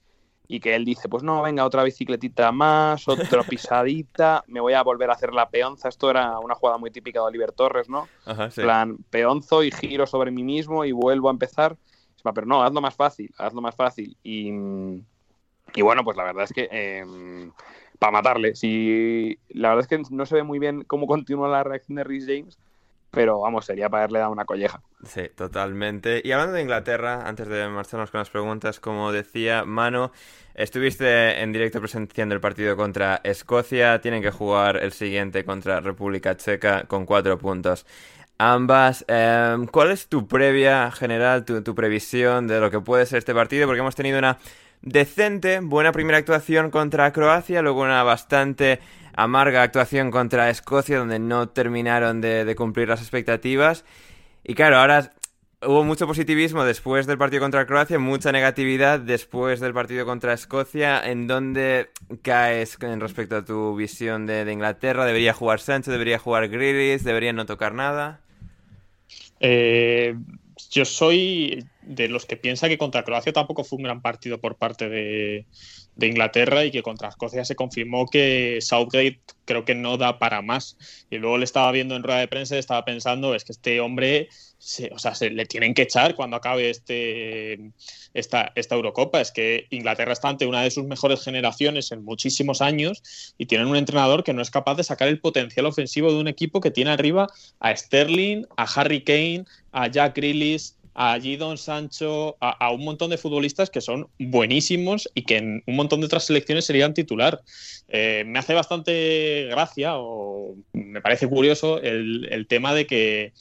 y 0.51 0.59
que 0.59 0.75
él 0.75 0.83
dice, 0.83 1.07
pues 1.07 1.23
no, 1.23 1.41
venga, 1.41 1.63
otra 1.63 1.81
bicicletita 1.81 2.51
más, 2.51 3.07
otra 3.07 3.41
pisadita, 3.49 4.43
me 4.47 4.59
voy 4.59 4.73
a 4.73 4.83
volver 4.83 5.09
a 5.09 5.13
hacer 5.13 5.31
la 5.31 5.49
peonza. 5.49 5.87
Esto 5.87 6.09
era 6.09 6.39
una 6.39 6.55
jugada 6.55 6.77
muy 6.77 6.91
típica 6.91 7.19
de 7.19 7.25
Oliver 7.27 7.53
Torres, 7.53 7.87
¿no? 7.87 8.09
Ajá, 8.25 8.49
plan, 8.49 8.97
peonzo 9.09 9.63
y 9.63 9.71
giro 9.71 10.05
sobre 10.05 10.29
mí 10.29 10.43
mismo 10.43 10.83
y 10.83 10.91
vuelvo 10.91 11.29
a 11.29 11.31
empezar. 11.31 11.77
Pero 12.21 12.45
no, 12.45 12.63
hazlo 12.63 12.81
más 12.81 12.95
fácil, 12.95 13.33
hazlo 13.37 13.61
más 13.61 13.77
fácil. 13.77 14.17
Y, 14.23 14.49
y 15.73 15.81
bueno, 15.81 16.03
pues 16.03 16.17
la 16.17 16.25
verdad 16.25 16.43
es 16.43 16.51
que 16.51 16.67
em, 16.69 17.53
para 17.97 18.11
matarle, 18.11 18.53
si 18.53 19.39
la 19.51 19.69
verdad 19.69 19.85
es 19.85 19.87
que 19.87 20.13
no 20.13 20.25
se 20.25 20.35
ve 20.35 20.43
muy 20.43 20.59
bien 20.59 20.83
cómo 20.83 21.07
continúa 21.07 21.47
la 21.47 21.63
reacción 21.63 21.95
de 21.95 22.03
Rhys 22.03 22.25
James, 22.27 22.59
pero 23.11 23.41
vamos, 23.41 23.65
sería 23.65 23.89
para 23.89 24.03
haberle 24.03 24.19
dado 24.19 24.31
una 24.31 24.45
colleja. 24.45 24.81
Sí, 25.05 25.29
totalmente. 25.35 26.21
Y 26.23 26.31
hablando 26.31 26.53
de 26.53 26.61
Inglaterra, 26.61 27.27
antes 27.27 27.47
de 27.47 27.67
marcharnos 27.67 28.09
con 28.09 28.19
las 28.19 28.29
preguntas, 28.29 28.79
como 28.79 29.11
decía 29.11 29.65
Mano, 29.65 30.11
estuviste 30.55 31.41
en 31.41 31.51
directo 31.51 31.79
presenciando 31.79 32.33
el 32.33 32.41
partido 32.41 32.77
contra 32.77 33.19
Escocia, 33.23 33.99
tienen 33.99 34.21
que 34.21 34.31
jugar 34.31 34.77
el 34.77 34.93
siguiente 34.93 35.43
contra 35.43 35.81
República 35.81 36.37
Checa 36.37 36.85
con 36.85 37.05
cuatro 37.05 37.37
puntos. 37.37 37.85
Ambas, 38.37 39.05
em, 39.07 39.67
¿cuál 39.67 39.91
es 39.91 40.07
tu 40.07 40.27
previa 40.27 40.89
general, 40.91 41.45
tu, 41.45 41.61
tu 41.61 41.75
previsión 41.75 42.47
de 42.47 42.59
lo 42.59 42.71
que 42.71 42.79
puede 42.79 43.05
ser 43.05 43.19
este 43.19 43.35
partido? 43.35 43.67
Porque 43.67 43.81
hemos 43.81 43.95
tenido 43.95 44.17
una 44.17 44.39
decente, 44.81 45.59
buena 45.61 45.91
primera 45.91 46.17
actuación 46.17 46.71
contra 46.71 47.11
Croacia, 47.11 47.61
luego 47.61 47.81
una 47.81 48.03
bastante 48.03 48.79
amarga 49.15 49.63
actuación 49.63 50.11
contra 50.11 50.49
Escocia, 50.49 50.99
donde 50.99 51.19
no 51.19 51.49
terminaron 51.49 52.21
de, 52.21 52.53
cumplir 52.55 52.89
las 52.89 53.01
expectativas. 53.01 53.85
Y 54.43 54.53
claro, 54.53 54.77
ahora 54.77 55.13
hubo 55.61 55.83
mucho 55.83 56.07
positivismo 56.07 56.63
después 56.63 57.05
del 57.05 57.17
partido 57.17 57.41
contra 57.41 57.65
Croacia, 57.65 57.99
mucha 57.99 58.31
negatividad 58.31 58.99
después 58.99 59.59
del 59.59 59.73
partido 59.73 60.05
contra 60.05 60.33
Escocia. 60.33 61.01
¿En 61.03 61.27
dónde 61.27 61.89
caes 62.21 62.77
en 62.81 62.99
respecto 62.99 63.37
a 63.37 63.45
tu 63.45 63.75
visión 63.75 64.25
de, 64.25 64.49
Inglaterra? 64.51 65.05
¿Debería 65.05 65.33
jugar 65.33 65.59
Sancho? 65.59 65.91
¿Debería 65.91 66.19
jugar 66.19 66.47
Grealish? 66.49 67.01
¿Debería 67.01 67.33
no 67.33 67.45
tocar 67.45 67.73
nada? 67.73 68.21
Eh, 69.39 70.15
yo 70.69 70.85
soy 70.85 71.65
de 71.83 72.07
los 72.07 72.25
que 72.25 72.37
piensa 72.37 72.67
que 72.67 72.77
contra 72.77 73.03
Croacia 73.03 73.33
tampoco 73.33 73.63
fue 73.63 73.77
un 73.77 73.83
gran 73.83 74.01
partido 74.01 74.39
por 74.39 74.55
parte 74.55 74.89
de, 74.89 75.45
Inglaterra 75.99 76.65
y 76.65 76.71
que 76.71 76.81
contra 76.81 77.09
Escocia 77.09 77.45
se 77.45 77.55
confirmó 77.55 78.07
que 78.07 78.57
Southgate 78.59 79.19
creo 79.45 79.65
que 79.65 79.75
no 79.75 79.97
da 79.97 80.17
para 80.17 80.41
más. 80.41 80.75
Y 81.11 81.17
luego 81.17 81.37
le 81.37 81.43
estaba 81.43 81.71
viendo 81.71 81.95
en 81.95 82.01
rueda 82.01 82.19
de 82.19 82.27
prensa 82.27 82.55
y 82.55 82.59
estaba 82.59 82.83
pensando, 82.85 83.35
es 83.35 83.43
que 83.43 83.51
este 83.51 83.79
hombre, 83.81 84.27
se, 84.57 84.89
o 84.95 84.97
sea, 84.97 85.13
se 85.13 85.29
le 85.29 85.45
tienen 85.45 85.75
que 85.75 85.83
echar 85.83 86.15
cuando 86.15 86.37
acabe 86.37 86.71
este, 86.71 87.71
esta, 88.15 88.51
esta 88.55 88.73
Eurocopa. 88.73 89.21
Es 89.21 89.31
que 89.31 89.67
Inglaterra 89.69 90.13
está 90.13 90.29
ante 90.29 90.47
una 90.47 90.63
de 90.63 90.71
sus 90.71 90.85
mejores 90.85 91.23
generaciones 91.23 91.91
en 91.91 92.03
muchísimos 92.03 92.63
años 92.63 93.03
y 93.37 93.45
tienen 93.45 93.67
un 93.67 93.75
entrenador 93.75 94.23
que 94.23 94.33
no 94.33 94.41
es 94.41 94.49
capaz 94.49 94.75
de 94.75 94.83
sacar 94.83 95.07
el 95.07 95.19
potencial 95.19 95.67
ofensivo 95.67 96.11
de 96.11 96.19
un 96.19 96.29
equipo 96.29 96.61
que 96.61 96.71
tiene 96.71 96.89
arriba 96.89 97.27
a 97.59 97.75
Sterling, 97.75 98.45
a 98.57 98.63
Harry 98.63 99.03
Kane, 99.03 99.45
a 99.71 99.87
Jack 99.87 100.15
Grealish, 100.15 100.73
a 100.93 101.19
Gidon 101.19 101.57
Sancho, 101.57 102.37
a, 102.39 102.71
un 102.71 102.83
montón 102.83 103.09
de 103.09 103.17
futbolistas 103.17 103.69
que 103.69 103.81
son 103.81 104.07
buenísimos 104.19 105.09
y 105.13 105.23
que 105.23 105.37
en 105.37 105.63
un 105.65 105.75
montón 105.75 106.01
de 106.01 106.07
otras 106.07 106.25
selecciones 106.25 106.65
serían 106.65 106.93
titular. 106.93 107.41
Eh, 107.87 108.23
me 108.25 108.39
hace 108.39 108.53
bastante 108.53 109.47
gracia 109.49 109.93
o 109.95 110.55
me 110.73 111.01
parece 111.01 111.27
curioso 111.27 111.81
el 111.81 112.45
tema 112.47 112.73
de 112.73 112.85
que 112.87 113.33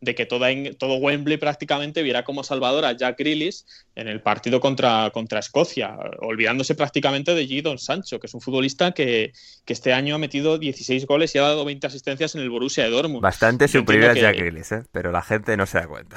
de 0.00 0.14
que 0.14 0.26
toda, 0.26 0.48
todo 0.78 0.96
Wembley 0.96 1.36
prácticamente 1.36 2.02
viera 2.02 2.24
como 2.24 2.44
salvador 2.44 2.84
a 2.84 2.92
Jack 2.92 3.18
Grealish 3.18 3.64
en 3.94 4.08
el 4.08 4.20
partido 4.20 4.60
contra, 4.60 5.10
contra 5.12 5.40
Escocia, 5.40 5.96
olvidándose 6.20 6.74
prácticamente 6.74 7.34
de 7.34 7.46
Gidon 7.46 7.78
Sancho, 7.78 8.20
que 8.20 8.26
es 8.26 8.34
un 8.34 8.40
futbolista 8.40 8.92
que, 8.92 9.32
este 9.66 9.92
año 9.92 10.14
ha 10.14 10.18
metido 10.18 10.58
16 10.58 11.06
goles 11.06 11.34
y 11.34 11.38
ha 11.38 11.42
dado 11.42 11.64
20 11.64 11.86
asistencias 11.86 12.34
en 12.34 12.42
el 12.42 12.50
Borussia 12.50 12.84
de 12.84 12.90
Dortmund. 12.90 13.22
Bastante 13.22 13.68
superior 13.68 14.10
a 14.10 14.14
Jack 14.14 14.36
Grealish, 14.36 14.72
¿eh? 14.72 14.82
pero 14.92 15.12
la 15.12 15.22
gente 15.22 15.56
no 15.56 15.66
se 15.66 15.78
da 15.78 15.86
cuenta. 15.86 16.16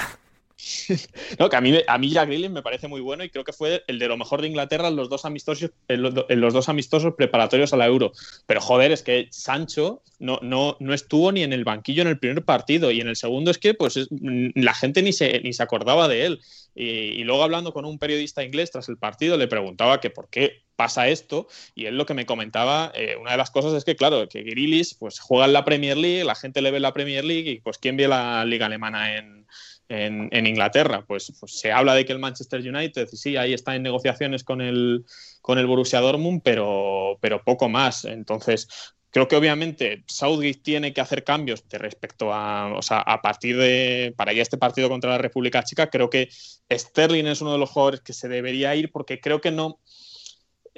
no, 1.39 1.49
que 1.49 1.55
a 1.55 1.61
mí, 1.61 1.73
a 1.87 1.97
mí 1.97 2.09
Jack 2.09 2.27
Grealish 2.27 2.49
me 2.49 2.61
parece 2.61 2.87
muy 2.87 3.01
bueno 3.01 3.23
y 3.23 3.29
creo 3.29 3.43
que 3.43 3.53
fue 3.53 3.83
el 3.87 3.99
de 3.99 4.07
lo 4.07 4.17
mejor 4.17 4.41
de 4.41 4.47
Inglaterra 4.47 4.89
en 4.89 4.95
los 4.95 5.09
dos 5.09 5.25
amistosos, 5.25 5.71
en 5.87 6.01
los, 6.01 6.53
dos 6.53 6.69
amistosos 6.69 7.13
preparatorios 7.15 7.73
a 7.73 7.77
la 7.77 7.85
Euro. 7.85 8.11
Pero 8.45 8.59
joder, 8.59 8.91
es 8.91 9.03
que 9.03 9.27
Sancho 9.31 10.01
no, 10.19 10.39
no, 10.41 10.75
no 10.79 10.93
estuvo 10.93 11.31
ni 11.31 11.43
en 11.43 11.53
el 11.53 11.63
banquillo 11.63 12.01
en 12.01 12.09
el 12.09 12.19
primer 12.19 12.43
partido 12.43 12.91
y 12.91 12.99
en 12.99 13.07
el 13.07 13.15
segundo 13.15 13.51
es 13.51 13.57
que 13.57 13.73
pues 13.73 14.07
la 14.09 14.73
gente 14.73 15.01
ni 15.01 15.13
se, 15.13 15.39
ni 15.41 15.53
se 15.53 15.63
acordaba 15.63 16.07
de 16.07 16.25
él. 16.25 16.41
Y, 16.75 17.23
luego 17.23 17.43
hablando 17.43 17.73
con 17.73 17.85
un 17.85 17.99
periodista 17.99 18.43
inglés 18.43 18.71
tras 18.71 18.89
el 18.89 18.97
partido 18.97 19.37
le 19.37 19.47
preguntaba 19.47 19.99
que 19.99 20.09
por 20.09 20.29
qué 20.29 20.63
pasa 20.75 21.09
esto 21.09 21.47
y 21.75 21.85
él 21.85 21.97
lo 21.97 22.05
que 22.05 22.13
me 22.13 22.25
comentaba, 22.25 22.91
eh, 22.95 23.17
una 23.19 23.31
de 23.31 23.37
las 23.37 23.51
cosas 23.51 23.73
es 23.73 23.83
que 23.83 23.97
claro, 23.97 24.29
que 24.29 24.43
Grealish 24.43 24.97
pues 24.97 25.19
juega 25.19 25.45
en 25.45 25.53
la 25.53 25.65
Premier 25.65 25.97
League, 25.97 26.23
la 26.23 26.35
gente 26.35 26.61
le 26.61 26.71
ve 26.71 26.79
la 26.79 26.93
Premier 26.93 27.25
League 27.25 27.51
y 27.51 27.59
pues 27.59 27.77
quién 27.77 27.97
ve 27.97 28.07
la 28.07 28.45
liga 28.45 28.67
alemana 28.67 29.17
en 29.17 29.38
en, 29.89 30.45
Inglaterra. 30.45 31.03
Pues, 31.05 31.33
pues, 31.39 31.59
se 31.59 31.71
habla 31.71 31.95
de 31.95 32.05
que 32.05 32.13
el 32.13 32.19
Manchester 32.19 32.61
United, 32.61 33.07
sí, 33.07 33.35
ahí 33.35 33.53
está 33.53 33.75
en 33.75 33.83
negociaciones 33.83 34.43
con 34.43 34.61
el, 34.61 35.05
con 35.41 35.57
el 35.57 35.67
Borussia 35.67 35.99
Dortmund, 35.99 36.41
pero, 36.43 37.17
pero 37.19 37.43
poco 37.43 37.67
más. 37.67 38.05
Entonces, 38.05 38.67
creo 39.11 39.27
que 39.27 39.35
obviamente 39.35 40.03
Southgate 40.07 40.61
tiene 40.61 40.93
que 40.93 41.01
hacer 41.01 41.23
cambios 41.23 41.67
de 41.67 41.77
respecto 41.79 42.33
a, 42.33 42.73
o 42.73 42.81
sea, 42.81 42.99
a 42.99 43.21
partir 43.21 43.57
de, 43.57 44.13
para 44.15 44.33
ir 44.33 44.39
a 44.39 44.43
este 44.43 44.57
partido 44.57 44.89
contra 44.89 45.11
la 45.11 45.17
República 45.17 45.63
Chica, 45.63 45.89
creo 45.89 46.09
que 46.09 46.29
Sterling 46.71 47.25
es 47.25 47.41
uno 47.41 47.53
de 47.53 47.57
los 47.57 47.69
jugadores 47.69 48.01
que 48.01 48.13
se 48.13 48.27
debería 48.27 48.75
ir 48.75 48.91
porque 48.91 49.19
creo 49.19 49.41
que 49.41 49.51
no, 49.51 49.79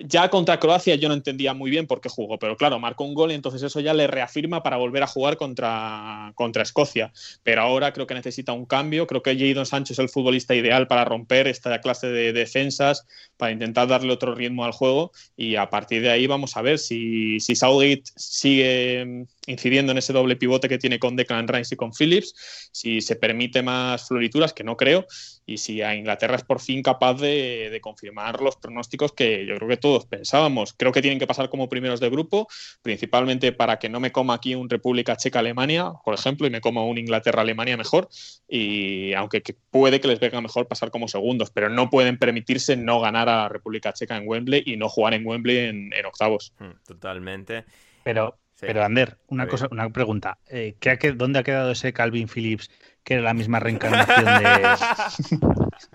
ya 0.05 0.29
contra 0.29 0.59
Croacia 0.59 0.95
yo 0.95 1.07
no 1.07 1.13
entendía 1.13 1.53
muy 1.53 1.71
bien 1.71 1.87
por 1.87 2.01
qué 2.01 2.09
jugó, 2.09 2.37
pero 2.39 2.57
claro, 2.57 2.79
marcó 2.79 3.03
un 3.03 3.13
gol 3.13 3.31
y 3.31 3.35
entonces 3.35 3.61
eso 3.63 3.79
ya 3.79 3.93
le 3.93 4.07
reafirma 4.07 4.63
para 4.63 4.77
volver 4.77 5.03
a 5.03 5.07
jugar 5.07 5.37
contra, 5.37 6.31
contra 6.35 6.63
Escocia. 6.63 7.11
Pero 7.43 7.61
ahora 7.61 7.93
creo 7.93 8.07
que 8.07 8.13
necesita 8.13 8.53
un 8.53 8.65
cambio. 8.65 9.07
Creo 9.07 9.21
que 9.21 9.37
Jadon 9.37 9.65
Sánchez 9.65 9.91
es 9.91 9.99
el 9.99 10.09
futbolista 10.09 10.55
ideal 10.55 10.87
para 10.87 11.05
romper 11.05 11.47
esta 11.47 11.81
clase 11.81 12.07
de 12.07 12.33
defensas, 12.33 13.05
para 13.37 13.51
intentar 13.51 13.87
darle 13.87 14.13
otro 14.13 14.35
ritmo 14.35 14.65
al 14.65 14.71
juego 14.71 15.11
y 15.35 15.55
a 15.55 15.69
partir 15.69 16.01
de 16.01 16.11
ahí 16.11 16.27
vamos 16.27 16.57
a 16.57 16.61
ver 16.61 16.79
si, 16.79 17.39
si 17.39 17.55
Southgate 17.55 18.03
sigue 18.15 19.25
incidiendo 19.47 19.91
en 19.91 19.97
ese 19.97 20.13
doble 20.13 20.35
pivote 20.35 20.69
que 20.69 20.77
tiene 20.77 20.99
con 20.99 21.15
Declan 21.15 21.47
Rice 21.47 21.73
y 21.73 21.77
con 21.77 21.91
Phillips, 21.91 22.69
si 22.71 23.01
se 23.01 23.15
permite 23.15 23.63
más 23.63 24.07
florituras, 24.07 24.53
que 24.53 24.63
no 24.63 24.77
creo, 24.77 25.05
y 25.45 25.57
si 25.57 25.81
a 25.81 25.95
Inglaterra 25.95 26.35
es 26.35 26.43
por 26.43 26.59
fin 26.59 26.83
capaz 26.83 27.15
de, 27.15 27.79
confirmar 27.81 28.41
los 28.41 28.57
pronósticos 28.57 29.13
que 29.13 29.45
yo 29.45 29.55
creo 29.55 29.67
que 29.67 29.77
todos 29.77 30.05
pensábamos. 30.05 30.73
Creo 30.73 30.91
que 30.91 31.01
tienen 31.01 31.17
que 31.17 31.25
pasar 31.25 31.49
como 31.49 31.67
primeros 31.67 31.99
de 31.99 32.09
grupo, 32.09 32.47
principalmente 32.83 33.51
para 33.51 33.79
que 33.79 33.89
no 33.89 33.99
me 33.99 34.11
coma 34.11 34.35
aquí 34.35 34.53
un 34.53 34.69
República 34.69 35.15
Checa-Alemania, 35.15 35.91
por 36.05 36.13
ejemplo, 36.13 36.45
y 36.45 36.51
me 36.51 36.61
coma 36.61 36.83
un 36.83 36.99
Inglaterra-Alemania 36.99 37.77
mejor, 37.77 38.09
y 38.47 39.13
aunque 39.13 39.41
puede 39.71 39.99
que 39.99 40.07
les 40.07 40.19
venga 40.19 40.39
mejor 40.41 40.67
pasar 40.67 40.91
como 40.91 41.07
segundos, 41.07 41.49
pero 41.49 41.69
no 41.69 41.89
pueden 41.89 42.19
permitirse 42.19 42.77
no 42.77 42.99
ganar 42.99 43.27
a 43.27 43.37
la 43.37 43.49
República 43.49 43.93
Checa 43.93 44.17
en 44.17 44.27
Wembley 44.27 44.61
y 44.65 44.77
no 44.77 44.87
jugar 44.87 45.15
en 45.15 45.25
Wembley 45.25 45.57
en, 45.57 45.93
en 45.93 46.05
octavos. 46.05 46.53
Hmm, 46.59 46.73
totalmente. 46.85 47.65
Pero 48.03 48.40
pero 48.61 48.83
Ander, 48.83 49.17
una 49.27 49.47
cosa, 49.47 49.67
una 49.71 49.89
pregunta. 49.89 50.37
Eh, 50.47 50.75
¿Dónde 51.15 51.39
ha 51.39 51.43
quedado 51.43 51.71
ese 51.71 51.93
Calvin 51.93 52.27
Phillips, 52.27 52.69
que 53.03 53.15
era 53.15 53.23
la 53.23 53.33
misma 53.33 53.59
reencarnación 53.59 54.23
de, 54.23 55.39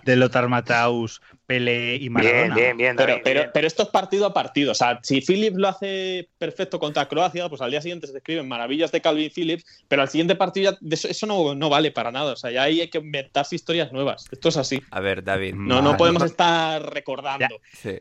de 0.04 0.16
Lothar 0.16 0.48
Matthaus, 0.48 1.22
Pele 1.46 1.94
y 1.94 2.10
Maradona? 2.10 2.54
Bien, 2.56 2.76
bien, 2.76 2.96
bien. 2.96 3.22
Pero, 3.22 3.50
pero, 3.54 3.66
esto 3.68 3.84
es 3.84 3.88
partido 3.90 4.26
a 4.26 4.34
partido. 4.34 4.72
O 4.72 4.74
sea, 4.74 4.98
si 5.04 5.20
Phillips 5.20 5.56
lo 5.56 5.68
hace 5.68 6.28
perfecto 6.38 6.80
contra 6.80 7.06
Croacia, 7.06 7.48
pues 7.48 7.60
al 7.60 7.70
día 7.70 7.80
siguiente 7.80 8.08
se 8.08 8.16
escriben 8.16 8.48
maravillas 8.48 8.90
de 8.90 9.00
Calvin 9.00 9.30
Phillips, 9.30 9.64
pero 9.86 10.02
al 10.02 10.08
siguiente 10.08 10.34
partido 10.34 10.72
ya, 10.72 11.08
eso, 11.08 11.26
no, 11.26 11.54
no, 11.54 11.70
vale 11.70 11.92
para 11.92 12.10
nada. 12.10 12.32
O 12.32 12.36
sea, 12.36 12.50
ya 12.50 12.64
ahí 12.64 12.80
hay 12.80 12.88
que 12.88 12.98
inventarse 12.98 13.54
historias 13.54 13.92
nuevas. 13.92 14.26
Esto 14.32 14.48
es 14.48 14.56
así. 14.56 14.82
A 14.90 14.98
ver, 14.98 15.22
David. 15.22 15.54
No, 15.54 15.80
no 15.80 15.96
podemos 15.96 16.24
estar 16.24 16.82
recordando. 16.92 17.60
Sí. 17.74 18.00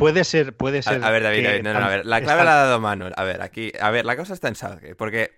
Puede 0.00 0.24
ser, 0.24 0.56
puede 0.56 0.82
ser. 0.82 1.04
A, 1.04 1.10
ver, 1.10 1.22
David, 1.22 1.44
David, 1.44 1.62
no, 1.62 1.74
no, 1.74 1.78
a 1.78 1.88
ver, 1.88 2.06
la 2.06 2.22
clave 2.22 2.42
la 2.42 2.54
ha 2.54 2.64
dado 2.64 2.80
Manuel. 2.80 3.12
A 3.16 3.24
ver, 3.24 3.42
aquí, 3.42 3.70
a 3.78 3.90
ver, 3.90 4.06
la 4.06 4.16
cosa 4.16 4.32
está 4.32 4.48
en 4.48 4.54
Southgate, 4.54 4.94
porque 4.94 5.32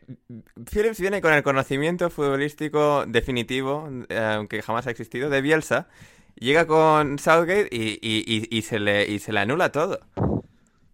Phillips 0.70 1.00
viene 1.00 1.20
con 1.20 1.32
el 1.32 1.42
conocimiento 1.42 2.08
futbolístico 2.10 3.04
definitivo, 3.06 3.90
eh, 4.08 4.46
que 4.48 4.62
jamás 4.62 4.86
ha 4.86 4.90
existido, 4.90 5.30
de 5.30 5.40
Bielsa, 5.40 5.88
llega 6.36 6.66
con 6.66 7.18
Southgate 7.18 7.68
y, 7.72 7.98
y, 8.00 8.48
y, 8.56 8.62
se, 8.62 8.78
le, 8.78 9.08
y 9.08 9.18
se 9.18 9.32
le 9.32 9.40
anula 9.40 9.72
todo. 9.72 9.98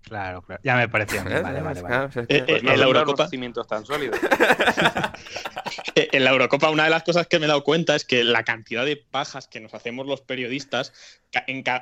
Claro, 0.09 0.41
claro. 0.41 0.63
Ya 0.65 0.75
me 0.75 0.89
parecía. 0.89 1.23
Vale, 1.23 1.61
vale, 1.61 1.83
vale. 1.83 2.09
Eh, 2.29 2.45
eh, 2.49 2.61
en 2.63 2.79
la 2.81 2.87
Eurocopa. 2.87 3.29
tan 3.69 3.85
sólidos. 3.85 4.19
en 6.13 6.25
la 6.25 6.31
Eurocopa, 6.31 6.71
una 6.71 6.85
de 6.85 6.91
las 6.91 7.03
cosas 7.03 7.27
que 7.27 7.39
me 7.39 7.47
he 7.47 7.49
dado 7.49 7.65
cuenta 7.65 7.97
es 7.97 8.05
que 8.05 8.25
la 8.25 8.45
cantidad 8.45 8.85
de 8.85 8.97
pajas 8.97 9.49
que 9.49 9.61
nos 9.61 9.75
hacemos 9.75 10.07
los 10.07 10.21
periodistas 10.21 10.93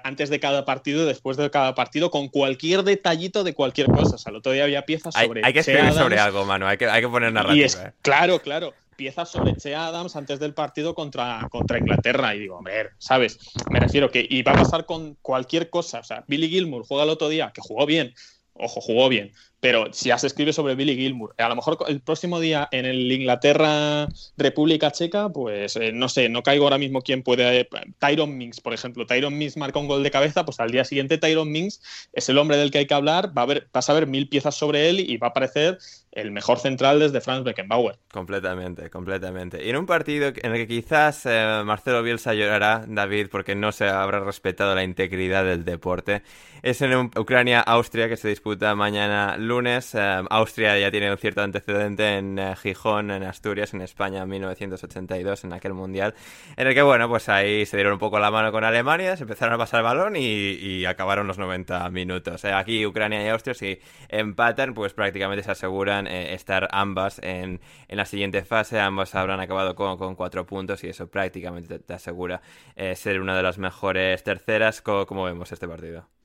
antes 0.04 0.30
de 0.30 0.40
cada 0.40 0.64
partido 0.64 1.04
y 1.04 1.06
después 1.06 1.36
de 1.36 1.50
cada 1.50 1.74
partido 1.74 2.10
con 2.10 2.28
cualquier 2.28 2.82
detallito 2.82 3.44
de 3.44 3.54
cualquier 3.54 3.86
cosa. 3.88 4.16
O 4.16 4.18
sea, 4.18 4.30
el 4.30 4.36
otro 4.36 4.52
día 4.52 4.64
había 4.64 4.82
piezas 4.82 5.14
sobre. 5.14 5.42
Hay, 5.44 5.52
que 5.52 5.60
escribir 5.60 5.92
sobre 5.92 6.18
algo, 6.18 6.44
mano. 6.44 6.66
Hay 6.66 6.76
que, 6.76 6.86
hay 6.86 7.02
que 7.02 7.08
poner 7.08 7.32
narrativa. 7.32 7.82
¿eh? 7.84 7.92
Claro, 8.02 8.40
claro 8.40 8.74
piezas 8.96 9.28
sobre 9.28 9.54
Che 9.56 9.74
Adams 9.74 10.16
antes 10.16 10.40
del 10.40 10.54
partido 10.54 10.94
contra, 10.94 11.46
contra 11.50 11.78
Inglaterra. 11.78 12.34
Y 12.34 12.40
digo, 12.40 12.56
hombre, 12.56 12.90
¿sabes? 12.98 13.38
Me 13.70 13.78
refiero 13.78 14.10
que 14.10 14.26
y 14.28 14.42
va 14.42 14.52
a 14.52 14.56
pasar 14.56 14.86
con 14.86 15.14
cualquier 15.22 15.70
cosa. 15.70 16.00
O 16.00 16.04
sea, 16.04 16.24
Billy 16.26 16.48
Gilmour 16.48 16.84
juega 16.86 17.04
el 17.04 17.10
otro 17.10 17.28
día, 17.28 17.52
que 17.54 17.60
jugó 17.60 17.86
bien, 17.86 18.14
ojo, 18.54 18.80
jugó 18.80 19.08
bien, 19.08 19.32
pero 19.66 19.92
si 19.92 20.10
ya 20.10 20.18
se 20.18 20.28
escribe 20.28 20.52
sobre 20.52 20.76
Billy 20.76 20.94
Gilmour, 20.94 21.34
a 21.38 21.48
lo 21.48 21.56
mejor 21.56 21.76
el 21.88 22.00
próximo 22.00 22.38
día 22.38 22.68
en 22.70 22.84
el 22.84 23.10
Inglaterra 23.10 24.06
República 24.36 24.92
Checa, 24.92 25.28
pues 25.30 25.74
eh, 25.74 25.90
no 25.92 26.08
sé, 26.08 26.28
no 26.28 26.44
caigo 26.44 26.66
ahora 26.66 26.78
mismo 26.78 27.02
quién 27.02 27.24
puede. 27.24 27.62
Eh, 27.62 27.68
Tyron 27.98 28.38
Mings, 28.38 28.60
por 28.60 28.74
ejemplo. 28.74 29.06
Tyron 29.06 29.36
Mings 29.36 29.56
marca 29.56 29.80
un 29.80 29.88
gol 29.88 30.04
de 30.04 30.12
cabeza, 30.12 30.44
pues 30.44 30.60
al 30.60 30.70
día 30.70 30.84
siguiente 30.84 31.18
Tyron 31.18 31.50
Mings 31.50 32.08
es 32.12 32.28
el 32.28 32.38
hombre 32.38 32.58
del 32.58 32.70
que 32.70 32.78
hay 32.78 32.86
que 32.86 32.94
hablar, 32.94 33.36
va 33.36 33.42
a 33.42 33.46
ver, 33.46 33.66
vas 33.72 33.90
a 33.90 33.92
ver 33.92 34.06
mil 34.06 34.28
piezas 34.28 34.54
sobre 34.54 34.88
él 34.88 35.00
y 35.00 35.16
va 35.16 35.26
a 35.26 35.30
aparecer 35.30 35.78
el 36.16 36.30
mejor 36.30 36.58
central 36.58 36.98
desde 36.98 37.20
Franz 37.20 37.44
Beckenbauer. 37.44 37.98
Completamente, 38.10 38.88
completamente. 38.88 39.64
Y 39.64 39.68
en 39.68 39.76
un 39.76 39.84
partido 39.84 40.28
en 40.28 40.52
el 40.52 40.56
que 40.56 40.66
quizás 40.66 41.26
eh, 41.26 41.62
Marcelo 41.64 42.02
Bielsa 42.02 42.32
llorará, 42.34 42.84
David, 42.88 43.28
porque 43.30 43.54
no 43.54 43.70
se 43.70 43.88
habrá 43.88 44.20
respetado 44.20 44.74
la 44.74 44.82
integridad 44.82 45.44
del 45.44 45.64
deporte, 45.64 46.22
es 46.62 46.80
en 46.80 47.10
Ucrania-Austria 47.16 48.08
que 48.08 48.16
se 48.16 48.28
disputa 48.28 48.74
mañana 48.74 49.36
lunes. 49.36 49.55
Eh, 49.64 50.24
Austria 50.28 50.78
ya 50.78 50.90
tiene 50.90 51.10
un 51.10 51.16
cierto 51.16 51.40
antecedente 51.42 52.18
en 52.18 52.38
eh, 52.38 52.54
Gijón, 52.56 53.10
en 53.10 53.22
Asturias, 53.22 53.72
en 53.72 53.80
España 53.80 54.22
en 54.22 54.28
1982, 54.28 55.44
en 55.44 55.52
aquel 55.52 55.72
mundial, 55.72 56.14
en 56.56 56.66
el 56.66 56.74
que, 56.74 56.82
bueno, 56.82 57.08
pues 57.08 57.28
ahí 57.28 57.64
se 57.64 57.76
dieron 57.76 57.94
un 57.94 57.98
poco 57.98 58.18
la 58.18 58.30
mano 58.30 58.52
con 58.52 58.64
Alemania, 58.64 59.16
se 59.16 59.22
empezaron 59.22 59.54
a 59.54 59.58
pasar 59.58 59.80
el 59.80 59.84
balón 59.84 60.16
y, 60.16 60.84
acabaron 60.84 61.26
los 61.26 61.38
90 61.38 61.88
minutos. 61.90 62.44
aquí 62.44 62.84
Ucrania 62.86 63.24
y 63.24 63.28
Austria, 63.28 63.54
si 63.54 63.78
empatan, 64.08 64.74
pues 64.74 64.92
prácticamente 64.92 65.42
se 65.42 65.50
aseguran 65.52 66.06
eh, 66.06 66.34
estar 66.34 66.68
ambas 66.72 67.18
en, 67.22 67.60
en, 67.88 67.96
la 67.96 68.04
siguiente 68.04 68.44
fase. 68.44 68.78
Ambas 68.78 69.14
habrán 69.14 69.40
acabado 69.40 69.74
con, 69.74 69.96
con 69.96 70.14
cuatro 70.14 70.46
puntos 70.46 70.84
y 70.84 70.88
eso 70.88 71.08
prácticamente 71.08 71.78
te, 71.78 71.94
asegura 71.94 72.40
eh, 72.76 72.94
ser 72.96 73.20
una 73.20 73.36
de 73.36 73.42
las 73.42 73.58
mejores 73.58 74.22
terceras. 74.22 74.82
¿Cómo, 74.82 75.24
vemos 75.24 75.52
este 75.52 75.68
partido? 75.68 76.15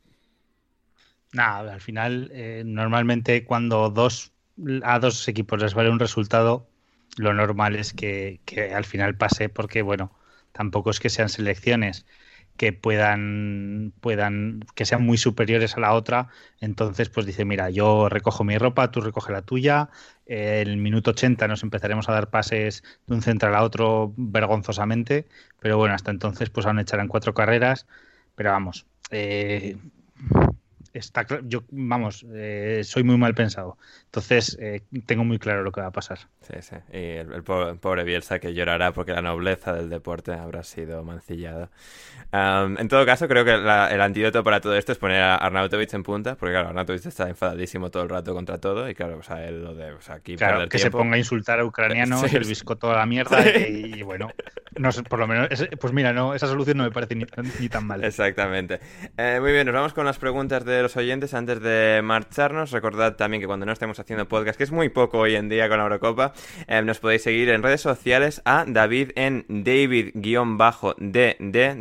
Nada, 1.33 1.73
al 1.73 1.81
final, 1.81 2.29
eh, 2.33 2.63
normalmente 2.65 3.45
cuando 3.45 3.89
dos, 3.89 4.33
a 4.83 4.99
dos 4.99 5.27
equipos 5.29 5.61
les 5.61 5.73
vale 5.73 5.89
un 5.89 5.99
resultado, 5.99 6.67
lo 7.17 7.33
normal 7.33 7.75
es 7.77 7.93
que, 7.93 8.41
que 8.45 8.73
al 8.73 8.83
final 8.85 9.15
pase 9.15 9.47
porque, 9.47 9.81
bueno, 9.81 10.11
tampoco 10.51 10.89
es 10.89 10.99
que 10.99 11.09
sean 11.09 11.29
selecciones 11.29 12.05
que 12.57 12.73
puedan, 12.73 13.93
puedan, 14.01 14.59
que 14.75 14.85
sean 14.85 15.03
muy 15.05 15.17
superiores 15.17 15.77
a 15.77 15.79
la 15.79 15.93
otra. 15.93 16.27
Entonces, 16.59 17.09
pues 17.09 17.25
dice, 17.25 17.45
mira, 17.45 17.69
yo 17.69 18.09
recojo 18.09 18.43
mi 18.43 18.57
ropa, 18.57 18.91
tú 18.91 18.99
recoge 19.01 19.31
la 19.31 19.41
tuya. 19.41 19.89
El 20.25 20.77
minuto 20.77 21.11
80 21.11 21.47
nos 21.47 21.63
empezaremos 21.63 22.09
a 22.09 22.13
dar 22.13 22.29
pases 22.29 22.83
de 23.07 23.15
un 23.15 23.21
central 23.21 23.55
a 23.55 23.63
otro 23.63 24.13
vergonzosamente. 24.17 25.27
Pero 25.59 25.77
bueno, 25.77 25.95
hasta 25.95 26.11
entonces, 26.11 26.49
pues 26.49 26.65
aún 26.65 26.79
echarán 26.79 27.07
cuatro 27.07 27.33
carreras. 27.33 27.87
Pero 28.35 28.51
vamos, 28.51 28.85
eh, 29.11 29.77
está 30.93 31.25
yo 31.43 31.63
vamos 31.71 32.25
eh, 32.33 32.81
soy 32.83 33.03
muy 33.03 33.17
mal 33.17 33.33
pensado. 33.33 33.77
Entonces 34.05 34.57
eh, 34.59 34.81
tengo 35.05 35.23
muy 35.23 35.39
claro 35.39 35.63
lo 35.63 35.71
que 35.71 35.81
va 35.81 35.87
a 35.87 35.91
pasar. 35.91 36.19
Sí 36.41 36.53
sí. 36.61 36.75
Y 36.91 37.17
el, 37.17 37.43
pobre, 37.43 38.03
Bielsa 38.03 38.39
que 38.39 38.53
llorará 38.53 38.91
porque 38.91 39.11
la 39.13 39.21
nobleza 39.21 39.73
del 39.73 39.89
deporte 39.89 40.33
habrá 40.33 40.63
sido 40.63 41.03
mancillada. 41.03 41.69
En 42.31 42.87
todo 42.87 43.05
caso 43.05 43.27
creo 43.27 43.43
que 43.43 43.53
el 43.53 44.01
antídoto 44.01 44.43
para 44.43 44.61
todo 44.61 44.75
esto 44.75 44.91
es 44.91 44.97
poner 44.97 45.21
a 45.21 45.35
Arnautovic 45.35 45.93
en 45.93 46.03
punta 46.03 46.35
porque 46.35 46.53
claro 46.53 46.69
Arnautovic 46.69 47.05
está 47.05 47.27
enfadadísimo 47.29 47.91
todo 47.91 48.03
el 48.03 48.09
rato 48.09 48.33
contra 48.33 48.57
todo 48.57 48.89
y 48.89 48.95
claro 48.95 49.17
o 49.17 49.23
sea 49.23 49.45
él 49.47 49.63
lo 49.63 49.75
de 49.75 49.91
o 49.91 50.01
sea, 50.01 50.15
aquí 50.15 50.35
claro, 50.35 50.67
que 50.69 50.79
se 50.79 50.91
ponga 50.91 51.15
a 51.15 51.17
insultar 51.17 51.59
a 51.59 51.65
ucranianos 51.65 52.23
el 52.33 52.45
biscoto 52.45 52.91
a 52.91 52.97
la 52.97 53.05
mierda 53.05 53.43
y, 53.49 54.01
bueno 54.03 54.31
no 54.77 54.89
por 55.09 55.19
lo 55.19 55.27
menos 55.27 55.49
pues 55.79 55.93
mira 55.93 56.13
no 56.13 56.33
esa 56.33 56.47
solución 56.47 56.77
no 56.77 56.83
me 56.83 56.91
parece 56.91 57.15
ni, 57.15 57.25
tan 57.69 57.85
mal 57.85 58.03
exactamente. 58.03 58.79
Eh, 59.17 59.39
muy 59.41 59.51
bien 59.51 59.65
nos 59.65 59.75
vamos 59.75 59.93
con 59.93 60.05
las 60.05 60.17
preguntas 60.17 60.65
de 60.65 60.80
los 60.81 60.97
oyentes 60.97 61.33
antes 61.33 61.61
de 61.61 62.01
marcharnos. 62.03 62.71
Recordad 62.71 63.15
también 63.15 63.41
que 63.41 63.47
cuando 63.47 63.65
no 63.65 63.71
estemos 63.71 63.99
haciendo 63.99 64.27
podcast, 64.27 64.57
que 64.57 64.63
es 64.63 64.71
muy 64.71 64.89
poco 64.89 65.19
hoy 65.19 65.35
en 65.35 65.49
día 65.49 65.69
con 65.69 65.77
la 65.77 65.83
Eurocopa, 65.83 66.33
eh, 66.67 66.81
nos 66.81 66.99
podéis 66.99 67.23
seguir 67.23 67.49
en 67.49 67.63
redes 67.63 67.81
sociales 67.81 68.41
a 68.45 68.65
David 68.67 69.11
en 69.15 69.45
David-DD, 69.47 70.15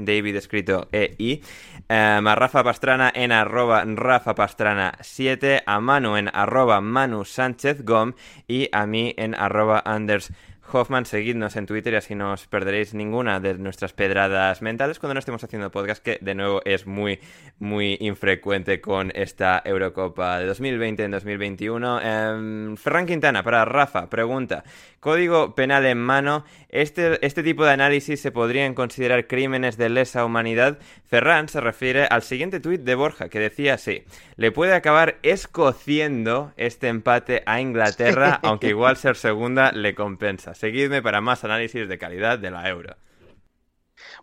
David 0.05 0.37
escrito 0.37 0.89
EI, 0.93 1.43
eh, 1.89 2.21
a 2.25 2.35
Rafa 2.35 2.63
Pastrana 2.63 3.13
en 3.15 3.33
arroba 3.33 3.85
Rafa 3.85 4.35
Pastrana 4.35 4.95
7, 5.01 5.63
a 5.67 5.81
Manu 5.81 6.17
en 6.17 6.31
arroba 6.33 6.81
Manu 6.81 7.25
Sánchez 7.25 7.85
Gom 7.85 8.13
y 8.47 8.69
a 8.73 8.87
mí 8.87 9.15
en 9.17 9.35
arroba 9.35 9.83
Anders 9.85 10.33
Hoffman, 10.73 11.07
seguidnos 11.07 11.57
en 11.57 11.67
Twitter 11.67 11.93
y 11.93 11.97
así 11.97 12.15
no 12.15 12.33
os 12.33 12.47
perderéis 12.47 12.95
ninguna 12.95 13.41
de 13.41 13.55
nuestras 13.55 13.93
pedradas 13.93 14.63
mentales 14.63 14.99
cuando 14.99 15.15
no 15.15 15.21
estemos 15.21 15.43
haciendo 15.43 15.71
podcast, 15.71 16.03
que 16.03 16.19
de 16.21 16.35
nuevo 16.35 16.63
es 16.65 16.87
muy, 16.87 17.21
muy 17.59 17.97
infrecuente 18.01 18.81
con 18.81 19.11
esta 19.15 19.63
Eurocopa 19.65 20.39
de 20.39 20.47
2020 20.47 21.05
en 21.05 21.11
2021. 21.11 22.01
Eh, 22.03 22.75
Ferran 22.77 23.07
Quintana, 23.07 23.43
para 23.43 23.65
Rafa, 23.65 24.09
pregunta, 24.09 24.65
código 25.01 25.55
penal 25.55 25.87
en 25.87 25.99
mano, 25.99 26.45
¿este, 26.69 27.25
¿este 27.27 27.43
tipo 27.43 27.65
de 27.65 27.73
análisis 27.73 28.21
se 28.21 28.31
podrían 28.31 28.75
considerar 28.75 29.27
crímenes 29.27 29.77
de 29.77 29.89
lesa 29.89 30.25
humanidad? 30.25 30.79
Ferran 31.07 31.49
se 31.49 31.61
refiere 31.61 32.05
al 32.05 32.23
siguiente 32.23 32.61
tuit 32.61 32.83
de 32.83 32.95
Borja, 32.95 33.29
que 33.29 33.41
decía 33.41 33.75
así, 33.75 34.05
le 34.37 34.53
puede 34.53 34.75
acabar 34.75 35.19
escociendo 35.23 36.53
este 36.57 36.89
empate 36.89 37.43
a 37.47 37.61
Inglaterra, 37.61 38.39
aunque 38.43 38.69
igual 38.69 38.97
ser 38.97 39.17
segunda 39.17 39.73
le 39.73 39.95
compensa. 39.95 40.55
Seguidme 40.61 41.01
para 41.01 41.23
más 41.23 41.43
análisis 41.43 41.89
de 41.89 41.97
calidad 41.97 42.39
de 42.39 42.51
la 42.51 42.69
euro. 42.69 42.95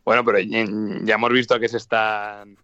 Bueno, 0.05 0.23
pero 0.23 0.37
ya 0.37 1.15
hemos 1.15 1.31
visto 1.31 1.59
que 1.59 1.67
se 1.67 1.77
están 1.77 2.57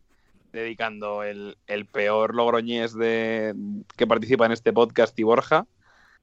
dedicando 0.51 1.24
el, 1.24 1.57
peor 1.91 2.36
logroñés 2.36 2.93
de, 2.93 3.55
que 3.97 4.05
participa 4.05 4.45
en 4.45 4.51
este 4.51 4.74
podcast 4.74 5.17
y 5.17 5.24
Borja 5.24 5.65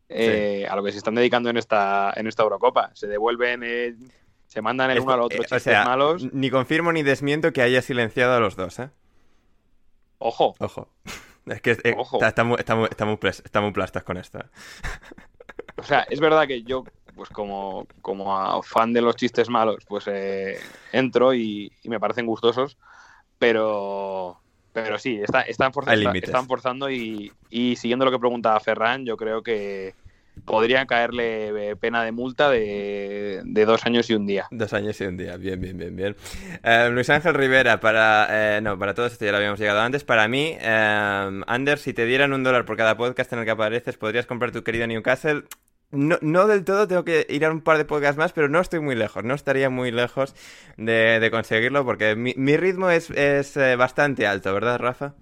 eh, 0.08 0.64
a 0.70 0.76
lo 0.76 0.84
que 0.84 0.92
se 0.92 0.98
están 0.98 1.16
dedicando 1.16 1.50
en 1.50 1.56
esta, 1.56 2.12
en 2.14 2.28
esta 2.28 2.44
Eurocopa. 2.44 2.92
Se 2.94 3.08
devuelven, 3.08 3.64
eh, 3.64 3.96
se 4.46 4.62
mandan 4.62 4.92
el 4.92 5.00
uno 5.00 5.14
al 5.14 5.22
otro 5.22 5.42
eh, 5.42 5.46
chistes 5.46 5.84
malos. 5.84 6.32
Ni 6.32 6.50
confirmo 6.50 6.92
ni 6.92 7.02
desmiento 7.02 7.52
que 7.52 7.62
haya 7.62 7.82
silenciado 7.82 8.34
a 8.34 8.38
los 8.38 8.54
dos, 8.54 8.78
¿eh? 8.78 8.90
Ojo. 10.18 10.54
Ojo. 10.60 10.88
Es 11.46 11.62
que 11.62 11.72
Está, 11.72 12.44
muy, 12.44 12.58
está, 12.60 13.60
muy, 13.60 13.72
plastas 13.72 14.04
con 14.04 14.18
esto. 14.18 14.38
O 15.76 15.82
sea, 15.82 16.06
es 16.10 16.20
verdad 16.20 16.46
que 16.46 16.62
yo 16.62 16.84
pues 17.20 17.28
como, 17.28 17.86
como 18.00 18.62
fan 18.62 18.94
de 18.94 19.02
los 19.02 19.14
chistes 19.14 19.50
malos, 19.50 19.84
pues 19.86 20.04
eh, 20.06 20.56
entro 20.90 21.34
y, 21.34 21.70
me 21.84 22.00
parecen 22.00 22.24
gustosos, 22.24 22.78
pero, 23.38 24.40
pero 24.72 24.98
sí, 24.98 25.20
están, 25.22 25.70
forzando, 25.70 26.12
están 26.14 26.46
forzando 26.46 26.90
y, 26.90 27.30
y, 27.50 27.76
siguiendo 27.76 28.06
lo 28.06 28.10
que 28.10 28.18
preguntaba 28.18 28.58
Ferran, 28.58 29.04
yo 29.04 29.18
creo 29.18 29.42
que 29.42 29.92
podría 30.46 30.86
caerle 30.86 31.72
eh, 31.72 31.76
pena 31.76 32.02
de 32.04 32.12
multa 32.12 32.48
de, 32.48 33.42
dos 33.44 33.84
años 33.84 34.08
y 34.08 34.14
un 34.14 34.26
día. 34.26 34.46
Dos 34.50 34.72
años 34.72 34.98
y 35.02 35.04
un 35.04 35.18
día, 35.18 35.36
bien, 35.36 35.60
bien, 35.60 35.76
bien, 35.76 35.94
bien. 35.94 36.16
Eh, 36.62 36.88
Luis 36.90 37.10
Ángel 37.10 37.34
Rivera, 37.34 37.80
para... 37.80 38.62
no, 38.62 38.78
para 38.78 38.94
todos 38.94 39.12
esto 39.12 39.26
ya 39.26 39.32
lo 39.32 39.36
habíamos 39.36 39.60
llegado 39.60 39.80
antes. 39.80 40.04
Para 40.04 40.26
mí, 40.26 40.56
Anders, 40.58 41.82
si 41.82 41.92
te 41.92 42.06
dieran 42.06 42.32
un 42.32 42.42
dólar 42.44 42.64
por 42.64 42.78
cada 42.78 42.96
podcast 42.96 43.30
en 43.34 43.40
el 43.40 43.44
que 43.44 43.50
apareces, 43.50 43.98
¿podrías 43.98 44.24
comprar 44.24 44.52
tu 44.52 44.64
querido 44.64 44.86
Newcastle? 44.86 45.44
No, 45.92 46.18
no, 46.20 46.46
del 46.46 46.64
todo, 46.64 46.86
tengo 46.86 47.04
que 47.04 47.26
ir 47.28 47.44
a 47.44 47.50
un 47.50 47.62
par 47.62 47.76
de 47.76 47.84
podcasts 47.84 48.16
más, 48.16 48.32
pero 48.32 48.48
no 48.48 48.60
estoy 48.60 48.78
muy 48.78 48.94
lejos, 48.94 49.24
no 49.24 49.34
estaría 49.34 49.70
muy 49.70 49.90
lejos 49.90 50.36
de, 50.76 51.28
conseguirlo 51.32 51.84
porque 51.84 52.14
mi, 52.14 52.56
ritmo 52.56 52.90
es, 52.90 53.10
es 53.10 53.56
eh, 53.56 53.74
bastante 53.74 54.26
alto, 54.26 54.54
¿verdad, 54.54 54.78
Rafa? 54.78 55.14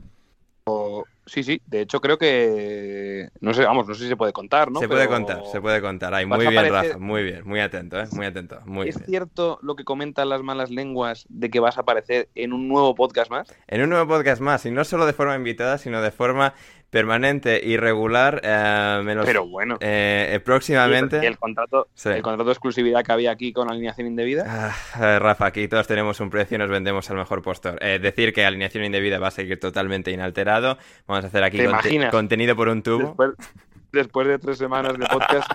Sí, 1.29 1.43
sí, 1.43 1.61
de 1.67 1.83
hecho 1.83 2.01
creo 2.01 2.17
que 2.17 3.29
no 3.41 3.53
sé, 3.53 3.63
vamos, 3.63 3.87
no 3.87 3.95
sé 3.95 4.05
si 4.05 4.09
se 4.09 4.17
puede 4.17 4.33
contar, 4.33 4.71
¿no? 4.71 4.81
Se 4.81 4.89
puede 4.89 5.07
contar, 5.09 5.43
se 5.53 5.61
puede 5.61 5.81
contar. 5.83 6.15
Ay, 6.15 6.25
muy 6.25 6.47
bien, 6.47 6.73
Rafa, 6.73 6.99
muy 6.99 7.23
bien, 7.23 7.47
muy 7.47 7.61
atento, 7.61 8.01
¿eh? 8.01 8.07
Muy 8.13 8.25
atento, 8.25 8.61
muy 8.65 8.89
¿Es 8.89 8.97
cierto 9.05 9.59
lo 9.61 9.77
que 9.77 9.85
comentan 9.85 10.31
las 10.31 10.43
malas 10.43 10.71
lenguas 10.71 11.27
de 11.29 11.51
que 11.51 11.61
vas 11.61 11.77
a 11.77 11.83
aparecer 11.83 12.31
en 12.35 12.55
un 12.55 12.67
nuevo 12.67 12.95
podcast 12.95 13.31
más? 13.31 13.55
En 13.67 13.83
un 13.83 13.91
nuevo 13.91 14.09
podcast 14.09 14.41
más, 14.41 14.65
y 14.65 14.71
no 14.71 14.85
solo 14.85 15.05
de 15.05 15.13
forma 15.13 15.37
invitada, 15.37 15.77
sino 15.77 16.01
de 16.01 16.11
forma 16.11 16.55
permanente 16.91 17.61
y 17.63 17.77
regular. 17.77 18.41
Eh, 18.43 19.01
menos, 19.05 19.27
Pero 19.27 19.47
bueno. 19.47 19.77
Eh, 19.81 20.31
eh, 20.33 20.41
próximamente. 20.41 21.27
el, 21.27 21.39
contrato, 21.39 21.89
el 22.05 22.23
contrato 22.23 22.45
de 22.45 22.53
exclusividad 22.53 23.03
que 23.05 23.13
había 23.13 23.31
aquí 23.31 23.53
con 23.53 23.71
alineación 23.71 24.07
indebida. 24.07 24.45
Ah, 24.47 25.19
Rafa, 25.19 25.47
aquí 25.47 25.69
todos 25.69 25.87
tenemos 25.87 26.21
un 26.21 26.31
precio 26.31 26.57
y 26.57 26.59
nos 26.59 26.71
vendemos 26.71 27.09
al 27.11 27.17
mejor 27.17 27.43
postor. 27.43 27.79
decir 27.81 28.33
que 28.33 28.45
alineación 28.45 28.85
indebida 28.85 29.19
va 29.19 29.29
a 29.29 29.33
seguir 29.33 29.61
totalmente 29.61 30.11
inalterado. 30.11 30.79
Vamos 31.07 31.25
a 31.25 31.29
hacer 31.29 31.45
aquí 31.45 31.61
contenido 32.11 32.57
por 32.57 32.69
un 32.69 32.83
tubo. 32.83 33.17
Después, 33.91 34.29
de 34.29 34.39
tres 34.39 34.59
semanas 34.59 34.99
de 34.99 35.07
podcast, 35.07 35.51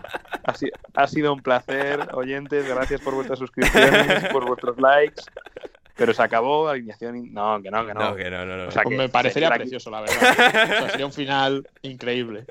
ha, 0.96 1.08
sido 1.08 1.34
un 1.34 1.42
placer, 1.42 2.10
oyentes. 2.14 2.68
Gracias 2.68 3.00
por 3.02 3.14
vuestras 3.14 3.38
suscripciones, 3.38 4.26
por 4.32 4.46
vuestros 4.48 4.78
likes. 4.80 5.22
Pero 5.96 6.14
se 6.14 6.24
acabó 6.24 6.68
alineación. 6.68 7.32
No, 7.34 7.62
que 7.62 7.70
no, 7.70 7.86
que 7.86 7.94
no. 7.94 8.10
no, 8.10 8.16
que 8.16 8.30
no, 8.30 8.46
no, 8.46 8.70
pues 8.70 8.86
me 8.90 9.10
parecería 9.10 9.50
precioso, 9.52 9.92
la 9.92 10.02
verdad. 10.02 10.90
sería 10.90 11.06
un 11.06 11.14
final 11.14 11.70
increíble. 11.84 12.46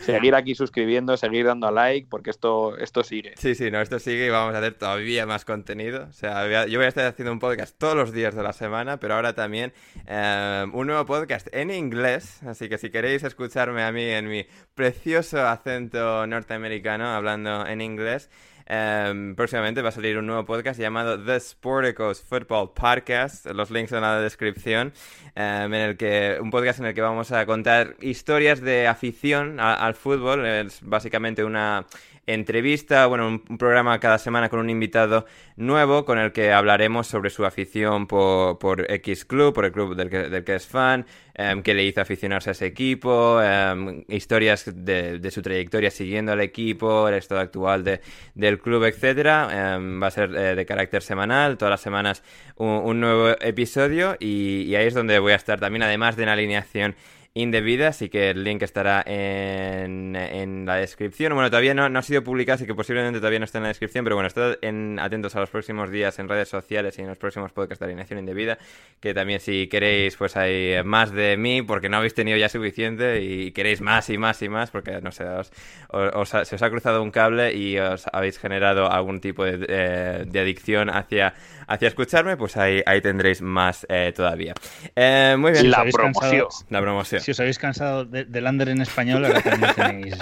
Seguir 0.00 0.34
aquí 0.34 0.54
suscribiendo, 0.54 1.16
seguir 1.16 1.46
dando 1.46 1.66
a 1.66 1.70
like, 1.70 2.06
porque 2.10 2.30
esto, 2.30 2.76
esto 2.78 3.02
sigue. 3.02 3.32
Sí, 3.36 3.54
sí, 3.54 3.70
no, 3.70 3.80
esto 3.80 3.98
sigue 3.98 4.26
y 4.26 4.30
vamos 4.30 4.54
a 4.54 4.58
hacer 4.58 4.74
todavía 4.74 5.24
más 5.26 5.44
contenido. 5.44 6.06
O 6.08 6.12
sea, 6.12 6.66
yo 6.66 6.78
voy 6.78 6.86
a 6.86 6.88
estar 6.88 7.06
haciendo 7.06 7.32
un 7.32 7.38
podcast 7.38 7.76
todos 7.78 7.96
los 7.96 8.12
días 8.12 8.34
de 8.34 8.42
la 8.42 8.52
semana, 8.52 8.98
pero 8.98 9.14
ahora 9.14 9.34
también 9.34 9.72
eh, 10.06 10.66
un 10.72 10.86
nuevo 10.86 11.06
podcast 11.06 11.48
en 11.52 11.70
inglés. 11.70 12.42
Así 12.42 12.68
que 12.68 12.76
si 12.78 12.90
queréis 12.90 13.22
escucharme 13.22 13.82
a 13.82 13.92
mí 13.92 14.04
en 14.04 14.28
mi 14.28 14.46
precioso 14.74 15.46
acento 15.46 16.26
norteamericano 16.26 17.06
hablando 17.06 17.66
en 17.66 17.80
inglés. 17.80 18.30
Em, 18.68 19.36
próximamente 19.36 19.80
va 19.80 19.90
a 19.90 19.92
salir 19.92 20.18
un 20.18 20.26
nuevo 20.26 20.44
podcast 20.44 20.80
llamado 20.80 21.22
The 21.24 21.38
Sporticos 21.38 22.20
Football 22.20 22.72
Podcast. 22.74 23.46
Los 23.46 23.70
links 23.70 23.92
en 23.92 24.00
la 24.00 24.20
descripción. 24.20 24.92
Em, 25.36 25.72
en 25.72 25.74
el 25.74 25.96
que, 25.96 26.38
un 26.40 26.50
podcast 26.50 26.80
en 26.80 26.86
el 26.86 26.94
que 26.94 27.00
vamos 27.00 27.30
a 27.30 27.46
contar 27.46 27.94
historias 28.00 28.60
de 28.60 28.88
afición 28.88 29.60
al 29.60 29.94
fútbol. 29.94 30.44
Es 30.44 30.80
básicamente 30.82 31.44
una 31.44 31.86
entrevista, 32.26 33.06
bueno, 33.06 33.28
un, 33.28 33.40
programa 33.58 33.98
cada 34.00 34.18
semana 34.18 34.48
con 34.48 34.58
un 34.58 34.68
invitado 34.68 35.26
nuevo 35.56 36.04
con 36.04 36.18
el 36.18 36.32
que 36.32 36.52
hablaremos 36.52 37.06
sobre 37.06 37.30
su 37.30 37.44
afición 37.44 38.06
por, 38.06 38.58
por 38.58 38.90
X 38.90 39.24
Club, 39.24 39.54
por 39.54 39.64
el 39.64 39.72
club 39.72 39.94
del 39.94 40.10
que, 40.10 40.28
del 40.28 40.42
que 40.44 40.56
es 40.56 40.66
fan, 40.66 41.06
eh, 41.34 41.54
qué 41.62 41.72
le 41.72 41.84
hizo 41.84 42.00
aficionarse 42.00 42.50
a 42.50 42.52
ese 42.52 42.66
equipo, 42.66 43.40
em, 43.40 44.04
historias 44.08 44.64
de, 44.74 45.18
de, 45.20 45.30
su 45.30 45.40
trayectoria 45.40 45.90
siguiendo 45.90 46.32
al 46.32 46.40
equipo, 46.40 47.08
el 47.08 47.14
estado 47.14 47.40
actual 47.40 47.84
de, 47.84 48.00
del 48.34 48.58
club, 48.58 48.84
etcétera. 48.84 49.76
Em, 49.76 50.02
va 50.02 50.08
a 50.08 50.10
ser 50.10 50.34
eh, 50.34 50.54
de 50.56 50.66
carácter 50.66 51.02
semanal, 51.02 51.56
todas 51.56 51.70
las 51.70 51.80
semanas 51.80 52.22
un, 52.56 53.00
nuevo 53.00 53.30
episodio 53.40 54.16
y, 54.18 54.62
y 54.62 54.74
ahí 54.74 54.86
es 54.86 54.94
donde 54.94 55.18
voy 55.18 55.32
a 55.32 55.36
estar 55.36 55.60
también, 55.60 55.82
además 55.82 56.16
de 56.16 56.24
en 56.24 56.28
alineación 56.30 56.96
indebida, 57.36 57.88
así 57.88 58.08
que 58.08 58.30
el 58.30 58.44
link 58.44 58.62
estará 58.62 59.04
en, 59.06 60.16
en 60.16 60.64
la 60.64 60.76
descripción. 60.76 61.34
Bueno, 61.34 61.50
todavía 61.50 61.74
no, 61.74 61.86
no, 61.90 61.98
ha 61.98 62.02
sido 62.02 62.24
publicado, 62.24 62.54
así 62.54 62.64
que 62.66 62.74
posiblemente 62.74 63.18
todavía 63.18 63.38
no 63.38 63.44
está 63.44 63.58
en 63.58 63.64
la 63.64 63.68
descripción, 63.68 64.04
pero 64.04 64.16
bueno, 64.16 64.26
estad 64.26 64.56
en, 64.62 64.98
atentos 64.98 65.36
a 65.36 65.40
los 65.40 65.50
próximos 65.50 65.90
días 65.90 66.18
en 66.18 66.30
redes 66.30 66.48
sociales 66.48 66.98
y 66.98 67.02
en 67.02 67.08
los 67.08 67.18
próximos 67.18 67.52
podcasts 67.52 67.80
de 67.80 67.84
alineación 67.84 68.20
indebida, 68.20 68.56
que 69.00 69.12
también 69.12 69.40
si 69.40 69.68
queréis, 69.68 70.16
pues 70.16 70.34
hay 70.34 70.82
más 70.82 71.12
de 71.12 71.36
mí, 71.36 71.60
porque 71.60 71.90
no 71.90 71.98
habéis 71.98 72.14
tenido 72.14 72.38
ya 72.38 72.48
suficiente 72.48 73.20
y 73.20 73.52
queréis 73.52 73.82
más 73.82 74.08
y 74.08 74.16
más 74.16 74.40
y 74.40 74.48
más, 74.48 74.70
porque 74.70 75.02
no 75.02 75.12
sé, 75.12 75.24
os, 75.90 76.28
se 76.28 76.54
os 76.54 76.62
ha 76.62 76.70
cruzado 76.70 77.02
un 77.02 77.10
cable 77.10 77.52
y 77.54 77.78
os 77.78 78.06
habéis 78.14 78.38
generado 78.38 78.90
algún 78.90 79.20
tipo 79.20 79.44
de, 79.44 79.66
eh, 79.68 80.24
de 80.26 80.40
adicción 80.40 80.88
hacia, 80.88 81.34
hacia 81.66 81.88
escucharme, 81.88 82.38
pues 82.38 82.56
ahí, 82.56 82.80
ahí 82.86 83.02
tendréis 83.02 83.42
más 83.42 83.86
eh, 83.90 84.14
todavía. 84.16 84.54
Eh, 84.94 85.36
muy 85.38 85.52
bien. 85.52 85.70
La 85.70 85.84
promoción. 85.84 86.46
La 86.70 86.80
promoción 86.80 87.25
si 87.26 87.32
os 87.32 87.40
habéis 87.40 87.58
cansado 87.58 88.04
del 88.04 88.46
under 88.46 88.68
en 88.68 88.80
español, 88.80 89.24
ahora 89.24 89.42
también 89.42 89.74
tenéis, 89.74 90.16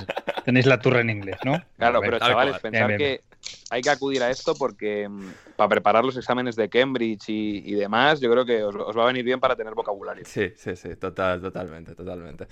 tenéis 0.46 0.64
la 0.64 0.78
turra 0.78 1.02
en 1.02 1.10
inglés, 1.10 1.36
¿no? 1.44 1.62
Claro, 1.76 2.00
pero 2.00 2.18
chavales, 2.18 2.58
pensar 2.60 2.96
que 2.96 3.20
hay 3.70 3.82
que 3.82 3.90
acudir 3.90 4.22
a 4.22 4.30
esto 4.30 4.54
porque 4.54 5.08
mm, 5.08 5.30
para 5.56 5.68
preparar 5.68 6.04
los 6.04 6.16
exámenes 6.16 6.56
de 6.56 6.68
Cambridge 6.68 7.28
y, 7.28 7.62
y 7.64 7.74
demás, 7.74 8.20
yo 8.20 8.30
creo 8.30 8.44
que 8.44 8.62
os, 8.62 8.74
os 8.74 8.96
va 8.96 9.04
a 9.04 9.06
venir 9.06 9.24
bien 9.24 9.40
para 9.40 9.56
tener 9.56 9.74
vocabulario. 9.74 10.24
Sí, 10.26 10.52
sí, 10.56 10.76
sí, 10.76 10.96
total, 10.96 11.40
totalmente, 11.40 11.94
totalmente. 11.94 12.46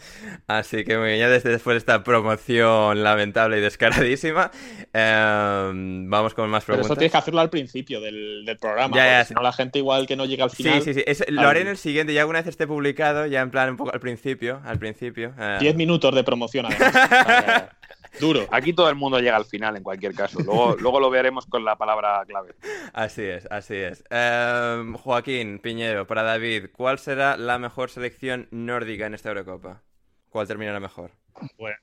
Así 0.47 0.85
que 0.85 0.97
muy 0.98 1.09
bien, 1.09 1.19
ya 1.20 1.28
desde 1.28 1.51
después 1.51 1.74
de 1.74 1.78
esta 1.78 2.02
promoción 2.05 3.02
lamentable 3.02 3.59
y 3.59 3.60
descaradísima, 3.60 4.51
eh, 4.93 5.70
vamos 6.06 6.35
con 6.35 6.48
más 6.51 6.64
Pero 6.64 6.77
preguntas. 6.77 6.86
eso 6.86 6.97
tienes 6.98 7.12
que 7.12 7.19
hacerlo 7.19 7.40
al 7.40 7.51
principio 7.51 8.01
del, 8.01 8.44
del 8.44 8.56
programa, 8.59 8.97
Ya, 8.97 9.05
ya, 9.06 9.24
sí. 9.24 9.28
si 9.28 9.35
no 9.35 9.43
la 9.43 9.52
gente 9.52 9.78
igual 9.78 10.06
que 10.06 10.16
no 10.16 10.24
llega 10.27 10.44
al 10.44 10.51
Sí, 10.51 10.62
final. 10.62 10.82
sí, 10.82 10.94
sí. 10.94 11.02
es- 11.06 11.24
lo 11.28 11.43
haré 11.43 11.60
en 11.62 11.69
el 11.69 11.77
siguiente, 11.77 12.12
ya 12.14 12.20
alguna 12.23 12.40
vez 12.40 12.48
esté 12.48 12.66
publicado, 12.66 13.27
ya 13.27 13.40
en 13.40 13.51
plan 13.51 13.70
un 13.70 13.77
poco 13.77 13.93
al 13.93 14.01
principio, 14.01 14.60
al 14.64 14.78
principio. 14.78 15.32
eh. 15.39 15.59
10 15.60 15.77
minutos 15.77 16.14
de 16.14 16.24
promoción 16.24 16.66
además. 16.66 16.93
Duro. 18.20 18.47
Aquí 18.52 18.72
todo 18.72 18.89
el 18.89 18.97
mundo 18.97 19.18
llega 19.18 19.36
al 19.36 19.44
final, 19.44 19.76
en 19.76 19.82
cualquier 19.82 20.14
caso. 20.14 20.40
Luego, 20.40 20.76
luego 20.80 21.01
lo 21.01 21.10
veremos 21.10 21.47
con 21.47 21.64
la 21.64 21.76
palabra 21.76 22.24
clave. 22.26 22.55
Así 22.93 23.22
es, 23.22 23.47
así 23.51 23.76
es. 23.76 24.05
Eh, 24.10 24.93
Joaquín 25.02 25.59
Piñero, 25.59 26.06
para 26.06 26.22
David, 26.22 26.66
¿cuál 26.72 26.98
será 26.98 27.36
la 27.36 27.59
mejor 27.59 27.90
selección 27.90 28.48
nórdica 28.51 29.06
en 29.06 29.14
esta 29.14 29.30
Eurocopa? 29.30 29.82
¿Cuál 30.28 30.47
terminará 30.48 30.80
mejor? 30.80 31.10
Bueno, 31.59 31.76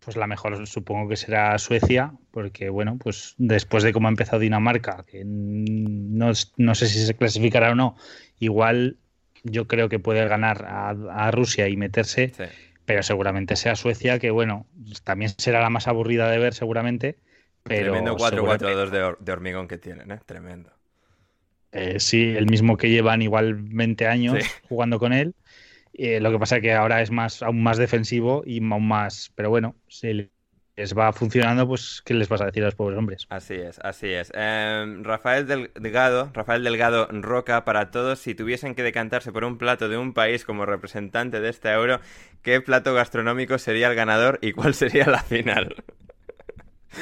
pues 0.00 0.16
la 0.16 0.26
mejor 0.26 0.66
supongo 0.66 1.08
que 1.08 1.16
será 1.16 1.58
Suecia, 1.58 2.12
porque 2.30 2.68
bueno, 2.68 2.96
pues 2.98 3.34
después 3.38 3.82
de 3.82 3.92
cómo 3.92 4.08
ha 4.08 4.10
empezado 4.10 4.38
Dinamarca, 4.38 5.04
que 5.06 5.22
no, 5.24 6.32
no 6.56 6.74
sé 6.74 6.86
si 6.86 7.04
se 7.04 7.14
clasificará 7.14 7.72
o 7.72 7.74
no, 7.74 7.96
igual 8.38 8.98
yo 9.42 9.66
creo 9.66 9.88
que 9.88 9.98
puede 9.98 10.26
ganar 10.28 10.64
a, 10.64 10.90
a 10.90 11.30
Rusia 11.30 11.68
y 11.68 11.76
meterse, 11.76 12.32
Sí. 12.36 12.44
Pero 12.86 13.02
seguramente 13.02 13.56
sea 13.56 13.76
Suecia, 13.76 14.18
que 14.18 14.30
bueno, 14.30 14.66
también 15.04 15.32
será 15.36 15.60
la 15.60 15.68
más 15.70 15.86
aburrida 15.88 16.30
de 16.30 16.38
ver 16.38 16.54
seguramente. 16.54 17.18
Pero 17.64 17.92
Tremendo 17.92 18.16
seguramente- 18.18 18.64
4-4-2 18.64 18.90
de, 18.90 19.14
de 19.18 19.32
hormigón 19.32 19.68
que 19.68 19.76
tienen, 19.76 20.10
¿eh? 20.12 20.20
Tremendo. 20.24 20.70
Eh, 21.72 21.98
sí, 22.00 22.34
el 22.36 22.46
mismo 22.46 22.76
que 22.76 22.88
llevan 22.88 23.20
igual 23.22 23.54
20 23.54 24.06
años 24.06 24.42
Sí. 24.42 24.50
jugando 24.68 24.98
con 24.98 25.12
él. 25.12 25.34
Eh, 25.92 26.20
lo 26.20 26.30
que 26.30 26.38
pasa 26.38 26.56
es 26.56 26.62
que 26.62 26.72
ahora 26.72 27.02
es 27.02 27.10
más, 27.10 27.42
aún 27.42 27.62
más 27.62 27.76
defensivo 27.76 28.42
y 28.46 28.58
aún 28.62 28.86
más. 28.86 29.32
Pero 29.34 29.50
bueno, 29.50 29.74
si 29.88 30.30
les 30.76 30.94
va 30.96 31.12
funcionando, 31.12 31.66
pues 31.68 32.02
¿qué 32.04 32.14
les 32.14 32.28
vas 32.28 32.40
a 32.40 32.46
decir 32.46 32.62
a 32.62 32.66
los 32.66 32.74
pobres 32.74 32.98
hombres? 32.98 33.28
Así 33.28 33.54
es, 33.54 33.80
así 33.80 34.06
es. 34.08 34.30
Eh, 34.34 34.98
Rafael 35.02 35.46
Del- 35.48 35.72
Delgado, 35.74 36.30
Rafael 36.32 36.62
Delgado 36.62 37.08
Roca, 37.10 37.64
para 37.64 37.90
todos, 37.90 38.20
si 38.20 38.36
tuviesen 38.36 38.76
que 38.76 38.84
decantarse 38.84 39.32
por 39.32 39.44
un 39.44 39.58
plato 39.58 39.88
de 39.88 39.96
un 39.98 40.14
país 40.14 40.44
como 40.44 40.64
representante 40.64 41.40
de 41.40 41.48
este 41.48 41.70
euro, 41.72 42.00
¿qué 42.42 42.60
plato 42.60 42.94
gastronómico 42.94 43.58
sería 43.58 43.88
el 43.88 43.96
ganador 43.96 44.38
y 44.42 44.52
cuál 44.52 44.74
sería 44.74 45.06
la 45.06 45.22
final? 45.24 45.74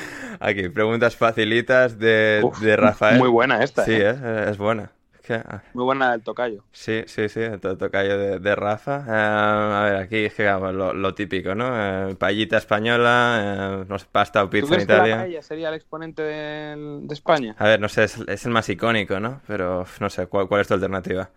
Aquí, 0.41 0.69
preguntas 0.69 1.17
facilitas 1.17 1.99
de, 1.99 2.49
Uf, 2.49 2.59
de 2.59 2.77
Rafael. 2.77 3.17
Muy 3.17 3.29
buena 3.29 3.63
esta, 3.65 3.85
Sí, 3.85 3.93
¿eh? 3.93 4.05
eh, 4.11 4.47
es 4.51 4.59
buena. 4.59 4.93
Que- 5.27 5.35
ah, 5.35 5.63
Muy 5.73 5.85
buena 5.85 6.15
el 6.15 6.23
tocayo. 6.23 6.63
Sí, 6.73 7.03
sí, 7.07 7.29
sí, 7.29 7.41
el 7.41 7.61
to- 7.61 7.79
tocayo 7.79 8.19
de, 8.19 8.39
de 8.41 8.55
Rafa. 8.57 9.05
Eh, 9.07 9.11
a 9.11 9.83
ver, 9.85 9.97
aquí 9.97 10.17
es 10.27 10.35
que 10.35 10.45
lo, 10.45 10.93
lo 10.93 11.15
típico, 11.15 11.55
¿no? 11.55 12.11
Eh, 12.11 12.15
paellita 12.17 12.59
española, 12.59 13.81
eh, 13.83 13.85
no 13.89 13.99
sé, 13.99 14.07
pasta 14.11 14.43
o 14.43 14.47
¿Tú 14.47 14.51
pizza 14.51 14.67
en 14.67 14.71
crees 14.73 14.87
que 14.87 14.93
la 14.93 14.99
Italia. 14.99 15.17
paella 15.19 15.43
sería 15.43 15.69
el 15.71 15.75
exponente 15.77 16.23
de 16.23 17.07
España? 17.11 17.55
A 17.59 17.65
ver, 17.65 17.81
no 17.81 17.89
sé, 17.89 18.05
es, 18.05 18.19
es 18.27 18.45
el 18.45 18.53
más 18.53 18.69
icónico, 18.69 19.19
¿no? 19.21 19.41
Pero 19.47 19.87
no 20.01 20.11
sé, 20.11 20.27
¿cuál, 20.27 20.47
cuál 20.49 20.61
es 20.61 20.69
tu 20.69 20.75
alternativa? 20.75 21.31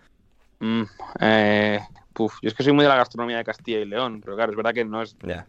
Mm, 0.59 0.84
eh, 1.22 1.80
puf, 2.14 2.34
yo 2.41 2.47
es 2.49 2.53
que 2.55 2.64
soy 2.64 2.73
muy 2.73 2.84
de 2.84 2.89
la 2.89 2.95
gastronomía 2.95 3.38
de 3.38 3.43
Castilla 3.43 3.80
y 3.80 3.85
León, 3.85 4.22
pero 4.22 4.35
claro, 4.35 4.51
es 4.51 4.57
verdad 4.57 4.73
que 4.73 4.85
no 4.85 5.01
es... 5.01 5.15
Ya. 5.23 5.47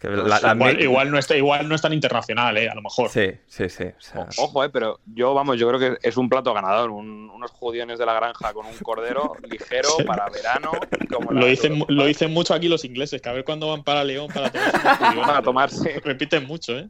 Que 0.00 0.08
la- 0.08 0.40
la- 0.54 0.72
igual, 0.80 1.10
no 1.10 1.18
está, 1.18 1.36
igual 1.36 1.68
no 1.68 1.74
es 1.74 1.82
tan 1.82 1.92
internacional, 1.92 2.56
¿eh? 2.56 2.70
A 2.70 2.74
lo 2.74 2.80
mejor. 2.80 3.10
Sí, 3.10 3.32
sí, 3.46 3.68
sí. 3.68 3.84
o 3.84 4.00
sea, 4.00 4.26
O- 4.38 4.44
Ojo, 4.44 4.64
eh, 4.64 4.70
pero 4.70 4.98
yo, 5.14 5.34
vamos, 5.34 5.58
yo 5.58 5.68
creo 5.68 5.78
que 5.78 5.98
es 6.08 6.16
un 6.16 6.28
plato 6.30 6.54
ganador, 6.54 6.90
un- 6.90 7.28
unos 7.30 7.50
judiones 7.50 7.98
de 7.98 8.06
la 8.06 8.14
granja 8.14 8.52
con 8.54 8.64
un 8.64 8.76
cordero 8.78 9.34
ligero 9.50 9.90
Sí. 9.98 10.04
para 10.04 10.28
verano. 10.30 10.70
Como 11.12 11.32
Lo 11.32 11.44
dicen, 11.46 11.84
lo 11.88 12.06
dicen 12.06 12.32
mucho 12.32 12.54
aquí 12.54 12.68
los 12.68 12.84
ingleses, 12.86 13.20
que 13.20 13.28
a 13.28 13.32
ver 13.32 13.44
cuándo 13.44 13.68
van 13.68 13.84
para 13.84 14.02
León 14.04 14.28
para 14.32 14.50
tomarse. 15.44 15.90
Para. 15.90 16.00
Repiten 16.06 16.46
mucho, 16.46 16.78
¿eh? 16.78 16.88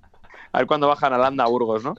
A 0.52 0.58
ver 0.58 0.66
cuándo 0.68 0.86
bajan 0.88 1.12
a 1.12 1.18
Landa 1.18 1.44
a 1.44 1.48
Burgos, 1.48 1.82
¿no? 1.84 1.94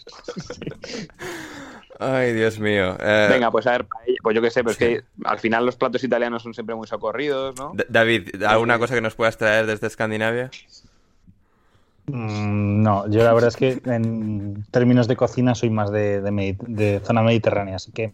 Ay, 2.00 2.34
Dios 2.34 2.58
mío. 2.60 2.98
Eh, 3.00 3.28
Venga, 3.30 3.52
pues 3.52 3.68
a 3.68 3.72
ver, 3.74 3.86
pues 4.24 4.36
yo 4.36 4.42
qué 4.42 4.50
sé, 4.50 4.62
pero 4.64 4.72
es 4.72 4.78
que 4.78 5.04
al 5.24 5.40
final 5.40 5.66
los 5.66 5.76
platos 5.76 6.04
italianos 6.04 6.42
son 6.42 6.54
siempre 6.54 6.74
muy 6.76 6.88
socorridos, 6.88 7.56
¿no? 7.58 7.72
D- 7.76 7.86
David, 7.90 8.44
¿alguna 8.44 8.80
cosa 8.80 8.96
que 8.96 9.02
nos 9.02 9.14
puedas 9.14 9.38
traer 9.38 9.68
desde 9.68 9.86
Escandinavia? 9.88 10.50
Mm, 12.08 12.82
no, 12.82 13.10
yo 13.10 13.24
la 13.24 13.34
verdad 13.34 13.50
es 13.50 13.56
que 13.56 13.82
en 13.86 14.66
términos 14.72 15.08
de 15.08 15.16
cocina 15.16 15.56
soy 15.56 15.70
más 15.70 15.92
de, 15.92 16.22
de 16.22 16.58
de 16.68 17.02
zona 17.04 17.22
mediterránea, 17.22 17.76
así 17.76 17.92
que 17.92 18.12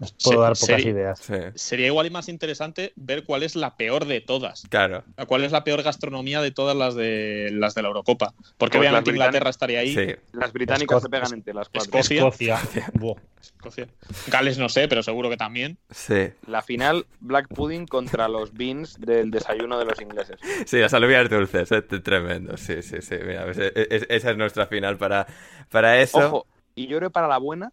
os 0.00 0.12
puedo 0.12 0.38
Se- 0.38 0.42
dar 0.42 0.56
pocas 0.76 0.84
ideas. 0.86 1.18
sí. 1.20 1.34
Sería 1.54 1.86
igual 1.86 2.06
y 2.06 2.10
más 2.10 2.28
interesante 2.28 2.92
ver 2.96 3.24
cuál 3.24 3.42
es 3.42 3.56
la 3.56 3.76
peor 3.76 4.04
de 4.06 4.20
todas. 4.20 4.62
Claro. 4.68 5.04
¿Cuál 5.26 5.44
es 5.44 5.52
la 5.52 5.64
peor 5.64 5.82
gastronomía 5.82 6.40
de 6.42 6.50
todas 6.50 6.76
las 6.76 6.94
de 6.94 7.50
las 7.52 7.74
de 7.74 7.82
la 7.82 7.88
Eurocopa? 7.88 8.34
Porque 8.58 8.78
Pues 8.78 8.88
obviamente 8.88 9.10
Inglaterra 9.10 9.50
estaría 9.50 9.80
ahí. 9.80 9.94
Sí. 9.94 10.14
Las 10.32 10.52
británicas 10.52 11.02
se 11.02 11.08
pegan 11.08 11.32
entre 11.34 11.54
las 11.54 11.68
cuatro. 11.68 11.98
Escocia. 11.98 12.16
Escocia. 12.18 12.60
Escocia. 13.42 13.86
Gales 14.28 14.58
no 14.58 14.68
sé, 14.68 14.88
pero 14.88 15.02
seguro 15.02 15.30
que 15.30 15.36
también. 15.36 15.78
Sí. 15.90 16.28
La 16.46 16.62
final, 16.62 17.06
Black 17.20 17.48
Pudding 17.48 17.86
contra 17.86 18.28
los 18.28 18.52
beans 18.52 18.98
del 19.00 19.30
desayuno 19.30 19.78
de 19.78 19.84
los 19.84 20.00
ingleses. 20.00 20.38
Sí, 20.66 20.78
las 20.78 20.92
alubias 20.94 21.28
dulces, 21.30 21.70
eh, 21.72 21.82
tremendo. 21.82 22.56
Sí, 22.56 22.82
sí, 22.82 22.96
sí. 23.00 23.14
Mira, 23.24 23.44
pues, 23.44 23.58
e- 23.58 23.72
e- 23.74 24.06
esa 24.08 24.30
es 24.32 24.36
nuestra 24.36 24.66
final 24.66 24.98
para, 24.98 25.26
para 25.70 26.00
eso. 26.00 26.18
Ojo, 26.18 26.46
y 26.74 26.86
yo 26.88 26.98
creo 26.98 27.08
que 27.10 27.14
para 27.14 27.28
la 27.28 27.38
buena, 27.38 27.72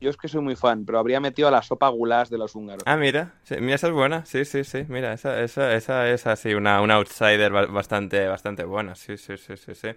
yo 0.00 0.10
es 0.10 0.16
que 0.16 0.28
soy 0.28 0.42
muy 0.42 0.56
fan, 0.56 0.84
pero 0.84 0.98
habría 0.98 1.18
metido 1.20 1.48
a 1.48 1.50
la 1.50 1.62
sopa 1.62 1.88
goulash 1.88 2.28
de 2.28 2.36
los 2.38 2.54
húngaros. 2.54 2.82
Ah, 2.86 2.96
mira, 2.96 3.32
sí, 3.44 3.56
mira, 3.60 3.76
esa 3.76 3.86
es 3.86 3.92
buena, 3.94 4.24
sí, 4.26 4.44
sí, 4.44 4.64
sí, 4.64 4.84
mira, 4.88 5.12
esa, 5.14 5.40
esa, 5.42 5.74
esa 5.74 6.10
es 6.10 6.26
así, 6.26 6.52
una, 6.54 6.80
una 6.82 6.94
outsider 6.96 7.50
ba- 7.50 7.66
bastante, 7.66 8.26
bastante 8.26 8.64
buena, 8.64 8.94
sí, 8.94 9.16
sí, 9.16 9.36
sí, 9.38 9.56
sí, 9.56 9.74
sí. 9.74 9.88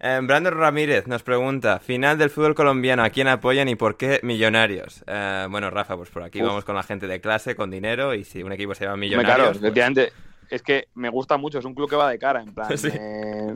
Eh, 0.00 0.20
Brandon 0.22 0.54
Ramírez 0.54 1.06
nos 1.06 1.22
pregunta, 1.22 1.78
final 1.80 2.16
del 2.16 2.30
fútbol 2.30 2.54
colombiano, 2.54 3.02
¿a 3.04 3.10
quién 3.10 3.28
apoyan 3.28 3.68
y 3.68 3.74
por 3.74 3.96
qué 3.96 4.20
Millonarios? 4.22 5.04
Eh, 5.06 5.46
bueno, 5.50 5.68
Rafa, 5.70 5.96
pues 5.96 6.08
por 6.10 6.22
aquí 6.22 6.40
Uf. 6.40 6.46
vamos 6.48 6.64
con 6.64 6.74
la 6.76 6.82
gente 6.82 7.06
de 7.06 7.20
clase, 7.20 7.54
con 7.54 7.70
dinero, 7.70 8.14
y 8.14 8.24
si 8.24 8.42
un 8.42 8.52
equipo 8.52 8.74
se 8.74 8.84
llama 8.84 8.96
Millonarios, 8.96 9.36
claro, 9.36 9.50
pues- 9.50 9.62
efectivamente, 9.62 10.12
es 10.48 10.62
que 10.62 10.88
me 10.94 11.10
gusta 11.10 11.36
mucho, 11.36 11.58
es 11.58 11.64
un 11.64 11.74
club 11.74 11.90
que 11.90 11.96
va 11.96 12.08
de 12.10 12.18
cara, 12.18 12.40
en 12.40 12.54
plan. 12.54 12.70
Sí. 12.78 12.88
eh, 12.88 13.54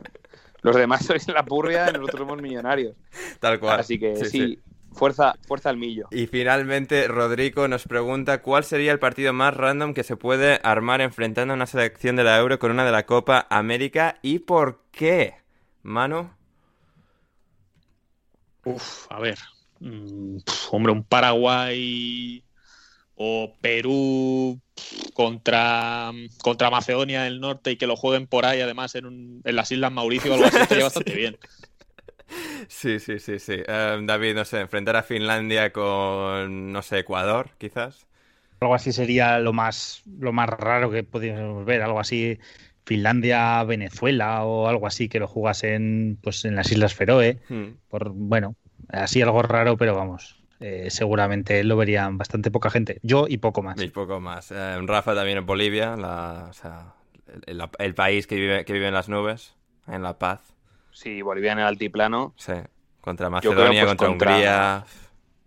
los 0.61 0.75
demás 0.75 1.03
sois 1.05 1.27
la 1.27 1.43
purria 1.43 1.89
y 1.89 1.93
nosotros 1.93 2.19
somos 2.21 2.41
millonarios. 2.41 2.95
tal 3.39 3.59
cual. 3.59 3.79
Así 3.79 3.99
que 3.99 4.15
sí, 4.25 4.59
fuerza, 4.95 5.35
fuerza 5.47 5.69
al 5.69 5.77
millo. 5.77 6.07
Y 6.11 6.27
finalmente, 6.27 7.07
Rodrigo 7.07 7.67
nos 7.67 7.83
pregunta 7.85 8.41
cuál 8.41 8.63
sería 8.63 8.91
el 8.91 8.99
partido 8.99 9.33
más 9.33 9.55
random 9.55 9.93
que 9.93 10.03
se 10.03 10.17
puede 10.17 10.59
armar 10.63 11.01
enfrentando 11.01 11.53
a 11.53 11.55
una 11.55 11.67
selección 11.67 12.15
de 12.15 12.23
la 12.23 12.37
Euro 12.37 12.57
con 12.59 12.71
una 12.71 12.85
de 12.85 12.91
la 12.91 13.05
Copa 13.05 13.45
América 13.49 14.17
y 14.21 14.39
por 14.39 14.81
qué. 14.91 15.35
Manu. 15.83 16.29
Uf, 18.63 19.05
a 19.09 19.19
ver. 19.19 19.37
Mm, 19.79 20.37
pf, 20.39 20.67
hombre, 20.71 20.91
un 20.91 21.03
Paraguay 21.03 22.43
o 23.15 23.53
Perú 23.61 24.61
contra, 25.13 26.11
contra 26.43 26.69
Macedonia 26.71 27.23
del 27.23 27.39
Norte 27.41 27.71
y 27.71 27.77
que 27.77 27.87
lo 27.87 27.95
jueguen 27.97 28.27
por 28.27 28.45
ahí, 28.45 28.61
además, 28.61 28.95
en, 28.95 29.05
un- 29.07 29.41
en 29.45 29.55
las 29.55 29.71
Islas 29.71 29.91
Mauricio 29.91 30.31
o 30.31 30.35
algo 30.35 30.47
así, 30.47 30.61
estaría 30.61 30.83
bastante 30.85 31.15
bien. 31.15 31.37
Sí, 32.67 32.99
sí, 32.99 33.19
sí, 33.19 33.39
sí. 33.39 33.53
Eh, 33.67 33.99
David, 34.03 34.35
no 34.35 34.45
sé, 34.45 34.59
enfrentar 34.61 34.95
a 34.95 35.03
Finlandia 35.03 35.71
con, 35.71 36.71
no 36.71 36.81
sé, 36.81 36.99
Ecuador, 36.99 37.49
quizás. 37.57 38.07
Algo 38.61 38.73
así 38.75 38.91
sería 38.93 39.39
lo 39.39 39.53
más, 39.53 40.01
lo 40.19 40.31
más 40.33 40.49
raro 40.49 40.89
que 40.89 41.03
podríamos 41.03 41.65
ver, 41.65 41.81
algo 41.81 41.99
así 41.99 42.39
Finlandia, 42.85 43.63
Venezuela 43.63 44.43
o 44.45 44.67
algo 44.67 44.87
así 44.87 45.09
que 45.09 45.19
lo 45.19 45.27
jugasen 45.27 46.17
pues 46.23 46.45
en 46.45 46.55
las 46.55 46.71
Islas 46.71 46.93
Feroe, 46.95 47.39
Hmm. 47.49 47.75
por 47.89 48.09
bueno, 48.11 48.55
así 48.89 49.21
algo 49.21 49.41
raro, 49.41 49.77
pero 49.77 49.95
vamos, 49.95 50.41
eh, 50.61 50.89
seguramente 50.89 51.63
lo 51.63 51.75
verían 51.77 52.17
bastante 52.17 52.49
poca 52.49 52.69
gente, 52.69 52.99
yo 53.03 53.25
y 53.27 53.37
poco 53.37 53.61
más. 53.61 53.79
Y 53.81 53.89
poco 53.89 54.19
más. 54.19 54.51
Eh, 54.51 54.77
Rafa 54.83 55.13
también 55.13 55.37
en 55.39 55.45
Bolivia, 55.45 55.95
la, 55.97 56.47
o 56.49 56.53
sea, 56.53 56.93
el, 57.45 57.59
el- 57.61 57.69
el 57.77 57.93
país 57.95 58.25
que 58.25 58.35
vive, 58.35 58.63
que 58.65 58.73
vive 58.73 58.87
en 58.87 58.93
las 58.93 59.09
nubes, 59.09 59.53
en 59.87 60.01
la 60.01 60.17
paz. 60.17 60.54
Sí, 60.95 61.21
Bolivia 61.21 61.51
en 61.51 61.59
el 61.59 61.65
altiplano. 61.65 62.33
Sí. 62.37 62.53
Contra 63.01 63.27
creo, 63.27 63.31
Macedonia, 63.31 63.81
pues, 63.83 63.89
contra, 63.91 64.07
contra- 64.07 64.31
Hungría. 64.31 64.85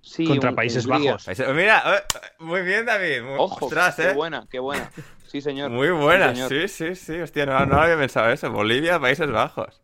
Sí, 0.02 0.24
Contra 0.26 0.50
un- 0.50 0.56
Países 0.56 0.86
Hungría. 0.86 1.12
Bajos. 1.12 1.28
Mira, 1.54 1.82
eh, 1.96 2.02
muy 2.38 2.62
bien, 2.62 2.84
David. 2.86 3.22
Muy, 3.22 3.34
Ojo, 3.38 3.66
ostras, 3.66 3.96
qué 3.96 4.10
eh. 4.10 4.14
buena, 4.14 4.46
qué 4.50 4.58
buena. 4.58 4.90
Sí, 5.28 5.42
señor. 5.42 5.70
Muy 5.70 5.90
buena, 5.90 6.34
señor. 6.34 6.48
sí, 6.48 6.68
sí, 6.68 6.94
sí. 6.94 7.20
Hostia, 7.20 7.44
no, 7.44 7.66
no 7.66 7.78
había 7.80 7.98
pensado 7.98 8.30
eso. 8.30 8.50
Bolivia, 8.50 8.98
Países 8.98 9.30
Bajos. 9.30 9.82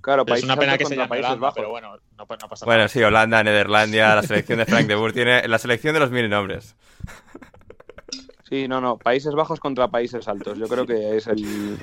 Claro, 0.00 0.24
Es 0.26 0.42
una 0.42 0.56
pena 0.56 0.78
que 0.78 0.86
se 0.86 0.96
Países 0.96 1.18
Holanda, 1.26 1.34
Bajos. 1.36 1.54
pero 1.56 1.68
bueno, 1.68 1.98
no, 2.16 2.26
pa- 2.26 2.36
no 2.40 2.48
pasa 2.48 2.64
Bueno, 2.64 2.78
nada. 2.78 2.88
sí, 2.88 3.02
Holanda, 3.02 3.42
Nederlandia, 3.44 4.14
la 4.14 4.22
selección 4.22 4.58
de 4.58 4.64
Frank 4.64 4.86
de 4.86 4.94
Boer 4.94 5.12
tiene 5.12 5.46
la 5.48 5.58
selección 5.58 5.92
de 5.92 6.00
los 6.00 6.10
mil 6.10 6.30
nombres. 6.30 6.76
Sí, 8.48 8.68
no, 8.68 8.80
no. 8.80 8.96
Países 8.96 9.34
Bajos 9.34 9.60
contra 9.60 9.88
Países 9.88 10.28
Altos. 10.28 10.56
Yo 10.58 10.66
creo 10.68 10.86
que 10.86 11.16
es 11.16 11.26
el, 11.26 11.78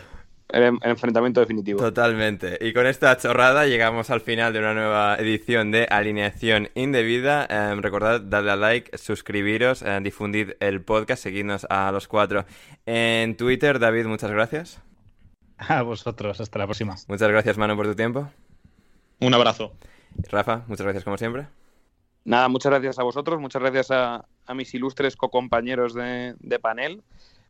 el, 0.49 0.78
enfrentamiento 0.84 1.40
definitivo. 1.40 1.80
Totalmente. 1.80 2.57
Y 2.61 2.74
con 2.74 2.86
esta 2.86 3.18
chorrada 3.18 3.65
llegamos 3.65 4.10
al 4.10 4.22
final 4.22 4.53
de 4.53 4.60
una 4.60 4.74
nueva 4.74 5.15
edición 5.15 5.72
de 5.72 5.86
Alineación 5.90 6.70
Indebida. 6.76 7.48
Em, 7.49 7.82
recordad 7.82 8.22
darle 8.22 8.52
a 8.52 8.56
like, 8.56 8.98
suscribiros, 8.98 9.82
eh, 9.82 9.99
difundid 10.02 10.52
el 10.60 10.82
podcast, 10.82 11.24
seguidnos 11.24 11.65
a 11.70 11.91
los 11.91 12.07
cuatro 12.07 12.45
en 12.86 13.36
Twitter. 13.36 13.80
David, 13.80 14.06
muchas 14.06 14.32
gracias. 14.32 14.82
A 15.57 15.82
vosotros, 15.82 16.40
hasta 16.41 16.60
la 16.60 16.65
próxima. 16.65 16.95
Muchas 17.07 17.30
gracias, 17.30 17.57
Manu, 17.57 17.76
por 17.76 17.88
tu 17.88 17.95
tiempo. 17.95 18.30
Un 19.20 19.34
abrazo. 19.34 19.74
Rafa, 20.30 20.64
muchas 20.68 20.84
gracias 20.84 21.03
como 21.03 21.18
siempre. 21.18 21.48
Nada, 22.26 22.48
muchas 22.48 22.70
gracias 22.72 22.99
a 22.99 23.03
vosotros, 23.03 23.40
muchas 23.40 23.61
gracias 23.61 23.91
a, 23.91 24.26
mis 24.53 24.74
ilustres 24.74 25.15
co-compañeros 25.15 25.94
de, 25.94 26.36
de 26.40 26.60
panel 26.60 27.02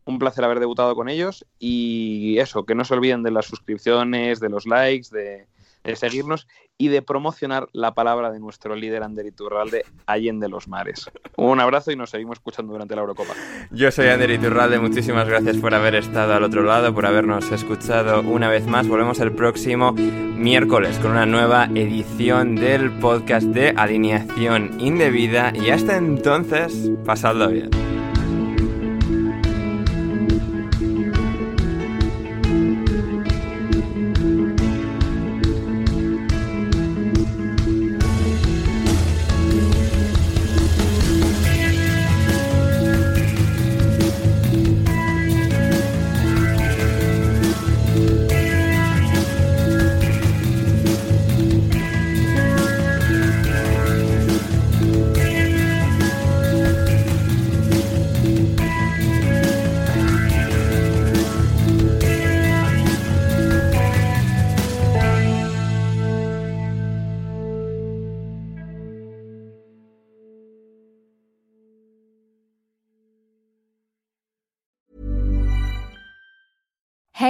un 0.05 0.19
placer 0.19 0.43
haber 0.43 0.59
debutado 0.59 0.95
con 0.95 1.09
ellos 1.09 1.45
y 1.59 2.37
eso, 2.39 2.65
que 2.65 2.75
no 2.75 2.85
se 2.85 2.93
olviden 2.93 3.23
de 3.23 3.31
las 3.31 3.45
suscripciones, 3.45 4.39
de 4.39 4.49
los 4.49 4.65
likes, 4.65 5.09
de, 5.11 5.47
seguirnos 5.95 6.47
y 6.77 6.87
de 6.87 7.01
promocionar 7.01 7.67
la 7.73 7.93
palabra 7.93 8.31
de 8.31 8.39
nuestro 8.39 8.75
líder 8.75 9.03
Ander 9.03 9.25
Iturralde, 9.25 9.85
Allende 10.05 10.47
los 10.47 10.67
Mares. 10.67 11.09
Un 11.35 11.59
abrazo 11.59 11.91
y 11.91 11.95
nos 11.95 12.09
seguimos 12.09 12.37
escuchando 12.37 12.71
durante 12.71 12.95
la 12.95 13.01
Eurocopa. 13.01 13.33
Yo 13.71 13.91
soy 13.91 14.07
Ander 14.07 14.31
Iturralde, 14.31 14.79
muchísimas 14.79 15.27
gracias 15.27 15.57
por 15.57 15.73
haber 15.73 15.95
estado 15.95 16.33
al 16.33 16.43
otro 16.43 16.63
lado, 16.63 16.93
por 16.93 17.05
habernos 17.05 17.51
escuchado 17.51 18.21
una 18.21 18.49
vez 18.49 18.65
más. 18.65 18.87
Volvemos 18.87 19.19
el 19.19 19.33
próximo 19.33 19.93
miércoles 19.93 20.97
con 20.99 21.11
una 21.11 21.25
nueva 21.25 21.65
edición 21.75 22.55
del 22.55 22.91
podcast 22.91 23.47
de 23.47 23.73
Alineación 23.75 24.79
Indebida 24.79 25.53
y 25.55 25.69
hasta 25.69 25.97
entonces, 25.97 26.91
pasadlo 27.05 27.49
bien. 27.49 27.69